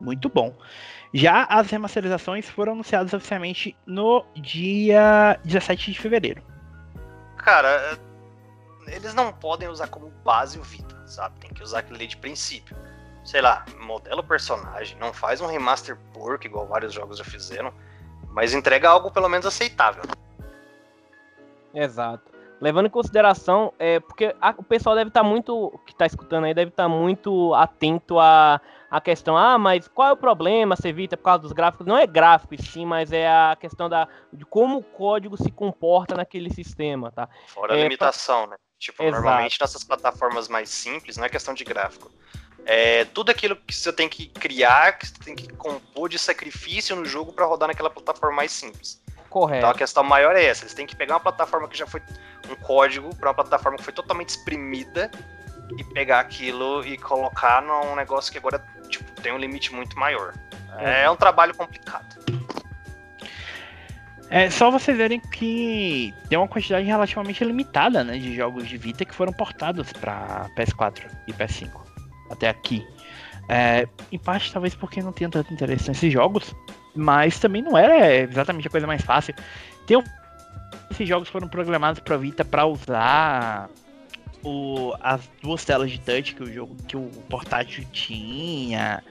Muito 0.00 0.28
bom. 0.28 0.54
Já 1.12 1.44
as 1.44 1.68
remasterizações 1.70 2.48
foram 2.48 2.72
anunciadas 2.72 3.12
oficialmente 3.12 3.76
no 3.84 4.24
dia 4.34 5.38
17 5.44 5.92
de 5.92 6.00
fevereiro. 6.00 6.42
Cara, 7.36 7.98
eles 8.86 9.12
não 9.14 9.32
podem 9.32 9.68
usar 9.68 9.88
como 9.88 10.10
base 10.24 10.58
o 10.58 10.62
Vita, 10.62 10.96
sabe? 11.06 11.38
Tem 11.40 11.50
que 11.50 11.62
usar 11.62 11.80
aquele 11.80 12.06
de 12.06 12.16
princípio. 12.16 12.76
sei 13.24 13.42
lá, 13.42 13.66
modela 13.78 14.22
o 14.22 14.26
personagem, 14.26 14.96
não 14.98 15.12
faz 15.12 15.42
um 15.42 15.46
remaster 15.46 15.96
porco 16.14 16.46
igual 16.46 16.66
vários 16.66 16.94
jogos 16.94 17.18
já 17.18 17.24
fizeram, 17.24 17.72
mas 18.28 18.54
entrega 18.54 18.88
algo 18.88 19.10
pelo 19.10 19.28
menos 19.28 19.44
aceitável. 19.46 20.02
Exato. 21.74 22.29
Levando 22.60 22.86
em 22.86 22.90
consideração, 22.90 23.72
é, 23.78 24.00
porque 24.00 24.34
a, 24.40 24.54
o 24.56 24.62
pessoal 24.62 24.94
deve 24.94 25.08
estar 25.08 25.22
tá 25.22 25.26
muito, 25.26 25.80
que 25.86 25.92
está 25.92 26.04
escutando 26.04 26.44
aí, 26.44 26.52
deve 26.52 26.70
estar 26.70 26.82
tá 26.84 26.88
muito 26.88 27.54
atento 27.54 28.18
a, 28.18 28.60
a 28.90 29.00
questão, 29.00 29.36
ah, 29.36 29.56
mas 29.56 29.88
qual 29.88 30.08
é 30.08 30.12
o 30.12 30.16
problema, 30.16 30.76
se 30.76 30.86
evita 30.86 31.16
por 31.16 31.24
causa 31.24 31.42
dos 31.42 31.52
gráficos? 31.52 31.86
Não 31.86 31.96
é 31.96 32.06
gráfico, 32.06 32.60
sim, 32.62 32.84
mas 32.84 33.12
é 33.12 33.26
a 33.26 33.56
questão 33.58 33.88
da, 33.88 34.06
de 34.30 34.44
como 34.44 34.78
o 34.78 34.82
código 34.82 35.36
se 35.36 35.50
comporta 35.50 36.14
naquele 36.14 36.50
sistema, 36.50 37.10
tá? 37.10 37.28
Fora 37.46 37.74
é, 37.74 37.80
a 37.80 37.82
limitação, 37.82 38.42
pra... 38.42 38.50
né? 38.50 38.56
Tipo, 38.78 39.02
Exato. 39.02 39.22
normalmente 39.22 39.58
nessas 39.60 39.84
plataformas 39.84 40.48
mais 40.48 40.70
simples, 40.70 41.16
não 41.16 41.24
é 41.24 41.28
questão 41.28 41.54
de 41.54 41.64
gráfico. 41.64 42.10
É 42.64 43.04
tudo 43.06 43.30
aquilo 43.30 43.56
que 43.56 43.74
você 43.74 43.92
tem 43.92 44.08
que 44.08 44.26
criar, 44.26 44.98
que 44.98 45.06
você 45.06 45.14
tem 45.22 45.34
que 45.34 45.48
compor 45.52 46.08
de 46.08 46.18
sacrifício 46.18 46.96
no 46.96 47.04
jogo 47.04 47.32
para 47.32 47.46
rodar 47.46 47.68
naquela 47.68 47.90
plataforma 47.90 48.36
mais 48.36 48.52
simples. 48.52 49.00
Correto. 49.30 49.58
Então 49.58 49.70
a 49.70 49.74
questão 49.74 50.02
maior 50.02 50.34
é 50.34 50.44
essa. 50.44 50.64
Eles 50.64 50.74
têm 50.74 50.86
que 50.86 50.96
pegar 50.96 51.14
uma 51.14 51.20
plataforma 51.20 51.68
que 51.68 51.78
já 51.78 51.86
foi 51.86 52.02
um 52.50 52.56
código 52.56 53.14
para 53.14 53.28
uma 53.28 53.34
plataforma 53.34 53.78
que 53.78 53.84
foi 53.84 53.92
totalmente 53.92 54.30
exprimida 54.30 55.10
e 55.78 55.84
pegar 55.84 56.18
aquilo 56.18 56.84
e 56.84 56.98
colocar 56.98 57.62
num 57.62 57.94
negócio 57.94 58.32
que 58.32 58.38
agora 58.38 58.62
tipo, 58.88 59.08
tem 59.22 59.32
um 59.32 59.38
limite 59.38 59.72
muito 59.72 59.96
maior. 59.96 60.34
É, 60.76 61.04
é 61.04 61.10
um 61.10 61.16
trabalho 61.16 61.54
complicado. 61.54 62.18
É 64.28 64.48
só 64.50 64.70
vocês 64.70 64.96
verem 64.96 65.18
que 65.18 66.14
tem 66.28 66.38
uma 66.38 66.46
quantidade 66.46 66.86
relativamente 66.86 67.42
limitada 67.44 68.04
né, 68.04 68.16
de 68.16 68.34
jogos 68.36 68.68
de 68.68 68.76
Vita 68.76 69.04
que 69.04 69.14
foram 69.14 69.32
portados 69.32 69.92
para 69.92 70.48
PS4 70.56 71.10
e 71.26 71.32
PS5 71.32 71.70
até 72.30 72.48
aqui. 72.48 72.86
É, 73.48 73.88
em 74.12 74.18
parte, 74.18 74.52
talvez 74.52 74.74
porque 74.74 75.02
não 75.02 75.12
tinha 75.12 75.28
tanto 75.28 75.52
interesse 75.52 75.88
nesses 75.88 76.12
jogos, 76.12 76.54
mas 76.94 77.38
também 77.38 77.62
não 77.62 77.76
era 77.76 78.14
exatamente 78.22 78.68
a 78.68 78.70
coisa 78.70 78.86
mais 78.86 79.02
fácil. 79.02 79.34
Tem 79.86 79.96
um... 79.96 80.02
Esses 80.90 81.08
jogos 81.08 81.28
foram 81.28 81.48
programados 81.48 82.00
para 82.00 82.16
Vita 82.16 82.44
para 82.44 82.66
usar 82.66 83.70
o, 84.42 84.94
as 85.00 85.28
duas 85.42 85.64
telas 85.64 85.90
de 85.90 86.00
touch 86.00 86.34
que 86.34 86.42
o 86.42 86.52
jogo 86.52 86.76
que 86.86 86.96
o 86.96 87.08
portátil 87.28 87.84
tinha. 87.92 89.02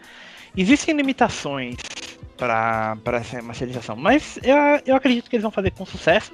Existem 0.55 0.95
limitações 0.95 1.77
para 2.37 2.97
essa 3.17 3.41
masterização. 3.41 3.95
Mas 3.95 4.39
eu, 4.43 4.55
eu 4.85 4.95
acredito 4.95 5.29
que 5.29 5.35
eles 5.35 5.43
vão 5.43 5.51
fazer 5.51 5.71
com 5.71 5.85
sucesso. 5.85 6.31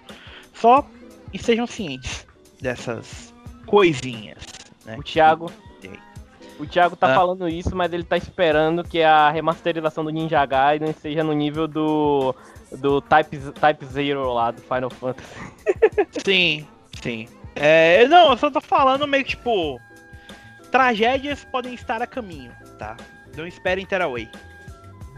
Só 0.54 0.88
estejam 1.34 1.68
cientes 1.68 2.26
dessas 2.62 3.34
coisinhas. 3.66 4.44
Né? 4.86 4.98
O 4.98 5.04
Thiago. 5.04 5.52
O 6.60 6.66
Thiago 6.66 6.96
tá 6.96 7.12
ah. 7.12 7.16
falando 7.16 7.48
isso, 7.50 7.76
mas 7.76 7.92
ele 7.92 8.04
tá 8.04 8.16
esperando 8.16 8.84
que 8.84 9.02
a 9.02 9.30
remasterização 9.30 10.04
do 10.04 10.10
Ninja 10.10 10.46
Gaiden 10.46 10.94
seja 10.94 11.24
no 11.24 11.34
nível 11.34 11.68
do. 11.68 12.34
do 12.72 13.02
Type, 13.02 13.38
Type 13.52 13.86
Zero 13.86 14.34
lá 14.34 14.52
do 14.52 14.62
Final 14.62 14.90
Fantasy. 14.90 15.36
sim, 16.26 16.68
sim. 17.02 17.28
É, 17.56 18.08
não, 18.08 18.32
eu 18.32 18.38
só 18.38 18.50
tô 18.50 18.62
falando 18.62 19.08
meio 19.08 19.24
que 19.24 19.32
tipo. 19.32 19.80
Tragédias 20.72 21.46
podem 21.46 21.74
estar 21.74 22.02
a 22.02 22.08
caminho, 22.08 22.52
tá? 22.78 22.98
Não 23.36 23.48
esperem 23.48 23.86
Tearaway. 23.86 24.30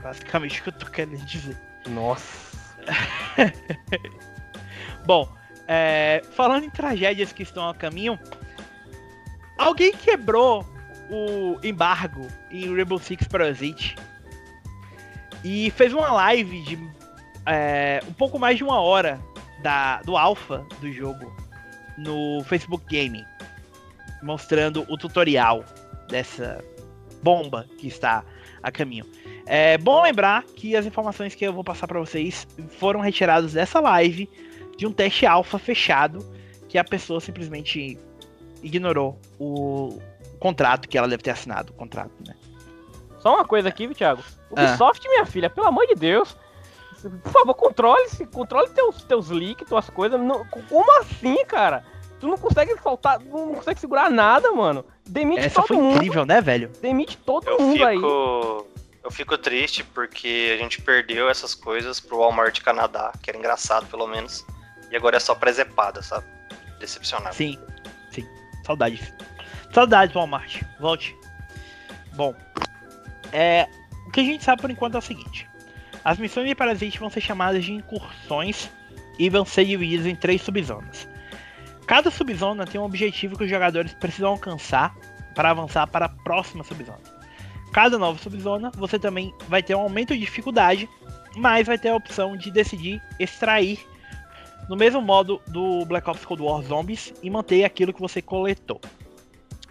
Basicamente 0.04 0.60
o 0.60 0.64
que 0.64 0.70
eu 0.70 0.74
tô 0.74 0.86
querendo 0.88 1.26
dizer. 1.26 1.58
Nossa. 1.88 2.48
Bom, 5.06 5.28
é, 5.68 6.22
falando 6.34 6.66
em 6.66 6.70
tragédias 6.70 7.32
que 7.32 7.44
estão 7.44 7.68
a 7.68 7.74
caminho, 7.74 8.20
alguém 9.58 9.92
quebrou 9.92 10.66
o 11.10 11.58
embargo 11.64 12.28
em 12.52 12.74
Rainbow 12.76 13.00
Six 13.00 13.28
Parasite 13.28 13.96
e 15.44 15.70
fez 15.72 15.94
uma 15.94 16.12
live 16.12 16.62
de 16.64 16.78
é, 17.46 18.02
um 18.08 18.14
pouco 18.14 18.38
mais 18.38 18.58
de 18.58 18.64
uma 18.64 18.82
hora 18.82 19.20
da, 19.62 20.02
do 20.02 20.18
alpha 20.18 20.66
do 20.82 20.92
jogo 20.92 21.34
no 21.98 22.44
Facebook 22.44 22.84
Gaming, 22.86 23.26
mostrando 24.22 24.86
o 24.90 24.98
tutorial 24.98 25.64
dessa 26.10 26.64
bomba 27.24 27.66
que 27.78 27.88
está 27.88 28.24
a 28.62 28.72
caminho. 28.72 29.06
É 29.46 29.78
bom 29.78 30.02
lembrar 30.02 30.44
que 30.44 30.76
as 30.76 30.86
informações 30.86 31.34
que 31.34 31.46
eu 31.46 31.54
vou 31.54 31.64
passar 31.64 31.88
para 31.88 32.00
vocês 32.00 32.46
foram 32.78 33.00
retiradas 33.00 33.54
dessa 33.54 33.80
live 33.80 34.30
de 34.78 34.86
um 34.86 34.92
teste 34.92 35.26
alfa 35.26 35.58
fechado 35.58 36.20
que 36.68 36.78
a 36.78 36.84
pessoa 36.84 37.20
simplesmente 37.20 37.98
ignorou 38.62 39.20
o 39.40 40.00
contrato 40.38 40.88
que 40.88 40.98
ela 40.98 41.08
deve 41.08 41.24
ter 41.24 41.32
assinado, 41.32 41.74
o 41.74 41.76
contrato, 41.76 42.12
né? 42.26 42.36
Só 43.20 43.36
uma 43.36 43.46
coisa 43.46 43.70
aqui, 43.70 43.88
Thiago. 43.94 44.24
Ubisoft, 44.52 45.06
ah. 45.06 45.10
minha 45.10 45.26
filha, 45.26 45.50
pelo 45.50 45.68
amor 45.68 45.86
de 45.88 45.96
Deus. 45.96 46.36
Por 47.24 47.32
favor, 47.32 47.54
controle-se, 47.54 48.26
controle 48.26 48.70
teus, 48.70 49.04
teus 49.04 49.30
leaks, 49.30 49.68
tuas 49.68 49.90
coisas. 49.90 50.20
Não, 50.20 50.46
como 50.46 51.00
assim, 51.00 51.44
cara? 51.46 51.84
Tu 52.20 52.28
não 52.28 52.38
consegue 52.38 52.76
faltar, 52.78 53.20
não 53.20 53.56
consegue 53.56 53.80
segurar 53.80 54.10
nada, 54.10 54.52
mano. 54.52 54.84
Demite 55.06 55.42
Essa 55.42 55.56
todo 55.56 55.68
foi 55.68 55.78
mundo. 55.78 55.96
incrível, 55.96 56.26
né, 56.26 56.42
velho? 56.42 56.72
Demite 56.82 57.18
todo 57.18 57.48
eu 57.48 57.60
mundo 57.60 57.74
fico... 57.74 57.86
aí 57.86 57.98
eu 59.08 59.12
fico 59.12 59.38
triste 59.38 59.86
porque 59.86 60.54
a 60.54 60.62
gente 60.62 60.82
perdeu 60.82 61.30
essas 61.30 61.56
coisas 61.56 61.98
pro 61.98 62.18
Walmart 62.18 62.62
Canadá, 62.62 63.14
que 63.24 63.30
era 63.30 63.40
engraçado 63.40 63.86
pelo 63.88 64.06
menos, 64.06 64.46
e 64.92 64.98
agora 64.98 65.16
é 65.16 65.20
só 65.20 65.34
presepada, 65.34 66.02
sabe? 66.02 66.26
Decepcionado. 66.78 67.34
Sim, 67.34 67.58
sim. 68.12 68.28
Saudades. 68.66 69.14
Saudades, 69.74 70.16
Walmart. 70.16 70.62
Volte. 70.80 71.16
Bom, 72.16 72.34
é, 73.32 73.68
o 74.08 74.12
que 74.12 74.22
a 74.22 74.24
gente 74.24 74.44
sabe 74.44 74.62
por 74.62 74.72
enquanto 74.72 74.96
é 74.96 74.98
o 74.98 75.02
seguinte: 75.02 75.48
as 76.04 76.18
missões 76.18 76.48
de 76.48 76.56
Parasite 76.56 77.00
vão 77.00 77.10
ser 77.10 77.22
chamadas 77.22 77.64
de 77.64 77.74
incursões 77.74 78.70
e 79.20 79.30
vão 79.30 79.46
ser 79.46 79.66
divididas 79.66 80.06
em 80.06 80.16
três 80.16 80.42
subzonas. 80.42 81.08
Cada 81.86 82.12
subzona 82.12 82.66
tem 82.66 82.80
um 82.80 82.84
objetivo 82.84 83.38
que 83.38 83.44
os 83.44 83.50
jogadores 83.50 83.94
precisam 83.94 84.32
alcançar 84.32 84.96
para 85.36 85.52
avançar 85.52 85.88
para 85.88 86.06
a 86.06 86.10
próxima 86.10 86.64
subzona. 86.64 87.00
Cada 87.72 87.98
nova 87.98 88.18
subzona, 88.20 88.72
você 88.76 88.98
também 88.98 89.34
vai 89.48 89.62
ter 89.62 89.76
um 89.76 89.82
aumento 89.82 90.14
de 90.14 90.20
dificuldade, 90.20 90.90
mas 91.36 91.68
vai 91.68 91.78
ter 91.78 91.90
a 91.90 91.96
opção 91.96 92.36
de 92.36 92.50
decidir 92.50 93.02
extrair 93.20 93.80
no 94.68 94.76
mesmo 94.76 95.02
modo 95.02 95.42
do 95.48 95.86
Black 95.86 96.10
Ops 96.10 96.26
Cold 96.26 96.42
War 96.42 96.62
Zombies 96.64 97.14
e 97.22 97.30
manter 97.30 97.64
aquilo 97.64 97.94
que 97.94 98.02
você 98.02 98.22
coletou. 98.22 98.82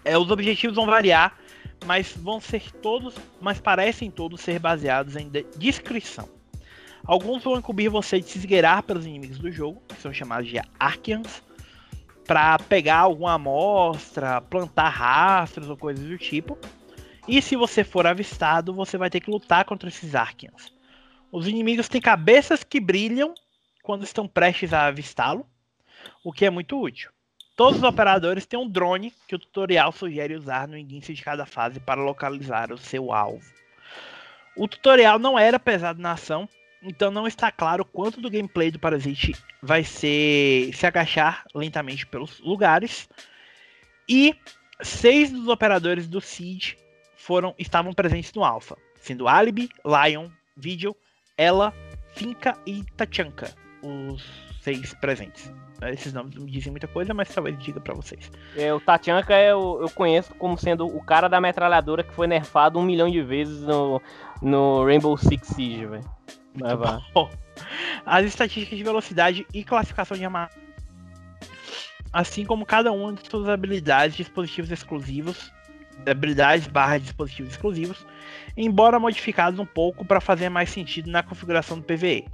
É, 0.06 0.16
os 0.16 0.30
objetivos 0.30 0.76
vão 0.76 0.86
variar, 0.86 1.36
mas 1.84 2.12
vão 2.16 2.40
ser 2.40 2.70
todos, 2.80 3.12
mas 3.40 3.60
parecem 3.60 4.08
todos 4.08 4.40
ser 4.40 4.60
baseados 4.60 5.16
em 5.16 5.28
descrição. 5.56 6.28
Alguns 7.04 7.42
vão 7.42 7.58
incumbir 7.58 7.90
você 7.90 8.20
de 8.20 8.28
se 8.28 8.38
esgueirar 8.38 8.84
pelos 8.84 9.04
inimigos 9.04 9.38
do 9.38 9.50
jogo, 9.50 9.82
que 9.88 10.00
são 10.00 10.12
chamados 10.12 10.48
de 10.48 10.60
Archeans, 10.78 11.42
para 12.24 12.56
pegar 12.56 12.98
alguma 12.98 13.34
amostra, 13.34 14.40
plantar 14.40 14.90
rastros 14.90 15.68
ou 15.68 15.76
coisas 15.76 16.06
do 16.06 16.16
tipo. 16.16 16.56
E 17.26 17.42
se 17.42 17.56
você 17.56 17.82
for 17.82 18.06
avistado, 18.06 18.72
você 18.72 18.96
vai 18.96 19.10
ter 19.10 19.18
que 19.18 19.30
lutar 19.30 19.64
contra 19.64 19.88
esses 19.88 20.14
Arkians. 20.14 20.72
Os 21.32 21.48
inimigos 21.48 21.88
têm 21.88 22.00
cabeças 22.00 22.62
que 22.62 22.78
brilham 22.78 23.34
quando 23.82 24.04
estão 24.04 24.28
prestes 24.28 24.72
a 24.72 24.86
avistá-lo, 24.86 25.44
o 26.22 26.32
que 26.32 26.44
é 26.44 26.50
muito 26.50 26.80
útil. 26.80 27.10
Todos 27.56 27.78
os 27.78 27.82
operadores 27.82 28.44
têm 28.44 28.60
um 28.60 28.68
drone 28.68 29.14
que 29.26 29.34
o 29.34 29.38
tutorial 29.38 29.90
sugere 29.90 30.34
usar 30.34 30.68
no 30.68 30.76
início 30.76 31.14
de 31.14 31.22
cada 31.22 31.46
fase 31.46 31.80
para 31.80 32.02
localizar 32.02 32.70
o 32.70 32.76
seu 32.76 33.10
alvo. 33.14 33.50
O 34.54 34.68
tutorial 34.68 35.18
não 35.18 35.38
era 35.38 35.58
pesado 35.58 36.00
na 36.00 36.12
ação, 36.12 36.46
então 36.82 37.10
não 37.10 37.26
está 37.26 37.50
claro 37.50 37.82
quanto 37.82 38.20
do 38.20 38.30
gameplay 38.30 38.70
do 38.70 38.78
Parasite 38.78 39.34
vai 39.62 39.82
ser 39.82 40.70
se 40.74 40.86
agachar 40.86 41.46
lentamente 41.54 42.06
pelos 42.06 42.38
lugares. 42.40 43.08
E 44.06 44.36
seis 44.82 45.32
dos 45.32 45.48
operadores 45.48 46.06
do 46.06 46.20
Siege 46.20 46.76
foram 47.16 47.54
estavam 47.58 47.94
presentes 47.94 48.34
no 48.34 48.44
Alpha, 48.44 48.76
sendo 49.00 49.26
Alibi, 49.26 49.70
Lion, 49.82 50.28
Vigil, 50.54 50.94
Ela, 51.38 51.72
Finca 52.14 52.56
e 52.66 52.84
Tachanka, 52.96 53.54
os 53.82 54.22
seis 54.60 54.92
presentes. 54.94 55.50
Esses 55.82 56.12
nomes 56.12 56.34
não 56.34 56.44
me 56.44 56.50
dizem 56.50 56.70
muita 56.70 56.86
coisa, 56.86 57.12
mas 57.12 57.28
talvez 57.28 57.58
diga 57.58 57.80
para 57.80 57.94
vocês. 57.94 58.30
É, 58.56 58.72
o 58.72 58.80
Tachanka 58.80 59.34
é 59.34 59.52
eu, 59.52 59.78
eu 59.82 59.90
conheço 59.90 60.34
como 60.34 60.56
sendo 60.56 60.86
o 60.86 61.02
cara 61.02 61.28
da 61.28 61.40
metralhadora 61.40 62.02
que 62.02 62.14
foi 62.14 62.26
nerfado 62.26 62.78
um 62.78 62.82
milhão 62.82 63.10
de 63.10 63.22
vezes 63.22 63.62
no, 63.62 64.00
no 64.40 64.84
Rainbow 64.84 65.16
Six 65.16 65.48
Siege, 65.48 65.86
velho. 65.86 66.10
As 68.04 68.24
estatísticas 68.24 68.78
de 68.78 68.84
velocidade 68.84 69.46
e 69.52 69.62
classificação 69.62 70.16
de 70.16 70.24
arma 70.24 70.48
assim 72.12 72.46
como 72.46 72.64
cada 72.64 72.92
uma 72.92 73.12
de 73.12 73.28
suas 73.28 73.48
habilidades 73.48 74.14
e 74.14 74.18
dispositivos 74.22 74.70
exclusivos 74.70 75.52
habilidades 76.04 76.66
barra 76.66 76.98
dispositivos 76.98 77.52
exclusivos, 77.52 78.06
embora 78.56 78.98
modificados 78.98 79.58
um 79.58 79.66
pouco 79.66 80.04
para 80.04 80.20
fazer 80.20 80.48
mais 80.48 80.70
sentido 80.70 81.10
na 81.10 81.22
configuração 81.22 81.78
do 81.78 81.84
PVE. 81.84 82.26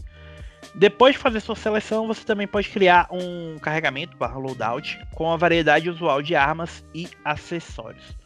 Depois 0.74 1.14
de 1.14 1.18
fazer 1.18 1.40
sua 1.40 1.56
seleção, 1.56 2.06
você 2.06 2.24
também 2.24 2.46
pode 2.46 2.68
criar 2.68 3.06
um 3.10 3.58
carregamento 3.58 4.16
barra 4.16 4.38
loadout 4.38 4.98
com 5.14 5.30
a 5.30 5.36
variedade 5.36 5.90
usual 5.90 6.22
de 6.22 6.34
armas 6.34 6.84
e 6.94 7.08
acessórios. 7.24 8.16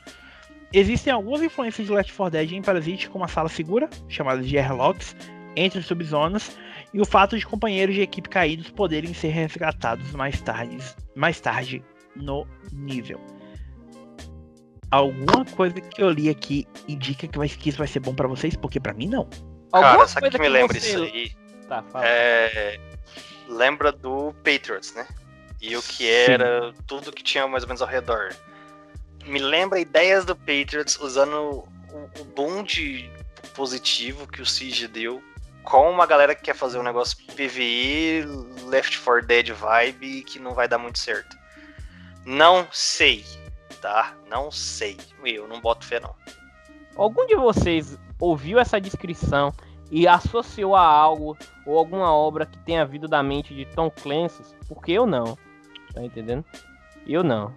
existem 0.73 1.13
algumas 1.13 1.43
influências 1.43 1.87
de 1.87 1.93
Left 1.93 2.13
4 2.13 2.31
Dead 2.33 2.53
em 2.53 2.63
Parasite, 2.63 3.09
como 3.09 3.25
a 3.25 3.29
sala 3.29 3.49
segura, 3.49 3.89
chamada 4.09 4.43
de 4.43 4.57
airlocks, 4.59 5.17
entre 5.57 5.79
as 5.79 5.87
subzonas, 5.87 6.57
e 6.93 7.01
o 7.01 7.05
fato 7.07 7.37
de 7.39 7.47
companheiros 7.47 7.95
de 7.95 8.03
equipe 8.03 8.29
caídos 8.29 8.71
poderem 8.71 9.13
ser 9.15 9.29
resgatados 9.29 10.13
mais 10.13 10.41
tarde, 10.41 10.77
mais 11.15 11.41
tarde 11.41 11.83
no 12.15 12.47
nível. 12.73 13.21
Alguma 14.91 15.45
coisa 15.45 15.81
que 15.81 16.01
eu 16.03 16.11
li 16.11 16.29
aqui 16.29 16.67
indica 16.87 17.27
que, 17.27 17.37
vai, 17.39 17.49
que 17.49 17.69
isso 17.71 17.79
vai 17.79 17.87
ser 17.89 18.01
bom 18.01 18.15
pra 18.15 18.29
vocês, 18.29 18.55
porque 18.57 18.79
pra 18.79 18.95
mim 18.95 19.09
não. 19.09 19.29
Cara, 19.73 19.89
Alguma 19.89 20.07
sabe 20.07 20.31
que 20.31 20.39
me 20.39 20.49
lembra 20.49 20.79
você- 20.79 20.89
isso 20.91 21.03
aí? 21.03 21.31
Tá, 21.68 21.82
fala. 21.82 22.06
É, 22.06 22.78
lembra 23.48 23.93
do 23.93 24.32
Patriots, 24.44 24.94
né? 24.94 25.06
E 25.60 25.76
o 25.76 25.82
que 25.82 26.09
era 26.09 26.72
tudo 26.86 27.12
que 27.12 27.22
tinha 27.22 27.47
mais 27.47 27.64
ou 27.64 27.68
menos 27.68 27.82
ao 27.82 27.88
redor. 27.88 28.34
Me 29.24 29.38
lembra 29.38 29.80
ideias 29.80 30.24
do 30.24 30.36
Patriots 30.36 30.98
usando 31.01 31.64
o, 31.90 32.10
o 32.20 32.24
boom 32.24 32.62
de 32.62 33.10
positivo 33.55 34.26
que 34.26 34.43
o 34.43 34.47
Siege 34.47 34.86
deu 34.86 35.22
com 35.66 35.90
uma 35.90 36.06
galera 36.06 36.34
que 36.34 36.43
quer 36.43 36.55
fazer 36.55 36.78
um 36.78 36.82
negócio 36.82 37.18
PVE, 37.34 38.24
Left 38.66 39.01
4 39.01 39.26
Dead 39.26 39.48
vibe 39.51 40.22
que 40.22 40.38
não 40.38 40.55
vai 40.55 40.68
dar 40.68 40.78
muito 40.78 40.98
certo. 40.98 41.36
Não 42.24 42.68
sei, 42.70 43.24
tá? 43.80 44.14
Não 44.28 44.51
sei. 44.52 44.97
Eu 45.24 45.48
não 45.48 45.60
boto 45.60 45.84
fé 45.84 45.98
não. 45.98 46.14
Algum 46.94 47.26
de 47.26 47.34
vocês 47.34 47.98
ouviu 48.20 48.59
essa 48.59 48.80
descrição 48.80 49.52
e 49.90 50.06
associou 50.06 50.76
a 50.76 50.82
algo 50.82 51.36
ou 51.66 51.78
alguma 51.78 52.12
obra 52.12 52.47
que 52.47 52.59
tenha 52.59 52.84
vindo 52.86 53.09
da 53.09 53.22
mente 53.22 53.55
de 53.55 53.64
Tom 53.66 53.90
Clancy? 53.90 54.43
Porque 54.68 54.93
eu 54.93 55.06
não. 55.06 55.36
Tá 55.93 56.02
entendendo? 56.02 56.44
Eu 57.06 57.22
não. 57.22 57.52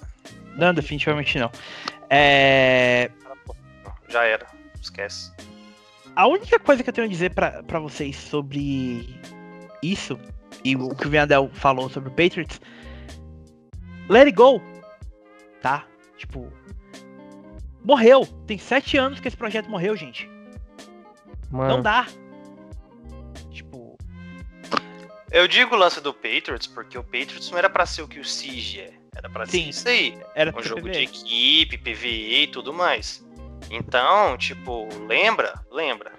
Não, 0.56 0.74
definitivamente 0.74 1.38
não. 1.38 1.52
É, 2.10 3.12
Já 4.08 4.24
era. 4.24 4.46
Esquece. 4.82 5.32
A 6.16 6.28
única 6.28 6.60
coisa 6.60 6.84
que 6.84 6.90
eu 6.90 6.94
tenho 6.94 7.08
a 7.08 7.10
dizer 7.10 7.34
pra 7.34 7.64
pra 7.64 7.80
vocês 7.80 8.16
sobre 8.16 9.08
isso, 9.82 10.20
e 10.66 10.76
o 10.76 10.90
que 10.96 11.08
o 11.08 11.10
Viandel 11.10 11.50
falou 11.54 11.90
sobre 11.90 12.10
o 12.10 12.12
Patriots, 12.12 12.60
let 14.10 14.26
it 14.26 14.36
go, 14.36 14.62
tá? 15.62 15.86
Tipo, 16.18 16.52
morreu. 17.86 18.26
Tem 18.48 18.58
sete 18.58 18.98
anos 18.98 19.20
que 19.20 19.28
esse 19.28 19.38
projeto 19.38 19.70
morreu, 19.70 19.96
gente. 19.96 20.30
Mano, 21.52 21.76
Não 21.76 21.82
dá. 21.82 22.06
Eu 25.32 25.48
digo 25.48 25.76
o 25.76 25.78
lance 25.78 26.02
do 26.02 26.14
Patriots 26.14 26.68
porque 26.68 26.98
o 26.98 27.04
Patriots 27.04 27.50
não 27.52 27.58
era 27.58 27.70
pra 27.70 27.86
ser 27.86 28.02
o 28.02 28.08
que 28.08 28.20
o 28.20 28.26
Siege 28.26 28.82
é. 28.82 28.94
Era 29.16 29.30
pra 29.30 29.46
ser 29.46 29.52
Sim. 29.52 29.70
isso 29.70 29.88
aí. 29.88 30.18
era 30.36 30.58
Um 30.58 30.64
jogo 30.64 30.84
PvE. 30.84 30.92
de 30.92 31.00
equipe, 31.04 31.78
PVE 31.78 32.44
e 32.44 32.48
tudo 32.48 32.74
mais. 32.74 33.24
Então, 33.70 34.38
tipo, 34.38 34.88
lembra? 35.08 35.54
Lembra. 35.72 36.12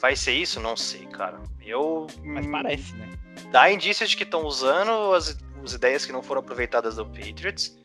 Vai 0.00 0.14
ser 0.16 0.32
isso? 0.32 0.60
Não 0.60 0.76
sei, 0.76 1.06
cara. 1.06 1.40
Eu. 1.64 2.06
Mas 2.22 2.46
parece, 2.46 2.94
né? 2.94 3.08
Dá 3.50 3.70
indícios 3.70 4.10
de 4.10 4.16
que 4.16 4.24
estão 4.24 4.44
usando 4.44 5.14
as, 5.14 5.36
as 5.64 5.72
ideias 5.72 6.04
que 6.04 6.12
não 6.12 6.22
foram 6.22 6.40
aproveitadas 6.40 6.96
do 6.96 7.06
Patriots. 7.06 7.76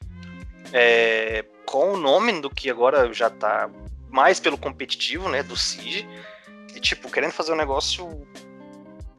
é, 0.74 1.46
com 1.66 1.94
o 1.94 1.98
nome 1.98 2.42
do 2.42 2.50
que 2.50 2.70
agora 2.70 3.12
já 3.14 3.30
tá 3.30 3.70
mais 4.10 4.40
pelo 4.40 4.58
competitivo, 4.58 5.30
né? 5.30 5.44
Do 5.44 5.56
Siege. 5.56 6.08
E, 6.76 6.80
tipo, 6.80 7.10
querendo 7.10 7.32
fazer 7.32 7.54
um 7.54 7.58
negócio 7.58 8.28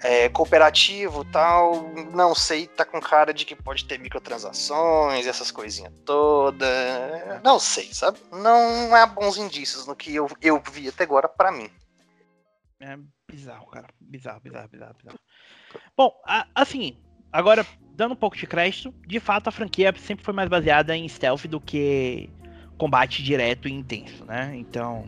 é, 0.00 0.28
cooperativo 0.28 1.24
tal. 1.24 1.88
Não 2.14 2.34
sei, 2.34 2.66
tá 2.66 2.84
com 2.84 3.00
cara 3.00 3.32
de 3.32 3.44
que 3.44 3.54
pode 3.56 3.84
ter 3.84 3.98
microtransações, 3.98 5.26
essas 5.26 5.50
coisinhas 5.50 5.92
todas. 6.04 6.68
Não 7.42 7.58
sei, 7.58 7.92
sabe? 7.92 8.18
Não 8.32 8.94
há 8.94 9.06
bons 9.06 9.36
indícios 9.36 9.86
no 9.86 9.96
que 9.96 10.14
eu, 10.14 10.28
eu 10.40 10.62
vi 10.72 10.88
até 10.88 11.04
agora 11.04 11.28
pra 11.28 11.50
mim. 11.52 11.70
É 12.80 12.96
bizarro, 13.28 13.66
cara. 13.66 13.88
Bizarro, 14.00 14.40
bizarro, 14.40 14.68
bizarro, 14.68 14.94
bizarro. 14.94 15.18
Bom, 15.96 16.12
a- 16.24 16.46
assim, 16.54 16.96
agora, 17.32 17.66
dando 17.94 18.12
um 18.12 18.16
pouco 18.16 18.36
de 18.36 18.46
crédito, 18.46 18.94
de 19.06 19.18
fato 19.18 19.48
a 19.48 19.52
franquia 19.52 19.92
sempre 19.98 20.24
foi 20.24 20.32
mais 20.32 20.48
baseada 20.48 20.96
em 20.96 21.08
stealth 21.08 21.46
do 21.46 21.60
que 21.60 22.30
combate 22.78 23.22
direto 23.22 23.66
e 23.66 23.72
intenso, 23.72 24.24
né? 24.24 24.54
Então, 24.54 25.04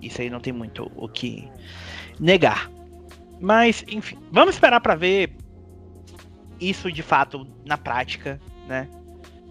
isso 0.00 0.20
aí 0.20 0.30
não 0.30 0.38
tem 0.40 0.52
muito 0.52 0.90
o 0.94 1.08
que 1.08 1.50
negar. 2.20 2.70
Mas, 3.40 3.84
enfim, 3.88 4.16
vamos 4.32 4.54
esperar 4.54 4.80
pra 4.80 4.94
ver 4.94 5.36
isso 6.60 6.90
de 6.90 7.02
fato 7.02 7.46
na 7.64 7.76
prática, 7.76 8.40
né? 8.68 8.88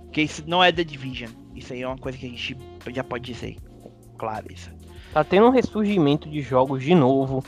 Porque 0.03 0.21
isso 0.21 0.43
não 0.47 0.63
é 0.63 0.71
The 0.71 0.83
Division. 0.83 1.29
Isso 1.55 1.73
aí 1.73 1.81
é 1.81 1.87
uma 1.87 1.97
coisa 1.97 2.17
que 2.17 2.25
a 2.25 2.29
gente 2.29 2.57
já 2.91 3.03
pode 3.03 3.25
dizer 3.31 3.57
com 3.81 3.91
clareza. 4.17 4.71
tá 5.13 5.23
tendo 5.23 5.45
um 5.47 5.51
ressurgimento 5.51 6.27
de 6.29 6.41
jogos 6.41 6.83
de 6.83 6.95
novo. 6.95 7.43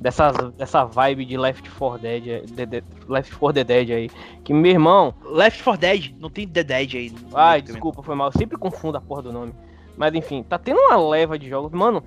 Dessa, 0.00 0.30
dessa 0.56 0.84
vibe 0.84 1.24
de 1.24 1.36
Left 1.36 1.68
4 1.70 1.98
Dead, 2.00 2.22
de- 2.46 2.66
de- 2.66 2.84
Left 3.08 3.34
4 3.34 3.52
Dead 3.64 3.66
Dead 3.66 3.90
aí. 3.90 4.10
Que 4.44 4.54
meu 4.54 4.70
irmão, 4.70 5.12
Left 5.24 5.60
4 5.64 5.80
Dead, 5.80 6.14
não 6.20 6.30
tem 6.30 6.46
The 6.46 6.62
Dead 6.62 6.94
aí. 6.94 7.12
Ai, 7.34 7.60
desculpa, 7.60 8.00
foi 8.04 8.14
mal. 8.14 8.28
Eu 8.28 8.32
sempre 8.38 8.56
confundo 8.56 8.96
a 8.96 9.00
porra 9.00 9.22
do 9.22 9.32
nome. 9.32 9.52
Mas 9.96 10.14
enfim, 10.14 10.44
tá 10.44 10.56
tendo 10.56 10.78
uma 10.78 10.96
leva 10.96 11.36
de 11.36 11.48
jogos. 11.48 11.72
Mano, 11.72 12.04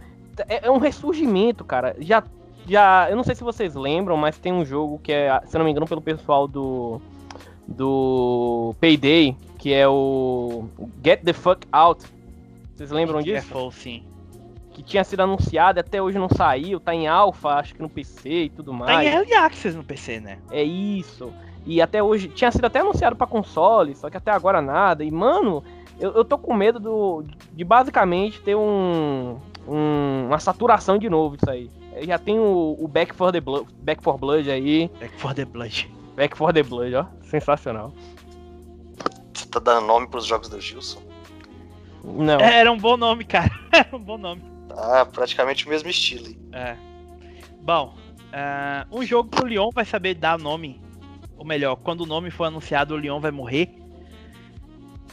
é, 0.47 0.67
é 0.67 0.71
um 0.71 0.77
ressurgimento, 0.77 1.65
cara. 1.65 1.93
Já, 1.99 2.23
já. 2.67 3.09
Eu 3.09 3.15
não 3.15 3.23
sei 3.23 3.35
se 3.35 3.43
vocês 3.43 3.75
lembram, 3.75 4.17
mas 4.17 4.37
tem 4.37 4.51
um 4.51 4.65
jogo 4.65 4.99
que 4.99 5.11
é, 5.11 5.39
se 5.45 5.57
não 5.57 5.65
me 5.65 5.71
engano, 5.71 5.87
pelo 5.87 6.01
pessoal 6.01 6.47
do. 6.47 7.01
Do 7.67 8.75
Payday, 8.81 9.37
que 9.57 9.73
é 9.73 9.87
o 9.87 10.65
Get 11.03 11.23
the 11.23 11.31
Fuck 11.31 11.65
Out. 11.71 12.03
Vocês 12.75 12.91
lembram 12.91 13.21
disso? 13.21 13.47
Careful, 13.47 13.71
sim. 13.71 14.03
Que 14.71 14.81
tinha 14.81 15.03
sido 15.03 15.21
anunciado 15.21 15.79
e 15.79 15.81
até 15.81 16.01
hoje 16.01 16.17
não 16.17 16.27
saiu. 16.27 16.79
Tá 16.79 16.93
em 16.93 17.07
alfa, 17.07 17.49
acho 17.49 17.75
que 17.75 17.81
no 17.81 17.89
PC 17.89 18.29
e 18.29 18.49
tudo 18.49 18.73
mais. 18.73 18.91
Tá 18.91 19.05
em 19.05 19.07
Early 19.07 19.33
Access 19.33 19.77
no 19.77 19.83
PC, 19.83 20.19
né? 20.19 20.39
É 20.51 20.63
isso. 20.63 21.31
E 21.65 21.81
até 21.81 22.01
hoje 22.01 22.27
tinha 22.27 22.51
sido 22.51 22.65
até 22.65 22.79
anunciado 22.79 23.15
pra 23.15 23.27
console, 23.27 23.95
só 23.95 24.09
que 24.09 24.17
até 24.17 24.31
agora 24.31 24.61
nada. 24.61 25.03
E 25.03 25.11
mano, 25.11 25.63
eu, 25.99 26.11
eu 26.13 26.25
tô 26.25 26.37
com 26.37 26.53
medo 26.53 26.79
do, 26.79 27.23
de 27.53 27.63
basicamente 27.63 28.41
ter 28.41 28.55
um, 28.55 29.37
um- 29.67 30.27
uma 30.27 30.39
saturação 30.39 30.97
de 30.97 31.09
novo 31.09 31.37
disso 31.37 31.49
aí. 31.49 31.69
Eu 31.95 32.05
já 32.05 32.17
tem 32.17 32.39
o, 32.39 32.75
o 32.79 32.87
Back 32.87 33.13
for 33.15 33.31
the 33.31 33.41
Blood, 33.41 33.67
Back 33.81 34.01
for 34.03 34.17
Blood 34.17 34.49
aí, 34.49 34.89
Back 34.99 35.19
for 35.19 35.33
the 35.33 35.45
Blood. 35.45 35.91
Back 36.15 36.37
for 36.37 36.53
the 36.53 36.63
Blood, 36.63 36.93
ó, 36.95 37.05
sensacional. 37.23 37.93
Você 39.33 39.45
tá 39.47 39.59
dando 39.59 39.85
nome 39.87 40.07
pros 40.07 40.25
jogos 40.25 40.49
do 40.49 40.59
Gilson? 40.59 41.01
Não, 42.03 42.39
É, 42.39 42.59
Era 42.59 42.71
um 42.71 42.77
bom 42.77 42.97
nome, 42.97 43.23
cara. 43.25 43.51
Era 43.71 43.95
um 43.95 43.99
bom 43.99 44.17
nome. 44.17 44.41
Tá 44.69 45.05
praticamente 45.05 45.65
o 45.65 45.69
mesmo 45.69 45.89
estilo. 45.89 46.25
aí. 46.27 46.37
É. 46.53 46.77
Bom, 47.61 47.93
ah, 48.33 48.85
um 48.91 49.03
jogo 49.03 49.29
que 49.29 49.43
o 49.43 49.45
Leon 49.45 49.69
vai 49.73 49.85
saber 49.85 50.15
dar 50.15 50.39
nome, 50.39 50.81
ou 51.37 51.45
melhor, 51.45 51.75
quando 51.75 52.01
o 52.01 52.05
nome 52.05 52.31
for 52.31 52.45
anunciado, 52.45 52.93
o 52.93 52.97
Leon 52.97 53.19
vai 53.19 53.31
morrer. 53.31 53.69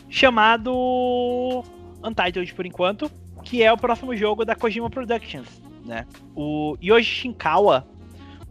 Chamado 0.08 1.62
Untitled 2.02 2.54
por 2.54 2.64
enquanto, 2.64 3.10
que 3.48 3.62
é 3.62 3.72
o 3.72 3.78
próximo 3.78 4.14
jogo 4.14 4.44
da 4.44 4.54
Kojima 4.54 4.90
Productions, 4.90 5.62
né? 5.86 6.06
O 6.36 6.76
Yoshi 6.82 7.22
Shinkawa, 7.22 7.88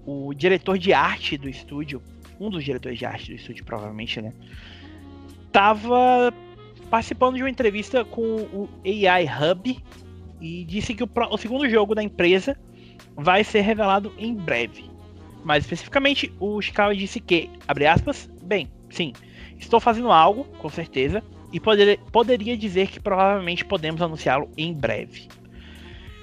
o 0.03 0.33
diretor 0.33 0.75
de 0.79 0.91
arte 0.91 1.37
do 1.37 1.47
estúdio, 1.47 2.01
um 2.39 2.49
dos 2.49 2.63
diretores 2.63 2.97
de 2.97 3.05
arte 3.05 3.31
do 3.31 3.35
estúdio, 3.35 3.63
provavelmente, 3.63 4.19
né? 4.19 4.33
Tava 5.51 6.33
participando 6.89 7.35
de 7.35 7.43
uma 7.43 7.49
entrevista 7.49 8.03
com 8.03 8.21
o 8.21 8.67
AI 8.83 9.25
Hub 9.25 9.77
e 10.41 10.65
disse 10.65 10.95
que 10.95 11.03
o, 11.03 11.09
o 11.29 11.37
segundo 11.37 11.69
jogo 11.69 11.93
da 11.93 12.01
empresa 12.01 12.57
vai 13.15 13.43
ser 13.43 13.61
revelado 13.61 14.11
em 14.17 14.33
breve. 14.33 14.89
Mais 15.43 15.63
especificamente, 15.63 16.33
o 16.39 16.59
Shikawa 16.59 16.95
disse 16.95 17.19
que, 17.19 17.51
abre 17.67 17.85
aspas, 17.85 18.27
bem, 18.43 18.67
sim, 18.89 19.13
estou 19.59 19.79
fazendo 19.79 20.11
algo, 20.11 20.43
com 20.57 20.69
certeza, 20.69 21.23
e 21.51 21.59
poder- 21.59 21.99
poderia 22.11 22.57
dizer 22.57 22.87
que 22.87 22.99
provavelmente 22.99 23.63
podemos 23.65 24.01
anunciá-lo 24.01 24.49
em 24.57 24.73
breve. 24.73 25.27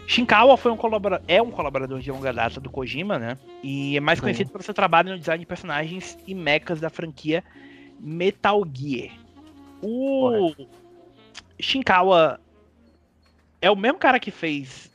Shinkawa 0.07 0.57
foi 0.59 0.71
um 0.71 0.77
colabora- 0.77 1.23
é 1.27 1.41
um 1.41 1.51
colaborador 1.51 1.99
de 2.01 2.11
longa 2.11 2.31
data 2.33 2.61
do 2.61 2.69
Kojima, 2.69 3.19
né? 3.19 3.39
E 3.63 3.97
é 3.97 4.01
mais 4.01 4.19
Sim. 4.19 4.25
conhecido 4.25 4.51
pelo 4.51 4.63
seu 4.63 4.75
trabalho 4.75 5.11
no 5.13 5.19
design 5.19 5.41
de 5.41 5.47
personagens 5.47 6.19
e 6.27 6.35
mechas 6.35 6.79
da 6.81 6.91
franquia 6.91 7.43
Metal 7.99 8.63
Gear. 8.71 9.13
O 9.83 10.55
Shinkawa 11.59 12.39
é 13.63 13.71
o 13.71 13.77
mesmo 13.77 13.99
cara 13.99 14.21
que 14.21 14.31
fez 14.31 14.91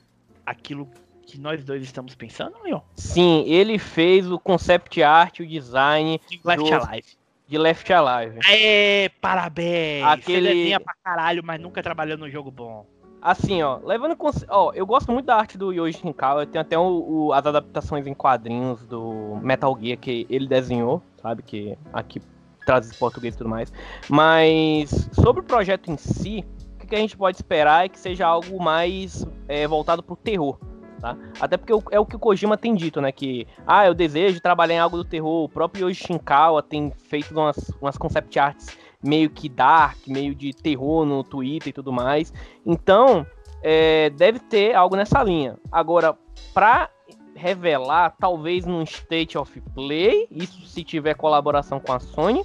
aquilo 0.45 0.87
que 1.25 1.39
nós 1.39 1.63
dois 1.63 1.83
estamos 1.83 2.15
pensando, 2.15 2.55
Leon? 2.63 2.79
sim, 2.95 3.43
ele 3.47 3.77
fez 3.77 4.29
o 4.31 4.39
concept 4.39 5.01
art, 5.03 5.39
o 5.39 5.45
design 5.47 6.19
De 6.27 6.39
Left 6.43 6.69
Do- 6.69 6.73
Alive. 6.75 7.18
De 7.49 7.57
Left 7.57 7.91
Alive. 7.91 8.39
É, 8.47 9.09
parabéns! 9.19 10.05
Aquele- 10.05 10.47
Você 10.49 10.53
desenha 10.55 10.79
pra 10.79 10.93
caralho, 11.03 11.41
mas 11.43 11.59
nunca 11.59 11.81
trabalhou 11.81 12.15
no 12.17 12.29
jogo 12.29 12.51
bom. 12.51 12.85
Assim, 13.21 13.61
ó, 13.63 13.79
levando 13.83 14.11
em 14.13 14.15
consi- 14.15 14.45
ó, 14.47 14.71
eu 14.73 14.85
gosto 14.85 15.11
muito 15.11 15.25
da 15.25 15.35
arte 15.35 15.57
do 15.57 15.73
Yoshi 15.73 15.99
Shinkawa, 15.99 16.45
tem 16.45 16.61
até 16.61 16.77
o- 16.77 17.27
o- 17.27 17.33
as 17.33 17.45
adaptações 17.45 18.05
em 18.07 18.13
quadrinhos 18.13 18.85
do 18.85 19.37
Metal 19.41 19.75
Gear 19.81 19.97
que 19.97 20.25
ele 20.29 20.47
desenhou, 20.47 21.01
sabe, 21.21 21.41
que 21.41 21.75
aqui 21.91 22.21
traz 22.65 22.95
português 22.95 23.33
e 23.33 23.37
tudo 23.39 23.49
mais. 23.49 23.73
Mas 24.07 25.09
sobre 25.11 25.41
o 25.41 25.43
projeto 25.43 25.91
em 25.91 25.97
si, 25.97 26.45
o 26.75 26.77
que, 26.79 26.87
que 26.87 26.95
a 26.95 26.99
gente 26.99 27.17
pode 27.17 27.35
esperar 27.35 27.83
é 27.85 27.89
que 27.89 27.99
seja 27.99 28.27
algo 28.27 28.61
mais 28.63 29.25
é, 29.47 29.67
voltado 29.67 30.03
pro 30.03 30.15
terror. 30.15 30.57
Tá? 30.99 31.17
Até 31.39 31.55
porque 31.55 31.73
é 31.91 31.99
o 31.99 32.05
que 32.05 32.15
o 32.15 32.19
Kojima 32.19 32.57
tem 32.57 32.75
dito, 32.75 32.99
né? 32.99 33.11
Que, 33.11 33.47
ah, 33.65 33.85
eu 33.85 33.93
desejo 33.93 34.41
trabalhar 34.41 34.75
em 34.75 34.79
algo 34.79 34.97
do 34.97 35.05
terror. 35.05 35.45
O 35.45 35.49
próprio 35.49 35.87
Yoshi 35.87 36.07
Shinkawa 36.07 36.61
tem 36.61 36.91
feito 36.91 37.31
umas, 37.31 37.71
umas 37.81 37.97
concept 37.97 38.37
arts 38.37 38.77
meio 39.01 39.29
que 39.29 39.47
dark, 39.47 39.97
meio 40.07 40.35
de 40.35 40.53
terror 40.53 41.05
no 41.05 41.23
Twitter 41.23 41.69
e 41.69 41.73
tudo 41.73 41.91
mais. 41.91 42.33
Então, 42.65 43.25
é, 43.63 44.09
deve 44.09 44.39
ter 44.39 44.75
algo 44.75 44.95
nessa 44.95 45.23
linha. 45.23 45.57
Agora, 45.71 46.17
pra 46.53 46.89
revelar, 47.35 48.15
talvez 48.19 48.65
num 48.65 48.83
State 48.83 49.37
of 49.37 49.61
Play, 49.73 50.27
isso 50.29 50.65
se 50.65 50.83
tiver 50.83 51.13
colaboração 51.13 51.79
com 51.79 51.93
a 51.93 51.99
Sony, 51.99 52.43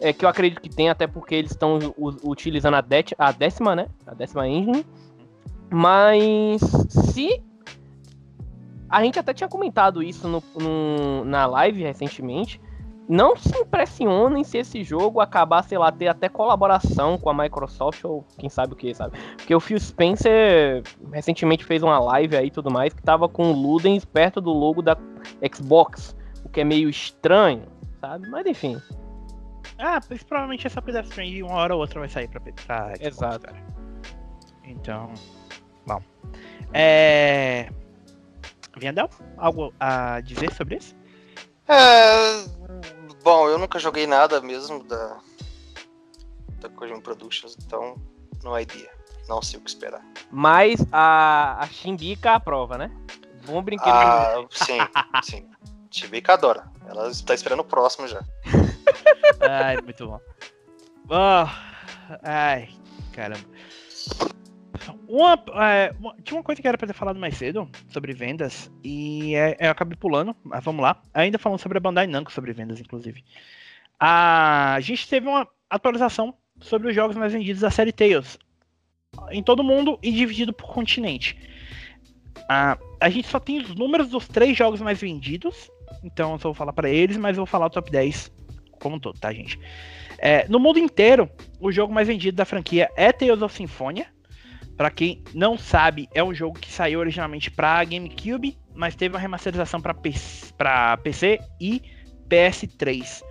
é, 0.00 0.12
que 0.12 0.24
eu 0.24 0.28
acredito 0.28 0.62
que 0.62 0.70
tem, 0.70 0.88
até 0.88 1.06
porque 1.06 1.34
eles 1.34 1.50
estão 1.50 1.78
utilizando 2.24 2.74
a, 2.74 2.84
a 3.18 3.32
décima, 3.32 3.76
né? 3.76 3.86
A 4.06 4.14
décima 4.14 4.48
engine. 4.48 4.84
Mas 5.70 6.62
se. 6.88 7.42
A 8.90 9.02
gente 9.02 9.18
até 9.18 9.32
tinha 9.32 9.48
comentado 9.48 10.02
isso 10.02 10.26
no, 10.26 10.42
no, 10.60 11.24
na 11.24 11.46
live 11.46 11.82
recentemente 11.82 12.60
não 13.10 13.36
se 13.36 13.58
impressionem 13.58 14.44
se 14.44 14.58
esse 14.58 14.84
jogo 14.84 15.18
acabar, 15.20 15.64
sei 15.64 15.76
lá, 15.76 15.90
ter 15.90 16.06
até 16.06 16.28
colaboração 16.28 17.18
com 17.18 17.28
a 17.28 17.34
Microsoft 17.34 18.04
ou 18.04 18.24
quem 18.38 18.48
sabe 18.48 18.74
o 18.74 18.76
que, 18.76 18.94
sabe? 18.94 19.18
Porque 19.36 19.52
o 19.52 19.58
Phil 19.58 19.80
Spencer 19.80 20.84
recentemente 21.12 21.64
fez 21.64 21.82
uma 21.82 21.98
live 21.98 22.36
aí 22.36 22.46
e 22.46 22.50
tudo 22.52 22.70
mais 22.70 22.94
que 22.94 23.02
tava 23.02 23.28
com 23.28 23.50
o 23.50 23.52
Ludens 23.52 24.04
perto 24.04 24.40
do 24.40 24.52
logo 24.52 24.80
da 24.80 24.96
Xbox, 25.52 26.16
o 26.44 26.48
que 26.48 26.60
é 26.60 26.64
meio 26.64 26.88
estranho, 26.88 27.64
sabe? 28.00 28.28
Mas 28.28 28.46
enfim. 28.46 28.80
Ah, 29.76 29.98
provavelmente 30.28 30.68
essa 30.68 30.80
coisa 30.80 31.00
Strange 31.00 31.42
uma 31.42 31.54
hora 31.54 31.74
ou 31.74 31.80
outra 31.80 31.98
vai 31.98 32.08
sair 32.08 32.28
pra, 32.28 32.40
pra 32.40 32.94
Xbox, 32.94 33.00
Exato. 33.00 33.46
Cara. 33.46 33.66
Então, 34.62 35.12
bom. 35.84 36.00
É... 36.72 37.68
Vendel, 38.76 39.08
algo 39.36 39.74
a 39.78 40.20
dizer 40.20 40.52
sobre 40.54 40.76
isso? 40.76 40.94
É, 41.68 42.44
bom, 43.22 43.48
eu 43.48 43.58
nunca 43.58 43.78
joguei 43.78 44.06
nada 44.06 44.40
mesmo 44.40 44.82
da, 44.84 45.18
da 46.60 46.68
Kojima 46.68 47.00
Productions, 47.00 47.56
então 47.64 47.96
não 48.42 48.54
há 48.54 48.62
ideia. 48.62 48.90
Não 49.28 49.40
sei 49.40 49.60
o 49.60 49.62
que 49.62 49.70
esperar. 49.70 50.04
Mas 50.30 50.84
a, 50.90 51.56
a 51.60 51.66
Chimbika 51.68 52.32
aprova, 52.32 52.76
né? 52.76 52.90
Bom 53.46 53.62
brinquedo. 53.62 53.88
Ah, 53.88 54.44
sim, 54.50 54.78
sim. 55.22 55.48
Chimbika 55.90 56.34
adora. 56.34 56.64
Ela 56.88 57.08
está 57.08 57.34
esperando 57.34 57.60
o 57.60 57.64
próximo 57.64 58.08
já. 58.08 58.20
ai, 59.40 59.80
muito 59.82 60.06
bom. 60.06 60.20
Oh, 61.08 61.46
ai, 62.22 62.68
caramba. 63.12 63.44
Uma, 65.08 65.42
é, 65.64 65.94
uma, 65.98 66.14
tinha 66.22 66.38
uma 66.38 66.44
coisa 66.44 66.60
que 66.60 66.68
era 66.68 66.78
pra 66.78 66.86
ter 66.86 66.92
falado 66.92 67.18
mais 67.18 67.36
cedo 67.36 67.68
sobre 67.88 68.12
vendas 68.12 68.70
e 68.82 69.34
é, 69.34 69.56
eu 69.58 69.70
acabei 69.70 69.96
pulando, 69.96 70.34
mas 70.44 70.62
vamos 70.64 70.82
lá. 70.82 71.00
Ainda 71.12 71.38
falando 71.38 71.58
sobre 71.58 71.78
a 71.78 71.80
Bandai 71.80 72.06
Namco 72.06 72.32
sobre 72.32 72.52
vendas, 72.52 72.80
inclusive. 72.80 73.24
A, 73.98 74.74
a 74.74 74.80
gente 74.80 75.08
teve 75.08 75.26
uma 75.26 75.46
atualização 75.68 76.34
sobre 76.60 76.88
os 76.88 76.94
jogos 76.94 77.16
mais 77.16 77.32
vendidos 77.32 77.60
da 77.60 77.70
série 77.70 77.92
Tales 77.92 78.38
em 79.30 79.42
todo 79.42 79.64
mundo 79.64 79.98
e 80.02 80.12
dividido 80.12 80.52
por 80.52 80.72
continente. 80.72 81.36
A, 82.48 82.78
a 83.00 83.08
gente 83.08 83.28
só 83.28 83.38
tem 83.38 83.58
os 83.58 83.74
números 83.74 84.08
dos 84.08 84.26
três 84.28 84.56
jogos 84.56 84.80
mais 84.80 85.00
vendidos, 85.00 85.70
então 86.02 86.32
eu 86.32 86.38
só 86.38 86.48
vou 86.48 86.54
falar 86.54 86.72
para 86.72 86.88
eles, 86.88 87.16
mas 87.16 87.36
eu 87.36 87.44
vou 87.44 87.46
falar 87.46 87.66
o 87.66 87.70
top 87.70 87.90
10 87.90 88.32
como 88.80 88.96
um 88.96 89.00
todo, 89.00 89.18
tá, 89.18 89.32
gente? 89.32 89.58
É, 90.18 90.48
no 90.48 90.58
mundo 90.58 90.78
inteiro, 90.78 91.30
o 91.60 91.70
jogo 91.70 91.92
mais 91.92 92.08
vendido 92.08 92.36
da 92.36 92.44
franquia 92.44 92.90
é 92.96 93.12
Tales 93.12 93.42
of 93.42 93.54
Symphonia, 93.54 94.06
para 94.80 94.90
quem 94.90 95.22
não 95.34 95.58
sabe, 95.58 96.08
é 96.14 96.24
um 96.24 96.32
jogo 96.32 96.58
que 96.58 96.72
saiu 96.72 97.00
originalmente 97.00 97.50
para 97.50 97.84
GameCube, 97.84 98.56
mas 98.74 98.96
teve 98.96 99.14
uma 99.14 99.20
remasterização 99.20 99.78
para 99.78 99.92
PC, 99.92 100.54
PC 101.02 101.38
e 101.60 101.82
PS3. 102.30 103.22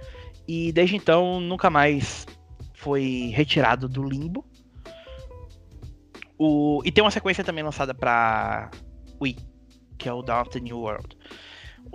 E 0.48 0.72
desde 0.72 0.96
então 0.96 1.40
nunca 1.40 1.68
mais 1.72 2.28
foi 2.76 3.32
retirado 3.34 3.90
do 3.90 4.04
limbo. 4.04 4.46
O, 6.38 6.84
e 6.86 6.92
tem 6.92 7.04
uma 7.04 7.10
sequência 7.10 7.44
também 7.44 7.64
lançada 7.64 7.96
para 7.96 8.70
Wii, 9.20 9.38
que 9.98 10.08
é 10.08 10.14
o 10.14 10.22
Dawn 10.22 10.42
of 10.44 10.52
the 10.52 10.60
New 10.60 10.78
World. 10.78 11.18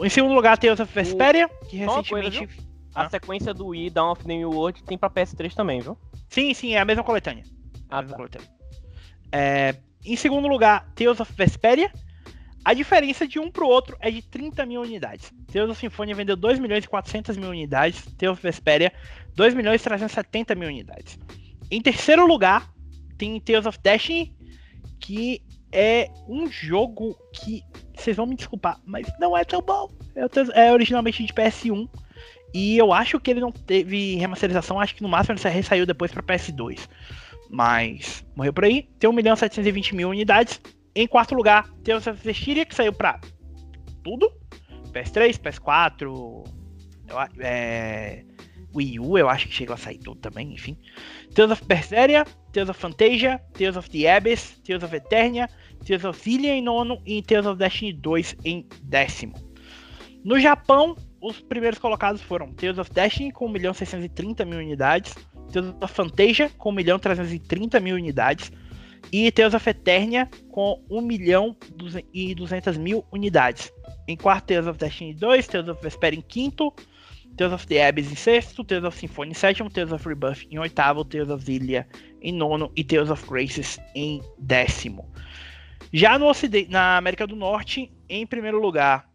Em 0.01 0.11
segundo 0.11 0.35
lugar, 0.35 0.59
tem 0.59 0.69
of 0.73 0.83
Vesperia, 0.83 1.49
que 1.71 1.77
recentemente. 1.77 2.39
Coisa, 2.39 2.69
a 2.93 3.09
sequência 3.09 3.55
do 3.55 3.69
Wii, 3.69 3.91
Dawn 3.91 4.11
of 4.11 4.25
the 4.25 4.37
New 4.37 4.51
World, 4.51 4.83
tem 4.83 4.99
para 4.99 5.11
PS3 5.11 5.55
também, 5.55 5.81
viu? 5.81 5.97
Sim, 6.29 6.53
sim, 6.53 6.75
é 6.75 6.81
a 6.81 6.85
mesma 6.85 7.05
coletânea. 7.05 7.45
Ah, 7.89 7.99
a 7.99 8.03
mesma 8.03 8.17
tá. 8.17 8.17
coletânea. 8.17 8.54
É, 9.37 9.75
em 10.05 10.15
segundo 10.15 10.47
lugar, 10.47 10.89
Tales 10.95 11.19
of 11.19 11.33
Vesperia. 11.33 11.91
A 12.65 12.73
diferença 12.73 13.27
de 13.27 13.41
um 13.41 13.51
para 13.51 13.65
o 13.65 13.69
outro 13.69 13.97
é 13.99 14.09
de 14.09 14.23
30 14.23 14.65
mil 14.65 14.81
unidades. 14.81 15.33
Tales 15.53 15.71
of 15.71 15.81
Symphonia 15.81 16.15
vendeu 16.15 16.37
2 16.37 16.61
milhões 16.61 16.85
e 16.85 16.89
400 16.89 17.37
mil 17.37 17.51
unidades. 17.51 18.05
Tales 18.17 18.39
of 18.39 18.43
Vesperia, 18.43 18.93
2 19.35 19.55
milhões 19.55 19.81
e 19.81 19.85
370 19.85 20.55
mil 20.55 20.69
unidades. 20.69 21.19
Em 21.69 21.83
terceiro 21.83 22.25
lugar, 22.25 22.73
tem 23.19 23.41
Tales 23.41 23.67
of 23.67 23.77
Destiny, 23.83 24.33
que 25.01 25.43
é 25.73 26.09
um 26.29 26.47
jogo 26.49 27.19
que, 27.33 27.65
vocês 27.97 28.17
vão 28.17 28.27
me 28.27 28.37
desculpar, 28.37 28.81
mas 28.87 29.05
não 29.19 29.37
é 29.37 29.45
tão 29.45 29.61
bom. 29.61 29.91
É, 30.15 30.67
é 30.67 30.73
originalmente 30.73 31.25
de 31.25 31.33
PS1. 31.33 31.89
E 32.55 32.79
eu 32.79 32.93
acho 32.93 33.19
que 33.19 33.33
ele 33.33 33.41
não 33.41 33.51
teve 33.51 34.15
remasterização, 34.15 34.79
acho 34.79 34.95
que 34.95 35.03
no 35.03 35.09
máximo 35.09 35.37
ele 35.45 35.63
saiu 35.65 35.85
depois 35.85 36.13
para 36.13 36.23
PS2 36.23 36.89
mas 37.55 38.27
morreu 38.35 38.53
por 38.53 38.65
aí. 38.65 38.89
Tem 38.99 39.09
1 39.09 39.13
milhão 39.13 39.37
720 39.37 39.95
mil 39.95 40.11
unidades. 40.11 40.61
Em 40.93 41.07
quarto 41.07 41.37
lugar, 41.37 41.71
tem 41.85 41.95
o 41.95 41.99
Styria, 41.99 42.67
que 42.67 42.75
saiu 42.75 42.93
pra 42.93 43.21
tudo. 44.03 44.29
PS3, 44.93 45.39
PS4, 45.41 46.45
é, 47.39 48.25
Wii 48.75 48.99
U, 48.99 49.17
eu 49.17 49.29
acho 49.29 49.47
que 49.49 49.55
chegou 49.55 49.75
a 49.75 49.77
sair 49.77 49.99
tudo 49.99 50.21
também, 50.21 50.53
enfim. 50.53 50.77
Tales 51.33 51.53
of 51.53 51.65
Berseria, 51.65 52.25
Tales 52.53 52.69
of 52.69 52.81
Fantasia, 52.81 53.41
Tales 53.53 53.77
of 53.77 53.89
the 53.91 54.13
Abyss, 54.13 54.61
Tales 54.65 54.83
of 54.83 54.95
Eternia, 54.95 55.49
Tales 55.87 56.05
of 56.05 56.19
Filia 56.19 56.55
em 56.55 56.63
nono 56.63 57.01
e 57.07 57.23
Tales 57.23 57.47
of 57.47 57.59
Destiny 57.59 57.93
2 57.93 58.37
em 58.45 58.67
décimo. 58.83 59.35
No 60.25 60.41
Japão, 60.41 60.97
os 61.21 61.41
primeiros 61.41 61.79
colocados 61.79 62.21
foram 62.23 62.53
Tales 62.53 62.79
of 62.79 62.91
Destiny 62.93 63.31
com 63.31 63.47
1 63.47 63.49
milhão 63.49 63.75
630 63.75 64.45
mil 64.45 64.59
unidades, 64.59 65.15
Tales 65.55 65.75
of 65.81 65.95
Fantasia 65.95 66.51
com 66.59 66.71
1 66.71 66.73
milhão 66.73 66.99
330 66.99 67.79
mil 67.79 67.95
unidades 67.95 68.51
e 69.13 69.31
Tales 69.31 69.55
of 69.55 69.71
Eternia 69.71 70.29
com 70.51 70.83
1 70.91 71.01
milhão 71.01 71.57
e 72.13 72.35
200 72.35 72.77
mil 72.77 73.05
unidades. 73.13 73.73
Em 74.09 74.17
quarto, 74.17 74.47
Tales 74.47 74.67
of 74.67 74.79
Destiny 74.79 75.15
2, 75.15 75.47
Tales 75.47 75.69
of 75.69 75.83
Vesper 75.83 76.15
em 76.15 76.21
quinto, 76.21 76.75
Tales 77.37 77.55
of 77.55 77.67
the 77.69 77.87
Abyss 77.87 78.11
em 78.11 78.17
sexto, 78.17 78.65
Tales 78.65 78.85
of 78.85 78.99
Symphony 78.99 79.31
em 79.31 79.35
sétimo, 79.35 79.71
Tales 79.71 79.93
of 79.93 80.07
Rebirth 80.09 80.45
em 80.51 80.59
oitavo, 80.59 81.05
Tales 81.05 81.31
of 81.31 81.45
Zillia 81.45 81.87
em 82.21 82.33
nono 82.33 82.73
e 82.75 82.83
Tales 82.83 83.11
of 83.11 83.25
Graces 83.29 83.79
em 83.95 84.21
décimo. 84.39 85.09
Já 85.93 86.19
no 86.19 86.29
ocidente, 86.29 86.71
na 86.71 86.97
América 86.97 87.27
do 87.27 87.37
Norte, 87.37 87.93
em 88.09 88.27
primeiro 88.27 88.61
lugar, 88.61 89.09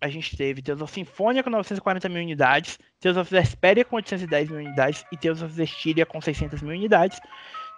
a 0.00 0.08
gente 0.08 0.36
teve 0.36 0.62
Tales 0.62 0.82
of 0.82 0.92
Symphonia 0.92 1.42
com 1.42 1.50
940 1.50 2.08
mil 2.08 2.22
unidades, 2.22 2.78
Tales 3.00 3.16
of 3.16 3.30
Vesperia 3.30 3.84
com 3.84 3.96
810 3.96 4.48
mil 4.48 4.58
unidades 4.58 5.04
e 5.12 5.16
Tales 5.16 5.42
of 5.42 5.52
Zestiria 5.54 6.04
com 6.04 6.20
600 6.20 6.60
mil 6.62 6.72
unidades. 6.72 7.20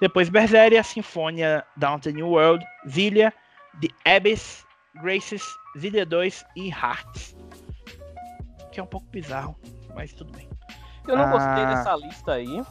Depois 0.01 0.29
Berseria, 0.29 0.83
Symphonia, 0.83 1.65
Down 1.77 1.99
to 1.99 2.11
New 2.11 2.29
World, 2.29 2.65
Zillia, 2.89 3.33
The 3.81 4.17
Abyss, 4.17 4.65
Graces, 5.03 5.43
Zillia 5.79 6.05
2 6.05 6.45
e 6.57 6.69
Hearts. 6.69 7.37
Que 8.73 8.81
é 8.81 8.83
um 8.83 8.87
pouco 8.87 9.07
bizarro, 9.09 9.57
mas 9.95 10.13
tudo 10.13 10.33
bem. 10.33 10.49
Eu 11.07 11.17
não 11.17 11.25
ah... 11.25 11.31
gostei 11.31 11.67
dessa 11.67 11.97
lista 11.97 12.33
aí. 12.33 12.63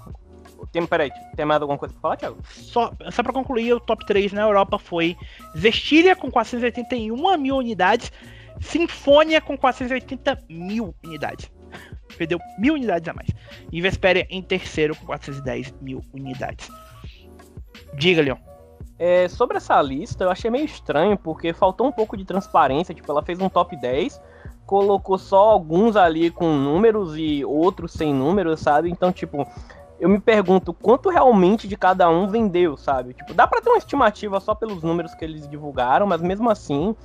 Tem, 0.71 0.85
peraí, 0.85 1.11
tem 1.35 1.45
mais 1.45 1.61
alguma 1.61 1.77
coisa 1.77 1.93
pra 1.93 2.01
falar, 2.01 2.17
Thiago? 2.17 2.37
Só, 2.49 2.91
só 3.11 3.23
pra 3.23 3.33
concluir, 3.33 3.73
o 3.73 3.79
top 3.79 4.05
3 4.05 4.33
na 4.33 4.41
Europa 4.41 4.77
foi 4.77 5.17
Zestiria 5.57 6.15
com 6.15 6.29
481 6.31 7.37
mil 7.37 7.57
unidades, 7.57 8.11
Sinfonia 8.61 9.41
com 9.41 9.57
480 9.57 10.43
mil 10.49 10.95
unidades. 11.03 11.51
Perdeu 12.17 12.39
mil 12.57 12.75
unidades 12.75 13.07
a 13.09 13.13
mais. 13.13 13.29
E 13.71 13.81
Vesperia 13.81 14.25
em 14.29 14.41
terceiro 14.41 14.95
com 14.95 15.05
410 15.05 15.73
mil 15.81 16.01
unidades. 16.13 16.69
Diga, 17.95 18.21
Leon. 18.21 18.37
É, 18.97 19.27
sobre 19.27 19.57
essa 19.57 19.81
lista, 19.81 20.23
eu 20.23 20.29
achei 20.29 20.49
meio 20.49 20.63
estranho, 20.63 21.17
porque 21.17 21.53
faltou 21.53 21.87
um 21.87 21.91
pouco 21.91 22.15
de 22.15 22.23
transparência. 22.23 22.95
Tipo, 22.95 23.11
ela 23.11 23.21
fez 23.21 23.39
um 23.39 23.49
top 23.49 23.75
10, 23.75 24.21
colocou 24.65 25.17
só 25.17 25.49
alguns 25.49 25.95
ali 25.95 26.31
com 26.31 26.53
números 26.53 27.17
e 27.17 27.43
outros 27.43 27.91
sem 27.91 28.13
números, 28.13 28.61
sabe? 28.61 28.89
Então, 28.89 29.11
tipo, 29.11 29.45
eu 29.99 30.09
me 30.09 30.19
pergunto 30.19 30.73
quanto 30.73 31.09
realmente 31.09 31.67
de 31.67 31.77
cada 31.77 32.09
um 32.09 32.27
vendeu, 32.27 32.75
sabe? 32.75 33.13
Tipo, 33.13 33.33
dá 33.33 33.47
para 33.47 33.61
ter 33.61 33.69
uma 33.69 33.77
estimativa 33.77 34.39
só 34.39 34.53
pelos 34.53 34.83
números 34.83 35.15
que 35.15 35.23
eles 35.23 35.47
divulgaram, 35.47 36.05
mas 36.05 36.21
mesmo 36.21 36.49
assim 36.49 36.95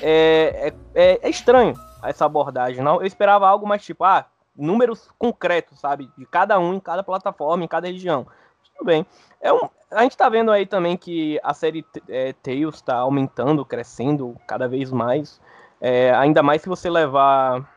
é, 0.00 0.72
é, 0.94 1.20
é 1.22 1.28
estranho 1.28 1.74
essa 2.02 2.24
abordagem. 2.24 2.82
Não, 2.82 3.00
eu 3.00 3.06
esperava 3.06 3.48
algo 3.48 3.66
mais 3.66 3.84
tipo, 3.84 4.04
ah, 4.04 4.26
números 4.56 5.08
concretos, 5.18 5.78
sabe? 5.78 6.10
De 6.16 6.26
cada 6.26 6.58
um 6.58 6.74
em 6.74 6.80
cada 6.80 7.02
plataforma, 7.02 7.64
em 7.64 7.68
cada 7.68 7.86
região. 7.86 8.26
Tudo 8.74 8.86
bem. 8.86 9.06
É 9.40 9.52
um, 9.52 9.68
a 9.90 10.02
gente 10.02 10.16
tá 10.16 10.28
vendo 10.28 10.50
aí 10.50 10.66
também 10.66 10.96
que 10.96 11.38
a 11.42 11.54
série 11.54 11.84
é, 12.08 12.32
Tales 12.32 12.80
tá 12.80 12.96
aumentando, 12.96 13.64
crescendo 13.64 14.36
cada 14.46 14.66
vez 14.66 14.90
mais. 14.90 15.40
É, 15.80 16.12
ainda 16.14 16.42
mais 16.42 16.62
se 16.62 16.68
você 16.68 16.88
levar 16.88 17.68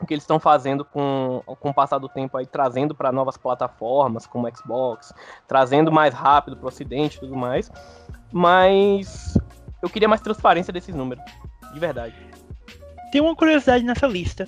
o 0.00 0.06
que 0.06 0.14
eles 0.14 0.24
estão 0.24 0.38
fazendo 0.38 0.84
com, 0.84 1.42
com 1.60 1.70
o 1.70 1.74
passar 1.74 1.98
do 1.98 2.08
tempo 2.08 2.36
aí, 2.36 2.46
trazendo 2.46 2.94
para 2.94 3.10
novas 3.10 3.36
plataformas, 3.36 4.26
como 4.26 4.48
Xbox, 4.54 5.12
trazendo 5.48 5.90
mais 5.90 6.12
rápido 6.12 6.56
para 6.56 6.66
o 6.66 6.68
Ocidente 6.68 7.16
e 7.16 7.20
tudo 7.20 7.34
mais. 7.34 7.70
Mas 8.30 9.38
eu 9.82 9.88
queria 9.88 10.08
mais 10.08 10.20
transparência 10.20 10.72
desses 10.72 10.94
números, 10.94 11.24
de 11.72 11.80
verdade. 11.80 12.14
Tem 13.10 13.20
uma 13.20 13.34
curiosidade 13.34 13.84
nessa 13.84 14.06
lista. 14.06 14.46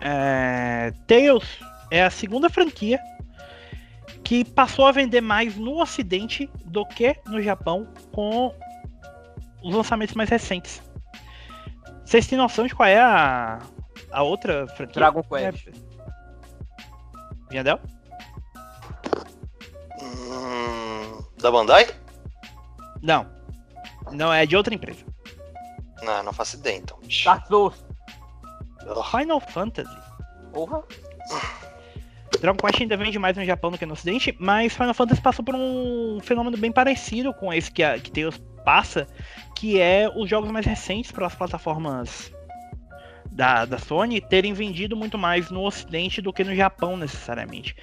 É... 0.00 0.92
Tales 1.06 1.58
é 1.90 2.04
a 2.04 2.10
segunda 2.10 2.48
franquia 2.48 3.00
que 4.22 4.44
passou 4.44 4.86
a 4.86 4.92
vender 4.92 5.20
mais 5.20 5.56
no 5.56 5.80
Ocidente 5.80 6.48
do 6.64 6.86
que 6.86 7.16
no 7.26 7.42
Japão 7.42 7.88
com 8.12 8.54
os 9.62 9.74
lançamentos 9.74 10.14
mais 10.14 10.30
recentes. 10.30 10.80
Vocês 12.04 12.26
têm 12.26 12.38
noção 12.38 12.66
de 12.66 12.74
qual 12.74 12.88
é 12.88 12.98
a, 12.98 13.58
a 14.12 14.22
outra 14.22 14.66
franquia? 14.68 14.94
Dragon 14.94 15.22
Quest. 15.22 15.68
É... 15.68 15.72
Entendeu? 17.46 17.78
Hum, 20.02 21.24
da 21.38 21.50
Bandai? 21.50 21.86
Não. 23.02 23.26
Não, 24.12 24.32
é 24.32 24.46
de 24.46 24.56
outra 24.56 24.74
empresa. 24.74 25.04
Não, 26.02 26.22
não 26.22 26.32
faço 26.32 26.56
ideia 26.56 26.78
então. 26.78 26.98
Dark 27.24 27.46
Souls. 27.46 27.84
Oh, 28.86 29.02
Final 29.02 29.40
Fantasy. 29.40 29.96
Porra. 30.52 30.82
Dragon 32.40 32.56
Quest 32.56 32.80
ainda 32.80 32.96
vende 32.96 33.18
mais 33.18 33.36
no 33.36 33.44
Japão 33.44 33.70
do 33.70 33.78
que 33.78 33.84
no 33.84 33.92
Ocidente, 33.92 34.34
mas 34.38 34.72
Final 34.72 34.94
Fantasy 34.94 35.20
passou 35.20 35.44
por 35.44 35.54
um 35.54 36.18
fenômeno 36.22 36.56
bem 36.56 36.72
parecido 36.72 37.34
com 37.34 37.52
esse 37.52 37.70
que, 37.70 37.82
a, 37.82 37.98
que 37.98 38.10
Tails 38.10 38.40
passa, 38.64 39.06
que 39.54 39.78
é 39.78 40.10
os 40.16 40.28
jogos 40.28 40.50
mais 40.50 40.64
recentes 40.64 41.12
para 41.12 41.26
as 41.26 41.34
plataformas 41.34 42.32
da, 43.30 43.64
da 43.64 43.78
Sony 43.78 44.20
terem 44.20 44.52
vendido 44.52 44.96
muito 44.96 45.16
mais 45.16 45.50
no 45.50 45.62
Ocidente 45.64 46.20
do 46.20 46.32
que 46.32 46.44
no 46.44 46.54
Japão, 46.54 46.96
necessariamente. 46.96 47.76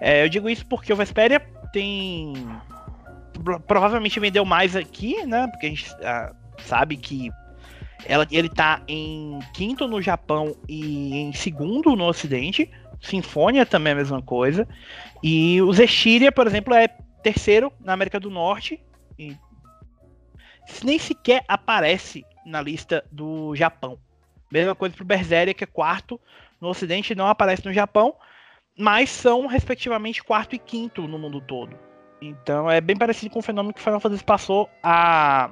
É, 0.00 0.24
eu 0.24 0.28
digo 0.28 0.48
isso 0.48 0.66
porque 0.66 0.92
o 0.92 0.96
Vesperia 0.96 1.40
tem. 1.72 2.32
pro- 3.44 3.60
Provavelmente 3.60 4.20
vendeu 4.20 4.44
mais 4.44 4.76
aqui, 4.76 5.24
né? 5.26 5.46
Porque 5.48 5.66
a 5.66 5.68
gente 5.70 5.90
ah, 6.02 6.32
sabe 6.58 6.96
que 6.96 7.30
ela, 8.06 8.26
ele 8.30 8.48
tá 8.48 8.82
em 8.86 9.38
quinto 9.54 9.86
no 9.88 10.00
Japão 10.00 10.56
e 10.68 11.16
em 11.16 11.32
segundo 11.32 11.94
no 11.96 12.04
Ocidente. 12.04 12.70
Sinfonia 13.00 13.64
também 13.64 13.92
é 13.92 13.94
a 13.94 13.98
mesma 13.98 14.20
coisa. 14.22 14.66
E 15.22 15.60
o 15.62 15.72
Zestiria, 15.72 16.32
por 16.32 16.46
exemplo, 16.46 16.74
é 16.74 16.88
terceiro 17.22 17.72
na 17.80 17.92
América 17.92 18.18
do 18.18 18.30
Norte. 18.30 18.80
E 19.18 19.36
nem 20.84 20.98
sequer 20.98 21.44
aparece 21.48 22.24
na 22.44 22.60
lista 22.60 23.04
do 23.10 23.54
Japão. 23.54 23.98
Mesma 24.50 24.74
coisa 24.74 24.94
pro 24.94 25.04
Berseria, 25.04 25.54
que 25.54 25.64
é 25.64 25.66
quarto 25.66 26.20
no 26.60 26.68
Ocidente, 26.68 27.14
não 27.14 27.26
aparece 27.26 27.64
no 27.64 27.72
Japão, 27.72 28.14
mas 28.76 29.10
são 29.10 29.46
respectivamente 29.46 30.22
quarto 30.22 30.54
e 30.54 30.58
quinto 30.58 31.06
no 31.06 31.18
mundo 31.18 31.40
todo. 31.40 31.78
Então 32.20 32.70
é 32.70 32.80
bem 32.80 32.96
parecido 32.96 33.30
com 33.30 33.38
o 33.38 33.42
fenômeno 33.42 33.74
que 33.74 33.80
Final 33.80 34.00
Fantasy 34.00 34.24
passou 34.24 34.68
a 34.82 35.50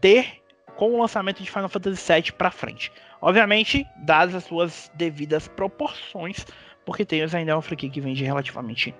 ter 0.00 0.42
com 0.76 0.92
o 0.92 1.00
lançamento 1.00 1.42
de 1.42 1.50
Final 1.50 1.68
Fantasy 1.68 2.12
VII 2.12 2.32
para 2.32 2.50
frente. 2.50 2.92
Obviamente, 3.20 3.86
dadas 3.96 4.34
as 4.34 4.44
suas 4.44 4.90
devidas 4.94 5.48
proporções, 5.48 6.46
porque 6.84 7.04
Tails 7.04 7.34
ainda 7.34 7.52
é 7.52 7.54
uma 7.54 7.62
franquia 7.62 7.90
que 7.90 8.00
vende 8.00 8.24
relativamente 8.24 8.94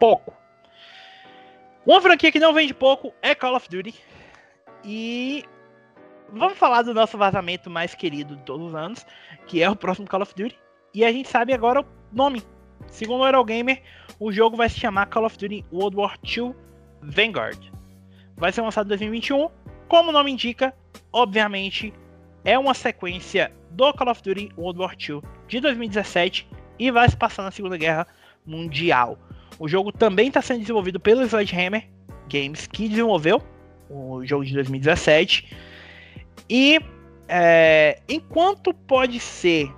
pouco. 0.00 0.34
Uma 1.86 2.00
franquia 2.00 2.32
que 2.32 2.40
não 2.40 2.52
vende 2.52 2.74
pouco 2.74 3.14
é 3.22 3.34
Call 3.34 3.54
of 3.54 3.68
Duty. 3.68 3.94
E 4.84 5.44
vamos 6.32 6.58
falar 6.58 6.82
do 6.82 6.94
nosso 6.94 7.16
vazamento 7.16 7.70
mais 7.70 7.94
querido 7.94 8.36
de 8.36 8.42
todos 8.42 8.68
os 8.68 8.74
anos, 8.74 9.06
que 9.46 9.62
é 9.62 9.70
o 9.70 9.76
próximo 9.76 10.06
Call 10.06 10.22
of 10.22 10.34
Duty. 10.34 10.58
E 10.94 11.04
a 11.04 11.12
gente 11.12 11.28
sabe 11.28 11.52
agora 11.52 11.80
o 11.80 11.86
nome. 12.12 12.42
Segundo 12.88 13.22
o 13.22 13.26
Eurogamer, 13.26 13.82
o 14.18 14.32
jogo 14.32 14.56
vai 14.56 14.68
se 14.68 14.78
chamar 14.78 15.06
Call 15.06 15.24
of 15.24 15.36
Duty 15.38 15.64
World 15.72 15.96
War 15.96 16.18
II 16.24 16.54
Vanguard. 17.02 17.58
Vai 18.36 18.52
ser 18.52 18.62
lançado 18.62 18.86
em 18.86 18.88
2021. 18.90 19.48
Como 19.88 20.10
o 20.10 20.12
nome 20.12 20.32
indica, 20.32 20.74
obviamente 21.12 21.92
é 22.44 22.58
uma 22.58 22.74
sequência 22.74 23.52
do 23.70 23.92
Call 23.92 24.10
of 24.10 24.22
Duty 24.22 24.50
World 24.56 24.80
War 24.80 24.94
II 24.98 25.22
de 25.48 25.60
2017 25.60 26.48
e 26.78 26.90
vai 26.90 27.08
se 27.08 27.16
passar 27.16 27.42
na 27.42 27.50
Segunda 27.50 27.76
Guerra 27.76 28.06
Mundial. 28.44 29.18
O 29.58 29.68
jogo 29.68 29.90
também 29.90 30.28
está 30.28 30.42
sendo 30.42 30.60
desenvolvido 30.60 31.00
pelo 31.00 31.22
Sledgehammer 31.22 31.88
Games, 32.30 32.66
que 32.66 32.88
desenvolveu 32.88 33.42
o 33.88 34.24
jogo 34.24 34.44
de 34.44 34.54
2017. 34.54 35.48
E 36.48 36.80
é, 37.28 38.00
enquanto 38.08 38.72
pode 38.72 39.18
ser 39.20 39.72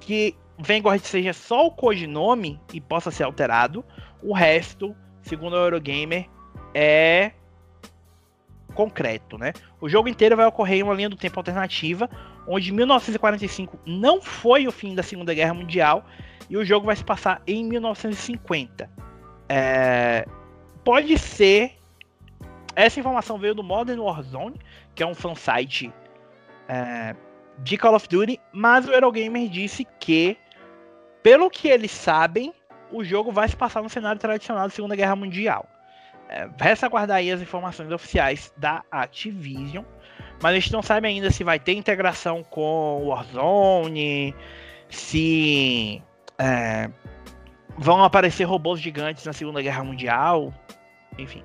que 0.00 0.34
Vanguard 0.58 1.02
seja 1.02 1.32
só 1.32 1.66
o 1.66 1.70
codinome 1.70 2.60
e 2.72 2.80
possa 2.80 3.10
ser 3.10 3.24
alterado, 3.24 3.84
o 4.22 4.32
resto, 4.32 4.94
segundo 5.22 5.56
a 5.56 5.60
Eurogamer, 5.60 6.28
é 6.74 7.32
concreto, 8.74 9.36
né? 9.36 9.52
O 9.80 9.88
jogo 9.88 10.08
inteiro 10.08 10.36
vai 10.36 10.46
ocorrer 10.46 10.78
em 10.78 10.82
uma 10.82 10.94
linha 10.94 11.08
do 11.08 11.16
tempo 11.16 11.38
alternativa, 11.38 12.08
onde 12.46 12.72
1945 12.72 13.78
não 13.86 14.20
foi 14.20 14.66
o 14.66 14.72
fim 14.72 14.94
da 14.94 15.02
Segunda 15.02 15.34
Guerra 15.34 15.54
Mundial 15.54 16.04
e 16.48 16.56
o 16.56 16.64
jogo 16.64 16.86
vai 16.86 16.96
se 16.96 17.04
passar 17.04 17.42
em 17.46 17.64
1950. 17.64 18.90
É, 19.48 20.26
pode 20.84 21.18
ser. 21.18 21.72
Essa 22.74 23.00
informação 23.00 23.38
veio 23.38 23.54
do 23.54 23.62
Modern 23.62 24.00
Warzone, 24.00 24.58
que 24.94 25.02
é 25.02 25.06
um 25.06 25.14
fansite 25.14 25.92
é, 26.68 27.14
de 27.58 27.76
Call 27.76 27.94
of 27.94 28.08
Duty, 28.08 28.40
mas 28.52 28.88
o 28.88 28.92
Eurogamer 28.92 29.48
disse 29.48 29.86
que, 30.00 30.36
pelo 31.22 31.50
que 31.50 31.68
eles 31.68 31.90
sabem, 31.90 32.52
o 32.90 33.04
jogo 33.04 33.30
vai 33.30 33.48
se 33.48 33.56
passar 33.56 33.82
no 33.82 33.88
cenário 33.88 34.20
tradicional 34.20 34.64
da 34.64 34.74
Segunda 34.74 34.96
Guerra 34.96 35.16
Mundial. 35.16 35.66
É, 36.28 36.48
resta 36.58 36.86
aguardar 36.86 37.18
aí 37.18 37.30
as 37.30 37.42
informações 37.42 37.90
oficiais 37.90 38.52
da 38.56 38.82
Activision. 38.90 39.84
Mas 40.42 40.52
a 40.52 40.54
gente 40.58 40.72
não 40.72 40.82
sabe 40.82 41.06
ainda 41.06 41.30
se 41.30 41.44
vai 41.44 41.58
ter 41.58 41.74
integração 41.74 42.42
com 42.42 43.06
Warzone, 43.06 44.34
se 44.88 46.02
é, 46.38 46.90
vão 47.76 48.02
aparecer 48.02 48.44
robôs 48.44 48.80
gigantes 48.80 49.24
na 49.24 49.32
Segunda 49.32 49.62
Guerra 49.62 49.84
Mundial, 49.84 50.52
enfim. 51.18 51.44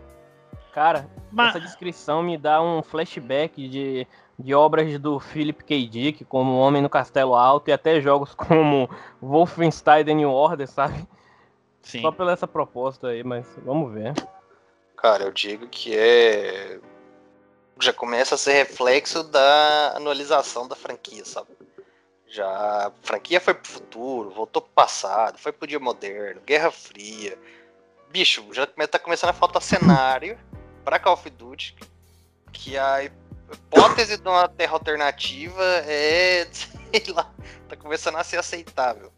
Cara, 0.77 1.09
Mas, 1.31 1.49
essa 1.49 1.59
descrição 1.59 2.21
me 2.21 2.37
dá 2.37 2.61
um 2.61 2.83
flashback 2.83 3.67
de, 3.67 4.05
de 4.37 4.53
obras 4.53 4.99
do 4.99 5.19
Philip 5.19 5.63
K. 5.63 5.87
Dick, 5.87 6.23
como 6.25 6.51
O 6.51 6.59
Homem 6.59 6.83
no 6.83 6.87
Castelo 6.87 7.33
Alto, 7.33 7.67
e 7.69 7.73
até 7.73 7.99
jogos 7.99 8.35
como 8.37 8.87
Wolfenstein 9.19 10.05
The 10.05 10.13
New 10.13 10.29
Order, 10.29 10.67
sabe? 10.67 11.07
sim. 11.81 12.01
Só 12.01 12.11
pela 12.11 12.31
essa 12.31 12.47
proposta 12.47 13.07
aí, 13.07 13.23
mas 13.23 13.47
vamos 13.65 13.91
ver. 13.91 14.13
Cara, 14.95 15.23
eu 15.23 15.31
digo 15.31 15.67
que 15.67 15.97
é. 15.97 16.79
Já 17.81 17.91
começa 17.91 18.35
a 18.35 18.37
ser 18.37 18.53
reflexo 18.53 19.23
da 19.23 19.93
anualização 19.95 20.67
da 20.67 20.75
franquia, 20.75 21.25
sabe? 21.25 21.49
Já 22.27 22.45
a 22.47 22.91
franquia 23.01 23.41
foi 23.41 23.55
pro 23.55 23.67
futuro, 23.67 24.29
voltou 24.29 24.61
pro 24.61 24.71
passado, 24.75 25.39
foi 25.39 25.51
pro 25.51 25.65
dia 25.65 25.79
moderno, 25.79 26.39
Guerra 26.45 26.69
Fria. 26.69 27.35
Bicho, 28.11 28.45
já 28.51 28.67
tá 28.67 28.99
começando 28.99 29.31
a 29.31 29.33
faltar 29.33 29.59
cenário 29.59 30.37
pra 30.87 30.99
Call 30.99 31.15
of 31.15 31.29
Duty. 31.29 31.75
Que 32.53 32.77
a 32.77 33.03
hipótese 33.03 34.15
de 34.15 34.25
uma 34.25 34.47
terra 34.47 34.71
alternativa 34.71 35.61
é. 35.85 36.47
sei 36.49 37.13
lá, 37.13 37.29
tá 37.67 37.75
começando 37.75 38.15
a 38.15 38.23
ser 38.23 38.37
aceitável. 38.37 39.11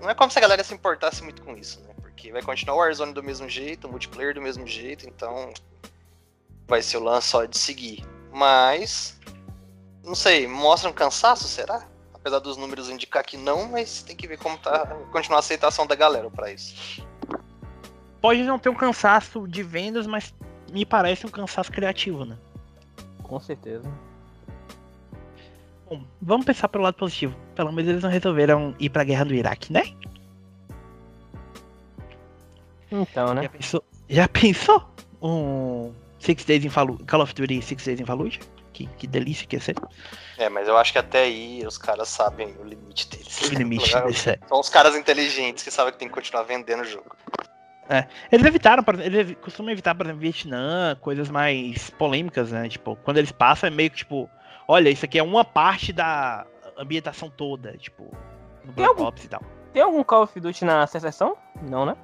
Não 0.00 0.08
é 0.08 0.14
como 0.14 0.30
se 0.30 0.38
a 0.38 0.40
galera 0.40 0.62
se 0.62 0.72
importasse 0.72 1.24
muito 1.24 1.42
com 1.42 1.56
isso, 1.56 1.80
né? 1.80 1.92
Porque 2.00 2.30
vai 2.30 2.40
continuar 2.40 2.76
o 2.76 2.78
Warzone 2.78 3.12
do 3.12 3.22
mesmo 3.22 3.48
jeito, 3.48 3.88
o 3.88 3.90
multiplayer 3.90 4.32
do 4.32 4.40
mesmo 4.40 4.64
jeito, 4.64 5.08
então 5.08 5.52
vai 6.68 6.80
ser 6.82 6.98
o 6.98 7.02
lance 7.02 7.26
só 7.26 7.44
de 7.44 7.58
seguir. 7.58 8.06
Mas, 8.32 9.18
não 10.04 10.14
sei, 10.14 10.46
mostra 10.46 10.88
um 10.88 10.92
cansaço, 10.92 11.48
será? 11.48 11.84
Apesar 12.14 12.38
dos 12.38 12.56
números 12.56 12.88
indicar 12.88 13.24
que 13.24 13.36
não, 13.36 13.70
mas 13.70 14.04
tem 14.04 14.14
que 14.14 14.28
ver 14.28 14.38
como 14.38 14.56
tá, 14.58 14.86
continuar 15.10 15.38
a 15.38 15.40
aceitação 15.40 15.84
da 15.84 15.96
galera 15.96 16.30
pra 16.30 16.52
isso. 16.52 17.04
Pode 18.20 18.44
não 18.44 18.58
ter 18.58 18.68
um 18.68 18.74
cansaço 18.74 19.48
de 19.48 19.64
vendas, 19.64 20.06
mas 20.06 20.32
me 20.70 20.84
parece 20.84 21.26
um 21.26 21.30
cansaço 21.30 21.70
criativo, 21.72 22.24
né? 22.24 22.36
Com 23.22 23.40
certeza. 23.40 23.90
Bom, 25.88 26.02
vamos 26.20 26.44
pensar 26.44 26.68
pelo 26.68 26.84
lado 26.84 26.94
positivo. 26.94 27.34
Pelo 27.54 27.72
menos 27.72 27.90
eles 27.90 28.02
não 28.02 28.10
resolveram 28.10 28.74
ir 28.78 28.90
pra 28.90 29.04
guerra 29.04 29.24
do 29.24 29.34
Iraque, 29.34 29.72
né? 29.72 29.82
Então, 32.90 33.28
Já 33.28 33.34
né? 33.34 33.48
pensou? 33.48 33.84
Já 34.08 34.28
pensou? 34.28 34.88
Um 35.20 35.92
Six 36.18 36.44
Days 36.44 36.64
in 36.64 36.70
Fallujah, 36.70 37.04
Call 37.06 37.22
of 37.22 37.34
Duty 37.34 37.60
Six 37.62 37.84
Days 37.84 38.00
in 38.00 38.04
Fallujah? 38.04 38.40
Que, 38.72 38.86
que 38.86 39.06
delícia 39.06 39.46
que 39.46 39.56
ia 39.56 39.60
ser. 39.60 39.76
É, 40.36 40.48
mas 40.48 40.68
eu 40.68 40.76
acho 40.76 40.92
que 40.92 40.98
até 40.98 41.24
aí 41.24 41.64
os 41.66 41.76
caras 41.76 42.08
sabem 42.08 42.54
o 42.60 42.64
limite 42.64 43.08
deles. 43.08 43.40
O 43.42 43.54
limite 43.54 43.92
desse 44.02 44.30
é. 44.30 44.38
São 44.46 44.60
os 44.60 44.68
caras 44.68 44.94
inteligentes 44.94 45.64
que 45.64 45.70
sabem 45.70 45.92
que 45.92 45.98
tem 45.98 46.08
que 46.08 46.14
continuar 46.14 46.44
vendendo 46.44 46.82
o 46.82 46.84
jogo. 46.84 47.16
É, 47.88 48.06
eles 48.30 48.44
evitaram, 48.44 48.82
por 48.82 48.94
exemplo, 48.94 49.18
eles 49.18 49.36
costumam 49.40 49.72
evitar, 49.72 49.94
por 49.94 50.04
exemplo, 50.04 50.20
Vietnã, 50.20 50.94
coisas 51.00 51.30
mais 51.30 51.88
polêmicas, 51.90 52.52
né? 52.52 52.68
Tipo, 52.68 52.96
quando 52.96 53.16
eles 53.16 53.32
passam 53.32 53.66
é 53.68 53.70
meio 53.70 53.90
que 53.90 53.96
tipo, 53.98 54.28
olha, 54.66 54.90
isso 54.90 55.04
aqui 55.06 55.18
é 55.18 55.22
uma 55.22 55.44
parte 55.44 55.92
da 55.92 56.46
ambientação 56.76 57.30
toda, 57.30 57.76
tipo, 57.78 58.04
no 58.64 58.72
Tem 58.72 58.74
Black 58.74 58.90
algum- 58.90 59.04
Ops 59.04 59.24
e 59.24 59.28
tal. 59.28 59.42
Tem 59.72 59.82
algum 59.82 60.02
Call 60.04 60.24
of 60.24 60.38
Duty 60.38 60.64
na 60.64 60.86
secessão? 60.86 61.36
Não, 61.62 61.86
né? 61.86 61.96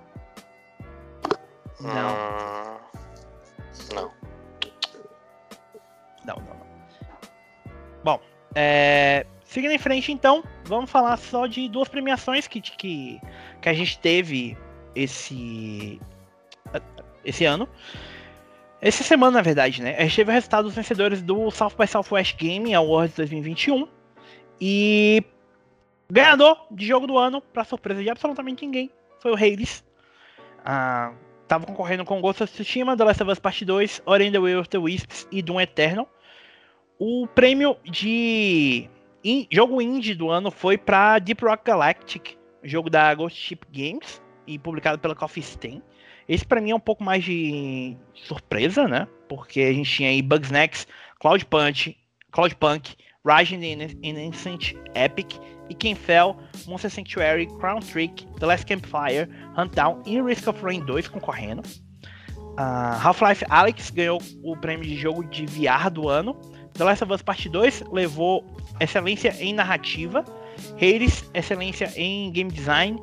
Não. 1.81 1.91
Hum, 1.91 2.79
não. 3.95 4.11
Não, 6.25 6.37
não, 6.37 6.45
não. 6.55 6.67
Bom, 8.03 8.21
é, 8.55 9.27
seguindo 9.45 9.73
em 9.73 9.79
frente, 9.79 10.11
então, 10.13 10.43
vamos 10.65 10.91
falar 10.91 11.17
só 11.19 11.47
de 11.47 11.69
duas 11.69 11.89
premiações 11.89 12.47
que, 12.47 12.61
que, 12.61 13.21
que 13.61 13.69
a 13.69 13.75
gente 13.75 13.99
teve 13.99 14.57
esse, 14.95 16.01
esse 17.25 17.45
ano. 17.45 17.69
Essa 18.81 19.03
semana, 19.03 19.39
na 19.39 19.43
verdade, 19.43 19.83
né? 19.83 19.97
A 19.97 20.03
gente 20.03 20.17
teve 20.17 20.31
o 20.31 20.35
resultado 20.35 20.65
dos 20.65 20.75
vencedores 20.75 21.23
do 21.23 21.51
South 21.51 21.73
by 21.79 21.87
Southwest 21.87 22.37
Gaming 22.39 22.75
Awards 22.75 23.17
2021. 23.17 23.89
E 24.61 25.25
ganhador 26.11 26.67
de 26.71 26.87
jogo 26.87 27.07
do 27.07 27.17
ano, 27.17 27.41
pra 27.41 27.65
surpresa 27.65 28.03
de 28.03 28.11
absolutamente 28.11 28.65
ninguém, 28.65 28.91
foi 29.21 29.33
o 29.33 29.35
Hades. 29.35 29.83
Ah, 30.65 31.13
tava 31.49 31.67
concorrendo 31.67 32.05
com 32.05 32.21
Ghost 32.21 32.43
of 32.43 32.53
Tsushima, 32.53 32.97
The 32.97 33.05
Last 33.05 33.23
of 33.23 33.33
Us 33.33 33.39
Part 33.39 33.65
2, 33.65 34.03
Ori 34.05 34.29
and 34.29 34.33
the 34.33 34.39
Will 34.39 34.61
of 34.61 34.69
the 34.69 34.79
Wisps 34.79 35.27
e 35.33 35.41
Doom 35.41 35.61
Eternal. 35.61 36.09
O 36.99 37.27
prêmio 37.27 37.77
de 37.85 38.89
in- 39.25 39.47
jogo 39.51 39.81
indie 39.81 40.15
do 40.15 40.31
ano 40.31 40.51
foi 40.51 40.77
para 40.77 41.19
Deep 41.19 41.43
Rock 41.45 41.65
Galactic, 41.65 42.37
jogo 42.63 42.89
da 42.91 43.15
Ghost 43.15 43.39
Ship 43.39 43.61
Games 43.73 44.23
e 44.47 44.59
publicado 44.59 44.99
pela 44.99 45.15
Coffee 45.15 45.43
Stain. 45.43 45.83
Esse 46.29 46.45
pra 46.45 46.61
mim 46.61 46.71
é 46.71 46.75
um 46.75 46.81
pouco 46.81 47.05
mais 47.05 47.23
de 47.25 47.97
surpresa, 48.15 48.89
né? 48.89 49.07
Porque 49.29 49.61
a 49.61 49.73
gente 49.73 49.91
tinha 49.91 50.09
aí 50.09 50.23
Bugsnax, 50.23 50.87
Cloud 51.21 51.45
Punch, 51.47 51.97
Cloud 52.31 52.55
Punk, 52.57 52.97
Rising 53.27 53.63
in 53.63 53.99
Innocent, 54.03 54.75
Epic 54.95 55.37
e 55.69 55.75
quem 55.75 55.95
Fell, 55.95 56.37
Monster 56.67 56.91
Sanctuary, 56.91 57.47
Crown 57.59 57.81
Trick, 57.81 58.27
The 58.39 58.47
Last 58.47 58.67
Campfire, 58.67 59.29
Huntdown 59.57 60.03
e 60.07 60.21
Risk 60.21 60.49
of 60.49 60.63
Rain 60.63 60.85
2 60.85 61.09
concorrendo. 61.09 61.63
Ah, 62.57 63.01
Half-Life 63.03 63.45
Alyx 63.49 63.91
ganhou 63.91 64.21
o 64.43 64.57
prêmio 64.57 64.85
de 64.85 64.97
jogo 64.97 65.25
de 65.25 65.47
VR 65.47 65.91
do 65.91 66.09
ano. 66.09 66.35
The 66.75 66.85
Last 66.85 67.05
of 67.05 67.13
Us 67.13 67.23
Part 67.23 67.49
2 67.49 67.85
levou 67.93 68.45
excelência 68.81 69.35
em 69.41 69.53
narrativa. 69.53 70.25
Hades, 70.77 71.29
excelência 71.35 71.93
em 71.97 72.31
game 72.31 72.51
design. 72.51 73.01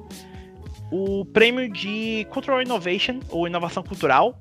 O 0.92 1.24
prêmio 1.24 1.72
de 1.72 2.28
Cultural 2.30 2.62
Innovation, 2.62 3.22
ou 3.30 3.48
inovação 3.48 3.82
cultural, 3.82 4.38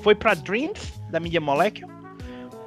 foi 0.00 0.14
para 0.14 0.34
Dreams, 0.34 0.92
da 1.10 1.18
Media 1.18 1.40
Molecule. 1.40 1.90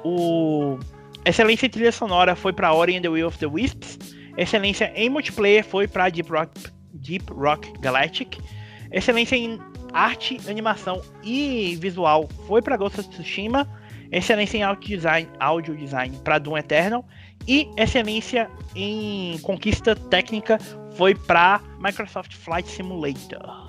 O 0.04 0.78
excelência 1.24 1.66
em 1.66 1.70
trilha 1.70 1.92
sonora 1.92 2.34
foi 2.34 2.52
para 2.52 2.74
Ori 2.74 2.96
and 2.96 3.02
the 3.02 3.08
Will 3.08 3.28
of 3.28 3.38
the 3.38 3.46
Wisps. 3.46 3.98
Excelência 4.36 4.92
em 4.94 5.08
multiplayer 5.08 5.64
foi 5.64 5.86
para 5.86 6.08
Deep 6.10 6.30
Rock, 6.30 6.50
Deep 6.92 7.32
Rock 7.32 7.72
Galactic. 7.80 8.38
Excelência 8.90 9.36
em 9.36 9.58
arte, 9.92 10.38
animação 10.48 11.00
e 11.22 11.76
visual 11.80 12.28
foi 12.46 12.60
para 12.60 12.76
Ghost 12.76 13.00
of 13.00 13.08
Tsushima. 13.08 13.68
Excelência 14.10 14.58
em 14.58 14.62
audio 14.62 14.96
design, 14.96 15.28
audio 15.40 15.74
design 15.74 16.14
para 16.22 16.38
Doom 16.38 16.58
Eternal. 16.58 17.04
E 17.48 17.68
excelência 17.78 18.50
em 18.74 19.38
conquista 19.38 19.96
técnica 19.96 20.58
foi 20.96 21.14
para 21.14 21.60
Microsoft 21.82 22.34
Flight 22.36 22.68
Simulator. 22.68 23.68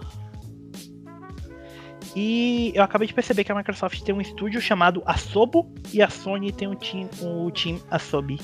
E 2.16 2.72
eu 2.76 2.84
acabei 2.84 3.08
de 3.08 3.14
perceber 3.14 3.44
que 3.44 3.52
a 3.52 3.56
Microsoft 3.56 4.02
tem 4.04 4.14
um 4.14 4.22
estúdio 4.22 4.62
chamado 4.62 5.02
Asobo 5.06 5.74
e 5.92 6.02
a 6.02 6.10
Sony 6.10 6.52
tem 6.52 6.68
um 6.68 6.76
team, 6.76 7.10
o 7.22 7.50
team 7.52 7.80
Asobi. 7.90 8.40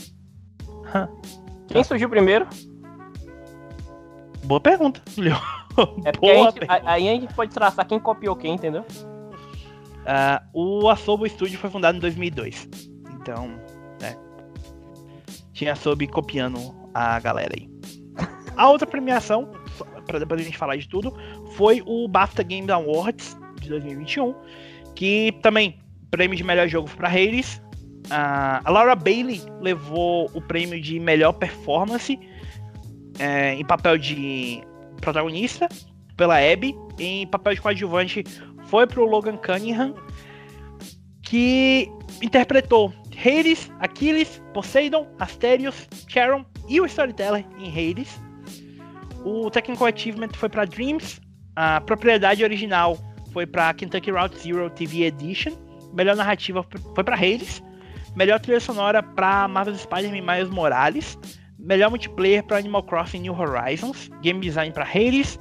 Quem 1.68 1.84
surgiu 1.84 2.10
primeiro? 2.10 2.48
Boa 4.44 4.60
pergunta, 4.60 5.02
Leo. 5.18 5.36
É 6.04 6.12
porque 6.12 6.34
Boa 6.34 6.50
a 6.50 6.52
gente- 6.52 6.66
a- 6.68 6.92
aí 6.92 7.08
a 7.08 7.14
gente 7.14 7.34
pode 7.34 7.54
traçar 7.54 7.88
quem 7.88 8.00
copiou 8.02 8.36
quem, 8.36 8.56
entendeu? 8.56 8.84
Ah, 10.06 10.44
o 10.54 10.90
Asobo 10.90 11.30
Studio 11.30 11.58
foi 11.58 11.70
fundado 11.70 11.96
em 11.98 12.02
2002. 12.02 12.68
Então, 13.14 13.48
né. 14.02 14.18
Tinha 15.54 15.72
Asobi 15.72 16.06
copiando 16.08 16.58
a 16.94 17.18
galera 17.22 17.54
aí. 17.58 17.70
A 18.58 18.70
outra 18.70 18.86
premiação, 18.86 19.50
pra 20.10 20.20
depois 20.20 20.42
a 20.42 20.44
gente 20.44 20.58
falar 20.58 20.76
de 20.76 20.90
tudo, 20.90 21.16
foi 21.56 21.84
o 21.86 22.08
BAFTA 22.08 22.42
Game 22.44 22.70
Awards 22.72 23.38
de 23.62 23.70
2021. 23.70 24.34
Que 24.96 25.32
também, 25.44 25.80
prêmio 26.10 26.36
de 26.36 26.44
melhor 26.44 26.68
jogo 26.68 26.90
pra 26.98 27.08
Hades. 27.08 27.62
Ah, 28.10 28.60
a 28.66 28.72
Laura 28.72 28.96
Bailey 28.96 29.40
levou 29.62 30.30
o 30.34 30.42
prêmio 30.42 30.82
de 30.82 31.00
melhor 31.00 31.34
performance 31.34 32.20
é, 33.20 33.54
em 33.54 33.64
papel 33.64 33.98
de 33.98 34.62
protagonista 35.00 35.70
pela 36.18 36.38
Abby. 36.38 36.76
Em 36.98 37.28
papel 37.28 37.54
de 37.54 37.62
coadjuvante 37.62 38.24
foi 38.66 38.88
pro 38.88 39.06
Logan 39.06 39.38
Cunningham, 39.38 39.94
que 41.22 41.88
interpretou 42.22 42.92
Hades, 43.16 43.72
Achilles, 43.80 44.42
Poseidon, 44.54 45.08
Asterios, 45.20 45.88
Charon 46.08 46.44
e 46.68 46.82
o 46.82 46.86
Storyteller 46.86 47.46
em 47.60 47.70
Hades. 47.70 48.29
O 49.24 49.50
Technical 49.50 49.88
Achievement 49.88 50.30
foi 50.34 50.50
para 50.50 50.66
Dreams, 50.66 51.22
a 51.56 51.82
propriedade 51.82 52.44
original 52.44 52.98
foi 53.34 53.46
para 53.46 53.74
Kentucky 53.74 54.12
Route 54.12 54.40
Zero 54.40 54.70
TV 54.70 55.04
Edition, 55.04 55.52
melhor 55.94 56.16
narrativa 56.16 56.66
foi 56.96 57.04
para 57.04 57.16
Hades, 57.16 57.62
melhor 58.16 58.40
trilha 58.40 58.60
sonora 58.60 59.04
para 59.04 59.48
Marvel 59.48 59.76
Spider-Man 59.76 60.22
Miles 60.22 60.50
Morales, 60.50 61.18
melhor 61.58 61.90
multiplayer 61.90 62.44
para 62.44 62.58
Animal 62.58 62.84
Crossing 62.84 63.20
New 63.20 63.38
Horizons, 63.38 64.10
game 64.22 64.40
design 64.40 64.72
para 64.72 64.84
Hades, 64.84 65.40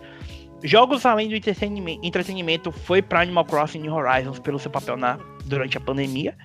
Jogos 0.63 1.07
além 1.07 1.29
do 1.29 1.37
entretenimento, 1.37 2.73
foi 2.73 3.01
para 3.01 3.21
Animal 3.21 3.45
Crossing 3.45 3.79
New 3.79 3.95
Horizons 3.95 4.41
pelo 4.41 4.59
seu 4.59 4.71
papel 4.71 4.97
na, 4.97 5.17
durante 5.45 5.77
a 5.77 5.81
pandemia. 5.81 6.37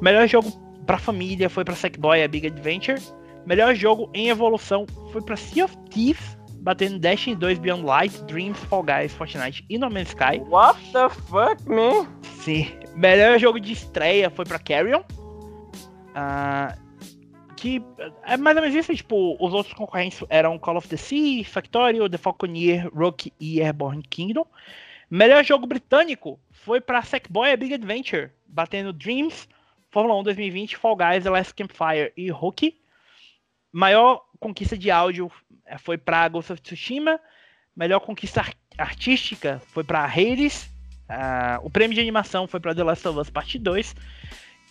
Melhor 0.00 0.26
jogo 0.26 0.50
para 0.86 0.96
família 0.96 1.50
foi 1.50 1.64
para 1.64 1.74
Sackboy 1.74 2.22
A 2.22 2.28
Big 2.28 2.46
Adventure. 2.46 2.98
Melhor 3.44 3.74
jogo 3.74 4.10
em 4.14 4.30
evolução 4.30 4.86
foi 5.12 5.20
para 5.20 5.36
Sea 5.36 5.66
of 5.66 5.76
Thieves, 5.90 6.37
batendo 6.60 6.98
Destiny 6.98 7.36
2 7.36 7.58
Beyond 7.58 7.84
Light, 7.84 8.22
Dreams, 8.24 8.58
Fall 8.64 8.82
Guys, 8.82 9.14
Fortnite 9.14 9.64
e 9.68 9.78
No 9.78 9.90
Man's 9.90 10.08
Sky. 10.08 10.40
What 10.48 10.80
the 10.92 11.08
fuck, 11.08 11.68
man? 11.68 12.06
Sim. 12.42 12.70
Melhor 12.94 13.38
jogo 13.38 13.60
de 13.60 13.72
estreia 13.72 14.30
foi 14.30 14.44
pra 14.44 14.58
Carrion. 14.58 15.02
Ah, 16.14 16.76
que 17.56 17.82
é 18.24 18.36
mais 18.36 18.56
ou 18.56 18.62
menos 18.62 18.76
isso, 18.76 18.94
tipo, 18.94 19.36
os 19.40 19.52
outros 19.52 19.74
concorrentes 19.74 20.22
eram 20.28 20.58
Call 20.58 20.76
of 20.76 20.88
the 20.88 20.96
Sea, 20.96 21.44
Factorio, 21.44 22.08
The 22.08 22.18
Falconeer, 22.18 22.88
Rook 22.94 23.32
e 23.40 23.60
Airborne 23.60 24.02
Kingdom. 24.02 24.46
Melhor 25.10 25.44
jogo 25.44 25.66
britânico 25.66 26.38
foi 26.50 26.80
pra 26.80 27.02
Sackboy 27.02 27.50
A 27.50 27.56
Big 27.56 27.74
Adventure, 27.74 28.30
batendo 28.46 28.92
Dreams, 28.92 29.48
Fórmula 29.90 30.20
1 30.20 30.24
2020, 30.24 30.76
Fall 30.76 30.96
Guys, 30.96 31.24
The 31.24 31.30
Last 31.30 31.54
Campfire 31.54 32.12
e 32.16 32.30
Rookie. 32.30 32.80
Maior 33.72 34.22
conquista 34.38 34.76
de 34.76 34.90
áudio 34.90 35.30
eh, 35.66 35.78
foi 35.78 35.96
pra 35.98 36.28
Ghost 36.28 36.52
of 36.52 36.62
Tsushima. 36.62 37.18
Melhor 37.76 38.00
conquista 38.00 38.40
ar- 38.40 38.54
artística 38.76 39.60
foi 39.68 39.84
pra 39.84 40.04
Hades. 40.04 40.68
Ah, 41.08 41.58
o 41.62 41.70
prêmio 41.70 41.94
de 41.94 42.00
animação 42.00 42.46
foi 42.46 42.60
para 42.60 42.74
The 42.74 42.82
Last 42.84 43.06
of 43.08 43.18
Us 43.18 43.30
Part 43.30 43.58
2. 43.58 43.94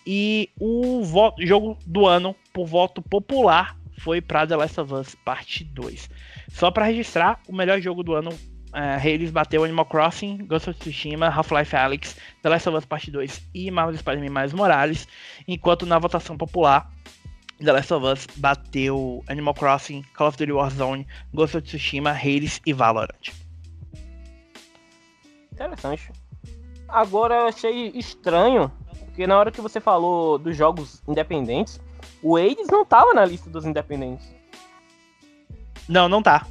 E 0.06 0.50
o 0.60 1.04
vo- 1.04 1.36
jogo 1.40 1.78
do 1.86 2.06
ano, 2.08 2.36
por 2.54 2.66
voto 2.66 3.02
popular, 3.02 3.76
foi 4.00 4.22
para 4.22 4.46
The 4.48 4.56
Last 4.56 4.80
of 4.80 4.94
Us 4.94 5.16
Part 5.16 5.64
2. 5.66 6.10
Só 6.50 6.72
para 6.72 6.86
registrar, 6.86 7.42
o 7.48 7.54
melhor 7.56 7.82
jogo 7.82 8.04
do 8.04 8.14
ano, 8.14 8.30
uh, 8.30 8.98
Hades 8.98 9.32
bateu 9.32 9.64
Animal 9.64 9.86
Crossing, 9.86 10.38
Ghost 10.46 10.70
of 10.70 10.80
Tsushima, 10.80 11.28
Half-Life 11.28 11.76
Alyx, 11.76 12.16
The 12.42 12.50
Last 12.50 12.70
of 12.70 12.78
Us 12.78 12.86
Part 12.86 13.10
2 13.12 13.50
e 13.54 13.70
Marvel 13.72 13.98
Spider-Man 13.98 14.30
Miles 14.40 14.54
Morales. 14.54 15.08
Enquanto 15.48 15.86
na 15.86 16.00
votação 16.00 16.38
popular, 16.38 16.90
The 17.64 17.72
Last 17.72 17.92
of 17.92 18.06
Us 18.06 18.28
bateu 18.38 19.24
Animal 19.28 19.54
Crossing, 19.54 20.04
Call 20.14 20.28
of 20.28 20.38
Duty 20.38 20.52
Warzone, 20.52 21.08
Ghost 21.34 21.58
of 21.58 21.66
Tsushima, 21.66 22.12
Hades 22.12 22.62
e 22.66 22.74
Valorant. 22.74 23.34
Interessante. 25.52 26.12
Agora 26.88 27.36
eu 27.36 27.48
achei 27.48 27.90
estranho, 27.96 28.72
porque 29.06 29.26
na 29.26 29.38
hora 29.38 29.52
que 29.52 29.60
você 29.60 29.80
falou 29.80 30.38
dos 30.38 30.56
jogos 30.56 31.02
independentes, 31.08 31.82
o 32.22 32.38
Hades 32.38 32.68
não 32.72 32.86
tava 32.86 33.14
na 33.14 33.26
lista 33.26 33.50
dos 33.50 33.66
independentes. 33.66 34.34
Não, 35.90 36.08
não 36.08 36.22
tá. 36.22 36.46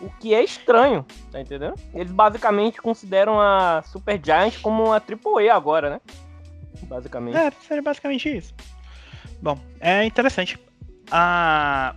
O 0.00 0.10
que 0.18 0.34
é 0.34 0.42
estranho, 0.42 1.06
tá 1.30 1.40
entendendo? 1.40 1.74
Eles 1.94 2.10
basicamente 2.10 2.82
consideram 2.82 3.40
a 3.40 3.82
Super 3.86 4.20
Giant 4.22 4.60
como 4.60 4.86
uma 4.86 4.96
AAA 4.96 5.54
agora, 5.54 5.90
né? 5.90 6.00
Basicamente. 6.82 7.36
É, 7.36 7.50
seria 7.66 7.82
basicamente 7.82 8.36
isso. 8.36 8.52
Bom, 9.42 9.58
é 9.80 10.04
interessante. 10.04 10.56
A. 11.10 11.96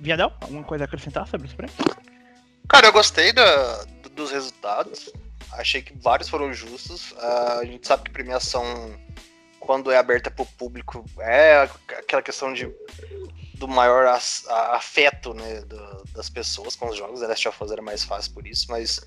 Viadel, 0.00 0.32
alguma 0.40 0.64
coisa 0.64 0.84
a 0.84 0.86
acrescentar 0.86 1.28
sobre 1.28 1.46
isso 1.46 1.56
prêmios? 1.56 1.78
Cara, 2.68 2.88
eu 2.88 2.92
gostei 2.92 3.32
dos 4.12 4.32
resultados. 4.32 5.12
Achei 5.52 5.80
que 5.82 5.96
vários 5.96 6.28
foram 6.28 6.52
justos. 6.52 7.12
Uh, 7.12 7.60
a 7.60 7.64
gente 7.64 7.86
sabe 7.86 8.04
que 8.04 8.10
premiação, 8.10 8.64
quando 9.60 9.92
é 9.92 9.98
aberta 9.98 10.30
para 10.30 10.42
o 10.42 10.46
público, 10.46 11.04
é 11.20 11.68
aquela 11.98 12.22
questão 12.22 12.52
de 12.52 12.68
do 13.54 13.68
maior 13.68 14.06
afeto 14.72 15.32
né, 15.32 15.62
do, 15.62 16.04
das 16.12 16.28
pessoas 16.28 16.74
com 16.76 16.88
os 16.88 16.96
jogos. 16.96 17.20
The 17.20 17.26
Last 17.26 17.48
of 17.48 17.64
Us 17.64 17.70
era 17.70 17.80
mais 17.80 18.04
fácil 18.04 18.34
por 18.34 18.46
isso, 18.46 18.66
mas 18.68 18.98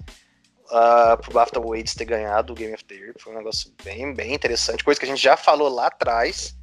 uh, 0.71 1.17
pro 1.21 1.33
BAFTA 1.33 1.59
Waits 1.59 1.93
ter 1.93 2.05
ganhado 2.05 2.53
o 2.53 2.55
Game 2.55 2.73
of 2.73 2.83
the 2.85 2.95
Year 2.95 3.13
foi 3.19 3.33
um 3.33 3.37
negócio 3.37 3.71
bem, 3.83 4.13
bem 4.13 4.33
interessante. 4.33 4.83
Coisa 4.83 4.99
que 4.99 5.05
a 5.05 5.09
gente 5.09 5.21
já 5.21 5.37
falou 5.37 5.69
lá 5.69 5.87
atrás, 5.87 6.55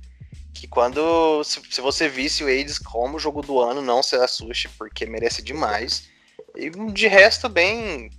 que 0.61 0.66
quando, 0.66 1.43
se, 1.45 1.61
se 1.70 1.81
você 1.81 2.09
visse 2.09 2.43
o 2.43 2.47
AIDS 2.47 2.78
como 2.78 3.19
jogo 3.19 3.43
do 3.43 3.61
ano, 3.61 3.83
não 3.83 4.03
se 4.03 4.16
assuste, 4.16 4.69
porque 4.70 5.07
merece 5.07 5.43
demais. 5.43 6.09
E 6.55 6.70
de 6.70 7.07
resto, 7.07 7.49
bem, 7.49 8.11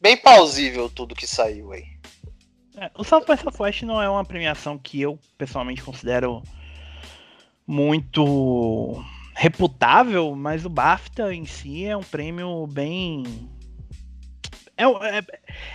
bem 0.00 0.16
plausível 0.16 0.88
tudo 0.88 1.14
que 1.14 1.26
saiu 1.26 1.72
aí. 1.72 1.84
É, 2.76 2.90
o 2.96 3.04
South 3.04 3.24
by 3.26 3.36
Southwest 3.36 3.82
não 3.82 4.00
é 4.00 4.08
uma 4.08 4.24
premiação 4.24 4.78
que 4.78 5.00
eu 5.00 5.18
pessoalmente 5.36 5.82
considero 5.82 6.42
muito 7.66 9.04
reputável, 9.34 10.34
mas 10.34 10.64
o 10.64 10.68
BAFTA 10.68 11.32
em 11.34 11.46
si 11.46 11.86
é 11.86 11.96
um 11.96 12.02
prêmio 12.02 12.66
bem. 12.66 13.22
É, 14.80 15.18
é, 15.18 15.24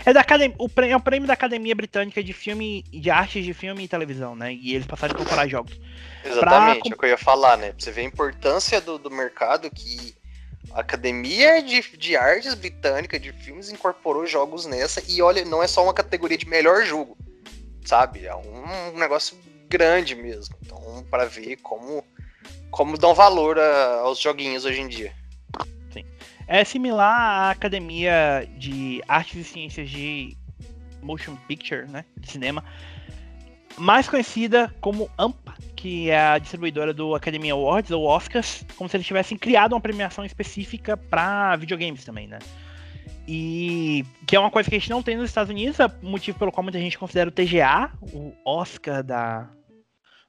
é 0.05 0.13
da 0.13 0.21
academia, 0.21 0.55
o 0.57 0.67
prêmio, 0.67 0.93
é 0.93 0.97
o 0.97 1.01
prêmio 1.01 1.27
da 1.27 1.33
Academia 1.33 1.75
Britânica 1.75 2.23
de 2.23 2.33
Filme, 2.33 2.83
de 2.83 3.11
Artes 3.11 3.45
de 3.45 3.53
Filme 3.53 3.83
e 3.83 3.87
Televisão, 3.87 4.35
né? 4.35 4.53
E 4.53 4.73
eles 4.73 4.87
passaram 4.87 5.13
a 5.13 5.17
comparar 5.17 5.47
jogos. 5.47 5.79
Exatamente, 6.23 6.81
pra... 6.81 6.89
é 6.89 6.93
o 6.93 6.97
que 6.97 7.05
eu 7.05 7.09
ia 7.09 7.17
falar, 7.17 7.57
né? 7.57 7.67
Pra 7.67 7.79
você 7.79 7.91
ver 7.91 8.01
a 8.01 8.05
importância 8.05 8.81
do, 8.81 8.97
do 8.97 9.11
mercado 9.11 9.69
que 9.69 10.15
a 10.73 10.79
Academia 10.81 11.61
de, 11.61 11.81
de 11.97 12.17
Artes 12.17 12.55
Britânica 12.55 13.19
de 13.19 13.31
Filmes 13.31 13.69
incorporou 13.69 14.25
jogos 14.25 14.65
nessa 14.65 15.03
e 15.07 15.21
olha, 15.21 15.45
não 15.45 15.61
é 15.61 15.67
só 15.67 15.83
uma 15.83 15.93
categoria 15.93 16.37
de 16.37 16.47
melhor 16.47 16.83
jogo, 16.83 17.15
sabe? 17.85 18.25
É 18.25 18.35
um, 18.35 18.93
um 18.93 18.97
negócio 18.97 19.37
grande 19.69 20.15
mesmo. 20.15 20.55
Então, 20.61 21.05
para 21.09 21.25
ver 21.25 21.57
como, 21.57 22.03
como 22.71 22.97
dão 22.97 23.13
valor 23.13 23.59
a, 23.59 23.99
aos 23.99 24.19
joguinhos 24.19 24.65
hoje 24.65 24.81
em 24.81 24.87
dia. 24.87 25.13
É 26.47 26.63
similar 26.63 27.11
à 27.11 27.49
Academia 27.49 28.47
de 28.57 29.01
Artes 29.07 29.35
e 29.35 29.43
Ciências 29.43 29.89
de 29.89 30.37
Motion 31.01 31.35
Picture, 31.47 31.87
né? 31.87 32.05
De 32.17 32.29
cinema. 32.29 32.63
Mais 33.77 34.07
conhecida 34.07 34.73
como 34.79 35.09
AMPA, 35.17 35.53
que 35.75 36.09
é 36.09 36.19
a 36.19 36.37
distribuidora 36.37 36.93
do 36.93 37.15
Academy 37.15 37.49
Awards, 37.49 37.91
ou 37.91 38.05
Oscars, 38.05 38.65
como 38.77 38.89
se 38.89 38.95
eles 38.95 39.07
tivessem 39.07 39.37
criado 39.37 39.73
uma 39.73 39.81
premiação 39.81 40.23
específica 40.23 40.95
para 40.95 41.55
videogames 41.57 42.05
também, 42.05 42.27
né? 42.27 42.39
E 43.27 44.05
que 44.27 44.35
é 44.35 44.39
uma 44.39 44.51
coisa 44.51 44.69
que 44.69 44.75
a 44.75 44.79
gente 44.79 44.89
não 44.89 45.01
tem 45.01 45.17
nos 45.17 45.29
Estados 45.29 45.49
Unidos, 45.49 45.79
é 45.79 45.87
o 45.87 46.07
motivo 46.07 46.37
pelo 46.37 46.51
qual 46.51 46.63
muita 46.63 46.79
gente 46.79 46.97
considera 46.97 47.29
o 47.29 47.31
TGA, 47.31 47.91
o 48.13 48.33
Oscar 48.45 49.03
da, 49.03 49.49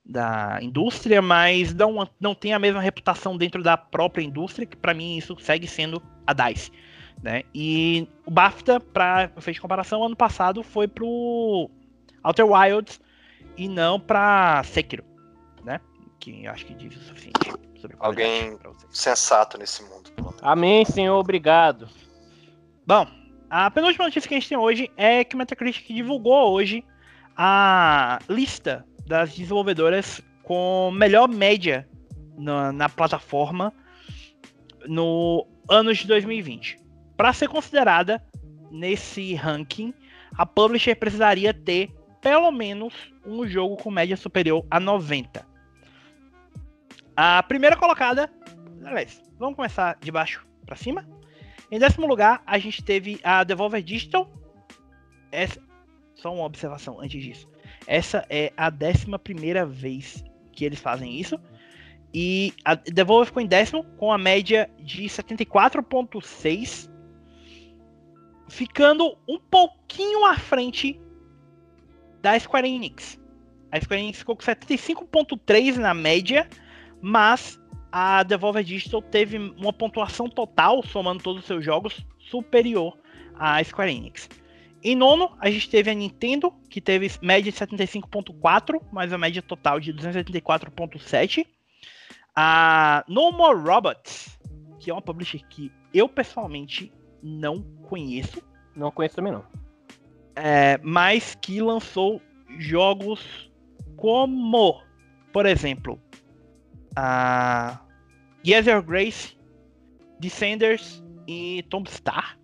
da 0.09 0.59
indústria, 0.63 1.21
mas 1.21 1.75
não, 1.75 2.09
não 2.21 2.35
tem 2.35 2.55
a 2.55 2.59
mesma 2.59 2.81
reputação 2.81 3.37
dentro 3.37 3.63
da 3.63 3.77
própria 3.77 4.23
indústria, 4.23 4.67
que 4.67 4.77
para 4.77 4.95
mim 4.95 5.17
isso 5.17 5.37
segue 5.41 5.67
sendo 5.67 6.01
a 6.27 6.33
DICE. 6.33 6.71
Né? 7.23 7.43
E 7.55 8.09
o 8.25 8.31
BAFTA, 8.31 8.79
para 8.79 9.31
efeito 9.37 9.57
de 9.57 9.61
comparação, 9.61 10.05
ano 10.05 10.15
passado 10.15 10.63
foi 10.63 10.87
pro 10.87 11.69
Outer 12.23 12.47
Wilds 12.47 13.01
e 13.57 13.69
não 13.69 13.99
para 13.99 14.63
Sekiro, 14.65 15.05
né? 15.65 15.81
Que 16.21 16.47
acho 16.47 16.67
que 16.67 16.75
diz 16.75 16.95
o 16.95 17.01
suficiente 17.01 17.53
sobre 17.81 17.97
Alguém 17.99 18.59
sensato 18.91 19.59
nesse 19.59 19.83
mundo. 19.83 20.11
Amém, 20.43 20.85
Senhor, 20.85 21.19
obrigado. 21.19 21.89
Bom, 22.87 23.07
a 23.49 23.71
penúltima 23.71 24.05
notícia 24.05 24.29
que 24.29 24.35
a 24.35 24.39
gente 24.39 24.49
tem 24.49 24.59
hoje 24.59 24.91
é 24.97 25.25
que 25.25 25.35
o 25.35 25.39
Metacritic 25.39 25.87
divulgou 25.89 26.53
hoje 26.53 26.85
a 27.37 28.19
lista 28.29 28.85
das 29.07 29.35
desenvolvedoras 29.35 30.21
com 30.43 30.91
melhor 30.93 31.29
média 31.29 31.89
na, 32.37 32.73
na 32.73 32.89
plataforma 32.89 33.73
no 34.87 35.47
ano 35.69 35.93
de 35.95 36.07
2020. 36.07 36.79
Para 37.17 37.33
ser 37.33 37.49
considerada 37.49 38.23
nesse 38.71 39.35
ranking, 39.35 39.95
a 40.37 40.45
publisher 40.45 40.95
precisaria 40.95 41.55
ter 41.55 41.91
pelo 42.21 42.51
menos 42.51 42.93
um 43.25 43.47
jogo 43.47 43.77
com 43.77 43.91
média 43.91 44.17
superior 44.17 44.67
a 44.71 44.79
90. 44.79 45.47
A 47.17 47.43
primeira 47.45 47.77
colocada, 47.77 48.31
aliás, 48.85 49.23
vamos 49.39 49.57
começar 49.57 49.97
de 50.01 50.11
baixo 50.11 50.47
para 50.67 50.77
cima. 50.77 51.09
Em 51.71 51.79
décimo 51.79 52.07
lugar, 52.07 52.43
a 52.47 52.59
gente 52.59 52.85
teve 52.85 53.19
a 53.23 53.43
Devolver 53.43 53.83
Digital. 53.83 54.31
Essa, 55.33 55.61
só 56.15 56.33
uma 56.33 56.45
observação 56.45 57.01
antes 57.01 57.23
disso. 57.23 57.49
Essa 57.87 58.27
é 58.29 58.53
a 58.57 58.69
décima 58.71 59.19
primeira 59.19 59.65
vez 59.65 60.25
que 60.53 60.65
eles 60.65 60.81
fazem 60.81 61.19
isso. 61.19 61.39
E 62.13 62.53
a 62.65 62.75
Devolver 62.75 63.27
ficou 63.27 63.43
em 63.43 63.47
décimo 63.47 63.85
com 63.97 64.11
a 64.11 64.19
média 64.19 64.71
de 64.79 65.05
74.6, 65.05 66.91
ficando 68.49 69.17
um 69.29 69.39
pouquinho 69.39 70.25
à 70.25 70.37
frente 70.37 71.01
da 72.23 72.39
Square 72.39 72.69
Enix. 72.69 73.21
A 73.71 73.81
Square 73.81 74.03
Enix 74.03 74.19
ficou 74.19 74.35
com 74.35 74.43
75.3 74.43 75.77
na 75.77 75.93
média, 75.93 76.49
mas 77.03 77.61
a 77.93 78.23
Devolver 78.23 78.65
Digital 78.65 79.03
teve 79.03 79.37
uma 79.37 79.73
pontuação 79.73 80.29
total, 80.29 80.83
somando 80.83 81.23
todos 81.23 81.43
os 81.43 81.47
seus 81.47 81.65
jogos, 81.65 82.05
superior 82.19 82.97
à 83.35 83.63
Square 83.63 83.93
Enix. 83.95 84.29
Em 84.89 84.95
nono, 84.95 85.37
a 85.41 85.51
gente 85.51 85.69
teve 85.69 85.91
a 85.91 85.95
Nintendo, 85.95 86.53
que 86.71 86.81
teve 86.81 87.11
média 87.21 87.51
de 87.51 87.59
75.4, 87.59 88.81
mais 88.93 89.13
a 89.13 89.19
média 89.19 89.43
total 89.43 89.81
de 89.81 89.93
284.7. 89.93 91.45
A 92.37 93.05
No 93.09 93.33
More 93.33 93.59
Robots, 93.59 94.39
que 94.79 94.89
é 94.89 94.95
uma 94.95 95.03
publisher 95.03 95.41
que 95.49 95.73
eu 95.93 96.09
pessoalmente 96.09 96.93
não 97.21 97.63
conheço. 97.89 98.41
Não 98.77 98.93
conheço 98.93 99.17
também 99.17 99.33
não. 99.33 99.45
É, 100.37 100.79
mas 100.85 101.35
que 101.35 101.61
lançou 101.61 102.23
jogos 102.57 103.51
como, 103.97 104.81
por 105.33 105.47
exemplo, 105.47 106.01
a 106.95 107.81
Yes 108.47 108.69
Your 108.69 108.83
Grace, 108.83 109.37
Descenders 110.21 111.03
e 111.27 111.65
Tomb 111.71 111.91
Star 111.91 112.39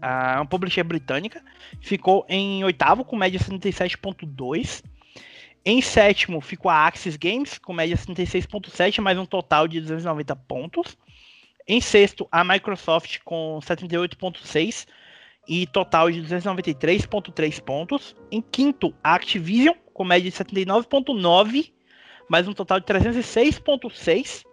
a 0.00 0.36
uma 0.36 0.46
publisher 0.46 0.82
britânica, 0.84 1.42
ficou 1.80 2.24
em 2.28 2.64
oitavo 2.64 3.04
com 3.04 3.16
média 3.16 3.38
77.2. 3.38 4.82
Em 5.64 5.82
sétimo 5.82 6.40
ficou 6.40 6.70
a 6.70 6.86
Axis 6.86 7.16
Games 7.16 7.58
com 7.58 7.72
média 7.72 7.96
76.7, 7.96 9.00
mais 9.00 9.18
um 9.18 9.26
total 9.26 9.66
de 9.66 9.80
290 9.80 10.36
pontos. 10.36 10.96
Em 11.66 11.80
sexto, 11.80 12.28
a 12.30 12.44
Microsoft 12.44 13.18
com 13.24 13.58
78.6 13.60 14.86
e 15.48 15.66
total 15.66 16.10
de 16.10 16.22
293.3 16.22 17.60
pontos. 17.60 18.14
Em 18.30 18.40
quinto, 18.40 18.94
a 19.02 19.14
Activision 19.14 19.74
com 19.92 20.04
média 20.04 20.30
de 20.30 20.36
79.9, 20.36 21.72
mais 22.28 22.46
um 22.46 22.52
total 22.52 22.78
de 22.78 22.86
306.6. 22.86 24.44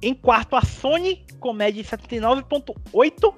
Em 0.00 0.14
quarto, 0.14 0.56
a 0.56 0.62
Sony 0.62 1.26
com 1.40 1.52
média 1.52 1.82
de 1.82 1.88
79.8 1.88 3.34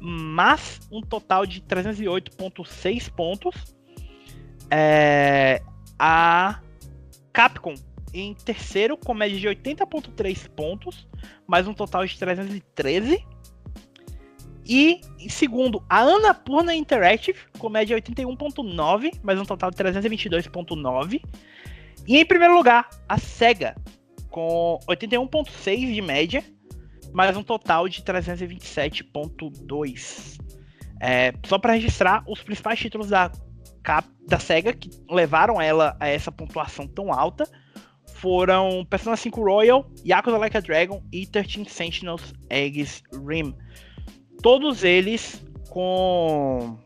mas 0.00 0.80
um 0.90 1.00
total 1.00 1.46
de 1.46 1.60
308,6 1.62 3.10
pontos. 3.10 3.76
É, 4.70 5.62
a 5.98 6.60
Capcom 7.32 7.74
em 8.12 8.34
terceiro, 8.34 8.96
com 8.96 9.14
média 9.14 9.38
de 9.38 9.46
80,3 9.46 10.48
pontos, 10.50 11.06
mais 11.46 11.66
um 11.66 11.74
total 11.74 12.06
de 12.06 12.18
313. 12.18 13.24
E 14.64 15.00
em 15.18 15.28
segundo, 15.28 15.82
a 15.88 16.00
Annapurna 16.00 16.74
Interactive, 16.74 17.38
com 17.58 17.70
média 17.70 17.98
de 18.00 18.12
81,9, 18.12 19.18
mais 19.22 19.40
um 19.40 19.44
total 19.44 19.70
de 19.70 19.76
322,9. 19.76 21.22
E 22.06 22.18
em 22.18 22.26
primeiro 22.26 22.54
lugar, 22.54 22.88
a 23.08 23.18
SEGA, 23.18 23.74
com 24.30 24.78
81,6 24.86 25.94
de 25.94 26.02
média, 26.02 26.44
mais 27.12 27.36
um 27.36 27.42
total 27.42 27.88
de 27.88 28.00
327.2. 28.02 30.38
É, 31.00 31.32
só 31.46 31.58
para 31.58 31.74
registrar 31.74 32.24
os 32.26 32.42
principais 32.42 32.78
títulos 32.78 33.08
da, 33.08 33.30
da 34.26 34.38
SEGA 34.38 34.72
que 34.72 34.90
levaram 35.08 35.60
ela 35.60 35.96
a 36.00 36.08
essa 36.08 36.32
pontuação 36.32 36.86
tão 36.86 37.12
alta 37.12 37.44
foram 38.18 38.84
Persona 38.84 39.16
5 39.16 39.40
Royal, 39.40 39.86
Yakuza 40.04 40.36
Like 40.36 40.56
a 40.56 40.60
Dragon 40.60 41.02
e 41.12 41.26
13 41.26 41.64
Sentinels 41.66 42.34
Eggs 42.50 43.02
Rim. 43.26 43.54
Todos 44.42 44.82
eles 44.82 45.42
com 45.70 46.76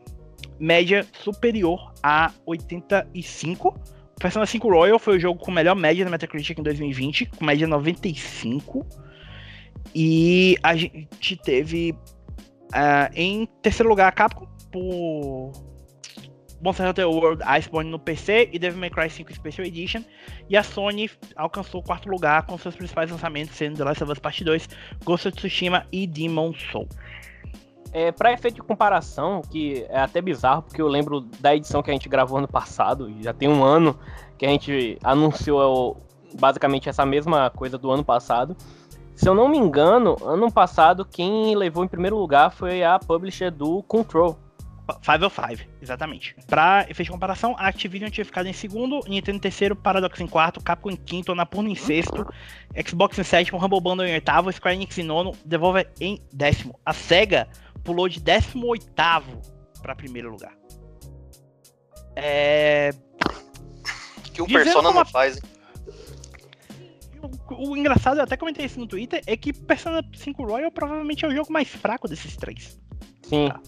média 0.59 1.05
superior 1.23 1.93
a 2.03 2.31
85. 2.45 3.75
Persona 4.19 4.45
5 4.45 4.69
Royal 4.69 4.99
foi 4.99 5.17
o 5.17 5.19
jogo 5.19 5.39
com 5.39 5.51
melhor 5.51 5.75
média 5.75 6.05
na 6.05 6.11
Metacritic 6.11 6.57
em 6.57 6.63
2020, 6.63 7.25
com 7.25 7.45
média 7.45 7.67
95. 7.67 8.85
E 9.95 10.57
a 10.63 10.75
gente 10.75 11.35
teve 11.37 11.91
uh, 11.91 13.09
em 13.13 13.45
terceiro 13.61 13.89
lugar 13.89 14.07
a 14.07 14.11
Capcom, 14.11 14.47
por 14.71 15.51
Monster 16.63 16.89
Hunter 16.89 17.09
World 17.09 17.43
Iceborne 17.43 17.91
no 17.91 17.99
PC 17.99 18.49
e 18.51 18.57
Devil 18.57 18.79
May 18.79 18.89
Cry 18.89 19.09
5 19.09 19.33
Special 19.33 19.67
Edition. 19.67 20.01
E 20.49 20.55
a 20.55 20.63
Sony 20.63 21.11
alcançou 21.35 21.81
o 21.81 21.83
quarto 21.83 22.09
lugar 22.09 22.45
com 22.45 22.57
seus 22.57 22.75
principais 22.75 23.11
lançamentos, 23.11 23.55
sendo 23.55 23.77
The 23.77 23.83
Last 23.83 24.03
of 24.03 24.11
Us 24.13 24.19
Part 24.19 24.43
2, 24.43 24.69
Ghost 25.03 25.27
of 25.27 25.37
Tsushima 25.37 25.85
e 25.91 26.07
Demon 26.07 26.53
Soul. 26.53 26.87
É, 27.91 28.11
para 28.11 28.33
efeito 28.33 28.55
de 28.55 28.61
comparação, 28.61 29.41
que 29.41 29.85
é 29.89 29.99
até 29.99 30.19
bizarro, 30.19 30.63
porque 30.63 30.81
eu 30.81 30.87
lembro 30.87 31.21
da 31.39 31.55
edição 31.55 31.83
que 31.83 31.91
a 31.91 31.93
gente 31.93 32.09
gravou 32.09 32.39
ano 32.39 32.47
passado, 32.47 33.13
já 33.21 33.33
tem 33.33 33.47
um 33.47 33.63
ano 33.63 33.99
que 34.37 34.45
a 34.45 34.49
gente 34.49 34.97
anunciou 35.03 36.01
basicamente 36.39 36.89
essa 36.89 37.05
mesma 37.05 37.51
coisa 37.51 37.77
do 37.77 37.91
ano 37.91 38.03
passado. 38.03 38.57
Se 39.15 39.29
eu 39.29 39.35
não 39.35 39.47
me 39.47 39.57
engano, 39.57 40.17
ano 40.23 40.51
passado 40.51 41.05
quem 41.05 41.55
levou 41.55 41.83
em 41.83 41.87
primeiro 41.87 42.17
lugar 42.17 42.51
foi 42.51 42.83
a 42.83 42.97
publisher 42.97 43.51
do 43.51 43.83
Control, 43.83 44.37
505, 45.01 45.69
exatamente. 45.81 46.35
Pra 46.47 46.81
efeito 46.89 47.05
de 47.05 47.11
comparação, 47.11 47.55
a 47.57 47.67
Activision 47.67 48.09
tinha 48.09 48.25
ficado 48.25 48.47
em 48.47 48.53
segundo, 48.53 48.99
Nintendo 49.07 49.37
em 49.37 49.41
terceiro, 49.41 49.75
Paradox 49.75 50.19
em 50.19 50.27
quarto, 50.27 50.61
Capcom 50.61 50.91
em 50.91 50.95
quinto, 50.95 51.31
Anapurna 51.31 51.69
em 51.69 51.75
sexto, 51.75 52.27
Xbox 52.85 53.17
em 53.17 53.23
sétimo, 53.23 53.63
Humble 53.63 53.79
Bundle 53.79 54.05
em 54.05 54.13
oitavo, 54.13 54.51
Square 54.51 54.75
Enix 54.75 54.97
em 54.97 55.03
nono, 55.03 55.31
Devolver 55.45 55.89
em 56.01 56.21
décimo. 56.33 56.77
A 56.85 56.91
SEGA 56.91 57.47
pulou 57.83 58.09
de 58.09 58.19
décimo 58.19 58.67
oitavo 58.67 59.41
para 59.81 59.95
primeiro 59.95 60.29
lugar. 60.31 60.53
É... 62.15 62.91
Que 64.33 64.41
o 64.41 64.47
Persona 64.47 64.91
não 64.91 65.05
faz, 65.05 65.37
hein? 65.37 65.43
O, 67.51 67.77
engraçado, 67.77 68.17
eu 68.17 68.23
até 68.23 68.35
comentei 68.35 68.65
isso 68.65 68.79
no 68.79 68.87
Twitter, 68.87 69.21
é 69.25 69.37
que 69.37 69.53
Persona 69.53 70.03
5 70.13 70.43
Royal 70.43 70.71
provavelmente 70.71 71.23
é 71.23 71.27
o 71.27 71.31
jogo 71.31 71.51
mais 71.51 71.67
fraco 71.67 72.07
desses 72.07 72.35
três. 72.35 72.79
Sim. 73.23 73.49
Tá. 73.49 73.61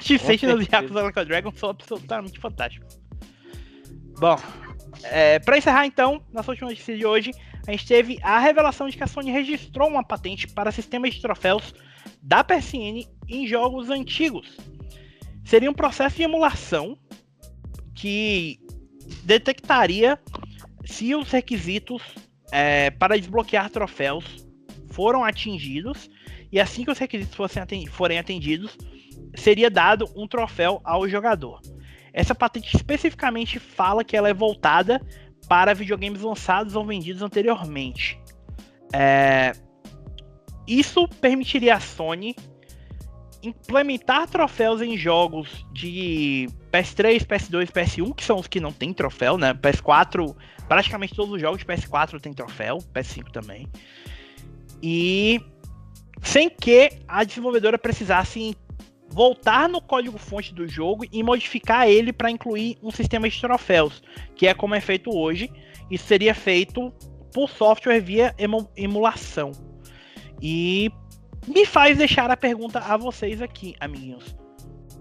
Sentinels 0.18 0.66
e 0.66 0.68
Yakuza 0.72 1.02
Like 1.02 1.24
Dragon 1.24 1.52
são 1.52 1.70
absolutamente 1.70 2.38
fantásticos. 2.38 2.98
Bom, 4.18 4.36
é, 5.04 5.38
para 5.38 5.58
encerrar 5.58 5.86
então, 5.86 6.22
nossa 6.32 6.50
última 6.50 6.70
notícia 6.70 6.96
de 6.96 7.06
hoje, 7.06 7.30
a 7.66 7.70
gente 7.70 7.86
teve 7.86 8.18
a 8.22 8.38
revelação 8.38 8.88
de 8.88 8.96
que 8.96 9.04
a 9.04 9.06
Sony 9.06 9.30
registrou 9.30 9.88
uma 9.88 10.02
patente 10.02 10.48
para 10.48 10.72
sistemas 10.72 11.14
de 11.14 11.20
troféus 11.20 11.74
da 12.22 12.42
PSN 12.42 13.06
em 13.28 13.46
jogos 13.46 13.90
antigos. 13.90 14.56
Seria 15.44 15.70
um 15.70 15.74
processo 15.74 16.16
de 16.16 16.22
emulação 16.22 16.98
que 17.94 18.58
detectaria 19.24 20.18
se 20.84 21.14
os 21.14 21.30
requisitos 21.30 22.02
é, 22.52 22.90
para 22.90 23.18
desbloquear 23.18 23.70
troféus 23.70 24.46
foram 24.90 25.24
atingidos 25.24 26.08
e 26.50 26.58
assim 26.58 26.84
que 26.84 26.90
os 26.90 26.98
requisitos 26.98 27.34
fossem 27.34 27.62
atendidos, 27.62 27.94
forem 27.94 28.18
atendidos, 28.18 28.76
seria 29.34 29.70
dado 29.70 30.06
um 30.16 30.26
troféu 30.26 30.80
ao 30.82 31.08
jogador. 31.08 31.60
Essa 32.12 32.34
patente 32.34 32.74
especificamente 32.74 33.58
fala 33.58 34.02
que 34.02 34.16
ela 34.16 34.28
é 34.28 34.34
voltada 34.34 35.00
para 35.48 35.74
videogames 35.74 36.22
lançados 36.22 36.74
ou 36.74 36.84
vendidos 36.84 37.22
anteriormente. 37.22 38.20
É... 38.92 39.52
Isso 40.66 41.06
permitiria 41.20 41.76
à 41.76 41.80
Sony 41.80 42.34
implementar 43.42 44.28
troféus 44.28 44.82
em 44.82 44.96
jogos 44.96 45.64
de 45.72 46.48
PS3, 46.72 47.24
PS2, 47.24 47.70
PS1, 47.70 48.14
que 48.14 48.24
são 48.24 48.38
os 48.38 48.46
que 48.46 48.60
não 48.60 48.72
tem 48.72 48.92
troféu, 48.92 49.38
né? 49.38 49.54
PS4, 49.54 50.36
praticamente 50.68 51.14
todos 51.14 51.34
os 51.34 51.40
jogos 51.40 51.58
de 51.58 51.64
PS4 51.64 52.20
tem 52.20 52.32
troféu, 52.32 52.78
PS5 52.94 53.30
também. 53.30 53.68
E 54.82 55.40
sem 56.22 56.50
que 56.50 56.90
a 57.06 57.24
desenvolvedora 57.24 57.78
precisasse 57.78 58.56
voltar 59.08 59.68
no 59.68 59.80
código-fonte 59.80 60.54
do 60.54 60.68
jogo 60.68 61.04
e 61.10 61.22
modificar 61.22 61.88
ele 61.88 62.12
para 62.12 62.30
incluir 62.30 62.76
um 62.82 62.90
sistema 62.90 63.28
de 63.28 63.40
troféus, 63.40 64.02
que 64.36 64.46
é 64.46 64.54
como 64.54 64.74
é 64.74 64.80
feito 64.80 65.10
hoje. 65.16 65.50
Isso 65.90 66.06
seria 66.06 66.34
feito 66.34 66.92
por 67.32 67.48
software 67.48 68.00
via 68.00 68.34
emulação. 68.76 69.52
E 70.40 70.90
me 71.46 71.64
faz 71.64 71.96
deixar 71.96 72.30
a 72.30 72.36
pergunta 72.36 72.78
a 72.78 72.96
vocês 72.96 73.40
aqui, 73.40 73.74
amiguinhos. 73.80 74.36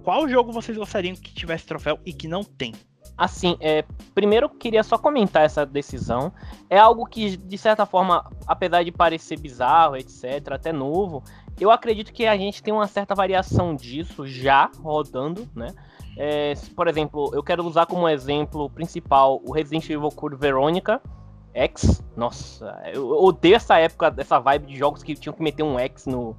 Qual 0.08 0.26
jogo 0.30 0.54
vocês 0.54 0.78
gostariam 0.78 1.18
que 1.18 1.34
tivesse 1.34 1.66
troféu 1.66 2.00
e 2.06 2.14
que 2.14 2.30
não 2.30 2.42
tem? 2.42 2.74
Assim, 3.18 3.58
é, 3.60 3.84
primeiro 4.16 4.48
queria 4.48 4.82
só 4.82 4.98
comentar 4.98 5.44
essa 5.44 5.66
decisão. 5.66 6.32
É 6.70 6.80
algo 6.80 7.06
que, 7.06 7.36
de 7.36 7.58
certa 7.58 7.86
forma, 7.86 8.24
apesar 8.48 8.84
de 8.84 8.92
parecer 8.94 9.38
bizarro, 9.38 9.98
etc., 9.98 10.54
até 10.54 10.72
novo, 10.72 11.22
eu 11.60 11.70
acredito 11.70 12.14
que 12.14 12.26
a 12.26 12.38
gente 12.38 12.64
tem 12.64 12.74
uma 12.74 12.88
certa 12.88 13.14
variação 13.14 13.76
disso 13.76 14.26
já 14.26 14.72
rodando, 14.80 15.46
né? 15.54 15.76
É, 16.16 16.54
por 16.74 16.88
exemplo, 16.88 17.30
eu 17.34 17.44
quero 17.44 17.66
usar 17.66 17.86
como 17.86 18.08
exemplo 18.08 18.70
principal 18.70 19.42
o 19.44 19.52
Resident 19.52 19.90
Evil 19.90 20.10
Code 20.12 20.38
Veronica 20.38 21.02
X. 21.54 22.02
Nossa, 22.16 22.82
eu 22.94 23.10
odeio 23.10 23.56
essa 23.56 23.78
época, 23.78 24.16
essa 24.18 24.40
vibe 24.40 24.68
de 24.68 24.78
jogos 24.78 25.04
que 25.04 25.16
tinham 25.16 25.36
que 25.36 25.44
meter 25.44 25.64
um 25.64 25.78
X 25.78 26.06
no, 26.06 26.34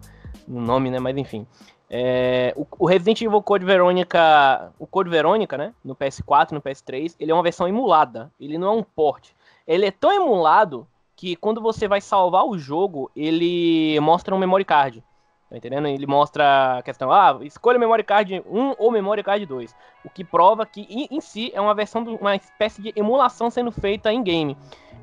no 0.47 0.59
nome, 0.59 0.91
né? 0.91 0.99
Mas 0.99 1.19
enfim. 1.19 1.47
É, 1.91 2.53
o, 2.55 2.67
o, 2.79 2.87
Resident 2.87 3.23
Evil 3.23 3.43
Code 3.43 3.65
Veronica, 3.65 4.73
o 4.79 4.87
Code 4.87 5.09
Veronica, 5.09 5.57
né, 5.57 5.73
no 5.83 5.97
PS4, 5.97 6.53
no 6.53 6.61
PS3, 6.61 7.15
ele 7.19 7.31
é 7.31 7.35
uma 7.35 7.43
versão 7.43 7.67
emulada, 7.67 8.31
ele 8.39 8.59
não 8.59 8.69
é 8.69 8.73
um 8.73 8.83
port. 8.83 9.31
Ele 9.67 9.87
é 9.87 9.91
tão 9.91 10.13
emulado 10.13 10.87
que 11.17 11.35
quando 11.35 11.61
você 11.61 11.89
vai 11.89 12.01
salvar 12.01 12.45
o 12.45 12.59
jogo, 12.59 13.11
ele 13.17 13.99
mostra 14.01 14.35
um 14.35 14.39
memory 14.39 14.65
card. 14.65 15.03
Tá 15.51 15.57
entendendo? 15.57 15.89
Ele 15.89 16.07
mostra 16.07 16.79
a 16.79 16.83
questão, 16.83 17.11
ah, 17.11 17.39
escolha 17.43 17.79
memory 17.79 18.05
card 18.05 18.45
1 18.47 18.75
ou 18.79 18.91
memory 18.91 19.23
card 19.23 19.47
2. 19.47 19.75
O 20.05 20.11
que 20.11 20.23
prova 20.23 20.67
que 20.67 20.83
em, 20.83 21.09
em 21.11 21.21
si 21.23 21.51
é 21.55 21.61
uma 21.61 21.75
versão, 21.75 22.05
uma 22.21 22.37
espécie 22.37 22.83
de 22.83 22.93
emulação 22.95 23.51
sendo 23.51 23.73
feita 23.73 24.13
em 24.13 24.23
game. 24.23 24.57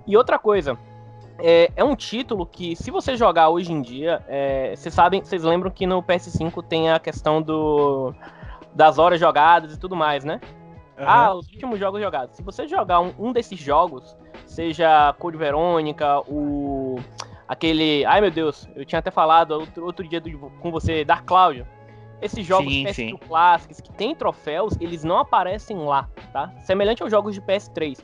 E 0.05 0.15
outra 0.15 0.37
coisa, 0.37 0.77
é, 1.39 1.71
é, 1.75 1.83
um 1.83 1.95
título 1.95 2.45
que, 2.45 2.75
se 2.75 2.91
você 2.91 3.17
jogar 3.17 3.49
hoje 3.49 3.71
em 3.71 3.81
dia, 3.81 4.23
é, 4.27 4.75
vocês 4.75 4.93
sabem, 4.93 5.23
vocês 5.23 5.43
lembram 5.43 5.69
que 5.69 5.85
no 5.85 6.01
PS5 6.01 6.63
tem 6.63 6.91
a 6.91 6.99
questão 6.99 7.41
do 7.41 8.13
das 8.73 8.97
horas 8.99 9.19
jogadas 9.19 9.73
e 9.73 9.79
tudo 9.79 9.95
mais, 9.95 10.25
né? 10.25 10.41
Uhum. 10.97 11.05
Ah, 11.07 11.33
os 11.33 11.47
últimos 11.47 11.79
jogos 11.79 12.01
jogados. 12.01 12.35
Se 12.35 12.43
você 12.43 12.67
jogar 12.67 12.99
um, 12.99 13.13
um 13.17 13.31
desses 13.31 13.59
jogos, 13.59 14.17
seja 14.45 15.13
Code 15.17 15.37
Verônica, 15.37 16.19
o 16.27 16.99
aquele, 17.47 18.05
ai 18.05 18.21
meu 18.21 18.31
Deus, 18.31 18.67
eu 18.75 18.85
tinha 18.85 18.99
até 18.99 19.11
falado 19.11 19.51
outro, 19.51 19.85
outro 19.85 20.07
dia 20.07 20.19
do, 20.19 20.37
com 20.59 20.71
você, 20.71 21.05
Dark 21.05 21.25
Cloud. 21.25 21.65
Esses 22.21 22.45
jogos 22.45 22.71
sim, 22.71 22.85
PS2 22.85 23.19
clássicos 23.27 23.81
que 23.81 23.91
tem 23.91 24.15
troféus, 24.15 24.73
eles 24.79 25.03
não 25.03 25.19
aparecem 25.19 25.77
lá, 25.77 26.09
tá? 26.31 26.51
Semelhante 26.63 27.03
aos 27.03 27.11
jogos 27.11 27.35
de 27.35 27.41
PS3. 27.41 27.99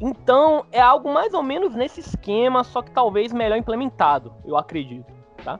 Então, 0.00 0.64
é 0.72 0.80
algo 0.80 1.12
mais 1.12 1.34
ou 1.34 1.42
menos 1.42 1.74
nesse 1.74 2.00
esquema, 2.00 2.64
só 2.64 2.82
que 2.82 2.90
talvez 2.90 3.32
melhor 3.32 3.56
implementado, 3.56 4.32
eu 4.44 4.56
acredito, 4.56 5.12
tá? 5.44 5.58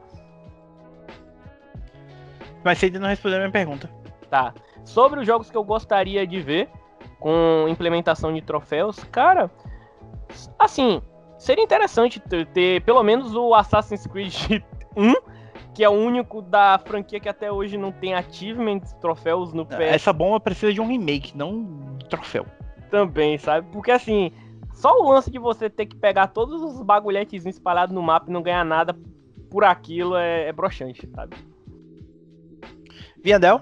Mas 2.65 2.79
você 2.79 2.87
ainda 2.87 2.99
não 2.99 3.09
respondeu 3.09 3.39
a 3.39 3.41
minha 3.41 3.53
pergunta. 3.53 3.91
Tá. 4.29 4.53
Sobre 4.85 5.21
os 5.21 5.27
jogos 5.27 5.51
que 5.51 5.57
eu 5.57 5.65
gostaria 5.65 6.27
de 6.27 6.41
ver 6.41 6.69
com 7.21 7.67
implementação 7.69 8.33
de 8.33 8.41
troféus, 8.41 8.99
cara, 9.05 9.51
assim, 10.59 11.01
seria 11.37 11.65
interessante 11.65 12.21
ter, 12.21 12.47
ter 12.47 12.83
pelo 12.83 13.03
menos 13.03 13.35
o 13.35 13.55
Assassin's 13.55 14.07
Creed 14.07 14.63
1 14.97 15.15
que 15.75 15.85
é 15.85 15.89
o 15.89 15.93
único 15.93 16.43
da 16.43 16.77
franquia 16.79 17.21
que 17.21 17.29
até 17.29 17.53
hoje 17.53 17.79
não 17.79 17.93
tem 17.93 18.13
achievements, 18.13 18.93
troféus 18.95 19.53
no 19.53 19.65
PS. 19.65 19.79
Essa 19.79 20.13
bomba 20.13 20.41
precisa 20.41 20.73
de 20.73 20.81
um 20.81 20.89
remake, 20.89 21.37
não 21.37 21.51
um 21.51 21.99
troféu 22.11 22.45
também, 22.89 23.39
sabe? 23.39 23.69
Porque 23.73 23.91
assim, 23.91 24.33
só 24.75 24.93
o 25.01 25.11
lance 25.11 25.31
de 25.31 25.39
você 25.39 25.69
ter 25.69 25.87
que 25.87 25.97
pegar 25.97 26.29
todos 26.29 26.63
os 26.63 26.83
bagulhetes 26.83 27.45
espalhados 27.47 27.95
no 27.95 28.03
mapa 28.03 28.29
e 28.29 28.33
não 28.33 28.43
ganhar 28.43 28.65
nada 28.65 28.97
por 29.51 29.65
aquilo 29.65 30.17
é, 30.17 30.49
é 30.49 30.53
broxante, 30.53 31.09
sabe? 31.15 31.37
Viandel? 33.23 33.61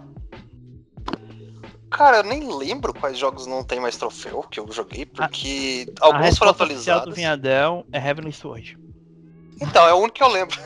Cara, 1.90 2.18
eu 2.18 2.24
nem 2.24 2.54
lembro 2.54 2.92
quais 2.92 3.16
jogos 3.16 3.46
não 3.46 3.64
tem 3.64 3.80
mais 3.80 3.96
troféu 3.96 4.42
que 4.42 4.60
eu 4.60 4.70
joguei, 4.70 5.06
porque 5.06 5.86
a, 6.00 6.06
alguns 6.06 6.36
foram 6.36 6.50
atualizados. 6.50 7.06
do 7.06 7.14
Viandel 7.14 7.86
é 7.92 7.98
Heavenly 7.98 8.32
Sword. 8.32 8.78
Então, 9.60 9.88
é 9.88 9.94
o 9.94 9.96
único 9.96 10.16
que 10.16 10.22
eu 10.22 10.28
lembro. 10.28 10.58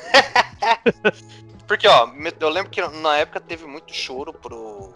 porque, 1.68 1.86
ó, 1.86 2.10
eu 2.40 2.48
lembro 2.48 2.70
que 2.70 2.80
na 2.80 3.18
época 3.18 3.38
teve 3.38 3.64
muito 3.66 3.94
choro 3.94 4.32
pro 4.32 4.92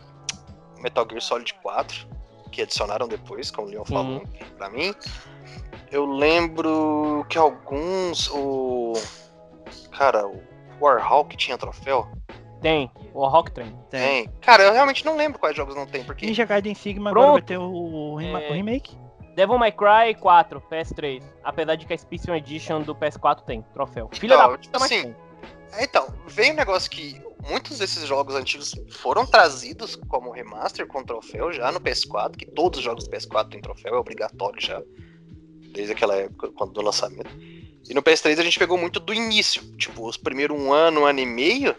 Metal 0.81 1.07
Gear 1.09 1.23
Solid 1.23 1.55
4 1.63 2.14
que 2.55 2.63
adicionaram 2.63 3.09
depois, 3.09 3.51
como 3.51 3.67
o 3.67 3.71
Leon 3.71 3.85
falou 3.85 4.05
uhum. 4.05 4.23
pra 4.57 4.71
mim. 4.71 4.95
Eu 5.91 6.07
lembro 6.07 7.27
que 7.29 7.37
alguns. 7.37 8.31
O. 8.31 8.93
Cara, 9.91 10.27
o 10.27 10.41
Warhawk 10.81 11.37
tinha 11.37 11.59
troféu. 11.59 12.09
Tem, 12.61 12.91
o 13.13 13.21
Warhawk 13.21 13.51
tem. 13.51 13.77
Tem. 13.91 14.29
Cara, 14.41 14.63
eu 14.63 14.73
realmente 14.73 15.05
não 15.05 15.17
lembro 15.17 15.39
quais 15.39 15.57
jogos 15.57 15.75
não 15.75 15.87
tem, 15.87 16.05
porque. 16.05 16.27
Ninja 16.27 16.45
Gaiden 16.45 16.75
Sigma 16.75 17.11
Pronto. 17.11 17.25
agora 17.25 17.41
vai 17.41 17.43
ter 17.43 17.59
o, 17.59 18.15
o, 18.15 18.21
é... 18.21 18.51
o 18.51 18.53
remake. 18.53 18.97
Devil 19.35 19.59
May 19.59 19.73
Cry 19.73 20.15
4, 20.21 20.63
PS3. 20.71 21.23
Apesar 21.43 21.75
de 21.75 21.87
que 21.87 21.93
a 21.93 21.99
Special 21.99 22.37
Edition 22.37 22.83
do 22.83 22.95
PS4 22.95 23.43
tem 23.43 23.63
troféu. 23.73 24.09
Filha 24.13 24.35
então, 24.35 24.53
da 24.53 24.59
tipo 24.59 24.77
assim, 24.77 25.15
Então, 25.81 26.07
veio 26.27 26.53
um 26.53 26.57
negócio 26.57 26.91
que 26.91 27.21
muitos 27.49 27.79
desses 27.79 28.07
jogos 28.07 28.35
antigos 28.35 28.75
foram 28.91 29.27
trazidos 29.27 29.97
como 30.09 30.31
remaster 30.31 30.87
com 30.87 31.05
troféu 31.05 31.53
já 31.53 31.71
no 31.71 31.81
PS4, 31.81 32.37
que 32.37 32.47
todos 32.47 32.79
os 32.79 32.85
jogos 32.85 33.05
do 33.05 33.11
PS4 33.11 33.51
têm 33.51 33.61
troféu, 33.61 33.95
é 33.95 33.99
obrigatório 33.99 34.61
já, 34.61 34.83
desde 35.73 35.93
aquela 35.93 36.17
época, 36.17 36.67
do 36.67 36.81
lançamento. 36.81 37.31
E 37.89 37.93
no 37.93 38.03
PS3 38.03 38.39
a 38.39 38.43
gente 38.43 38.59
pegou 38.59 38.79
muito 38.79 38.99
do 38.99 39.13
início, 39.13 39.63
tipo, 39.77 40.09
os 40.09 40.17
primeiros 40.17 40.59
um 40.59 40.73
ano, 40.73 41.03
um 41.03 41.07
ano 41.07 41.21
e 41.21 41.27
meio 41.27 41.77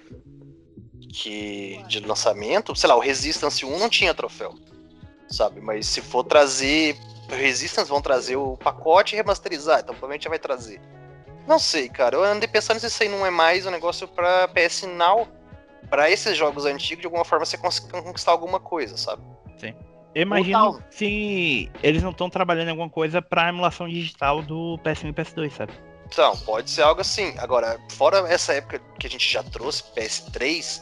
que 1.11 1.81
de 1.88 2.01
lançamento, 2.01 2.76
sei 2.76 2.89
lá, 2.89 2.95
o 2.95 2.99
Resistance 2.99 3.65
1 3.65 3.80
não 3.80 3.89
tinha 3.89 4.13
troféu, 4.13 4.53
sabe? 5.30 5.61
Mas 5.61 5.88
se 5.88 6.01
for 6.01 6.23
trazer, 6.23 6.97
Resistance 7.30 7.89
vão 7.89 8.01
trazer 8.01 8.35
o 8.35 8.57
pacote 8.57 9.15
e 9.15 9.17
remasterizar, 9.17 9.80
então 9.80 9.95
provavelmente 9.95 10.26
já 10.26 10.30
vai 10.30 10.38
trazer. 10.38 10.80
Não 11.47 11.59
sei, 11.59 11.89
cara, 11.89 12.15
eu 12.15 12.23
andei 12.23 12.47
pensando 12.47 12.80
se 12.80 12.88
isso 12.88 13.03
aí 13.03 13.09
não 13.09 13.26
é 13.26 13.30
mais 13.30 13.65
um 13.65 13.72
negócio 13.72 14.07
pra 14.07 14.47
PS 14.47 14.84
Now, 14.84 15.27
pra 15.89 16.09
esses 16.09 16.35
jogos 16.35 16.65
antigos, 16.65 17.01
de 17.01 17.07
alguma 17.07 17.23
forma 17.23 17.45
você 17.45 17.57
conseguir 17.57 17.91
conquistar 17.91 18.31
alguma 18.31 18.59
coisa, 18.59 18.97
sabe? 18.97 19.22
Eu 20.15 20.22
imagino 20.22 20.81
se 20.89 21.69
eles 21.84 22.01
não 22.01 22.11
estão 22.11 22.30
trabalhando 22.30 22.69
em 22.69 22.72
alguma 22.72 22.89
coisa 22.89 23.22
pra 23.22 23.49
emulação 23.49 23.85
digital 23.85 24.41
do 24.41 24.80
PS1 24.81 25.09
e 25.09 25.13
PS2, 25.13 25.51
sabe? 25.51 25.73
Então, 26.07 26.38
pode 26.38 26.69
ser 26.69 26.84
algo 26.84 27.01
assim. 27.01 27.35
Agora, 27.38 27.77
fora 27.91 28.19
essa 28.31 28.53
época 28.53 28.80
que 28.97 29.07
a 29.07 29.09
gente 29.09 29.30
já 29.30 29.43
trouxe, 29.43 29.84
PS3, 29.93 30.81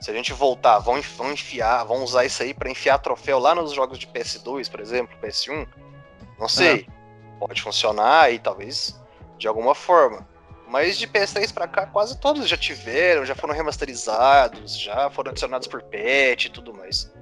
se 0.00 0.10
a 0.10 0.12
gente 0.12 0.34
voltar, 0.34 0.80
vão, 0.80 1.00
vão 1.16 1.32
enfiar, 1.32 1.84
vão 1.84 2.04
usar 2.04 2.26
isso 2.26 2.42
aí 2.42 2.52
pra 2.52 2.70
enfiar 2.70 2.98
troféu 2.98 3.38
lá 3.38 3.54
nos 3.54 3.72
jogos 3.72 3.98
de 3.98 4.06
PS2, 4.06 4.70
por 4.70 4.80
exemplo, 4.80 5.16
PS1. 5.22 5.66
Não 6.38 6.48
sei. 6.48 6.86
Pode 7.40 7.62
funcionar 7.62 8.30
e 8.34 8.38
talvez 8.38 9.00
de 9.38 9.48
alguma 9.48 9.74
forma. 9.74 10.26
Mas 10.68 10.98
de 10.98 11.06
PS3 11.06 11.52
pra 11.52 11.68
cá, 11.68 11.86
quase 11.86 12.18
todos 12.18 12.48
já 12.48 12.56
tiveram, 12.56 13.24
já 13.24 13.34
foram 13.34 13.54
remasterizados, 13.54 14.78
já 14.80 15.10
foram 15.10 15.30
adicionados 15.30 15.68
por 15.68 15.82
patch 15.82 16.46
e 16.46 16.50
tudo 16.50 16.74
mais. 16.74 17.12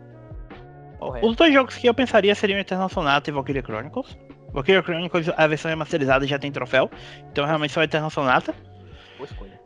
Correto. 0.99 1.27
Os 1.27 1.37
dois 1.37 1.53
jogos 1.53 1.77
que 1.77 1.89
eu 1.89 1.95
pensaria 1.95 2.35
seriam 2.35 2.61
Eternal 2.61 2.89
Sonata 2.89 3.29
e 3.29 3.33
Valkyria 3.33 3.63
Chronicles. 3.63 4.17
Valkyria 4.53 4.83
Chronicles, 4.83 5.29
a 5.37 5.47
versão 5.47 5.69
remasterizada 5.71 6.27
já 6.27 6.39
tem 6.39 6.53
troféu, 6.53 6.91
então 7.31 7.45
realmente 7.45 7.73
só 7.73 7.83
Eternal 7.83 8.11
Sonata. 8.11 8.55
Boa 9.17 9.27
escolha. 9.27 9.61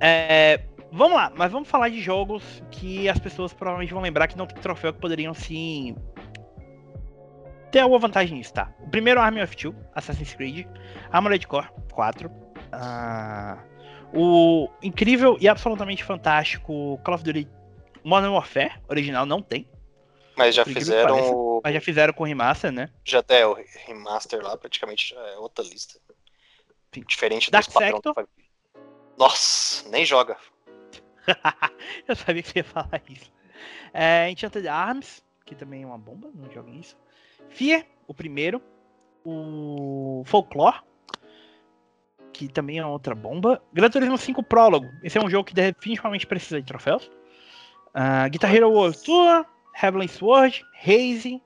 É, 0.00 0.62
vamos 0.92 1.16
lá, 1.16 1.32
mas 1.34 1.50
vamos 1.50 1.68
falar 1.68 1.88
de 1.88 2.00
jogos 2.00 2.62
que 2.70 3.08
as 3.08 3.18
pessoas 3.18 3.52
provavelmente 3.52 3.92
vão 3.92 4.02
lembrar 4.02 4.28
que 4.28 4.38
não 4.38 4.46
tem 4.46 4.56
troféu, 4.62 4.92
que 4.92 5.00
poderiam 5.00 5.34
sim 5.34 5.96
ter 7.70 7.80
alguma 7.80 8.00
vantagem 8.00 8.38
nisso, 8.38 8.52
tá? 8.52 8.72
O 8.80 8.90
primeiro 8.90 9.20
é 9.20 9.22
Army 9.22 9.42
of 9.42 9.56
Two, 9.56 9.74
Assassin's 9.94 10.34
Creed, 10.34 10.66
Armored 11.12 11.46
Core 11.46 11.68
4, 11.92 12.30
ah, 12.72 13.58
o 14.12 14.68
incrível 14.82 15.36
e 15.40 15.48
absolutamente 15.48 16.04
fantástico 16.04 16.98
Call 17.04 17.14
of 17.14 17.24
Duty 17.24 17.48
Modern 18.04 18.32
Warfare, 18.32 18.72
original 18.88 19.26
não 19.26 19.42
tem, 19.42 19.68
Mas 20.36 20.54
já 20.54 20.64
fizeram 20.64 21.14
pareça. 21.16 21.34
o. 21.34 21.60
mas 21.62 21.74
já 21.74 21.80
fizeram 21.80 22.12
com 22.12 22.24
remaster, 22.24 22.72
né? 22.72 22.90
Já 23.04 23.18
até 23.18 23.46
o 23.46 23.54
remaster 23.86 24.40
lá, 24.42 24.56
praticamente 24.56 25.10
já 25.10 25.20
é 25.20 25.36
outra 25.36 25.64
lista. 25.64 25.98
Sim. 26.94 27.04
Diferente 27.06 27.50
Dark 27.50 27.70
padrão 27.70 28.00
Sector? 28.02 28.28
Nossa, 29.18 29.88
nem 29.90 30.04
joga. 30.04 30.36
Eu 32.08 32.16
sabia 32.16 32.42
que 32.42 32.48
você 32.48 32.60
ia 32.60 32.64
falar 32.64 33.02
isso. 33.08 33.30
É, 33.92 34.30
Enchanted 34.30 34.66
Arms, 34.66 35.22
que 35.44 35.54
também 35.54 35.82
é 35.82 35.86
uma 35.86 35.98
bomba, 35.98 36.30
não 36.34 36.50
joguem 36.50 36.80
isso. 36.80 36.96
Fear, 37.50 37.84
o 38.06 38.14
primeiro. 38.14 38.62
O 39.22 40.22
Folklore, 40.24 40.80
que 42.32 42.48
também 42.48 42.78
é 42.78 42.86
outra 42.86 43.14
bomba. 43.14 43.60
Gran 43.72 43.90
Turismo 43.90 44.16
5 44.18 44.42
Prólogo, 44.42 44.86
esse 45.02 45.18
é 45.18 45.20
um 45.22 45.28
jogo 45.30 45.44
que 45.44 45.54
definitivamente 45.54 46.26
precisa 46.26 46.60
de 46.60 46.66
troféus. 46.66 47.10
Ah, 47.94 48.28
Guitar 48.28 48.54
Hero 48.54 48.70
World 48.70 49.02
Tour, 49.02 49.44
Heavenly 49.82 50.08
Sword, 50.08 50.62
Haze. 50.82 51.42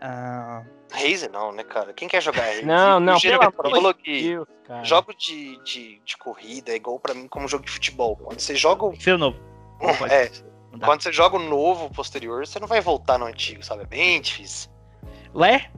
ah, 0.00 0.62
Raze 0.92 1.28
não, 1.28 1.52
né, 1.52 1.62
cara? 1.62 1.92
Quem 1.92 2.08
quer 2.08 2.20
jogar 2.20 2.42
Raze? 2.42 2.64
Não, 2.64 2.98
não, 2.98 3.16
O 3.16 3.20
pelo 3.20 3.76
amor 3.76 3.94
de 3.94 4.22
Deus, 4.22 4.48
cara. 4.66 4.84
jogo 4.84 5.14
de, 5.14 5.56
de, 5.62 6.00
de 6.04 6.16
corrida 6.16 6.72
é 6.72 6.76
igual 6.76 6.98
pra 6.98 7.14
mim 7.14 7.28
como 7.28 7.46
jogo 7.48 7.64
de 7.64 7.70
futebol. 7.70 8.16
Quando 8.16 8.40
você 8.40 8.54
joga 8.56 8.84
o. 8.84 9.00
seu 9.00 9.16
novo. 9.16 9.38
É, 10.10 10.30
quando 10.84 11.02
você 11.02 11.12
joga 11.12 11.36
o 11.36 11.42
novo 11.42 11.90
posterior, 11.90 12.46
você 12.46 12.60
não 12.60 12.68
vai 12.68 12.80
voltar 12.80 13.18
no 13.18 13.26
antigo, 13.26 13.62
sabe? 13.64 13.82
É 13.82 13.86
bem 13.86 14.20
difícil. 14.20 14.70
Lé, 15.34 15.70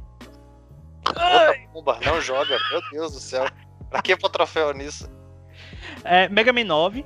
Outra 1.07 1.55
bomba, 1.73 1.99
não 2.05 2.21
joga. 2.21 2.57
Meu 2.71 2.81
Deus 2.91 3.13
do 3.13 3.21
céu. 3.21 3.47
Pra 3.93 4.03
que 4.03 4.17
pôr 4.17 4.31
troféu 4.31 4.73
nisso? 4.73 5.09
É, 6.03 6.29
Mega 6.29 6.53
Man 6.53 6.65
9. 6.65 7.05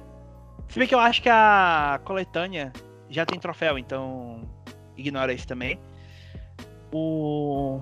Se 0.68 0.78
bem 0.78 0.88
que 0.88 0.94
eu 0.94 1.00
acho 1.00 1.20
que 1.20 1.28
a 1.28 2.00
coletânea 2.04 2.72
já 3.10 3.26
tem 3.26 3.38
troféu, 3.38 3.78
então 3.78 4.48
ignora 4.96 5.32
isso 5.32 5.46
também. 5.46 5.78
O. 6.92 7.80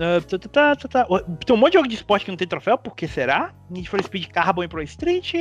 ah, 0.00 0.20
tá, 0.20 0.38
tá, 0.38 0.48
tá, 0.48 0.76
tá, 0.76 0.88
tá. 0.88 1.06
Tem 1.44 1.54
um 1.54 1.58
monte 1.58 1.72
de 1.72 1.78
jogo 1.78 1.88
de 1.88 1.94
esporte 1.96 2.24
que 2.24 2.30
não 2.30 2.38
tem 2.38 2.48
troféu, 2.48 2.78
por 2.78 2.94
que 2.94 3.06
será? 3.06 3.52
Need 3.68 3.88
for 3.90 4.02
Speed 4.02 4.28
Carbon 4.28 4.64
e 4.64 4.68
Pro 4.68 4.82
Street, 4.82 5.34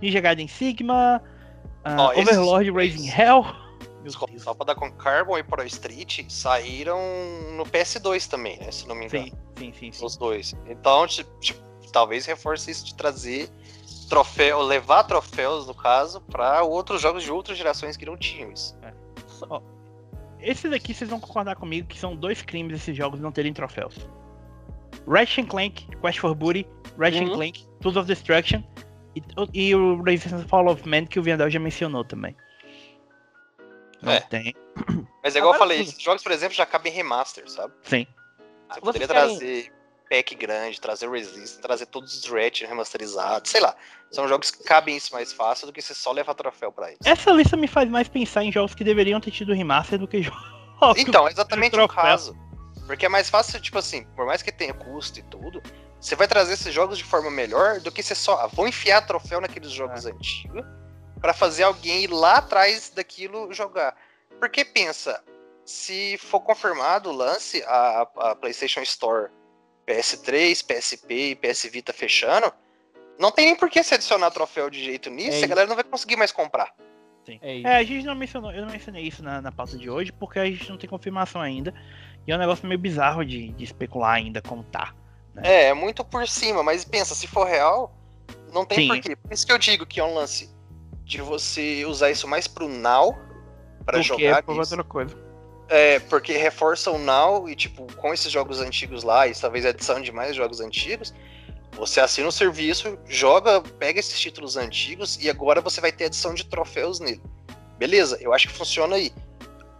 Ninja 0.00 0.20
Gaiden 0.20 0.48
Sigma, 0.48 1.22
ah, 1.86 2.06
Ó, 2.06 2.12
esses 2.14 2.36
Overlord 2.36 2.70
Racing 2.72 3.08
Hell. 3.08 3.44
Só, 4.38 4.54
pra 4.54 4.66
dar 4.66 4.74
com 4.74 4.90
Carbon 4.92 5.38
e 5.38 5.42
Pro 5.42 5.64
Street 5.64 6.24
saíram 6.28 6.98
no 7.56 7.64
PS2 7.64 8.28
também, 8.28 8.58
né? 8.58 8.70
Se 8.70 8.86
não 8.88 8.94
me 8.94 9.06
engano. 9.06 9.24
Sim, 9.24 9.32
sim, 9.56 9.72
sim, 9.72 9.92
sim. 9.92 10.04
Os 10.04 10.16
dois. 10.16 10.54
Então, 10.68 11.06
tipo, 11.06 11.30
tipo, 11.40 11.65
talvez 11.96 12.26
reforce 12.26 12.70
isso 12.70 12.84
de 12.84 12.94
trazer 12.94 13.48
troféu, 14.10 14.60
levar 14.60 15.02
troféus, 15.04 15.66
no 15.66 15.74
caso, 15.74 16.20
pra 16.20 16.62
outros 16.62 17.00
jogos 17.00 17.24
de 17.24 17.32
outras 17.32 17.56
gerações 17.56 17.96
que 17.96 18.04
não 18.04 18.18
tinham 18.18 18.52
isso. 18.52 18.76
Ó, 19.48 19.62
Esses 20.38 20.70
aqui 20.74 20.92
vocês 20.92 21.08
vão 21.08 21.18
concordar 21.18 21.56
comigo 21.56 21.88
que 21.88 21.98
são 21.98 22.14
dois 22.14 22.42
crimes 22.42 22.76
esses 22.82 22.94
jogos 22.94 23.18
não 23.18 23.32
terem 23.32 23.50
troféus. 23.54 23.96
Ratchet 25.08 25.46
Clank, 25.48 25.86
Quest 26.02 26.18
for 26.18 26.34
Booty, 26.34 26.68
Ratchet 26.98 27.24
Uhum. 27.30 27.34
Clank, 27.36 27.66
Tools 27.80 27.96
of 27.96 28.06
Destruction 28.06 28.62
e, 29.16 29.22
e 29.54 29.74
o 29.74 30.02
Resistance 30.02 30.46
Fall 30.46 30.68
of 30.68 30.86
Man 30.86 31.06
que 31.06 31.18
o 31.18 31.22
Viandel 31.22 31.48
já 31.48 31.58
mencionou 31.58 32.04
também. 32.04 32.36
Não 34.02 34.12
É. 34.12 34.20
tem. 34.20 34.54
Mas 35.24 35.34
é 35.34 35.38
igual 35.38 35.54
eu 35.54 35.54
Agora 35.54 35.58
falei, 35.58 35.78
sim. 35.78 35.84
esses 35.84 36.02
jogos, 36.02 36.22
por 36.22 36.30
exemplo, 36.30 36.54
já 36.54 36.66
cabem 36.66 36.92
em 36.92 36.96
remaster, 36.96 37.50
sabe? 37.50 37.72
Sim. 37.84 38.06
Você 38.68 38.80
Vocês 38.80 38.80
poderia 38.80 39.08
querem- 39.08 39.38
trazer 39.38 39.72
pack 40.08 40.34
grande, 40.34 40.80
trazer 40.80 41.08
Resistance, 41.10 41.60
trazer 41.60 41.86
todos 41.86 42.14
os 42.16 42.24
Ratchet 42.30 42.66
remasterizados, 42.66 43.50
sei 43.50 43.60
lá. 43.60 43.74
São 44.10 44.28
jogos 44.28 44.50
que 44.50 44.62
cabem 44.62 44.96
isso 44.96 45.12
mais 45.12 45.32
fácil 45.32 45.66
do 45.66 45.72
que 45.72 45.82
você 45.82 45.94
só 45.94 46.12
levar 46.12 46.34
troféu 46.34 46.70
pra 46.72 46.90
isso. 46.90 47.00
Essa 47.04 47.30
lista 47.32 47.56
me 47.56 47.66
faz 47.66 47.88
mais 47.90 48.08
pensar 48.08 48.44
em 48.44 48.52
jogos 48.52 48.74
que 48.74 48.84
deveriam 48.84 49.20
ter 49.20 49.30
tido 49.30 49.52
remaster 49.52 49.98
do 49.98 50.06
que 50.06 50.22
jogos. 50.22 50.46
Então, 50.96 51.26
é 51.26 51.32
exatamente 51.32 51.76
o 51.76 51.88
caso. 51.88 52.36
Porque 52.86 53.06
é 53.06 53.08
mais 53.08 53.28
fácil, 53.28 53.60
tipo 53.60 53.78
assim, 53.78 54.04
por 54.14 54.26
mais 54.26 54.42
que 54.42 54.52
tenha 54.52 54.72
custo 54.72 55.18
e 55.18 55.22
tudo, 55.24 55.60
você 56.00 56.14
vai 56.14 56.28
trazer 56.28 56.52
esses 56.52 56.72
jogos 56.72 56.98
de 56.98 57.04
forma 57.04 57.30
melhor 57.30 57.80
do 57.80 57.90
que 57.90 58.02
você 58.02 58.14
só. 58.14 58.40
ah, 58.40 58.46
Vou 58.46 58.68
enfiar 58.68 59.04
troféu 59.04 59.40
naqueles 59.40 59.72
jogos 59.72 60.06
antigos 60.06 60.64
pra 61.20 61.34
fazer 61.34 61.64
alguém 61.64 62.04
ir 62.04 62.10
lá 62.10 62.36
atrás 62.36 62.90
daquilo 62.94 63.52
jogar. 63.52 63.96
Porque 64.38 64.64
pensa, 64.64 65.20
se 65.64 66.16
for 66.18 66.40
confirmado 66.40 67.10
o 67.10 67.12
lance, 67.12 67.64
a, 67.66 68.02
a 68.16 68.36
PlayStation 68.36 68.82
Store 68.82 69.30
PS3, 69.86 70.64
PSP 70.66 71.14
e 71.30 71.34
PS 71.34 71.64
Vita 71.70 71.92
fechando, 71.92 72.52
não 73.18 73.30
tem 73.30 73.46
nem 73.46 73.56
por 73.56 73.70
que 73.70 73.82
se 73.82 73.94
adicionar 73.94 74.30
troféu 74.30 74.68
de 74.68 74.82
jeito 74.82 75.08
nisso, 75.10 75.42
É 75.42 75.44
a 75.44 75.48
galera 75.48 75.68
não 75.68 75.74
vai 75.76 75.84
conseguir 75.84 76.16
mais 76.16 76.32
comprar. 76.32 76.74
É 77.42 77.56
isso. 77.56 77.66
É, 77.66 77.76
a 77.76 77.82
gente 77.82 78.06
não 78.06 78.14
mencionou, 78.14 78.52
eu 78.52 78.64
não 78.64 78.72
mencionei 78.72 79.02
isso 79.02 79.22
na, 79.22 79.40
na 79.40 79.50
pauta 79.50 79.76
de 79.76 79.90
hoje, 79.90 80.12
porque 80.12 80.38
a 80.38 80.44
gente 80.44 80.68
não 80.70 80.78
tem 80.78 80.88
confirmação 80.88 81.40
ainda. 81.40 81.74
E 82.26 82.32
é 82.32 82.36
um 82.36 82.38
negócio 82.38 82.66
meio 82.66 82.78
bizarro 82.78 83.24
de, 83.24 83.48
de 83.48 83.64
especular 83.64 84.14
ainda 84.14 84.40
como 84.42 84.62
tá. 84.64 84.94
É, 85.42 85.64
é 85.64 85.74
muito 85.74 86.04
por 86.04 86.26
cima, 86.28 86.62
mas 86.62 86.84
pensa, 86.84 87.14
se 87.14 87.26
for 87.26 87.46
real, 87.46 87.92
não 88.52 88.64
tem 88.64 88.78
Sim. 88.78 88.88
porquê. 88.88 89.16
Por 89.16 89.32
isso 89.32 89.46
que 89.46 89.52
eu 89.52 89.58
digo 89.58 89.86
que 89.86 90.00
é 90.00 90.04
um 90.04 90.14
lance 90.14 90.50
de 91.04 91.20
você 91.20 91.84
usar 91.84 92.10
isso 92.10 92.26
mais 92.26 92.46
pro 92.48 92.68
now, 92.68 93.12
pra 93.84 93.98
Porque 93.98 94.02
jogar 94.02 94.42
por 94.42 94.52
isso. 94.52 94.60
outra 94.60 94.84
coisa. 94.84 95.25
É, 95.68 95.98
porque 95.98 96.32
reforça 96.32 96.90
o 96.90 96.98
now 96.98 97.48
e, 97.48 97.56
tipo, 97.56 97.92
com 97.96 98.14
esses 98.14 98.30
jogos 98.30 98.60
antigos 98.60 99.02
lá, 99.02 99.26
e 99.26 99.34
talvez 99.34 99.66
a 99.66 99.70
adição 99.70 100.00
de 100.00 100.12
mais 100.12 100.36
jogos 100.36 100.60
antigos, 100.60 101.12
você 101.72 102.00
assina 102.00 102.28
o 102.28 102.32
serviço, 102.32 102.98
joga, 103.06 103.60
pega 103.60 104.00
esses 104.00 104.18
títulos 104.18 104.56
antigos 104.56 105.18
e 105.20 105.28
agora 105.28 105.60
você 105.60 105.80
vai 105.80 105.92
ter 105.92 106.06
adição 106.06 106.34
de 106.34 106.44
troféus 106.46 107.00
nele. 107.00 107.20
Beleza, 107.78 108.16
eu 108.20 108.32
acho 108.32 108.48
que 108.48 108.54
funciona 108.54 108.96
aí. 108.96 109.12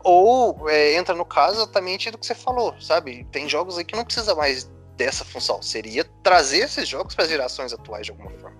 Ou 0.02 0.68
é, 0.68 0.94
entra 0.94 1.14
no 1.14 1.24
caso 1.24 1.58
exatamente 1.58 2.10
do 2.10 2.18
que 2.18 2.26
você 2.26 2.34
falou, 2.34 2.74
sabe? 2.80 3.24
Tem 3.32 3.48
jogos 3.48 3.78
aí 3.78 3.84
que 3.84 3.96
não 3.96 4.04
precisa 4.04 4.34
mais 4.34 4.70
dessa 4.96 5.24
função. 5.24 5.62
Seria 5.62 6.04
trazer 6.22 6.58
esses 6.58 6.88
jogos 6.88 7.14
para 7.14 7.24
as 7.24 7.30
gerações 7.30 7.72
atuais 7.72 8.06
de 8.06 8.12
alguma 8.12 8.30
forma. 8.30 8.56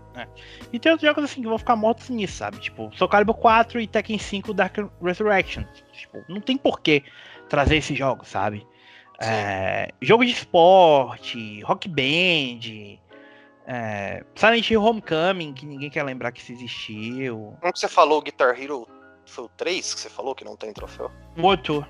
E 0.73 0.79
tem 0.79 0.93
outros 0.93 1.09
jogos 1.09 1.25
assim 1.25 1.43
que 1.43 1.49
vão 1.49 1.59
ficar 1.59 1.77
mortos 1.77 2.09
nisso, 2.09 2.39
sabe? 2.39 2.59
Tipo, 2.59 2.91
Soul 2.97 3.11
Calibur 3.11 3.37
4 3.37 3.81
e 3.81 3.87
Tekken 3.87 4.19
5 4.19 4.55
Dark 4.55 4.77
Resurrection. 5.03 5.65
Tipo, 5.93 6.25
não 6.29 6.41
tem 6.41 6.57
porquê 6.57 7.03
trazer 7.49 7.77
esses 7.77 7.97
jogos, 7.97 8.29
sabe? 8.29 8.67
É, 9.21 9.91
jogo 10.01 10.25
de 10.25 10.33
esporte, 10.33 11.61
Rock 11.63 11.89
Band, 11.89 12.99
é, 13.67 14.25
Silent 14.35 14.71
Hill 14.71 14.83
Homecoming, 14.83 15.55
que 15.55 15.67
ninguém 15.67 15.91
quer 15.91 16.03
lembrar 16.03 16.33
que 16.33 16.41
isso 16.41 16.53
existiu. 16.53 17.57
Como 17.61 17.73
que 17.73 17.79
você 17.79 17.89
falou, 17.89 18.23
Guitar 18.23 18.61
Hero 18.61 18.87
Foi 19.25 19.45
o 19.45 19.49
3 19.49 19.95
que 19.95 20.01
você 20.01 20.11
falou 20.11 20.35
que 20.35 20.45
não 20.45 20.57
tem 20.57 20.73
troféu? 20.73 21.11
World 21.39 21.63
Tour. 21.63 21.89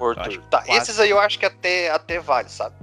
World 0.00 0.22
Tour. 0.22 0.46
Tá, 0.46 0.64
esses 0.66 0.98
aí 0.98 1.10
eu 1.10 1.20
acho 1.20 1.38
que 1.38 1.46
até, 1.46 1.90
até 1.90 2.18
vale, 2.18 2.48
sabe? 2.48 2.76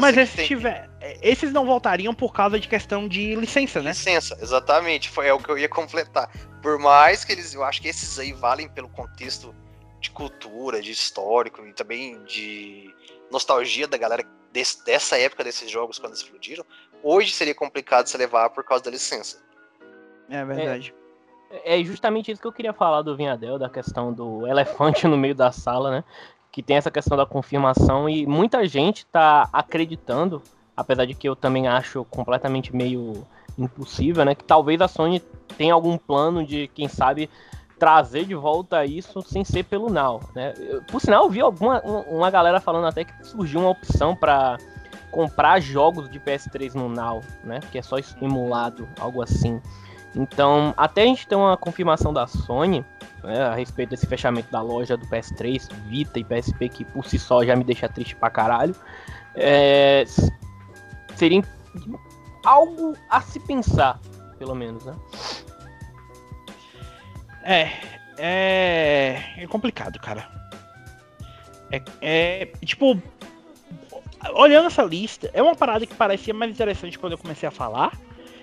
Mas 0.00 0.16
esses, 0.16 0.34
tem 0.36 0.46
tiver, 0.46 0.88
esses 1.20 1.52
não 1.52 1.66
voltariam 1.66 2.14
por 2.14 2.32
causa 2.32 2.58
de 2.58 2.68
questão 2.68 3.06
de 3.08 3.34
licença, 3.34 3.80
né? 3.82 3.90
licença, 3.90 4.36
exatamente. 4.40 5.08
Foi 5.10 5.26
é 5.26 5.32
o 5.32 5.38
que 5.38 5.50
eu 5.50 5.58
ia 5.58 5.68
completar. 5.68 6.30
Por 6.62 6.78
mais 6.78 7.24
que 7.24 7.32
eles, 7.32 7.52
eu 7.54 7.62
acho 7.64 7.82
que 7.82 7.88
esses 7.88 8.18
aí 8.18 8.32
valem 8.32 8.68
pelo 8.68 8.88
contexto 8.88 9.54
de 10.00 10.10
cultura, 10.10 10.80
de 10.80 10.90
histórico 10.90 11.64
e 11.66 11.72
também 11.72 12.22
de 12.24 12.92
nostalgia 13.30 13.86
da 13.86 13.96
galera 13.96 14.24
desse- 14.52 14.84
dessa 14.84 15.18
época 15.18 15.44
desses 15.44 15.70
jogos 15.70 15.98
quando 15.98 16.12
eles 16.12 16.22
explodiram. 16.22 16.64
Hoje 17.02 17.32
seria 17.32 17.54
complicado 17.54 18.06
se 18.06 18.16
levar 18.16 18.50
por 18.50 18.64
causa 18.64 18.84
da 18.84 18.90
licença. 18.90 19.42
É 20.28 20.44
verdade. 20.44 20.94
É 21.64 21.82
justamente 21.84 22.30
isso 22.30 22.40
que 22.40 22.46
eu 22.46 22.52
queria 22.52 22.72
falar 22.72 23.02
do 23.02 23.14
Vinhadel, 23.14 23.58
da 23.58 23.68
questão 23.68 24.10
do 24.12 24.46
elefante 24.46 25.06
no 25.06 25.18
meio 25.18 25.34
da 25.34 25.52
sala, 25.52 25.90
né? 25.90 26.04
Que 26.52 26.62
tem 26.62 26.76
essa 26.76 26.90
questão 26.90 27.16
da 27.16 27.26
confirmação 27.26 28.08
e 28.08 28.26
muita 28.26 28.64
gente 28.66 29.04
tá 29.06 29.48
acreditando, 29.52 30.40
apesar 30.76 31.06
de 31.06 31.14
que 31.14 31.28
eu 31.28 31.34
também 31.34 31.66
acho 31.66 32.04
completamente 32.04 32.76
meio 32.76 33.26
impossível, 33.58 34.24
né? 34.24 34.34
Que 34.34 34.44
talvez 34.44 34.80
a 34.80 34.86
Sony 34.86 35.20
tenha 35.56 35.74
algum 35.74 35.96
plano 35.98 36.46
de, 36.46 36.68
quem 36.68 36.88
sabe, 36.88 37.28
trazer 37.78 38.24
de 38.26 38.34
volta 38.34 38.84
isso 38.84 39.22
sem 39.22 39.44
ser 39.44 39.64
pelo 39.64 39.90
Now, 39.90 40.20
né? 40.34 40.52
Por 40.90 41.00
sinal, 41.00 41.24
eu 41.24 41.30
vi 41.30 41.40
alguma 41.40 41.82
um- 41.84 42.18
uma 42.18 42.30
galera 42.30 42.60
falando 42.60 42.86
até 42.86 43.02
que 43.04 43.26
surgiu 43.26 43.60
uma 43.60 43.70
opção 43.70 44.14
para 44.14 44.56
comprar 45.10 45.60
jogos 45.60 46.08
de 46.08 46.20
PS3 46.20 46.74
no 46.74 46.88
Now, 46.88 47.20
né? 47.42 47.60
Que 47.70 47.78
é 47.78 47.82
só 47.82 47.96
emulado, 48.20 48.88
algo 49.00 49.20
assim. 49.22 49.60
Então, 50.14 50.74
até 50.76 51.02
a 51.02 51.06
gente 51.06 51.26
ter 51.26 51.34
uma 51.34 51.56
confirmação 51.56 52.12
da 52.12 52.26
Sony 52.26 52.84
né, 53.22 53.42
a 53.42 53.54
respeito 53.54 53.90
desse 53.90 54.06
fechamento 54.06 54.50
da 54.50 54.60
loja 54.60 54.96
do 54.96 55.06
PS3, 55.06 55.70
Vita 55.88 56.18
e 56.18 56.24
PSP, 56.24 56.68
que 56.68 56.84
por 56.84 57.06
si 57.06 57.18
só 57.18 57.44
já 57.44 57.56
me 57.56 57.64
deixa 57.64 57.88
triste 57.88 58.14
pra 58.16 58.30
caralho, 58.30 58.74
é, 59.34 60.04
seria 61.16 61.42
algo 62.44 62.96
a 63.08 63.20
se 63.20 63.40
pensar, 63.40 63.98
pelo 64.38 64.54
menos, 64.54 64.84
né? 64.84 64.94
É, 67.44 67.70
é, 68.18 69.22
é 69.38 69.46
complicado, 69.46 69.98
cara. 69.98 70.28
É, 71.70 71.82
é, 72.02 72.46
tipo, 72.64 73.00
olhando 74.34 74.66
essa 74.66 74.82
lista, 74.82 75.30
é 75.32 75.42
uma 75.42 75.56
parada 75.56 75.86
que 75.86 75.94
parecia 75.94 76.34
mais 76.34 76.50
interessante 76.50 76.98
quando 76.98 77.12
eu 77.12 77.18
comecei 77.18 77.48
a 77.48 77.52
falar. 77.52 77.92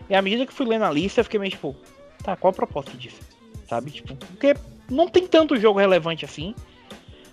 E 0.10 0.16
à 0.16 0.22
medida 0.22 0.46
que 0.46 0.54
fui 0.54 0.66
lendo 0.66 0.86
a 0.86 0.92
lista, 0.92 1.20
eu 1.20 1.24
fiquei 1.24 1.40
meio 1.40 1.52
tipo, 1.52 1.76
tá, 2.24 2.36
qual 2.36 2.52
a 2.52 2.54
proposta 2.56 2.92
disso? 2.98 3.20
Sabe? 3.68 3.92
Tipo, 3.92 4.16
porque 4.16 4.56
não 4.90 5.08
tem 5.08 5.28
tanto 5.28 5.56
jogo 5.58 5.80
relevante 5.80 6.26
assim. 6.26 6.56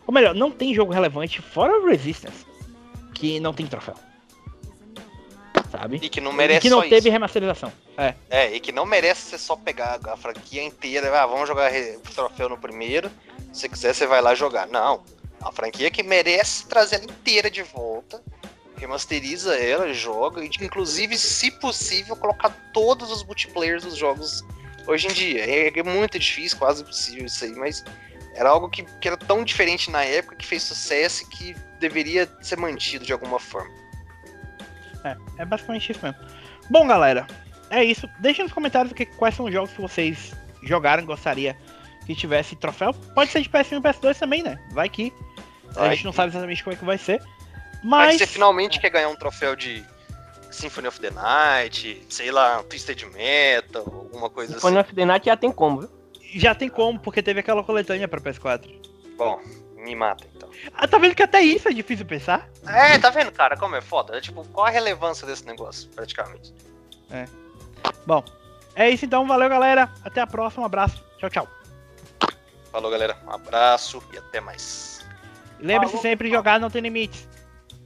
Ou 0.07 0.12
melhor, 0.12 0.35
não 0.35 0.51
tem 0.51 0.74
jogo 0.74 0.93
relevante 0.93 1.40
fora 1.40 1.73
o 1.81 1.86
Resistance 1.86 2.44
que 3.15 3.40
não 3.40 3.53
tem 3.55 3.66
troféu. 3.66 3.94
Sabe? 5.70 5.98
E 6.03 6.09
que 6.09 6.20
não 6.20 6.32
E 6.32 6.35
merece 6.35 6.61
que 6.61 6.70
não 6.70 6.78
só 6.82 6.85
teve 6.89 6.97
isso. 7.09 7.11
remasterização. 7.11 7.73
É. 7.97 8.15
É, 8.31 8.55
e 8.55 8.61
que 8.61 8.70
não 8.73 8.86
merece 8.86 9.23
você 9.23 9.39
só 9.39 9.57
pegar 9.57 9.98
a 10.07 10.16
franquia 10.16 10.62
inteira. 10.62 11.09
Ah, 11.20 11.27
vamos 11.27 11.48
jogar 11.48 11.69
re- 11.69 11.98
troféu 12.15 12.48
no 12.48 12.57
primeiro. 12.59 13.11
Se 13.53 13.69
quiser, 13.69 13.94
você 13.94 14.07
vai 14.07 14.20
lá 14.20 14.35
jogar. 14.35 14.66
Não. 14.69 15.03
A 15.40 15.51
franquia 15.51 15.90
que 15.90 16.03
merece 16.03 16.66
trazer 16.66 16.97
ela 16.97 17.05
inteira 17.07 17.51
de 17.51 17.62
volta. 17.62 18.23
Remasteriza 18.77 19.57
ela, 19.57 19.93
joga. 19.93 20.44
E, 20.44 20.51
inclusive, 20.61 21.16
se 21.16 21.51
possível, 21.51 22.16
colocar 22.16 22.51
todos 22.73 23.11
os 23.11 23.24
multiplayers 23.24 23.85
dos 23.85 23.97
jogos 23.97 24.44
hoje 24.86 25.09
em 25.09 25.12
dia. 25.12 25.44
É, 25.44 25.78
é 25.78 25.82
muito 25.82 26.19
difícil, 26.19 26.59
quase 26.59 26.82
impossível 26.82 27.27
isso 27.27 27.44
aí, 27.44 27.55
mas 27.55 27.85
era 28.35 28.51
algo 28.51 28.69
que, 28.69 28.85
que 29.01 29.09
era 29.09 29.16
tão 29.16 29.43
diferente 29.43 29.90
na 29.90 30.05
época 30.05 30.36
que 30.36 30.47
fez 30.47 30.62
sucesso 30.62 31.23
e 31.23 31.27
que 31.27 31.57
deveria 31.81 32.31
ser 32.40 32.57
mantido 32.57 33.05
de 33.05 33.12
alguma 33.12 33.39
forma. 33.39 33.73
É, 35.05 35.16
é 35.39 35.44
basicamente 35.44 35.93
isso 35.93 36.01
mesmo. 36.03 36.20
Bom, 36.70 36.86
galera, 36.86 37.27
é 37.70 37.82
isso. 37.82 38.09
Deixem 38.20 38.44
nos 38.44 38.53
comentários 38.53 38.93
que, 38.93 39.07
quais 39.07 39.35
são 39.35 39.47
os 39.47 39.53
jogos 39.53 39.70
que 39.73 39.81
vocês 39.81 40.35
jogaram 40.62 41.03
e 41.03 41.07
gostaria 41.07 41.57
que 42.07 42.15
tivesse 42.15 42.55
troféu. 42.57 42.93
Pode 42.93 43.31
ser 43.31 43.43
de 43.43 43.48
PS1 43.48 43.78
e 43.78 43.81
PS2 43.81 44.19
também, 44.19 44.43
né? 44.43 44.59
Vai 44.70 44.89
que. 44.89 45.12
a 45.77 45.90
gente 45.90 46.05
não 46.05 46.12
sabe 46.12 46.31
exatamente 46.31 46.62
como 46.62 46.74
é 46.74 46.78
que 46.78 46.85
vai 46.85 46.98
ser. 46.98 47.23
Mas 47.87 48.07
Mas. 48.07 48.19
você 48.19 48.27
finalmente 48.27 48.81
quer 48.81 48.91
ganhar 48.91 49.09
um 49.09 49.15
troféu 49.15 49.55
de 49.55 49.85
Symphony 50.51 50.89
of 50.89 51.01
the 51.01 51.11
Night, 51.11 52.05
sei 52.11 52.33
lá, 52.33 52.59
um 52.59 52.65
Twisted 52.65 53.05
Metal, 53.13 53.85
alguma 53.85 54.29
coisa 54.29 54.55
Symphony 54.55 54.79
assim. 54.79 54.89
of 54.89 54.95
the 54.95 55.05
Night 55.05 55.27
já 55.27 55.37
tem 55.37 55.53
como, 55.53 55.81
viu? 55.83 55.91
Já 56.35 56.55
tem 56.55 56.69
como, 56.69 56.99
porque 56.99 57.23
teve 57.23 57.41
aquela 57.41 57.63
coletânea 57.63 58.09
pra 58.09 58.21
PS4. 58.21 58.69
Bom, 59.17 59.41
me 59.77 59.95
mata 59.95 60.27
então. 60.35 60.51
Ah, 60.75 60.89
tá 60.89 60.99
vendo 60.99 61.15
que 61.15 61.23
até 61.23 61.41
isso 61.41 61.69
é 61.69 61.73
difícil 61.73 62.05
pensar? 62.05 62.51
É, 62.67 62.99
tá 62.99 63.11
vendo, 63.11 63.31
cara, 63.31 63.57
como 63.57 63.77
é 63.77 63.81
foda? 63.81 64.17
É, 64.17 64.21
tipo, 64.21 64.45
qual 64.49 64.67
a 64.67 64.71
relevância 64.71 65.25
desse 65.27 65.47
negócio, 65.47 65.89
praticamente? 65.91 66.53
Bom, 68.05 68.25
é 68.75 68.91
isso 68.91 69.05
então. 69.05 69.27
Valeu, 69.27 69.49
galera. 69.49 69.91
Até 70.05 70.21
a 70.21 70.27
próxima. 70.27 70.65
Um 70.65 70.67
abraço. 70.67 71.03
Tchau, 71.19 71.31
tchau. 71.31 71.49
Falou, 72.73 72.91
galera. 72.91 73.17
Um 73.27 73.31
abraço 73.31 74.03
e 74.13 74.19
até 74.19 74.41
mais. 74.41 75.07
Lembre-se 75.61 75.99
sempre: 75.99 76.29
jogar 76.29 76.59
não 76.59 76.69
tem 76.69 76.83
limites. 76.83 77.29